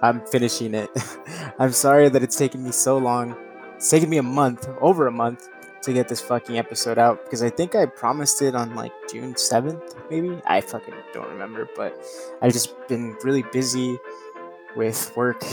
I'm 0.00 0.24
finishing 0.26 0.74
it. 0.74 0.88
I'm 1.58 1.72
sorry 1.72 2.08
that 2.08 2.22
it's 2.22 2.36
taken 2.36 2.64
me 2.64 2.72
so 2.72 2.96
long. 2.96 3.36
It's 3.76 3.90
taken 3.90 4.08
me 4.08 4.16
a 4.16 4.22
month, 4.22 4.68
over 4.80 5.06
a 5.06 5.12
month, 5.12 5.48
to 5.82 5.92
get 5.92 6.08
this 6.08 6.20
fucking 6.20 6.58
episode 6.58 6.98
out 6.98 7.24
because 7.24 7.42
I 7.42 7.50
think 7.50 7.74
I 7.74 7.86
promised 7.86 8.42
it 8.42 8.54
on 8.54 8.74
like 8.74 8.92
June 9.10 9.34
7th, 9.34 9.96
maybe. 10.10 10.40
I 10.46 10.60
fucking 10.60 10.94
don't 11.12 11.28
remember, 11.28 11.68
but 11.76 11.98
I've 12.40 12.52
just 12.52 12.74
been 12.88 13.16
really 13.22 13.42
busy 13.52 13.98
with 14.76 15.14
work 15.16 15.44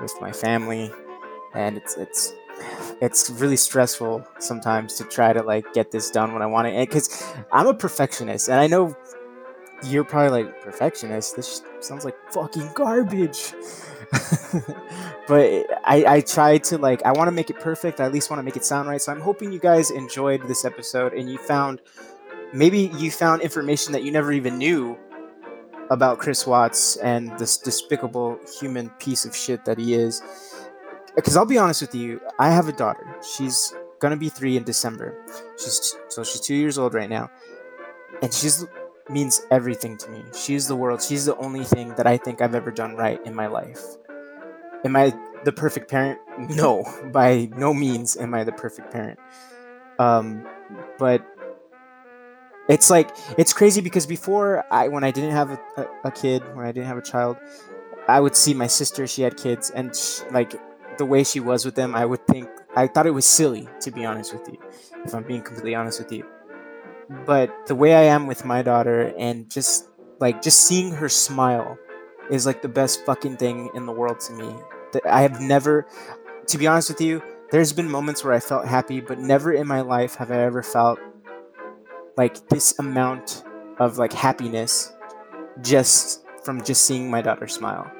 with 0.00 0.14
my 0.20 0.32
family 0.32 0.90
and 1.54 1.76
it's 1.76 1.96
it's 1.96 2.32
it's 3.00 3.30
really 3.30 3.56
stressful 3.56 4.26
sometimes 4.38 4.94
to 4.96 5.04
try 5.04 5.32
to 5.32 5.42
like 5.42 5.72
get 5.72 5.90
this 5.90 6.10
done 6.10 6.32
when 6.32 6.42
I 6.42 6.46
want 6.46 6.68
it 6.68 6.88
because 6.88 7.34
I'm 7.52 7.66
a 7.66 7.74
perfectionist 7.74 8.48
and 8.48 8.60
I 8.60 8.66
know 8.66 8.96
you're 9.84 10.04
probably 10.04 10.44
like 10.44 10.62
perfectionist 10.62 11.36
this 11.36 11.62
sounds 11.80 12.04
like 12.04 12.16
fucking 12.32 12.70
garbage. 12.74 13.54
But 15.28 15.66
I, 15.84 16.04
I 16.16 16.20
try 16.22 16.58
to 16.58 16.76
like 16.76 17.04
I 17.04 17.12
want 17.12 17.28
to 17.28 17.32
make 17.32 17.50
it 17.50 17.60
perfect 17.60 18.00
I 18.00 18.06
at 18.06 18.12
least 18.12 18.30
want 18.30 18.40
to 18.40 18.42
make 18.42 18.56
it 18.56 18.64
sound 18.64 18.88
right 18.88 19.00
so 19.00 19.12
I'm 19.12 19.20
hoping 19.20 19.52
you 19.52 19.60
guys 19.60 19.92
enjoyed 19.92 20.42
this 20.48 20.64
episode 20.64 21.12
and 21.12 21.30
you 21.30 21.38
found 21.38 21.80
maybe 22.52 22.90
you 22.98 23.12
found 23.12 23.40
information 23.40 23.92
that 23.92 24.02
you 24.02 24.10
never 24.10 24.32
even 24.32 24.58
knew 24.58 24.98
about 25.90 26.18
Chris 26.18 26.46
Watts 26.46 26.96
and 26.96 27.36
this 27.38 27.58
despicable 27.58 28.38
human 28.60 28.90
piece 29.00 29.24
of 29.24 29.34
shit 29.36 29.64
that 29.64 29.78
he 29.78 29.94
is. 29.94 30.22
Because 31.16 31.36
I'll 31.36 31.44
be 31.44 31.58
honest 31.58 31.82
with 31.82 31.94
you, 31.94 32.20
I 32.38 32.50
have 32.50 32.68
a 32.68 32.72
daughter. 32.72 33.18
She's 33.36 33.74
gonna 33.98 34.16
be 34.16 34.28
three 34.28 34.56
in 34.56 34.62
December. 34.62 35.14
She's 35.58 35.96
so 36.08 36.24
she's 36.24 36.40
two 36.40 36.54
years 36.54 36.78
old 36.78 36.94
right 36.94 37.10
now, 37.10 37.30
and 38.22 38.32
she's 38.32 38.64
means 39.10 39.42
everything 39.50 39.96
to 39.98 40.08
me. 40.10 40.22
She's 40.34 40.68
the 40.68 40.76
world. 40.76 41.02
She's 41.02 41.26
the 41.26 41.36
only 41.36 41.64
thing 41.64 41.94
that 41.96 42.06
I 42.06 42.16
think 42.16 42.40
I've 42.40 42.54
ever 42.54 42.70
done 42.70 42.94
right 42.94 43.20
in 43.26 43.34
my 43.34 43.48
life. 43.48 43.82
Am 44.84 44.96
I 44.96 45.12
the 45.44 45.52
perfect 45.52 45.90
parent? 45.90 46.18
No, 46.38 46.84
by 47.12 47.48
no 47.56 47.74
means 47.74 48.16
am 48.16 48.34
I 48.34 48.44
the 48.44 48.52
perfect 48.52 48.92
parent. 48.92 49.18
Um, 49.98 50.46
but 50.98 51.26
it's 52.70 52.88
like 52.90 53.14
it's 53.36 53.52
crazy 53.52 53.80
because 53.80 54.06
before 54.06 54.64
I 54.70 54.88
when 54.88 55.04
I 55.04 55.10
didn't 55.10 55.32
have 55.32 55.50
a, 55.50 55.86
a, 56.04 56.10
kid 56.10 56.42
when 56.54 56.64
I 56.64 56.72
didn't 56.72 56.86
have 56.86 56.98
a 56.98 57.02
child 57.02 57.36
I 58.08 58.20
would 58.20 58.36
see 58.36 58.54
my 58.54 58.66
sister 58.66 59.06
she 59.06 59.22
had 59.22 59.36
kids 59.36 59.70
and 59.70 59.94
she, 59.94 60.22
like 60.30 60.54
the 60.96 61.04
way 61.04 61.24
she 61.24 61.40
was 61.40 61.64
with 61.64 61.74
them 61.74 61.94
I 61.94 62.04
would 62.04 62.26
think 62.26 62.48
I 62.76 62.86
thought 62.86 63.06
it 63.06 63.10
was 63.10 63.26
silly, 63.26 63.68
to 63.80 63.90
be 63.90 64.04
honest 64.04 64.32
with 64.32 64.48
you, 64.48 64.58
if 65.04 65.12
I'm 65.12 65.24
being 65.24 65.42
completely 65.42 65.74
honest 65.74 65.98
with 65.98 66.12
you. 66.12 66.24
But 67.26 67.66
the 67.66 67.74
way 67.74 67.94
I 67.94 68.02
am 68.02 68.26
with 68.28 68.44
my 68.44 68.62
daughter 68.62 69.12
and 69.18 69.50
just 69.50 69.88
like 70.20 70.40
just 70.40 70.60
seeing 70.60 70.92
her 70.92 71.08
smile 71.08 71.78
is 72.30 72.46
like 72.46 72.62
the 72.62 72.68
best 72.68 73.04
fucking 73.04 73.38
thing 73.38 73.70
in 73.74 73.86
the 73.86 73.92
world 73.92 74.20
to 74.20 74.32
me. 74.34 74.54
That 74.92 75.04
I 75.06 75.22
have 75.22 75.40
never, 75.40 75.86
to 76.46 76.58
be 76.58 76.66
honest 76.66 76.88
with 76.88 77.00
you, 77.00 77.22
there's 77.50 77.72
been 77.72 77.90
moments 77.90 78.22
where 78.22 78.32
I 78.32 78.38
felt 78.38 78.66
happy, 78.66 79.00
but 79.00 79.18
never 79.18 79.52
in 79.52 79.66
my 79.66 79.80
life 79.80 80.14
have 80.16 80.30
I 80.30 80.38
ever 80.42 80.62
felt 80.62 81.00
like 82.16 82.48
this 82.48 82.78
amount 82.78 83.44
of 83.78 83.98
like 83.98 84.12
happiness 84.12 84.92
just 85.62 86.22
from 86.44 86.62
just 86.62 86.84
seeing 86.84 87.10
my 87.10 87.22
daughter 87.22 87.48
smile. 87.48 87.90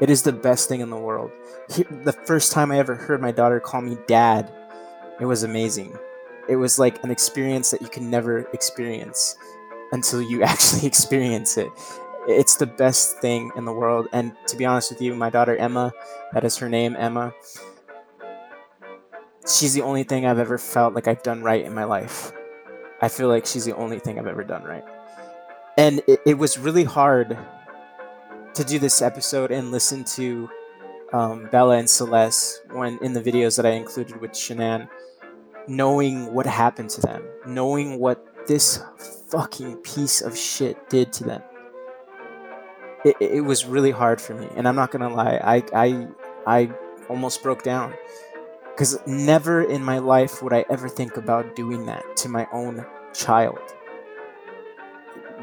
It 0.00 0.10
is 0.10 0.22
the 0.22 0.32
best 0.32 0.68
thing 0.68 0.80
in 0.80 0.90
the 0.90 0.96
world. 0.96 1.30
He- 1.70 1.84
The 1.84 2.12
first 2.12 2.52
time 2.52 2.70
I 2.72 2.78
ever 2.78 2.94
heard 2.94 3.20
my 3.20 3.32
daughter 3.32 3.60
call 3.60 3.82
me 3.82 3.96
dad, 4.06 4.50
it 5.20 5.26
was 5.26 5.42
amazing. 5.42 5.96
It 6.48 6.56
was 6.56 6.78
like 6.78 7.02
an 7.04 7.10
experience 7.10 7.70
that 7.70 7.82
you 7.82 7.88
can 7.88 8.10
never 8.10 8.40
experience 8.52 9.36
until 9.92 10.22
you 10.22 10.42
actually 10.52 10.86
experience 10.86 11.56
it. 11.58 11.68
It's 12.26 12.56
the 12.56 12.66
best 12.66 13.18
thing 13.18 13.50
in 13.56 13.64
the 13.64 13.72
world. 13.72 14.08
And 14.12 14.32
to 14.46 14.56
be 14.56 14.64
honest 14.64 14.90
with 14.90 15.00
you, 15.02 15.14
my 15.14 15.30
daughter 15.30 15.56
Emma, 15.56 15.92
that 16.32 16.44
is 16.44 16.56
her 16.58 16.68
name, 16.68 16.96
Emma, 16.98 17.32
she's 19.46 19.74
the 19.74 19.82
only 19.82 20.02
thing 20.04 20.26
I've 20.26 20.38
ever 20.38 20.58
felt 20.58 20.94
like 20.94 21.08
I've 21.08 21.22
done 21.22 21.42
right 21.42 21.64
in 21.64 21.74
my 21.74 21.84
life. 21.84 22.32
I 23.00 23.08
feel 23.08 23.28
like 23.28 23.46
she's 23.46 23.64
the 23.64 23.74
only 23.76 23.98
thing 23.98 24.18
I've 24.18 24.26
ever 24.26 24.44
done 24.44 24.64
right. 24.64 24.84
And 25.76 26.02
it, 26.06 26.20
it 26.26 26.38
was 26.38 26.58
really 26.58 26.84
hard 26.84 27.38
to 28.54 28.64
do 28.64 28.78
this 28.78 29.00
episode 29.00 29.50
and 29.50 29.70
listen 29.70 30.04
to 30.04 30.50
um, 31.12 31.48
Bella 31.50 31.78
and 31.78 31.88
Celeste 31.88 32.62
when 32.72 32.98
in 33.02 33.12
the 33.12 33.20
videos 33.20 33.56
that 33.56 33.66
I 33.66 33.70
included 33.70 34.20
with 34.20 34.32
Shanann, 34.32 34.88
knowing 35.66 36.32
what 36.34 36.46
happened 36.46 36.90
to 36.90 37.00
them, 37.00 37.22
knowing 37.46 37.98
what 37.98 38.46
this 38.46 38.82
fucking 39.28 39.76
piece 39.78 40.20
of 40.20 40.36
shit 40.36 40.88
did 40.88 41.12
to 41.14 41.24
them. 41.24 41.42
It, 43.04 43.16
it 43.20 43.40
was 43.40 43.64
really 43.64 43.92
hard 43.92 44.20
for 44.20 44.34
me, 44.34 44.48
and 44.56 44.68
I'm 44.68 44.76
not 44.76 44.90
gonna 44.90 45.08
lie, 45.08 45.40
I 45.42 45.62
I 45.72 46.08
I 46.46 46.70
almost 47.08 47.42
broke 47.42 47.62
down 47.62 47.94
because 48.70 48.98
never 49.06 49.62
in 49.62 49.82
my 49.82 49.98
life 49.98 50.42
would 50.42 50.52
I 50.52 50.64
ever 50.70 50.88
think 50.88 51.16
about 51.16 51.54
doing 51.54 51.86
that 51.86 52.16
to 52.18 52.28
my 52.28 52.46
own 52.52 52.84
child. 53.12 53.58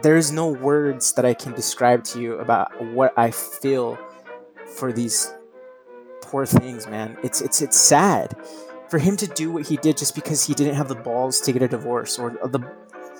There's 0.01 0.31
no 0.31 0.47
words 0.47 1.13
that 1.13 1.25
I 1.25 1.33
can 1.33 1.53
describe 1.53 2.03
to 2.05 2.21
you 2.21 2.35
about 2.35 2.81
what 2.93 3.13
I 3.17 3.31
feel 3.31 3.97
for 4.75 4.91
these 4.91 5.33
poor 6.21 6.45
things, 6.45 6.87
man. 6.87 7.17
It's 7.23 7.41
it's 7.41 7.61
it's 7.61 7.77
sad 7.77 8.35
for 8.89 8.99
him 8.99 9.17
to 9.17 9.27
do 9.27 9.51
what 9.51 9.67
he 9.67 9.77
did 9.77 9.97
just 9.97 10.15
because 10.15 10.45
he 10.45 10.53
didn't 10.53 10.75
have 10.75 10.87
the 10.87 10.95
balls 10.95 11.39
to 11.41 11.51
get 11.51 11.61
a 11.61 11.67
divorce 11.67 12.19
or 12.19 12.31
the 12.31 12.59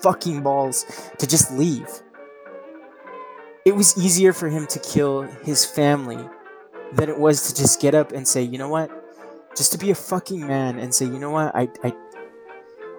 fucking 0.02 0.42
balls 0.42 0.84
to 1.18 1.26
just 1.26 1.52
leave. 1.52 1.88
It 3.64 3.74
was 3.74 3.96
easier 3.98 4.32
for 4.32 4.48
him 4.48 4.66
to 4.68 4.78
kill 4.78 5.22
his 5.22 5.64
family 5.64 6.18
than 6.92 7.08
it 7.08 7.18
was 7.18 7.48
to 7.48 7.60
just 7.60 7.80
get 7.80 7.94
up 7.94 8.12
and 8.12 8.26
say, 8.26 8.42
"You 8.42 8.58
know 8.58 8.68
what? 8.68 8.90
Just 9.58 9.72
to 9.72 9.78
be 9.78 9.90
a 9.90 9.94
fucking 9.94 10.46
man 10.46 10.78
and 10.78 10.94
say, 10.94 11.04
"You 11.04 11.18
know 11.18 11.30
what? 11.30 11.54
I 11.54 11.68
I 11.82 11.92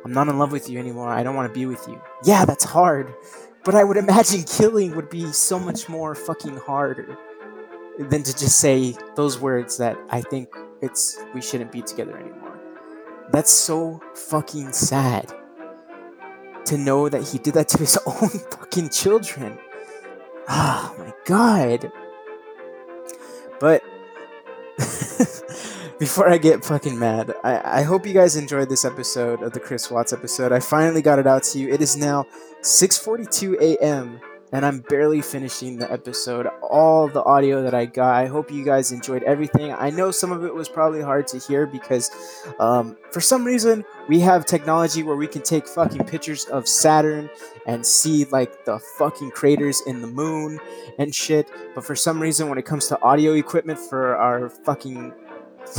I'm 0.03 0.13
not 0.13 0.27
in 0.27 0.37
love 0.37 0.51
with 0.51 0.69
you 0.69 0.77
anymore. 0.77 1.07
I 1.09 1.23
don't 1.23 1.35
want 1.35 1.51
to 1.51 1.57
be 1.57 1.65
with 1.65 1.87
you." 1.87 1.99
Yeah, 2.23 2.45
that's 2.45 2.65
hard. 2.65 3.13
But 3.63 3.75
I 3.75 3.83
would 3.83 3.97
imagine 3.97 4.43
killing 4.57 4.95
would 4.95 5.09
be 5.09 5.31
so 5.31 5.57
much 5.57 5.89
more 5.89 6.15
fucking 6.15 6.57
harder 6.57 7.17
than 7.97 8.23
to 8.23 8.31
just 8.37 8.59
say 8.59 8.95
those 9.15 9.39
words 9.39 9.77
that 9.77 9.97
I 10.09 10.21
think 10.21 10.49
it's 10.81 11.17
we 11.33 11.41
shouldn't 11.41 11.71
be 11.71 11.81
together 11.81 12.17
anymore. 12.17 12.59
That's 13.31 13.51
so 13.51 14.01
fucking 14.15 14.73
sad 14.73 15.33
to 16.65 16.77
know 16.77 17.09
that 17.09 17.27
he 17.27 17.37
did 17.37 17.53
that 17.55 17.69
to 17.69 17.77
his 17.77 17.97
own 18.05 18.29
fucking 18.29 18.89
children. 18.89 19.57
Oh 20.47 20.95
my 20.97 21.13
god. 21.25 21.91
But 23.59 23.83
before 25.99 26.29
I 26.29 26.37
get 26.37 26.63
fucking 26.63 26.97
mad, 26.97 27.33
I, 27.43 27.79
I 27.79 27.81
hope 27.83 28.07
you 28.07 28.13
guys 28.13 28.37
enjoyed 28.37 28.69
this 28.69 28.85
episode 28.85 29.43
of 29.43 29.51
the 29.51 29.59
Chris 29.59 29.91
Watts 29.91 30.13
episode. 30.13 30.53
I 30.53 30.61
finally 30.61 31.01
got 31.01 31.19
it 31.19 31.27
out 31.27 31.43
to 31.43 31.59
you. 31.59 31.67
It 31.67 31.81
is 31.81 31.97
now 31.97 32.25
6:42 32.61 33.59
a.m. 33.59 34.21
and 34.53 34.65
I'm 34.65 34.79
barely 34.79 35.21
finishing 35.21 35.77
the 35.77 35.91
episode. 35.91 36.47
All 36.63 37.09
the 37.09 37.21
audio 37.23 37.61
that 37.63 37.73
I 37.73 37.85
got. 37.85 38.15
I 38.15 38.27
hope 38.27 38.49
you 38.49 38.63
guys 38.63 38.93
enjoyed 38.93 39.23
everything. 39.23 39.73
I 39.73 39.89
know 39.89 40.09
some 40.09 40.31
of 40.31 40.45
it 40.45 40.55
was 40.55 40.69
probably 40.69 41.01
hard 41.01 41.27
to 41.27 41.37
hear 41.37 41.67
because 41.67 42.09
um, 42.59 42.95
for 43.11 43.19
some 43.19 43.43
reason 43.43 43.83
we 44.07 44.21
have 44.21 44.45
technology 44.45 45.03
where 45.03 45.17
we 45.17 45.27
can 45.27 45.41
take 45.41 45.67
fucking 45.67 46.05
pictures 46.05 46.45
of 46.45 46.65
Saturn 46.65 47.29
and 47.67 47.85
see 47.85 48.23
like 48.31 48.63
the 48.63 48.79
fucking 48.97 49.31
craters 49.31 49.81
in 49.85 50.01
the 50.01 50.07
moon 50.07 50.61
and 50.97 51.13
shit. 51.13 51.51
But 51.75 51.83
for 51.83 51.95
some 51.95 52.21
reason, 52.21 52.47
when 52.47 52.57
it 52.57 52.65
comes 52.65 52.87
to 52.87 53.01
audio 53.01 53.33
equipment 53.33 53.79
for 53.79 54.15
our 54.15 54.47
fucking 54.47 55.13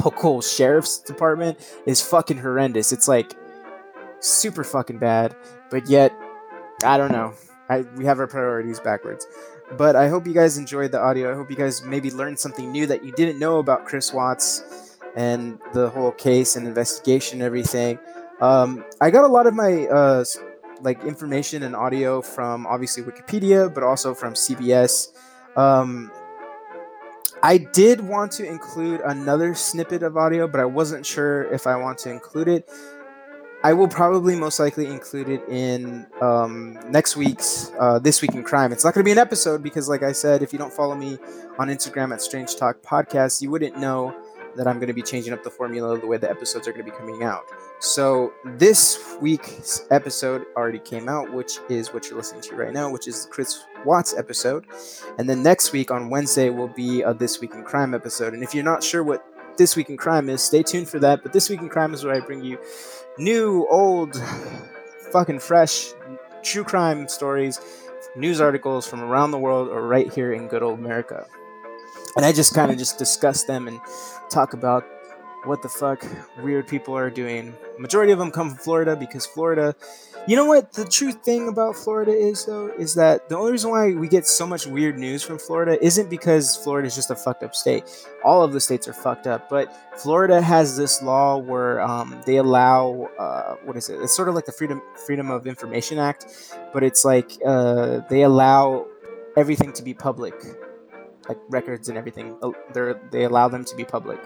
local 0.05 0.41
sheriff's 0.41 0.99
department, 0.99 1.59
is 1.87 2.01
fucking 2.01 2.39
horrendous. 2.39 2.93
It's 2.93 3.09
like 3.09 3.35
super 4.21 4.65
fucking 4.65 4.99
bad. 4.99 5.35
But 5.71 5.89
yet, 5.89 6.13
I 6.85 6.97
don't 6.97 7.13
know. 7.13 7.35
I, 7.69 7.83
we 7.97 8.05
have 8.05 8.19
our 8.19 8.27
priorities 8.27 8.81
backwards. 8.81 9.27
But 9.77 9.95
I 9.95 10.09
hope 10.09 10.27
you 10.27 10.35
guys 10.35 10.59
enjoyed 10.59 10.91
the 10.91 11.01
audio. 11.01 11.31
I 11.31 11.37
hope 11.37 11.51
you 11.51 11.57
guys 11.57 11.85
maybe 11.85 12.11
learned 12.11 12.39
something 12.39 12.73
new 12.73 12.87
that 12.87 13.05
you 13.05 13.13
didn't 13.13 13.39
know 13.39 13.59
about 13.59 13.87
Chris 13.87 14.13
Watts 14.13 14.99
and 15.17 15.61
the 15.73 15.89
whole 15.91 16.11
case 16.13 16.57
and 16.57 16.67
investigation 16.67 17.39
and 17.39 17.47
everything. 17.47 17.99
Um, 18.41 18.85
I 19.01 19.11
got 19.11 19.25
a 19.25 19.29
lot 19.29 19.47
of 19.47 19.55
my 19.55 19.87
uh, 19.87 20.25
like 20.81 21.05
information 21.05 21.63
and 21.63 21.77
audio 21.77 22.21
from 22.21 22.67
obviously 22.67 23.03
Wikipedia, 23.03 23.73
but 23.73 23.85
also 23.85 24.15
from 24.15 24.35
CBS. 24.35 25.09
Um, 25.57 26.11
I 27.43 27.57
did 27.59 28.01
want 28.01 28.33
to 28.33 28.47
include 28.47 29.01
another 29.01 29.55
snippet 29.55 30.03
of 30.03 30.17
audio, 30.17 30.47
but 30.47 30.61
I 30.61 30.67
wasn't 30.67 31.07
sure 31.07 31.45
if 31.53 31.67
I 31.67 31.77
want 31.77 31.99
to 31.99 32.11
include 32.11 32.49
it. 32.49 32.71
I 33.63 33.75
will 33.75 33.89
probably 33.89 34.37
most 34.37 34.59
likely 34.59 34.87
include 34.87 35.29
it 35.29 35.47
in 35.49 36.07
um, 36.23 36.79
next 36.91 37.17
week's 37.17 37.71
uh, 37.79 37.99
This 37.99 38.23
Week 38.23 38.35
in 38.35 38.43
Crime. 38.43 38.73
It's 38.73 38.85
not 38.85 38.95
going 38.95 39.05
to 39.05 39.09
be 39.09 39.13
an 39.13 39.19
episode 39.19 39.63
because, 39.63 39.89
like 39.89 40.03
I 40.03 40.13
said, 40.13 40.43
if 40.43 40.53
you 40.53 40.59
don't 40.59 40.73
follow 40.73 40.95
me 40.95 41.19
on 41.59 41.69
Instagram 41.69 42.13
at 42.13 42.23
Strange 42.23 42.57
Talk 42.57 42.81
Podcast, 42.83 43.43
you 43.43 43.51
wouldn't 43.51 43.77
know 43.77 44.15
that 44.57 44.67
I'm 44.67 44.77
going 44.77 44.89
to 44.89 44.95
be 44.95 45.03
changing 45.03 45.33
up 45.33 45.43
the 45.43 45.51
formula 45.51 45.95
of 45.95 46.01
the 46.01 46.07
way 46.07 46.17
the 46.17 46.31
episodes 46.31 46.67
are 46.69 46.73
going 46.73 46.85
to 46.85 46.91
be 46.91 46.97
coming 46.97 47.23
out. 47.23 47.45
So 47.79 48.33
this 48.45 49.17
week's 49.21 49.87
episode 49.91 50.47
already 50.57 50.79
came 50.79 51.09
out, 51.09 51.33
which 51.33 51.59
is 51.69 51.93
what 51.93 52.09
you're 52.09 52.19
listening 52.19 52.43
to 52.43 52.57
right 52.57 52.73
now, 52.73 52.91
which 52.91 53.09
is 53.09 53.27
Chris 53.31 53.65
Watts 53.85 54.15
episode. 54.17 54.67
And 55.19 55.29
then 55.29 55.43
next 55.43 55.73
week 55.73 55.91
on 55.91 56.11
Wednesday 56.11 56.51
will 56.51 56.69
be 56.69 57.03
a 57.03 57.15
This 57.15 57.41
Week 57.41 57.55
in 57.55 57.65
Crime 57.65 57.95
episode. 57.95 58.35
And 58.35 58.43
if 58.43 58.55
you're 58.55 58.65
not 58.65 58.83
sure 58.83 59.03
what 59.03 59.25
This 59.57 59.77
Week 59.77 59.89
in 59.89 59.97
Crime 59.97 60.29
is, 60.29 60.43
stay 60.43 60.63
tuned 60.63 60.89
for 60.89 60.99
that. 60.99 61.23
But 61.23 61.33
This 61.33 61.49
Week 61.49 61.61
in 61.61 61.69
Crime 61.69 61.95
is 61.95 62.05
where 62.05 62.15
I 62.15 62.21
bring 62.21 62.45
you 62.45 62.59
new, 63.19 63.67
old, 63.71 64.21
fucking 65.13 65.39
fresh 65.39 65.93
true 66.43 66.65
crime 66.65 67.09
stories, 67.09 67.61
news 68.17 68.41
articles 68.41 68.87
from 68.87 69.03
around 69.03 69.31
the 69.31 69.39
world 69.39 69.69
or 69.69 69.87
right 69.87 70.13
here 70.13 70.33
in 70.33 70.49
good 70.49 70.63
old 70.63 70.79
America. 70.79 71.27
And 72.17 72.25
I 72.25 72.33
just 72.33 72.55
kind 72.55 72.71
of 72.71 72.79
just 72.79 72.99
discuss 72.99 73.45
them 73.45 73.69
and 73.69 73.81
talk 74.31 74.53
about 74.53 74.85
what 75.45 75.63
the 75.63 75.69
fuck 75.69 76.05
weird 76.43 76.69
people 76.69 76.97
are 76.97 77.11
doing. 77.11 77.55
Majority 77.79 78.13
of 78.13 78.19
them 78.19 78.31
come 78.31 78.51
from 78.51 78.59
Florida 78.59 78.95
because 78.95 79.25
Florida, 79.25 79.75
you 80.27 80.37
know 80.37 80.45
what 80.45 80.73
the 80.73 80.85
true 80.85 81.13
thing 81.13 81.49
about 81.49 81.77
Florida 81.77 82.13
is 82.13 82.45
though 82.45 82.69
is 82.79 82.95
that 82.95 83.29
the 83.29 83.37
only 83.37 83.53
reason 83.53 83.71
why 83.71 83.93
we 83.95 84.07
get 84.07 84.27
so 84.27 84.47
much 84.47 84.67
weird 84.67 84.99
news 84.99 85.23
from 85.23 85.39
Florida 85.39 85.83
isn't 85.83 86.11
because 86.11 86.57
Florida 86.57 86.87
is 86.87 86.95
just 86.95 87.11
a 87.11 87.17
fucked 87.17 87.43
up 87.43 87.55
state. 87.55 87.85
All 88.23 88.43
of 88.45 88.53
the 88.53 88.61
states 88.61 88.87
are 88.87 88.93
fucked 88.93 89.27
up, 89.27 89.49
but 89.49 89.75
Florida 89.97 90.43
has 90.43 90.77
this 90.77 91.03
law 91.03 91.39
where 91.39 91.81
um, 91.81 92.21
they 92.27 92.37
allow 92.37 93.09
uh, 93.19 93.57
what 93.65 93.77
is 93.77 93.89
it? 93.89 94.01
It's 94.03 94.15
sort 94.15 94.29
of 94.29 94.35
like 94.35 94.45
the 94.45 94.53
Freedom 94.53 94.83
Freedom 95.07 95.31
of 95.31 95.47
Information 95.47 95.99
Act, 95.99 96.27
but 96.75 96.83
it's 96.83 97.05
like 97.05 97.39
uh, 97.47 98.01
they 98.11 98.23
allow 98.23 98.87
everything 99.37 99.73
to 99.73 99.83
be 99.83 99.95
public, 99.95 100.35
like 101.31 101.39
records 101.49 101.89
and 101.89 101.97
everything. 101.97 102.37
They 102.75 102.93
they 103.13 103.25
allow 103.25 103.47
them 103.49 103.65
to 103.65 103.77
be 103.77 103.85
public. 103.85 104.19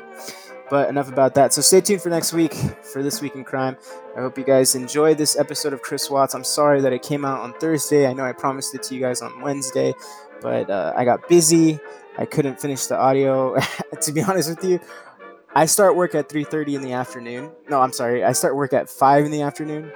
But 0.71 0.89
enough 0.89 1.11
about 1.13 1.35
that. 1.35 1.53
So 1.53 1.61
stay 1.61 1.83
tuned 1.83 2.01
for 2.01 2.09
next 2.09 2.33
week 2.33 2.55
for 2.55 3.03
this 3.03 3.21
week 3.21 3.35
in 3.35 3.45
crime. 3.45 3.77
I 4.17 4.21
hope 4.21 4.39
you 4.39 4.45
guys 4.45 4.75
enjoyed 4.75 5.19
this 5.19 5.39
episode 5.39 5.75
of 5.75 5.83
Chris 5.83 6.09
Watts. 6.09 6.35
I'm 6.35 6.45
sorry 6.45 6.81
that 6.81 6.93
it 6.95 7.03
came 7.03 7.27
out 7.27 7.41
on 7.41 7.53
Thursday. 7.61 8.07
I 8.07 8.15
know 8.15 8.25
I 8.25 8.33
promised 8.33 8.75
it 8.75 8.83
to 8.85 8.95
you 8.95 9.01
guys 9.03 9.21
on 9.21 9.43
Wednesday, 9.43 9.93
but 10.41 10.71
uh, 10.71 10.95
I 10.97 11.05
got 11.05 11.29
busy. 11.29 11.79
I 12.17 12.25
couldn't 12.25 12.59
finish 12.59 12.87
the 12.87 12.97
audio. 12.97 13.57
to 14.01 14.13
be 14.13 14.23
honest 14.23 14.49
with 14.49 14.65
you, 14.65 14.81
I 15.55 15.67
start 15.67 15.97
work 15.97 16.15
at 16.15 16.31
3:30 16.31 16.77
in 16.77 16.83
the 16.83 16.93
afternoon. 16.93 17.51
No, 17.69 17.83
I'm 17.83 17.93
sorry. 17.93 18.25
I 18.25 18.33
start 18.33 18.57
work 18.57 18.73
at 18.73 18.89
5 18.89 19.27
in 19.27 19.31
the 19.31 19.43
afternoon. 19.43 19.93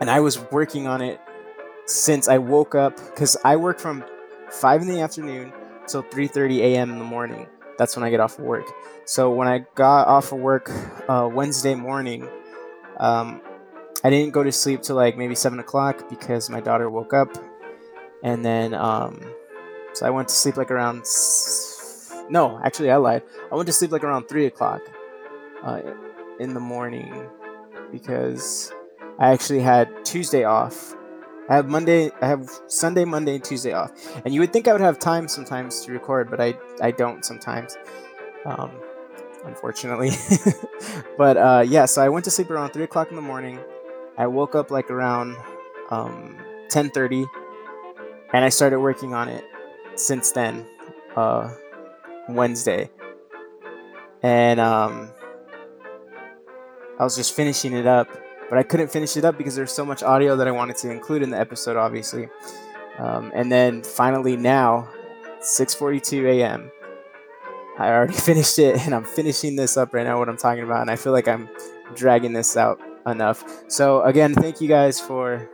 And 0.00 0.08
I 0.08 0.20
was 0.20 0.38
working 0.52 0.86
on 0.86 1.02
it 1.02 1.20
since 1.86 2.28
I 2.28 2.38
woke 2.38 2.76
up 2.76 2.96
cuz 3.16 3.36
I 3.44 3.56
work 3.56 3.80
from 3.80 4.04
5 4.50 4.82
in 4.82 4.88
the 4.88 5.00
afternoon 5.00 5.52
till 5.86 6.02
3:30 6.02 6.58
a.m. 6.60 6.90
in 6.92 6.98
the 6.98 7.04
morning. 7.04 7.46
that's 7.78 7.96
when 7.96 8.04
I 8.04 8.10
get 8.10 8.20
off 8.20 8.38
of 8.38 8.44
work. 8.44 8.66
So 9.06 9.30
when 9.30 9.48
I 9.48 9.64
got 9.74 10.06
off 10.06 10.30
of 10.32 10.38
work 10.38 10.70
uh, 11.08 11.28
Wednesday 11.32 11.74
morning, 11.74 12.28
um, 12.98 13.40
I 14.04 14.10
didn't 14.10 14.32
go 14.32 14.42
to 14.42 14.52
sleep 14.52 14.82
till 14.82 14.96
like 14.96 15.16
maybe 15.16 15.34
seven 15.34 15.58
o'clock 15.58 16.08
because 16.08 16.50
my 16.50 16.60
daughter 16.60 16.88
woke 16.90 17.12
up, 17.14 17.28
and 18.22 18.44
then 18.44 18.74
um, 18.74 19.20
so 19.94 20.06
I 20.06 20.10
went 20.10 20.28
to 20.28 20.34
sleep 20.34 20.56
like 20.56 20.70
around. 20.70 21.00
s- 21.00 22.12
No, 22.28 22.60
actually, 22.62 22.90
I 22.90 22.96
lied. 22.96 23.22
I 23.50 23.54
went 23.56 23.66
to 23.66 23.72
sleep 23.72 23.90
like 23.92 24.04
around 24.04 24.28
three 24.28 24.46
o'clock 24.46 24.82
uh, 25.64 25.80
in 26.38 26.54
the 26.54 26.60
morning 26.60 27.10
because 27.90 28.72
I 29.18 29.32
actually 29.32 29.60
had 29.60 29.88
Tuesday 30.04 30.44
off. 30.44 30.94
I 31.48 31.56
have 31.56 31.68
Monday, 31.68 32.10
I 32.20 32.26
have 32.28 32.48
Sunday, 32.68 33.04
Monday, 33.04 33.34
and 33.34 33.44
Tuesday 33.44 33.72
off. 33.72 33.92
And 34.24 34.32
you 34.32 34.40
would 34.40 34.52
think 34.52 34.68
I 34.68 34.72
would 34.72 34.80
have 34.80 34.98
time 34.98 35.28
sometimes 35.28 35.80
to 35.82 35.92
record, 35.92 36.30
but 36.30 36.40
I 36.40 36.54
I 36.80 36.92
don't 36.92 37.24
sometimes. 37.24 37.76
Um, 38.44 38.70
unfortunately. 39.44 40.10
but 41.18 41.36
uh, 41.36 41.64
yeah, 41.66 41.84
so 41.86 42.02
I 42.02 42.08
went 42.08 42.24
to 42.24 42.30
sleep 42.30 42.50
around 42.50 42.70
three 42.70 42.84
o'clock 42.84 43.10
in 43.10 43.16
the 43.16 43.22
morning. 43.22 43.58
I 44.16 44.26
woke 44.26 44.54
up 44.54 44.70
like 44.70 44.90
around 44.90 45.36
um, 45.90 46.36
ten 46.68 46.90
thirty, 46.90 47.24
and 48.32 48.44
I 48.44 48.48
started 48.48 48.80
working 48.80 49.14
on 49.14 49.28
it 49.28 49.44
since 49.94 50.32
then, 50.32 50.66
uh, 51.16 51.52
Wednesday. 52.28 52.90
And 54.22 54.60
um, 54.60 55.10
I 56.98 57.04
was 57.04 57.16
just 57.16 57.34
finishing 57.34 57.72
it 57.72 57.86
up, 57.86 58.08
but 58.52 58.58
I 58.58 58.64
couldn't 58.64 58.88
finish 58.88 59.16
it 59.16 59.24
up 59.24 59.38
because 59.38 59.56
there's 59.56 59.72
so 59.72 59.82
much 59.82 60.02
audio 60.02 60.36
that 60.36 60.46
I 60.46 60.50
wanted 60.50 60.76
to 60.76 60.90
include 60.90 61.22
in 61.22 61.30
the 61.30 61.40
episode, 61.40 61.78
obviously. 61.78 62.28
Um, 62.98 63.32
and 63.34 63.50
then 63.50 63.82
finally 63.82 64.36
now, 64.36 64.90
6:42 65.40 66.26
a.m. 66.26 66.70
I 67.78 67.88
already 67.88 68.12
finished 68.28 68.58
it, 68.58 68.84
and 68.84 68.94
I'm 68.94 69.04
finishing 69.04 69.56
this 69.56 69.78
up 69.78 69.94
right 69.94 70.04
now. 70.04 70.18
What 70.18 70.28
I'm 70.28 70.36
talking 70.36 70.64
about, 70.64 70.82
and 70.82 70.90
I 70.90 70.96
feel 70.96 71.14
like 71.14 71.28
I'm 71.28 71.48
dragging 71.94 72.34
this 72.34 72.54
out 72.58 72.78
enough. 73.06 73.42
So 73.68 74.02
again, 74.02 74.34
thank 74.34 74.60
you 74.60 74.68
guys 74.68 75.00
for 75.00 75.48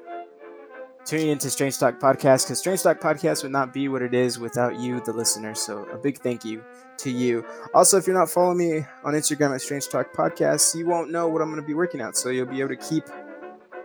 tuning 1.08 1.28
into 1.28 1.48
Strange 1.48 1.78
Talk 1.78 1.98
Podcast 1.98 2.44
because 2.44 2.58
Strange 2.58 2.82
Talk 2.82 3.00
Podcast 3.00 3.42
would 3.42 3.50
not 3.50 3.72
be 3.72 3.88
what 3.88 4.02
it 4.02 4.12
is 4.12 4.38
without 4.38 4.78
you, 4.78 5.00
the 5.00 5.12
listener. 5.14 5.54
So 5.54 5.84
a 5.84 5.96
big 5.96 6.18
thank 6.18 6.44
you 6.44 6.62
to 6.98 7.10
you. 7.10 7.46
Also, 7.72 7.96
if 7.96 8.06
you're 8.06 8.14
not 8.14 8.28
following 8.28 8.58
me 8.58 8.84
on 9.04 9.14
Instagram 9.14 9.54
at 9.54 9.62
Strange 9.62 9.88
Talk 9.88 10.12
Podcast, 10.12 10.74
you 10.74 10.86
won't 10.86 11.10
know 11.10 11.26
what 11.26 11.40
I'm 11.40 11.48
going 11.48 11.62
to 11.62 11.66
be 11.66 11.72
working 11.72 12.02
out. 12.02 12.14
So 12.14 12.28
you'll 12.28 12.44
be 12.44 12.60
able 12.60 12.76
to 12.76 12.76
keep 12.76 13.04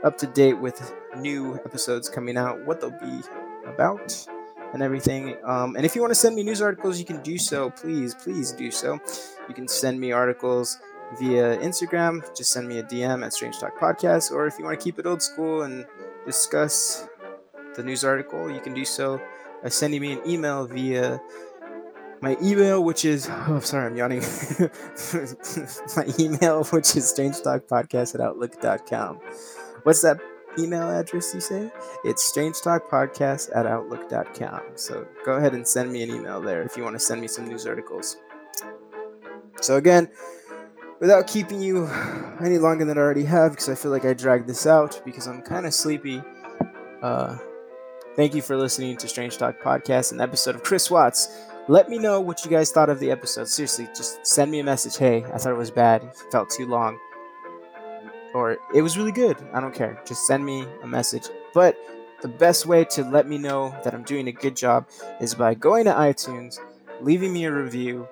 up 0.04 0.18
to 0.18 0.28
date 0.28 0.60
with 0.60 0.94
new 1.18 1.56
episodes 1.64 2.10
coming 2.10 2.36
out, 2.36 2.66
what 2.66 2.82
they'll 2.82 2.91
be 2.91 3.22
about, 3.68 4.28
and 4.74 4.84
everything. 4.84 5.38
Um, 5.45 5.78
and 5.78 5.86
if 5.86 5.95
you 5.95 6.02
want 6.02 6.12
to 6.12 6.20
send 6.20 6.36
me 6.36 6.44
news 6.44 6.62
articles, 6.62 7.00
you 7.00 7.06
can 7.06 7.22
do 7.22 7.38
so. 7.38 7.70
Please, 7.70 8.16
please 8.16 8.52
do 8.52 8.70
so. 8.70 9.00
You 9.48 9.56
can 9.56 9.70
send 9.70 9.98
me 9.98 10.12
articles 10.12 10.78
via 11.18 11.58
Instagram. 11.60 12.22
Just 12.36 12.52
send 12.52 12.68
me 12.68 12.80
a 12.80 12.84
DM 12.84 13.26
at 13.26 13.32
Strange 13.32 13.60
Talk 13.60 13.80
Podcast. 13.80 14.34
Or 14.34 14.45
if 14.45 14.60
you 14.60 14.66
want 14.66 14.78
to 14.78 14.84
keep 14.84 15.00
it 15.00 15.06
old 15.06 15.22
school 15.22 15.62
and 15.62 15.86
discuss 16.26 17.08
the 17.76 17.84
news 17.84 18.04
article, 18.04 18.50
you 18.52 18.60
can 18.60 18.74
do 18.74 18.86
so 18.86 19.22
by 19.62 19.70
sending 19.70 20.02
me 20.02 20.14
an 20.14 20.22
email 20.28 20.66
via 20.68 21.22
my 22.22 22.38
email, 22.41 22.84
which 22.84 23.06
is 23.06 23.28
oh, 23.48 23.60
sorry, 23.60 23.88
I'm 23.88 23.95
yawning. 23.95 24.22
my 25.95 26.06
email, 26.18 26.64
which 26.66 26.95
is 26.95 27.10
strange 27.10 27.41
talk 27.41 27.68
podcast 27.68 28.16
at 28.16 28.22
outlook.com. 28.22 29.20
What's 29.84 30.02
that 30.02 30.20
email 30.58 30.90
address 30.90 31.34
you 31.34 31.41
say? 31.41 31.72
It's 32.06 32.24
strange 32.24 32.62
talk 32.62 32.90
podcast 32.90 33.50
at 33.56 33.66
outlook.com. 33.66 34.62
So 34.76 35.06
go 35.26 35.34
ahead 35.34 35.54
and 35.54 35.68
send 35.68 35.91
me 35.91 36.04
an 36.04 36.10
email 36.10 36.41
there 36.41 36.64
if 36.64 36.78
you 36.78 36.84
want 36.84 36.95
to 36.95 37.00
send 37.00 37.20
me 37.20 37.28
some 37.28 37.45
news 37.45 37.68
articles. 37.68 38.18
So 39.62 39.76
again, 39.76 40.10
without 41.00 41.28
keeping 41.28 41.62
you 41.62 41.88
any 42.41 42.58
longer 42.58 42.86
than 42.86 42.98
I 42.98 43.02
already 43.02 43.26
have, 43.26 43.52
because 43.52 43.68
I 43.68 43.76
feel 43.76 43.91
like 43.91 44.06
I 44.06 44.14
dragged 44.14 44.48
this 44.48 44.66
out 44.66 45.02
because 45.04 45.28
I'm 45.28 45.41
kind 45.41 45.66
of 45.66 45.74
sleepy. 45.74 46.22
Uh, 47.02 47.38
thank 48.15 48.35
you 48.35 48.41
for 48.41 48.56
listening 48.56 48.98
to 48.98 49.07
Strange 49.07 49.38
Talk 49.38 49.60
Podcast, 49.61 50.11
an 50.11 50.22
episode 50.22 50.56
of 50.56 50.64
Chris 50.64 50.90
Watts. 50.91 51.48
Let 51.68 51.90
me 51.90 51.98
know 51.98 52.19
what 52.19 52.44
you 52.44 52.52
guys 52.52 52.72
thought 52.72 52.90
of 52.90 52.99
the 52.99 53.11
episode. 53.11 53.48
Seriously, 53.48 53.88
just 53.95 54.26
send 54.26 54.52
me 54.52 54.60
a 54.60 54.64
message. 54.64 54.98
Hey, 54.98 55.23
I 55.26 55.38
thought 55.38 55.53
it 55.53 55.57
was 55.57 55.72
bad. 55.72 56.03
It 56.03 56.15
felt 56.31 56.49
too 56.49 56.68
long. 56.68 56.99
Or 58.34 58.57
it 58.73 58.81
was 58.81 58.98
really 58.98 59.11
good. 59.11 59.38
I 59.53 59.61
don't 59.61 59.73
care. 59.73 60.02
Just 60.06 60.27
send 60.27 60.45
me 60.45 60.65
a 60.84 60.88
message. 60.88 61.27
But 61.53 61.77
the 62.22 62.27
best 62.27 62.65
way 62.65 62.84
to 62.85 63.03
let 63.03 63.27
me 63.27 63.38
know 63.38 63.76
that 63.84 63.94
I'm 63.94 64.03
doing 64.03 64.27
a 64.27 64.31
good 64.31 64.56
job 64.56 64.88
is 65.22 65.35
by 65.35 65.53
going 65.53 65.85
to 65.85 65.91
iTunes, 65.91 66.60
leaving 67.02 67.31
me 67.31 67.45
a 67.45 67.52
review, 67.52 68.07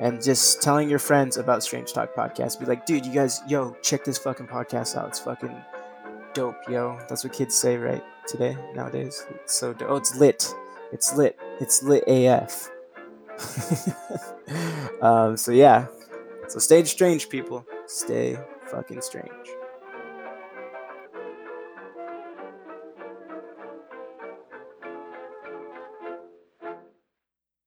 and 0.00 0.22
just 0.22 0.62
telling 0.62 0.88
your 0.88 0.98
friends 0.98 1.36
about 1.36 1.62
Strange 1.62 1.92
Talk 1.92 2.14
Podcast. 2.14 2.58
Be 2.58 2.66
like, 2.66 2.86
dude, 2.86 3.04
you 3.04 3.12
guys, 3.12 3.40
yo, 3.48 3.76
check 3.82 4.04
this 4.04 4.18
fucking 4.18 4.46
podcast 4.46 4.96
out. 4.96 5.08
It's 5.08 5.18
fucking 5.18 5.54
dope, 6.34 6.56
yo. 6.68 6.98
That's 7.08 7.24
what 7.24 7.32
kids 7.32 7.54
say, 7.54 7.76
right? 7.76 8.02
Today, 8.26 8.56
nowadays. 8.74 9.26
It's 9.42 9.54
so 9.54 9.72
dope. 9.72 9.88
Oh, 9.90 9.96
it's 9.96 10.16
lit. 10.16 10.52
It's 10.92 11.14
lit. 11.16 11.38
It's 11.60 11.82
lit 11.82 12.04
AF. 12.06 12.70
um, 15.02 15.36
so 15.36 15.52
yeah. 15.52 15.86
So 16.48 16.58
stay 16.58 16.82
strange, 16.84 17.28
people. 17.28 17.66
Stay 17.86 18.38
fucking 18.66 19.02
strange. 19.02 19.48